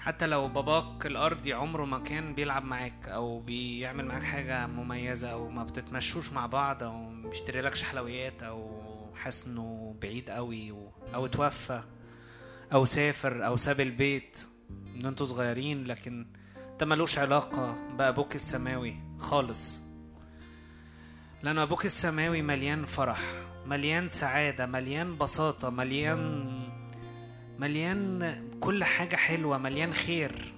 حتى 0.00 0.26
لو 0.26 0.48
باباك 0.48 1.06
الأرضي 1.06 1.52
عمره 1.52 1.84
ما 1.84 1.98
كان 1.98 2.34
بيلعب 2.34 2.64
معاك 2.64 3.08
أو 3.08 3.40
بيعمل 3.40 4.04
معاك 4.04 4.22
حاجة 4.22 4.66
مميزة 4.66 5.28
أو 5.32 5.48
ما 5.50 5.64
بتتمشوش 5.64 6.32
مع 6.32 6.46
بعض 6.46 6.82
أو 6.82 7.10
بيشتري 7.28 7.60
لكش 7.60 7.82
حلويات 7.82 8.42
أو 8.42 8.82
حاسس 9.16 9.46
إنه 9.46 9.96
بعيد 10.02 10.30
قوي 10.30 10.72
و... 10.72 10.90
أو 11.14 11.26
اتوفى 11.26 11.82
أو 12.72 12.84
سافر 12.84 13.46
أو 13.46 13.56
ساب 13.56 13.80
البيت 13.80 14.46
من 14.96 15.06
أنتوا 15.06 15.26
صغيرين 15.26 15.84
لكن 15.84 16.26
ده 16.80 16.86
ملوش 16.86 17.18
علاقة 17.18 17.76
بأبوك 17.98 18.34
السماوي. 18.34 19.11
خالص. 19.22 19.80
لأن 21.42 21.58
أبوك 21.58 21.84
السماوي 21.84 22.42
مليان 22.42 22.84
فرح 22.84 23.20
مليان 23.66 24.08
سعادة 24.08 24.66
مليان 24.66 25.18
بساطة 25.18 25.70
مليان 25.70 26.50
مليان 27.58 28.34
كل 28.60 28.84
حاجة 28.84 29.16
حلوة 29.16 29.58
مليان 29.58 29.92
خير. 29.92 30.52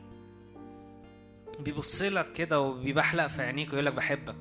بيبص 1.60 2.02
لك 2.02 2.33
كده 2.33 2.60
وبيبحلق 2.60 3.26
في 3.26 3.43
عينيك 3.43 3.68
ويقول 3.68 3.86
لك 3.86 3.94
بحبك 3.94 4.36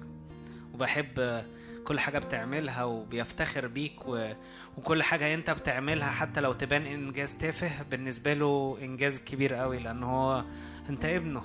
وبحب 0.74 1.44
كل 1.86 2.00
حاجة 2.00 2.20
بتعملها 2.20 2.84
وبيفتخر 2.84 3.68
بيك 3.68 4.08
و... 4.08 4.34
وكل 4.78 5.04
حاجة 5.04 5.34
أنت 5.34 5.50
بتعملها 5.50 6.12
حتى 6.12 6.42
لو 6.42 6.54
تبان 6.54 6.86
إنجاز 6.86 7.38
تافه 7.38 7.84
بالنسبة 7.92 8.34
له 8.34 8.78
إنجاز 8.82 9.20
كبير 9.24 9.54
قوي 9.54 9.80
لأن 9.80 10.04
هو 10.04 10.44
أنت 10.90 11.06
ابنه. 11.06 11.42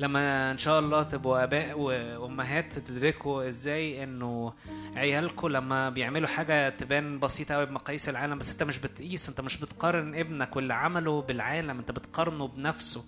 لما 0.00 0.50
إن 0.50 0.58
شاء 0.58 0.78
الله 0.80 1.02
تبقوا 1.02 1.44
اباء 1.44 1.78
وأمهات 1.78 2.78
تدركوا 2.78 3.48
إزاي 3.48 4.02
إنه 4.04 4.52
عيالكم 4.96 5.48
لما 5.48 5.90
بيعملوا 5.90 6.28
حاجة 6.28 6.68
تبان 6.68 7.18
بسيطة 7.18 7.54
قوي 7.54 7.66
بمقاييس 7.66 8.08
العالم 8.08 8.38
بس 8.38 8.52
أنت 8.52 8.62
مش 8.62 8.78
بتقيس 8.78 9.28
أنت 9.28 9.40
مش 9.40 9.56
بتقارن 9.60 10.14
ابنك 10.14 10.56
واللي 10.56 10.74
عمله 10.74 11.22
بالعالم 11.22 11.78
أنت 11.78 11.90
بتقارنه 11.90 12.48
بنفسه. 12.48 13.04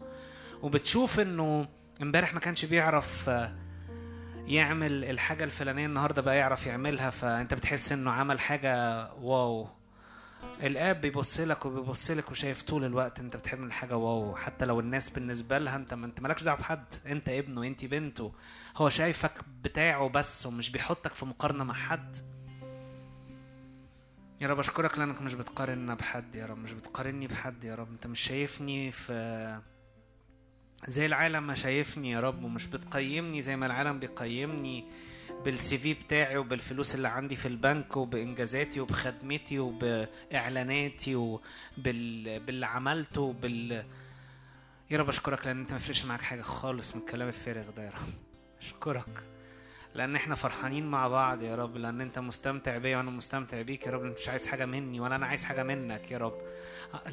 وبتشوف 0.63 1.21
إنه 1.21 1.69
إمبارح 2.03 2.35
ما 2.35 2.41
كانش 2.41 2.65
بيعرف 2.65 3.29
آه، 3.29 3.53
يعمل 4.47 5.05
الحاجة 5.05 5.45
الفلانية 5.45 5.87
النهارده 5.87 6.23
بقى 6.23 6.37
يعرف 6.37 6.67
يعملها 6.67 7.11
فأنت 7.11 7.55
بتحس 7.55 7.93
إنه 7.93 8.11
عمل 8.11 8.41
حاجة 8.41 9.09
واو. 9.15 9.69
الاب 10.63 11.01
بيبص 11.01 11.41
لك 11.41 11.67
وبيبص 11.67 12.11
لك 12.11 12.31
وشايف 12.31 12.63
طول 12.63 12.85
الوقت 12.85 13.21
انت 13.21 13.37
بتعمل 13.37 13.73
حاجة 13.73 13.97
واو 13.97 14.37
حتى 14.37 14.65
لو 14.65 14.81
الناس 14.81 15.11
بالنسبة 15.11 15.59
لها 15.59 15.77
انت 15.77 15.95
ما 15.95 16.07
انت 16.07 16.21
مالكش 16.21 16.43
دعوة 16.43 16.59
بحد 16.59 16.85
انت 17.07 17.29
ابنه 17.29 17.63
انت 17.63 17.85
بنته 17.85 18.33
هو 18.77 18.89
شايفك 18.89 19.33
بتاعه 19.63 20.09
بس 20.09 20.47
ومش 20.47 20.71
بيحطك 20.71 21.15
في 21.15 21.25
مقارنة 21.27 21.65
مع 21.65 21.75
حد. 21.75 22.17
يا 24.41 24.49
رب 24.49 24.59
أشكرك 24.59 24.99
لأنك 24.99 25.23
مش 25.23 25.35
بتقارننا 25.35 25.95
بحد 25.95 26.35
يا 26.35 26.47
رب 26.47 26.59
مش 26.59 26.73
بتقارني 26.73 27.27
بحد 27.27 27.65
يا 27.65 27.75
رب 27.75 27.91
أنت 27.93 28.07
مش 28.07 28.21
شايفني 28.21 28.91
في 28.91 29.61
زي 30.89 31.07
العالم 31.07 31.47
ما 31.47 31.55
شايفني 31.55 32.11
يا 32.11 32.21
رب 32.21 32.43
ومش 32.45 32.67
بتقيمني 32.67 33.43
زي 33.43 33.57
ما 33.57 33.67
العالم 33.67 33.99
بيقيمني. 33.99 34.85
بالسي 35.45 35.79
في 35.79 35.95
بتاعي 35.95 36.37
وبالفلوس 36.37 36.95
اللي 36.95 37.09
عندي 37.09 37.37
في 37.37 37.49
البنك 37.49 37.97
وبإنجازاتي 37.97 38.81
وبخدمتي 38.81 39.59
وبإعلاناتي 39.59 41.15
وبال 41.15 42.41
باللي 42.41 42.67
عملته 42.67 43.21
وبال 43.21 43.85
يا 44.91 44.99
رب 44.99 45.09
أشكرك 45.09 45.47
لأن 45.47 45.61
أنت 45.61 45.71
ما 45.71 45.77
يفرقش 45.77 46.05
معاك 46.05 46.21
حاجة 46.21 46.43
خالص 46.43 46.97
من 46.97 47.01
الكلام 47.03 47.29
الفارغ 47.29 47.71
ده 47.71 47.83
يا 47.85 47.91
رب. 47.91 48.13
أشكرك. 48.61 49.25
لأن 49.95 50.17
إحنا 50.17 50.35
فرحانين 50.35 50.87
مع 50.87 51.09
بعض 51.09 51.43
يا 51.43 51.55
رب 51.57 51.77
لأن 51.77 52.01
أنت 52.01 52.19
مستمتع 52.19 52.79
بيا 52.79 52.97
وأنا 52.97 53.11
مستمتع 53.11 53.63
بيك 53.63 53.87
يا 53.87 53.93
رب. 53.93 54.05
أنت 54.05 54.19
مش 54.19 54.29
عايز 54.29 54.47
حاجة 54.47 54.67
مني 54.67 55.01
ولا 55.01 55.17
أنا 55.17 55.27
عايز 55.27 55.45
حاجة 55.45 55.63
منك 55.63 56.11
يا 56.11 56.19
رب. 56.19 56.35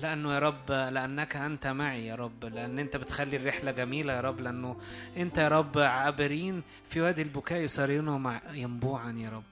لأنه 0.02 0.34
يا 0.34 0.40
رب 0.40 0.72
لأنك 0.72 1.36
أنت 1.36 1.68
معي 1.68 2.08
يا 2.08 2.16
رب 2.16 2.46
لأن 2.46 2.80
أنت 2.80 2.98
بتخلي 2.98 3.38
الرحلة 3.38 3.72
جميلة 3.72 4.14
يا 4.14 4.22
رب 4.22 4.40
لأنه 4.40 4.78
أنت 5.18 5.38
يا 5.38 5.48
رب 5.48 5.78
عابرين 5.78 6.62
في 6.90 7.02
وادي 7.02 7.22
البكاء 7.22 7.60
يسارعون 7.62 8.22
مع 8.22 8.42
ينبوعا 8.54 9.12
يا 9.18 9.30
رب. 9.30 9.44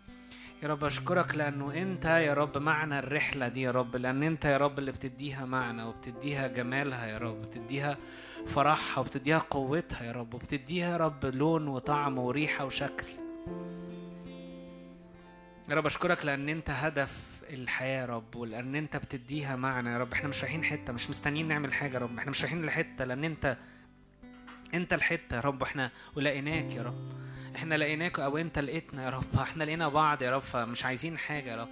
يا 0.64 0.68
رب 0.68 0.84
أشكرك 0.84 1.36
لأنه 1.36 1.74
أنت 1.74 2.06
يا 2.06 2.34
رب 2.34 2.58
معنى 2.58 3.00
الرحلة 3.00 3.48
دي 3.48 3.62
يا 3.62 3.72
رب 3.72 3.96
لأن 3.96 4.24
أنت 4.24 4.46
يا 4.46 4.58
رب 4.58 4.80
اللي 4.80 4.92
بتديها 4.92 5.46
معنى 5.46 5.84
وبتديها 5.84 6.48
جمالها 6.48 7.06
يا 7.06 7.18
رب 7.18 7.42
بتديها 7.42 7.98
فرحها 8.48 9.00
وبتديها 9.02 9.38
قوتها 9.38 10.04
يا 10.04 10.12
رب 10.12 10.34
وبتديها 10.34 10.92
يا 10.92 10.98
رب 10.98 11.26
لون 11.26 11.68
وطعم 11.68 12.18
وريحة 12.18 12.66
وشكل. 12.66 13.06
يا 15.70 15.76
رب 15.76 15.86
أشكرك 15.86 16.26
لأن 16.26 16.50
أنت 16.50 16.70
هدف 16.70 17.37
الحياة 17.50 18.02
يا 18.02 18.06
رب 18.06 18.36
ولأن 18.36 18.76
أنت 18.76 18.98
بتديها 18.98 19.56
معنى 19.56 19.90
يا 19.90 19.98
رب. 19.98 20.14
إحنا 20.14 20.30
مش 20.30 20.42
رايحين 20.44 20.64
حتة 20.64 20.94
مش 20.94 21.10
مستنيين 21.10 21.48
نعمل 21.48 21.74
حاجة 21.74 21.94
يا 21.94 22.00
رب. 22.00 22.18
إحنا 22.18 22.30
مش 22.32 22.42
رايحين 22.42 22.66
لحتة 22.66 23.06
لأن 23.06 23.24
أنت 23.24 23.58
أنت 24.74 24.94
الحتة 24.94 25.36
يا 25.36 25.42
رب. 25.42 25.64
إحنا 25.64 25.90
ولقيناك 26.16 26.76
يا 26.76 26.84
رب. 26.84 27.12
إحنا 27.56 27.76
لقيناك 27.76 28.20
أو 28.20 28.38
أنت 28.38 28.60
لقيتنا 28.60 29.06
يا 29.06 29.10
رب. 29.10 29.40
إحنا 29.42 29.64
لقينا 29.64 29.88
بعض 29.88 30.22
يا 30.22 30.32
رب 30.32 30.42
فمش 30.42 30.86
عايزين 30.86 31.18
حاجة 31.18 31.50
يا 31.50 31.56
رب. 31.62 31.70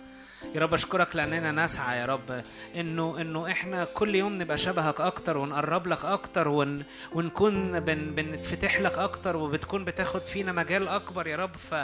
يا 0.56 0.60
رب 0.62 0.74
أشكرك 0.74 1.16
لأننا 1.16 1.66
نسعى 1.66 2.00
يا 2.00 2.06
رب. 2.06 2.44
إنه 2.76 3.22
إنه 3.22 3.52
إحنا 3.52 3.88
كل 3.94 4.16
يوم 4.16 4.42
نبقى 4.42 4.58
شبهك 4.58 5.02
أكتر 5.02 5.38
ونقرب 5.38 5.88
لك 5.88 6.06
أكتر 6.06 6.48
ون 6.48 6.84
ونكون 7.14 7.80
بن 7.80 8.16
بنتفتح 8.16 8.80
لك 8.80 8.94
أكتر 8.94 9.38
وبتكون 9.38 9.86
بتاخد 9.86 10.22
فينا 10.22 10.52
مجال 10.52 10.88
أكبر 10.88 11.28
يا 11.28 11.36
رب. 11.36 11.56
ف 11.56 11.76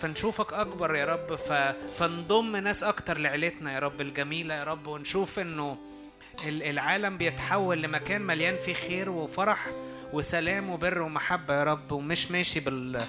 فنشوفك 0.00 0.52
أكبر 0.52 0.94
يا 0.94 1.04
رب 1.04 1.36
فنضم 1.98 2.56
ناس 2.56 2.82
أكتر 2.82 3.18
لعيلتنا 3.18 3.72
يا 3.74 3.78
رب 3.78 4.00
الجميلة 4.00 4.54
يا 4.54 4.64
رب 4.64 4.86
ونشوف 4.86 5.38
إنه 5.38 5.76
ال- 6.46 6.62
العالم 6.62 7.18
بيتحول 7.18 7.82
لمكان 7.82 8.22
مليان 8.22 8.56
فيه 8.56 8.72
خير 8.74 9.10
وفرح 9.10 9.66
وسلام 10.12 10.70
وبر 10.70 11.02
ومحبة 11.02 11.54
يا 11.54 11.64
رب 11.64 11.92
ومش 11.92 12.30
ماشي 12.30 12.60
بال 12.60 13.00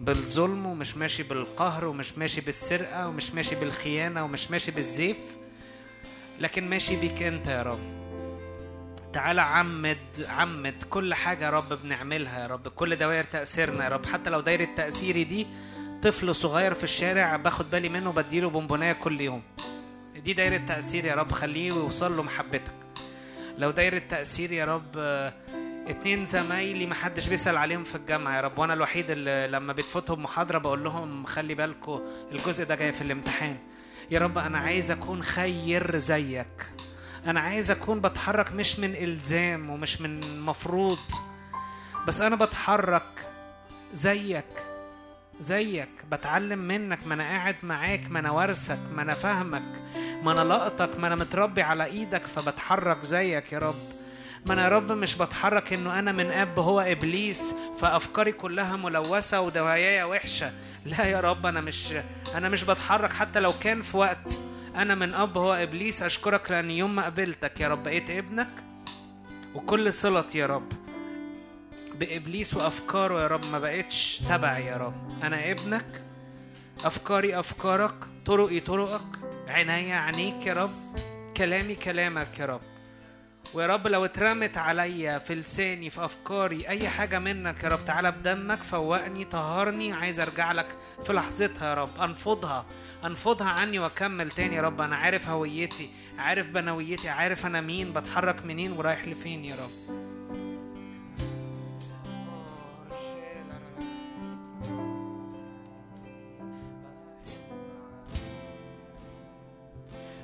بالظلم 0.00 0.66
ومش 0.66 0.96
ماشي 0.96 1.22
بالقهر 1.22 1.84
ومش 1.84 2.18
ماشي 2.18 2.40
بالسرقة 2.40 3.08
ومش 3.08 3.32
ماشي 3.34 3.54
بالخيانة 3.54 4.24
ومش 4.24 4.50
ماشي 4.50 4.70
بالزيف 4.70 5.18
لكن 6.40 6.70
ماشي 6.70 6.96
بيك 6.96 7.22
أنت 7.22 7.46
يا 7.46 7.62
رب. 7.62 8.01
تعالى 9.12 9.40
عمد 9.40 10.26
عمد. 10.28 10.82
كل 10.90 11.14
حاجة 11.14 11.44
يا 11.44 11.50
رب 11.50 11.72
بنعملها 11.84 12.40
يا 12.40 12.46
رب. 12.46 12.68
كل 12.68 12.96
دوائر 12.96 13.24
تأثيرنا 13.24 13.84
يا 13.84 13.88
رب. 13.88 14.06
حتى 14.06 14.30
لو 14.30 14.40
دايرة 14.40 14.68
تأثيري 14.76 15.24
دي 15.24 15.46
طفل 16.02 16.34
صغير 16.34 16.74
في 16.74 16.84
الشارع 16.84 17.36
باخد 17.36 17.70
بالي 17.70 17.88
منه 17.88 18.12
بديله 18.12 18.50
بونبوناية 18.50 18.92
كل 18.92 19.20
يوم. 19.20 19.42
دي 20.16 20.32
دايرة 20.32 20.56
تأثير 20.56 21.04
يا 21.04 21.14
رب. 21.14 21.32
خليه 21.32 21.68
يوصل 21.68 22.16
له 22.16 22.22
محبتك. 22.22 22.74
لو 23.58 23.70
دايرة 23.70 23.98
تأثير 23.98 24.52
يا 24.52 24.64
رب 24.64 24.96
اتنين 25.88 26.24
زمايلي 26.24 26.86
محدش 26.86 27.28
بيسأل 27.28 27.56
عليهم 27.56 27.84
في 27.84 27.94
الجامعة 27.94 28.36
يا 28.36 28.40
رب. 28.40 28.58
وأنا 28.58 28.74
الوحيد 28.74 29.04
اللي 29.10 29.48
لما 29.50 29.72
بتفوتهم 29.72 30.22
محاضرة 30.22 30.58
بقول 30.58 30.84
لهم 30.84 31.24
خلي 31.24 31.54
بالكم 31.54 32.00
الجزء 32.32 32.64
ده 32.64 32.74
جاي 32.74 32.92
في 32.92 33.02
الامتحان. 33.02 33.56
يا 34.10 34.18
رب 34.18 34.38
أنا 34.38 34.58
عايز 34.58 34.90
أكون 34.90 35.22
خير 35.22 35.98
زيك. 35.98 36.66
أنا 37.26 37.40
عايز 37.40 37.70
أكون 37.70 38.00
بتحرك 38.00 38.52
مش 38.52 38.78
من 38.78 38.94
إلزام 38.96 39.70
ومش 39.70 40.00
من 40.00 40.40
مفروض 40.40 40.98
بس 42.06 42.20
أنا 42.20 42.36
بتحرك 42.36 43.26
زيك 43.94 44.44
زيك. 45.40 45.88
بتعلم 46.12 46.58
منك 46.58 47.06
ما 47.06 47.14
أنا 47.14 47.22
قاعد 47.24 47.56
معاك 47.62 48.00
ما 48.10 48.18
أنا 48.18 48.30
وارثك 48.30 48.78
ما 48.94 49.02
أنا 49.02 49.14
فاهمك 49.14 49.62
ما 50.22 50.32
أنا 50.32 50.40
لقطك 50.54 50.98
ما 50.98 51.06
أنا 51.06 51.16
متربي 51.16 51.62
على 51.62 51.84
إيدك 51.84 52.26
فبتحرك 52.26 53.02
زيك 53.04 53.52
يا 53.52 53.58
رب. 53.58 53.74
ما 54.46 54.54
أنا 54.54 54.64
يا 54.64 54.68
رب 54.68 54.92
مش 54.92 55.14
بتحرك 55.16 55.72
إنه 55.72 55.98
أنا 55.98 56.12
من 56.12 56.30
أب 56.30 56.58
هو 56.58 56.80
إبليس 56.80 57.54
فأفكاري 57.78 58.32
كلها 58.32 58.76
ملوثة 58.76 59.40
ودواياي 59.40 60.04
وحشة. 60.04 60.52
لا 60.84 61.04
يا 61.04 61.20
رب 61.20 61.46
أنا 61.46 61.60
مش 61.60 61.94
أنا 62.34 62.48
مش 62.48 62.64
بتحرك 62.64 63.12
حتى 63.12 63.40
لو 63.40 63.52
كان 63.60 63.82
في 63.82 63.96
وقت. 63.96 64.40
أنا 64.76 64.94
من 64.94 65.14
أب 65.14 65.38
هو 65.38 65.54
إبليس. 65.54 66.02
أشكرك 66.02 66.50
لأن 66.50 66.70
يوم 66.70 66.94
ما 66.96 67.02
قابلتك 67.02 67.60
يا 67.60 67.68
رب 67.68 67.82
بقيت 67.82 68.10
ابنك. 68.10 68.48
وكل 69.54 69.92
صلتي 69.92 70.38
يا 70.38 70.46
رب 70.46 70.72
بإبليس 71.94 72.54
وأفكاره 72.54 73.22
يا 73.22 73.26
رب 73.26 73.40
ما 73.52 73.58
بقتش 73.58 74.22
تبعي 74.28 74.66
يا 74.66 74.76
رب. 74.76 75.12
أنا 75.22 75.50
ابنك 75.50 75.86
أفكاري 76.84 77.38
أفكارك 77.38 77.94
طرقي 78.26 78.60
طرقك 78.60 79.18
عناية 79.48 79.94
عينيك 79.94 80.46
يا 80.46 80.52
رب 80.52 80.72
كلامي 81.36 81.74
كلامك 81.74 82.38
يا 82.38 82.46
رب. 82.46 82.60
ويا 83.54 83.66
رب 83.66 83.86
لو 83.86 84.04
اترمت 84.04 84.56
عليا 84.56 85.18
في 85.18 85.34
لساني 85.34 85.90
في 85.90 86.04
أفكاري 86.04 86.68
أي 86.68 86.88
حاجة 86.88 87.18
منك 87.18 87.64
يا 87.64 87.68
رب 87.68 87.84
تعالى 87.84 88.10
بدمك 88.12 88.58
فوقني 88.58 89.24
طهرني 89.24 89.92
عايز 89.92 90.20
أرجع 90.20 90.52
لك 90.52 90.66
في 91.06 91.12
لحظتها 91.12 91.68
يا 91.68 91.74
رب 91.74 91.88
أنفضها 92.02 92.64
أنفضها 93.04 93.46
عني 93.48 93.78
وأكمل 93.78 94.30
تاني 94.30 94.56
يا 94.56 94.62
رب 94.62 94.80
أنا 94.80 94.96
عارف 94.96 95.28
هويتي 95.28 95.90
عارف 96.18 96.46
بنويتي 96.50 97.08
عارف 97.08 97.46
أنا 97.46 97.60
مين 97.60 97.92
بتحرك 97.92 98.44
منين 98.46 98.72
ورايح 98.72 99.04
لفين 99.08 99.44
يا 99.44 99.54
رب. 99.54 100.02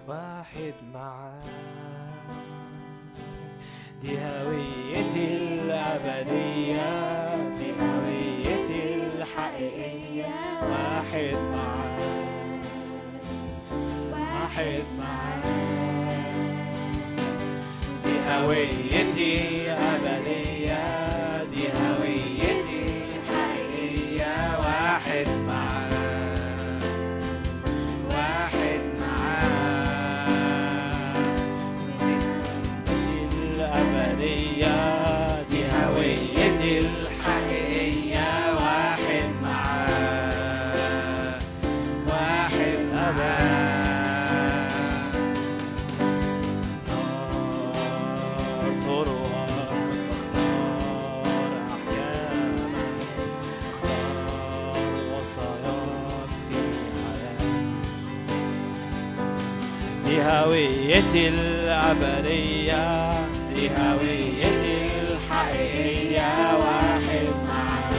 واحد 0.09 0.75
معاك. 0.95 1.88
دي 4.03 4.19
هويتي 4.19 5.27
الأبدية 5.63 6.91
دي 7.59 7.69
هويتي 7.81 8.95
الحقيقية. 8.95 10.35
واحد 10.63 11.37
معاك 11.53 12.01
واحد 14.13 14.83
معاك. 14.99 15.45
دي 60.39 60.45
هويتي 60.45 61.29
الأبدية 61.29 63.11
دي 63.55 63.71
هويتي 63.71 64.89
الحقيقية 65.03 66.57
واحد 66.59 67.27
معاك. 67.49 67.95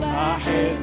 واحد 0.00 0.79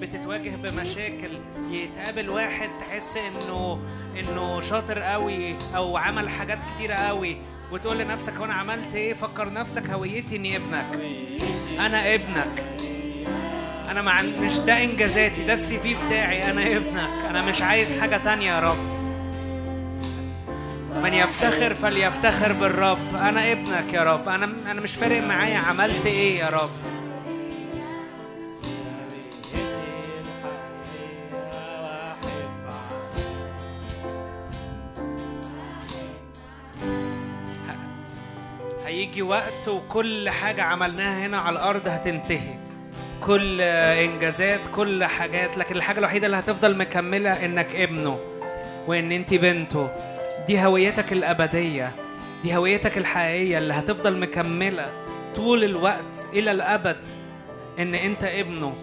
بتتواجه 0.00 0.50
بمشاكل. 0.62 1.38
يتقابل 1.70 2.28
واحد 2.30 2.68
تحس 2.80 3.16
إنه 3.16 3.78
إنه 4.20 4.60
شاطر 4.60 4.98
قوي 4.98 5.54
أو 5.76 5.96
عمل 5.96 6.28
حاجات 6.28 6.58
كتيرة 6.74 6.94
قوي 6.94 7.36
وتقول 7.72 7.98
لنفسك 7.98 8.40
وأنا 8.40 8.54
عملت 8.54 8.94
إيه؟ 8.94 9.14
فكر 9.14 9.52
نفسك 9.52 9.90
هويتي 9.90 10.36
إني 10.36 10.56
ابنك. 10.56 11.00
أنا 11.80 12.14
ابنك. 12.14 12.64
أنا 13.90 14.02
مع 14.02 14.22
مش 14.22 14.58
ده 14.58 14.84
إنجازاتي 14.84 15.44
ده 15.44 15.52
السي 15.52 15.78
في 15.78 15.94
بتاعي. 15.94 16.50
أنا 16.50 16.76
ابنك. 16.76 17.24
أنا 17.30 17.42
مش 17.42 17.62
عايز 17.62 18.00
حاجة 18.00 18.16
تانية 18.16 18.50
يا 18.50 18.60
رب. 18.60 18.94
من 21.02 21.14
يفتخر 21.14 21.74
فليفتخر 21.74 22.52
بالرب. 22.52 23.14
أنا 23.14 23.52
ابنك 23.52 23.92
يا 23.92 24.02
رب. 24.02 24.28
أنا 24.28 24.52
أنا 24.70 24.80
مش 24.80 24.94
فارق 24.94 25.22
معايا 25.22 25.58
عملت 25.58 26.06
إيه 26.06 26.38
يا 26.38 26.48
رب. 26.48 26.70
هيجي 39.14 39.22
وقت 39.22 39.68
وكل 39.68 40.30
حاجة 40.30 40.62
عملناها 40.62 41.26
هنا 41.26 41.38
على 41.38 41.52
الأرض 41.58 41.88
هتنتهي. 41.88 42.54
كل 43.20 43.60
إنجازات 43.60 44.60
كل 44.74 45.04
حاجات 45.04 45.58
لكن 45.58 45.76
الحاجة 45.76 45.98
الوحيدة 45.98 46.26
اللي 46.26 46.36
هتفضل 46.38 46.76
مكملة 46.76 47.44
إنك 47.44 47.74
ابنه 47.76 48.18
وإن 48.86 49.12
أنت 49.12 49.34
بنته. 49.34 49.88
دي 50.46 50.64
هويتك 50.64 51.12
الأبدية 51.12 51.92
دي 52.44 52.56
هويتك 52.56 52.98
الحقيقية 52.98 53.58
اللي 53.58 53.74
هتفضل 53.74 54.16
مكملة 54.20 54.86
طول 55.36 55.64
الوقت 55.64 56.26
إلى 56.32 56.50
الأبد 56.50 57.06
إن 57.78 57.94
أنت 57.94 58.24
ابنه. 58.24 58.74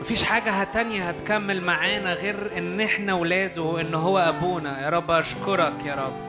مفيش 0.00 0.22
حاجة 0.22 0.64
تانية 0.64 1.08
هتكمل 1.08 1.60
معانا 1.60 2.12
غير 2.14 2.36
إن 2.58 2.80
إحنا 2.80 3.14
ولاده 3.14 3.80
إن 3.80 3.94
هو 3.94 4.18
أبونا. 4.18 4.82
يا 4.84 4.88
رب 4.88 5.10
أشكرك 5.10 5.84
يا 5.84 5.94
رب. 5.94 6.27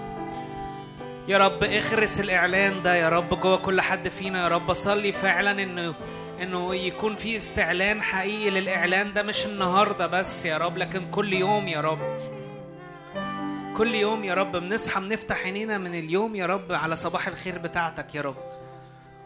يا 1.30 1.38
رب 1.38 1.64
اخرس 1.64 2.20
الإعلان 2.20 2.84
ده 2.84 2.96
يا 2.96 3.10
رب 3.10 3.40
جوه 3.42 3.58
كل 3.58 3.82
حد 3.82 4.08
فينا 4.08 4.44
يا 4.44 4.48
رب. 4.48 4.70
أصلي 4.70 5.12
فعلا 5.12 5.64
إنه 5.64 5.94
إنه 6.42 6.76
يكون 6.76 7.16
في 7.16 7.36
استعلان 7.36 8.02
حقيقي 8.02 8.50
للإعلان 8.50 9.14
ده 9.14 9.24
مش 9.24 9.46
النهاردة 9.46 10.08
بس 10.08 10.46
يا 10.46 10.58
رب 10.58 10.78
لكن 10.78 11.12
كل 11.12 11.34
يوم 11.34 11.68
يا 11.68 11.82
رب. 11.82 12.00
كل 13.78 13.96
يوم 13.96 14.24
يا 14.24 14.34
رب 14.34 14.52
بنصحى 14.52 15.00
بنفتح 15.02 15.44
عينينا 15.44 15.78
من 15.78 15.96
اليوم 15.96 16.36
يا 16.36 16.46
رب 16.46 16.72
على 16.72 16.96
صباح 16.96 17.28
الخير 17.28 17.58
بتاعتك 17.58 18.16
يا 18.16 18.22
رب. 18.22 18.38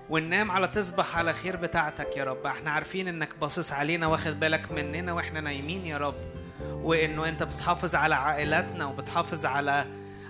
وننام 0.09 0.51
على 0.51 0.67
تصبح 0.67 1.17
على 1.17 1.33
خير 1.33 1.55
بتاعتك 1.55 2.17
يا 2.17 2.23
رب. 2.23 2.45
إحنا 2.45 2.71
عارفين 2.71 3.07
إنك 3.07 3.29
باصص 3.41 3.71
علينا 3.73 4.07
واخد 4.07 4.39
بالك 4.39 4.71
مننا 4.71 5.13
وإحنا 5.13 5.41
نايمين 5.41 5.85
يا 5.85 5.97
رب. 5.97 6.15
وإنه 6.71 7.29
أنت 7.29 7.43
بتحافظ 7.43 7.95
على 7.95 8.15
عائلاتنا 8.15 8.85
وبتحافظ 8.85 9.45
على 9.45 9.85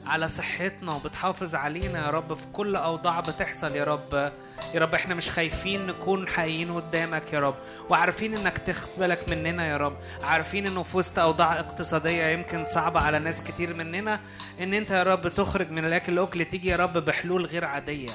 على 0.07 0.27
صحتنا 0.27 0.93
وبتحافظ 0.93 1.55
علينا 1.55 2.05
يا 2.05 2.11
رب. 2.11 2.33
في 2.33 2.45
كل 2.53 2.75
أوضاع 2.75 3.19
بتحصل 3.19 3.75
يا 3.75 3.83
رب. 3.83 4.31
يا 4.73 4.79
رب 4.79 4.93
إحنا 4.93 5.15
مش 5.15 5.29
خايفين 5.29 5.87
نكون 5.87 6.27
حقيقيين 6.27 6.71
قدامك 6.71 7.33
يا 7.33 7.39
رب. 7.39 7.55
وعارفين 7.89 8.37
إنك 8.37 8.57
تاخد 8.57 8.89
بالك 8.99 9.29
مننا 9.29 9.67
يا 9.67 9.77
رب. 9.77 9.97
عارفين 10.23 10.67
إنه 10.67 10.83
في 10.83 10.97
وسط 10.97 11.19
أوضاع 11.19 11.59
اقتصادية 11.59 12.23
يمكن 12.25 12.65
صعبة 12.65 12.99
على 12.99 13.19
ناس 13.19 13.43
كتير 13.43 13.73
مننا 13.73 14.19
إن 14.61 14.73
أنت 14.73 14.91
يا 14.91 15.03
رب 15.03 15.27
تخرج 15.27 15.71
من 15.71 15.85
الأكل 15.85 16.13
الاكل 16.13 16.45
تيجي 16.45 16.69
يا 16.69 16.75
رب 16.75 16.97
بحلول 16.97 17.45
غير 17.45 17.65
عادية. 17.65 18.11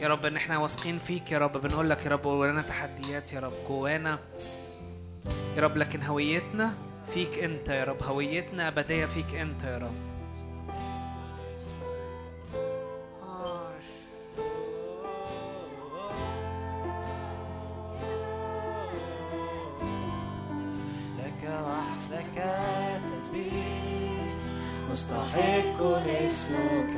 يا 0.00 0.08
رب 0.08 0.26
إن 0.26 0.36
إحنا 0.36 0.58
واثقين 0.58 0.98
فيك 0.98 1.32
يا 1.32 1.38
رب. 1.38 1.56
بنقول 1.56 1.90
لك 1.90 2.06
يا 2.06 2.10
رب 2.10 2.26
ورانا 2.26 2.62
تحديات 2.62 3.32
يا 3.32 3.40
رب 3.40 3.52
جوانا. 3.68 4.18
يا 5.56 5.62
رب 5.62 5.76
لكن 5.76 6.02
هويتنا 6.02 6.72
فيك 7.14 7.38
أنت 7.38 7.68
يا 7.68 7.84
رب. 7.84 8.02
هويتنا 8.02 8.68
أبدية 8.68 9.06
فيك 9.06 9.34
أنت 9.34 9.64
يا 9.64 9.78
رب. 9.78 10.07
وحدك 21.66 22.44
تسبيح 23.04 24.24
مستحق 24.90 25.82
اسمك 26.26 26.94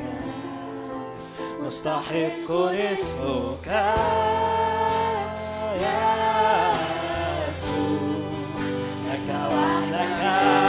مستحق 1.63 2.51
اسمك 2.93 3.67
يا 5.81 6.73
يسوع 7.49 8.21
لك 9.13 9.29
وحدك 9.53 10.60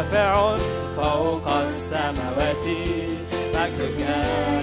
مرتفع 0.00 0.56
فوق 0.96 1.48
السماوات. 1.48 2.66
مجدك 3.54 4.00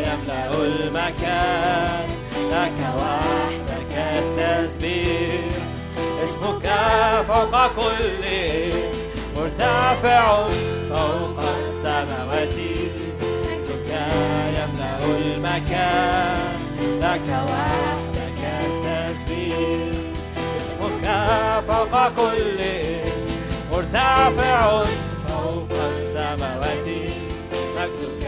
يملأ 0.08 0.50
المكان. 0.66 2.10
لك 2.52 2.80
وحدك 2.98 3.94
التسبيح. 3.98 5.42
اسمك 6.24 6.68
فوق 7.28 7.68
كل 7.68 8.24
مرتفع 9.36 10.48
فوق 10.90 11.40
السماوات. 11.58 12.58
مجدك 13.22 13.90
يملأ 14.58 15.06
المكان. 15.06 16.60
لك 17.02 17.30
وحدك 17.50 18.42
التسبيح. 18.66 19.98
اسمك 20.62 21.06
فوق 21.68 22.08
كل 22.08 22.60
مرتفع 23.72 24.84
السماوات. 26.18 26.88
مجدك 27.78 28.22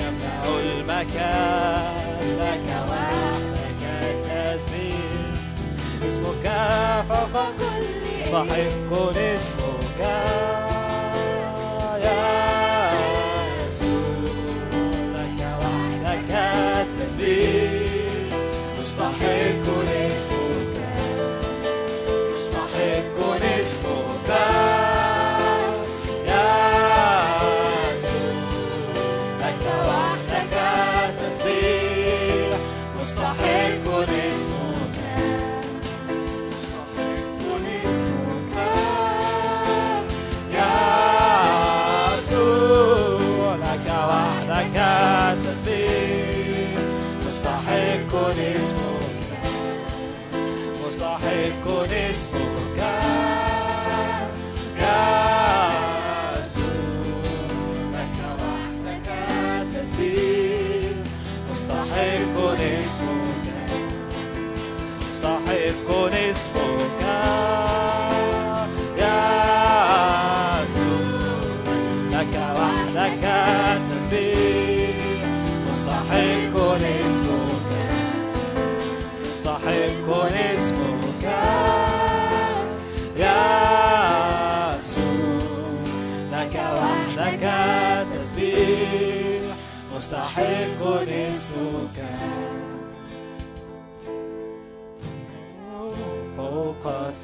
يملأ 0.00 0.60
المكان. 0.60 2.18
لك 2.40 2.68
وحدك 2.90 3.82
التسبيح 4.02 4.96
اسمك 6.08 6.46
فوق 7.08 7.34
كل 7.58 7.84
مستحق 8.20 9.16
اسمك. 9.16 10.67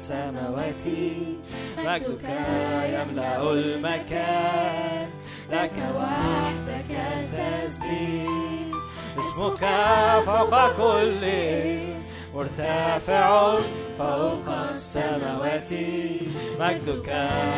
السماوات. 0.05 0.85
مجدك 1.77 2.25
يملأ 2.93 3.51
المكان. 3.51 5.09
لك 5.51 5.77
وحدك 5.95 6.91
التسبيح. 6.91 8.29
اسمك 9.19 9.63
فوق 10.25 10.53
كل 10.77 11.23
مرتفع 12.35 13.55
فوق 13.97 14.47
السماوات. 14.63 15.71
مجدك 16.59 17.09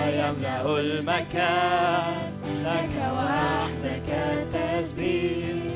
يملأ 0.08 0.80
المكان. 0.80 2.32
لك 2.64 2.94
وحدك 3.18 4.10
التسبيح. 4.10 5.74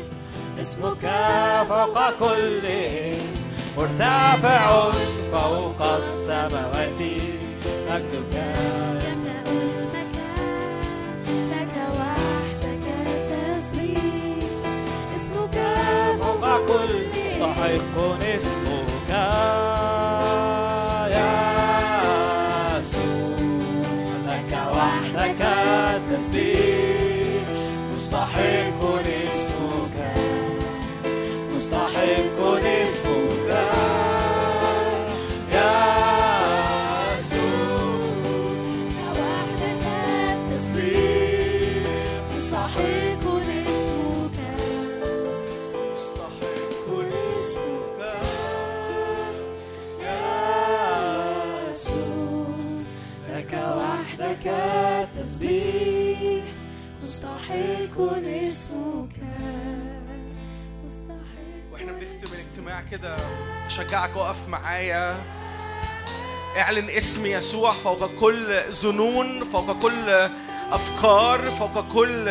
اسمك 0.62 1.06
فوق 1.70 2.10
كل 2.20 2.66
اسم. 2.66 3.41
مرتفع 3.78 4.92
فوق 5.32 5.82
السماوات. 5.82 7.02
مجدك 7.90 8.36
لك 9.02 10.18
لك 11.52 11.76
وحدك 11.98 12.86
التسبيح 13.08 14.46
اسمك 15.16 15.56
كل 16.68 16.94
مستحق 17.28 17.96
اسمك. 18.36 19.10
يا 21.12 21.34
يسوع 22.80 23.40
لك 24.28 24.52
وحدك 24.76 25.42
التسبيح 25.96 27.46
مستحق 27.94 28.82
اسمك 29.06 29.21
مستحق 60.86 61.18
اسمك 61.48 61.74
وإحنا 61.74 61.92
بنختم 61.92 62.28
الاجتماع 62.34 62.84
كده. 62.92 63.18
أشجعك 63.66 64.18
اقف 64.18 64.48
معايا. 64.48 65.16
اعلن 66.58 66.90
اسم 66.90 67.26
يسوع 67.26 67.72
فوق 67.72 68.12
كل 68.20 68.62
ظنون 68.72 69.44
فوق 69.44 69.80
كل 69.82 70.30
أفكار 70.72 71.52
فوق 71.52 71.94
كل 71.94 72.30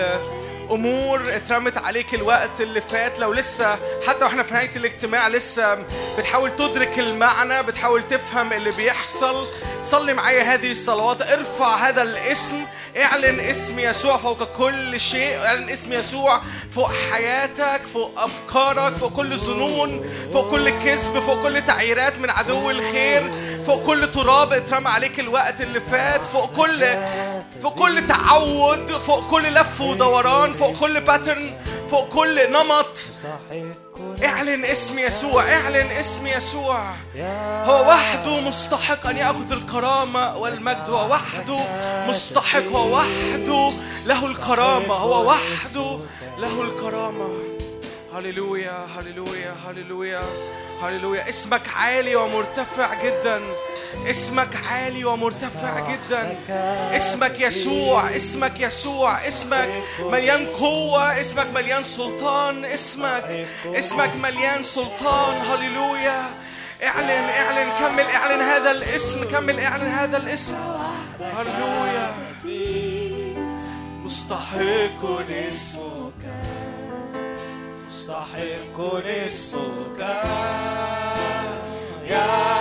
أمور 0.71 1.37
اترمت 1.37 1.79
عليك 1.79 2.15
الوقت 2.15 2.61
اللي 2.61 2.81
فات. 2.81 3.19
لو 3.19 3.33
لسه 3.33 3.79
حتى 4.07 4.25
وإحنا 4.25 4.43
في 4.43 4.55
نهاية 4.55 4.77
الاجتماع 4.77 5.29
لسه 5.29 5.75
بتحاول 6.19 6.57
تدرك 6.57 6.99
المعنى 6.99 7.63
بتحاول 7.63 8.09
تفهم 8.09 8.53
اللي 8.53 8.73
بيحصل 8.73 9.47
صلي 9.83 10.15
معايا 10.15 10.55
هذه 10.55 10.71
الصلوات. 10.71 11.23
ارفع 11.23 11.77
هذا 11.77 12.03
الاسم. 12.03 12.57
اعلن 12.97 13.41
اسم 13.41 13.79
يسوع 13.79 14.17
فوق 14.17 14.45
كل 14.45 15.01
شيء. 15.01 15.45
اعلن 15.45 15.69
اسم 15.71 15.93
يسوع 15.93 16.41
فوق 16.75 16.93
حياتك 17.13 17.81
فوق 17.95 18.21
افكارك 18.21 18.95
فوق 18.95 19.13
كل 19.13 19.39
ظنون 19.39 20.11
فوق 20.33 20.51
كل 20.51 20.71
كذب 20.71 21.21
فوق 21.21 21.43
كل 21.43 21.63
تعييرات 21.63 22.19
من 22.19 22.31
عدو 22.31 22.71
الخير 22.71 23.33
فوق 23.67 23.87
كل 23.87 24.13
تراب 24.13 24.53
اترمى 24.53 24.89
عليك 24.89 25.21
الوقت 25.21 25.61
اللي 25.61 25.81
فات 25.81 26.27
فوق 26.27 26.53
كل 26.57 26.97
فوق 27.63 27.79
كل 27.79 28.07
تعود 28.07 28.93
فوق 28.93 29.31
كل 29.31 29.55
لف 29.55 29.81
ودوران 29.81 30.53
فوق 30.53 30.77
كل 30.77 31.01
باترن 31.01 31.51
فوق 31.91 32.09
كل 32.09 32.51
نمط. 32.53 32.99
اعلن 34.25 34.65
اسم 34.65 34.99
يسوع 34.99 35.43
اعلن 35.53 35.87
اسم 35.87 36.27
يسوع. 36.27 36.95
هو 37.65 37.89
وحده 37.89 38.41
مستحق 38.41 39.07
أن 39.07 39.17
يأخذ 39.17 39.53
الكرامة 39.53 40.37
والمجد 40.37 40.91
هو 40.91 41.11
وحده 41.13 41.59
مستحق 42.09 42.65
هو 42.65 42.97
وحده 42.97 43.73
له 44.07 44.27
الكرامة 44.27 44.95
هو 44.95 45.29
وحده 45.29 45.99
له 46.39 46.63
الكرامة. 46.63 47.50
هللويا 48.15 48.87
هللويا 48.97 49.55
هللويا 49.67 50.23
هللويا. 50.83 51.29
اسمك 51.29 51.69
عالي 51.77 52.17
ومرتفع 52.17 52.95
جدا. 53.05 53.41
اسمك 54.11 54.57
عالي 54.71 55.05
ومرتفع 55.05 55.81
جدا. 55.91 56.37
اسمك 56.97 57.41
يسوع 57.41 58.17
اسمك 58.17 58.61
يسوع 58.61 59.29
اسمك 59.29 59.83
مليان 60.01 60.47
قوة 60.47 61.21
اسمك 61.21 61.47
مليان 61.55 61.83
سلطان 61.83 62.65
اسمك 62.65 63.47
اسمك 63.67 64.17
مليان 64.23 64.63
سلطان. 64.63 65.35
هللويا. 65.41 66.25
اعلن 66.83 67.11
اعلن 67.11 67.71
كمل 67.81 68.05
اعلن 68.05 68.41
هذا 68.41 68.71
الاسم 68.71 69.25
كمل 69.31 69.61
اعلن 69.61 69.93
هذا 69.93 70.17
الاسم. 70.17 70.57
هللويا. 71.21 72.15
مستحق 74.05 75.05
اسمك 75.29 76.00
مستحق 78.11 78.81
اسمك 79.07 80.01
يا 82.11 82.60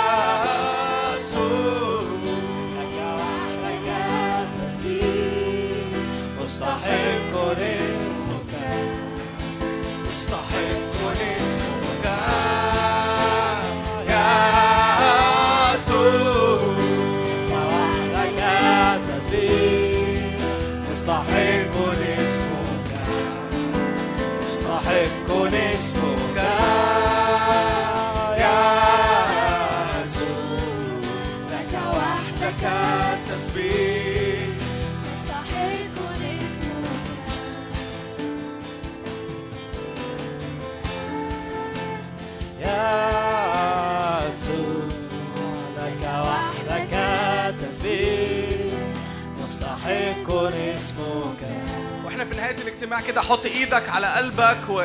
نهاية 52.51 52.61
الاجتماع 52.61 53.01
كده 53.01 53.21
حط 53.21 53.45
إيدك 53.45 53.89
على 53.89 54.07
قلبك 54.07 54.69
و... 54.69 54.83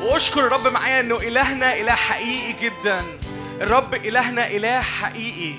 واشكر 0.00 0.46
الرب 0.46 0.66
معايا 0.66 1.00
إنه 1.00 1.16
إلهنا 1.16 1.80
إله 1.80 1.92
حقيقي 1.92 2.52
جدا. 2.52 3.02
الرب 3.60 3.94
إلهنا 3.94 4.46
إله 4.50 4.80
حقيقي. 4.80 5.54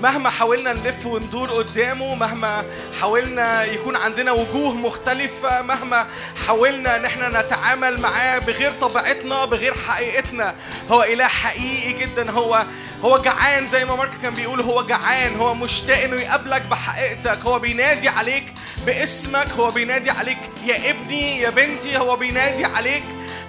مهما 0.00 0.30
حاولنا 0.30 0.72
نلف 0.72 1.06
وندور 1.06 1.50
قدامه 1.50 2.14
مهما 2.14 2.64
حاولنا 3.00 3.64
يكون 3.64 3.96
عندنا 3.96 4.32
وجوه 4.32 4.74
مختلفة 4.74 5.62
مهما 5.62 6.06
حاولنا 6.46 6.96
إن 6.96 7.04
إحنا 7.04 7.40
نتعامل 7.42 8.00
معاه 8.00 8.38
بغير 8.38 8.72
طبيعتنا 8.80 9.44
بغير 9.44 9.74
حقيقتنا 9.74 10.54
هو 10.90 11.02
إله 11.02 11.26
حقيقي 11.26 11.92
جدا 11.92 12.30
هو 12.30 12.64
هو 13.04 13.18
جعان 13.18 13.66
زي 13.66 13.84
ما 13.84 13.96
مارك 13.96 14.10
كان 14.22 14.34
بيقول 14.34 14.60
هو 14.60 14.82
جعان 14.86 15.36
هو 15.36 15.54
مشتاق 15.54 16.02
إنه 16.02 16.16
يقابلك 16.16 16.62
بحقيقتك. 16.70 17.38
هو 17.44 17.58
بينادي 17.58 18.08
عليك 18.08 18.54
باسمك 18.86 19.50
هو 19.50 19.70
بينادي 19.70 20.10
عليك 20.10 20.38
يا 20.66 20.90
ابني 20.90 21.40
يا 21.40 21.50
بنتي 21.50 21.98
هو 21.98 22.16
بينادي 22.16 22.64
عليك 22.64 23.02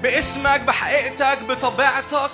باسمك 0.04 0.62
بحقيقتك 0.62 1.44
بطبيعتك. 1.44 2.32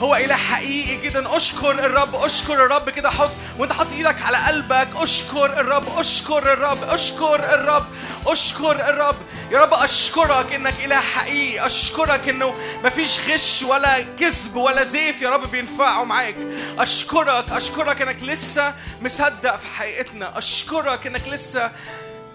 هو 0.00 0.16
إله 0.16 0.36
حقيقي 0.36 0.96
جدا 0.96 1.36
أشكر 1.36 1.70
الرب 1.70 2.14
أشكر 2.14 2.54
الرب 2.54 2.90
كده. 2.90 3.10
حط 3.10 3.30
وأنت 3.58 3.72
حاطط 3.72 3.92
إيدك 3.92 4.22
على 4.22 4.36
قلبك. 4.36 4.88
أشكر 4.96 5.60
الرب 5.60 5.98
أشكر 5.98 6.52
الرب 6.52 6.82
أشكر 6.82 7.54
الرب 7.54 7.86
أشكر 8.26 8.88
الرب. 8.88 9.16
يا 9.50 9.60
رب 9.60 9.74
أشكرك 9.74 10.52
إنك 10.52 10.74
إله 10.84 11.00
حقيقي. 11.00 11.66
أشكرك 11.66 12.28
إنه 12.28 12.54
مفيش 12.84 13.18
غش 13.28 13.62
ولا 13.62 14.00
كذب 14.00 14.56
ولا 14.56 14.82
زيف 14.82 15.22
يا 15.22 15.30
رب 15.30 15.50
بينفعوا 15.50 16.04
معاك. 16.04 16.36
أشكرك 16.78 17.44
أشكرك 17.50 18.02
إنك 18.02 18.22
لسه 18.22 18.74
مصدق 19.02 19.56
في 19.56 19.66
حقيقتنا. 19.66 20.38
أشكرك 20.38 21.06
إنك 21.06 21.28
لسه 21.28 21.72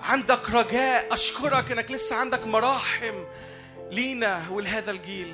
عندك 0.03 0.50
رجاء. 0.50 1.14
أشكرك 1.14 1.72
إنك 1.72 1.92
لسه 1.92 2.16
عندك 2.16 2.48
مراحم 2.48 3.24
لينا 3.92 4.42
ولهذا 4.50 4.92
الجيل. 4.92 5.34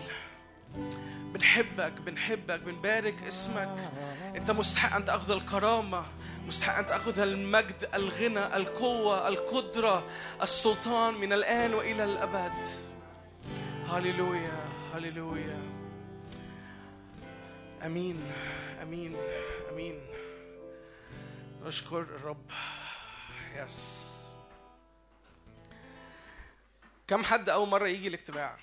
بنحبك 1.33 1.91
بنحبك 1.91 2.59
بنبارك 2.59 3.23
اسمك. 3.23 3.91
انت 4.35 4.51
مستحق 4.51 4.95
ان 4.95 5.05
تاخذ 5.05 5.31
الكرامة 5.31 6.05
مستحق 6.47 6.77
ان 6.77 6.85
تاخذ 6.85 7.19
المجد 7.19 7.89
الغنى 7.93 8.55
القوة 8.55 9.27
القدرة 9.27 10.03
السلطان 10.41 11.13
من 11.13 11.33
الآن 11.33 11.73
وإلى 11.73 12.03
الأبد. 12.03 12.67
هللويا 13.89 14.65
هللويا. 14.93 15.59
أمين 17.85 18.31
أمين 18.81 19.17
أمين. 19.71 19.99
نشكر 21.63 21.99
الرب. 21.99 22.51
يس 23.55 24.03
كم 27.07 27.23
حد 27.23 27.49
أول 27.49 27.69
مرة 27.69 27.87
يجي 27.87 28.07
الاجتماع؟ 28.07 28.57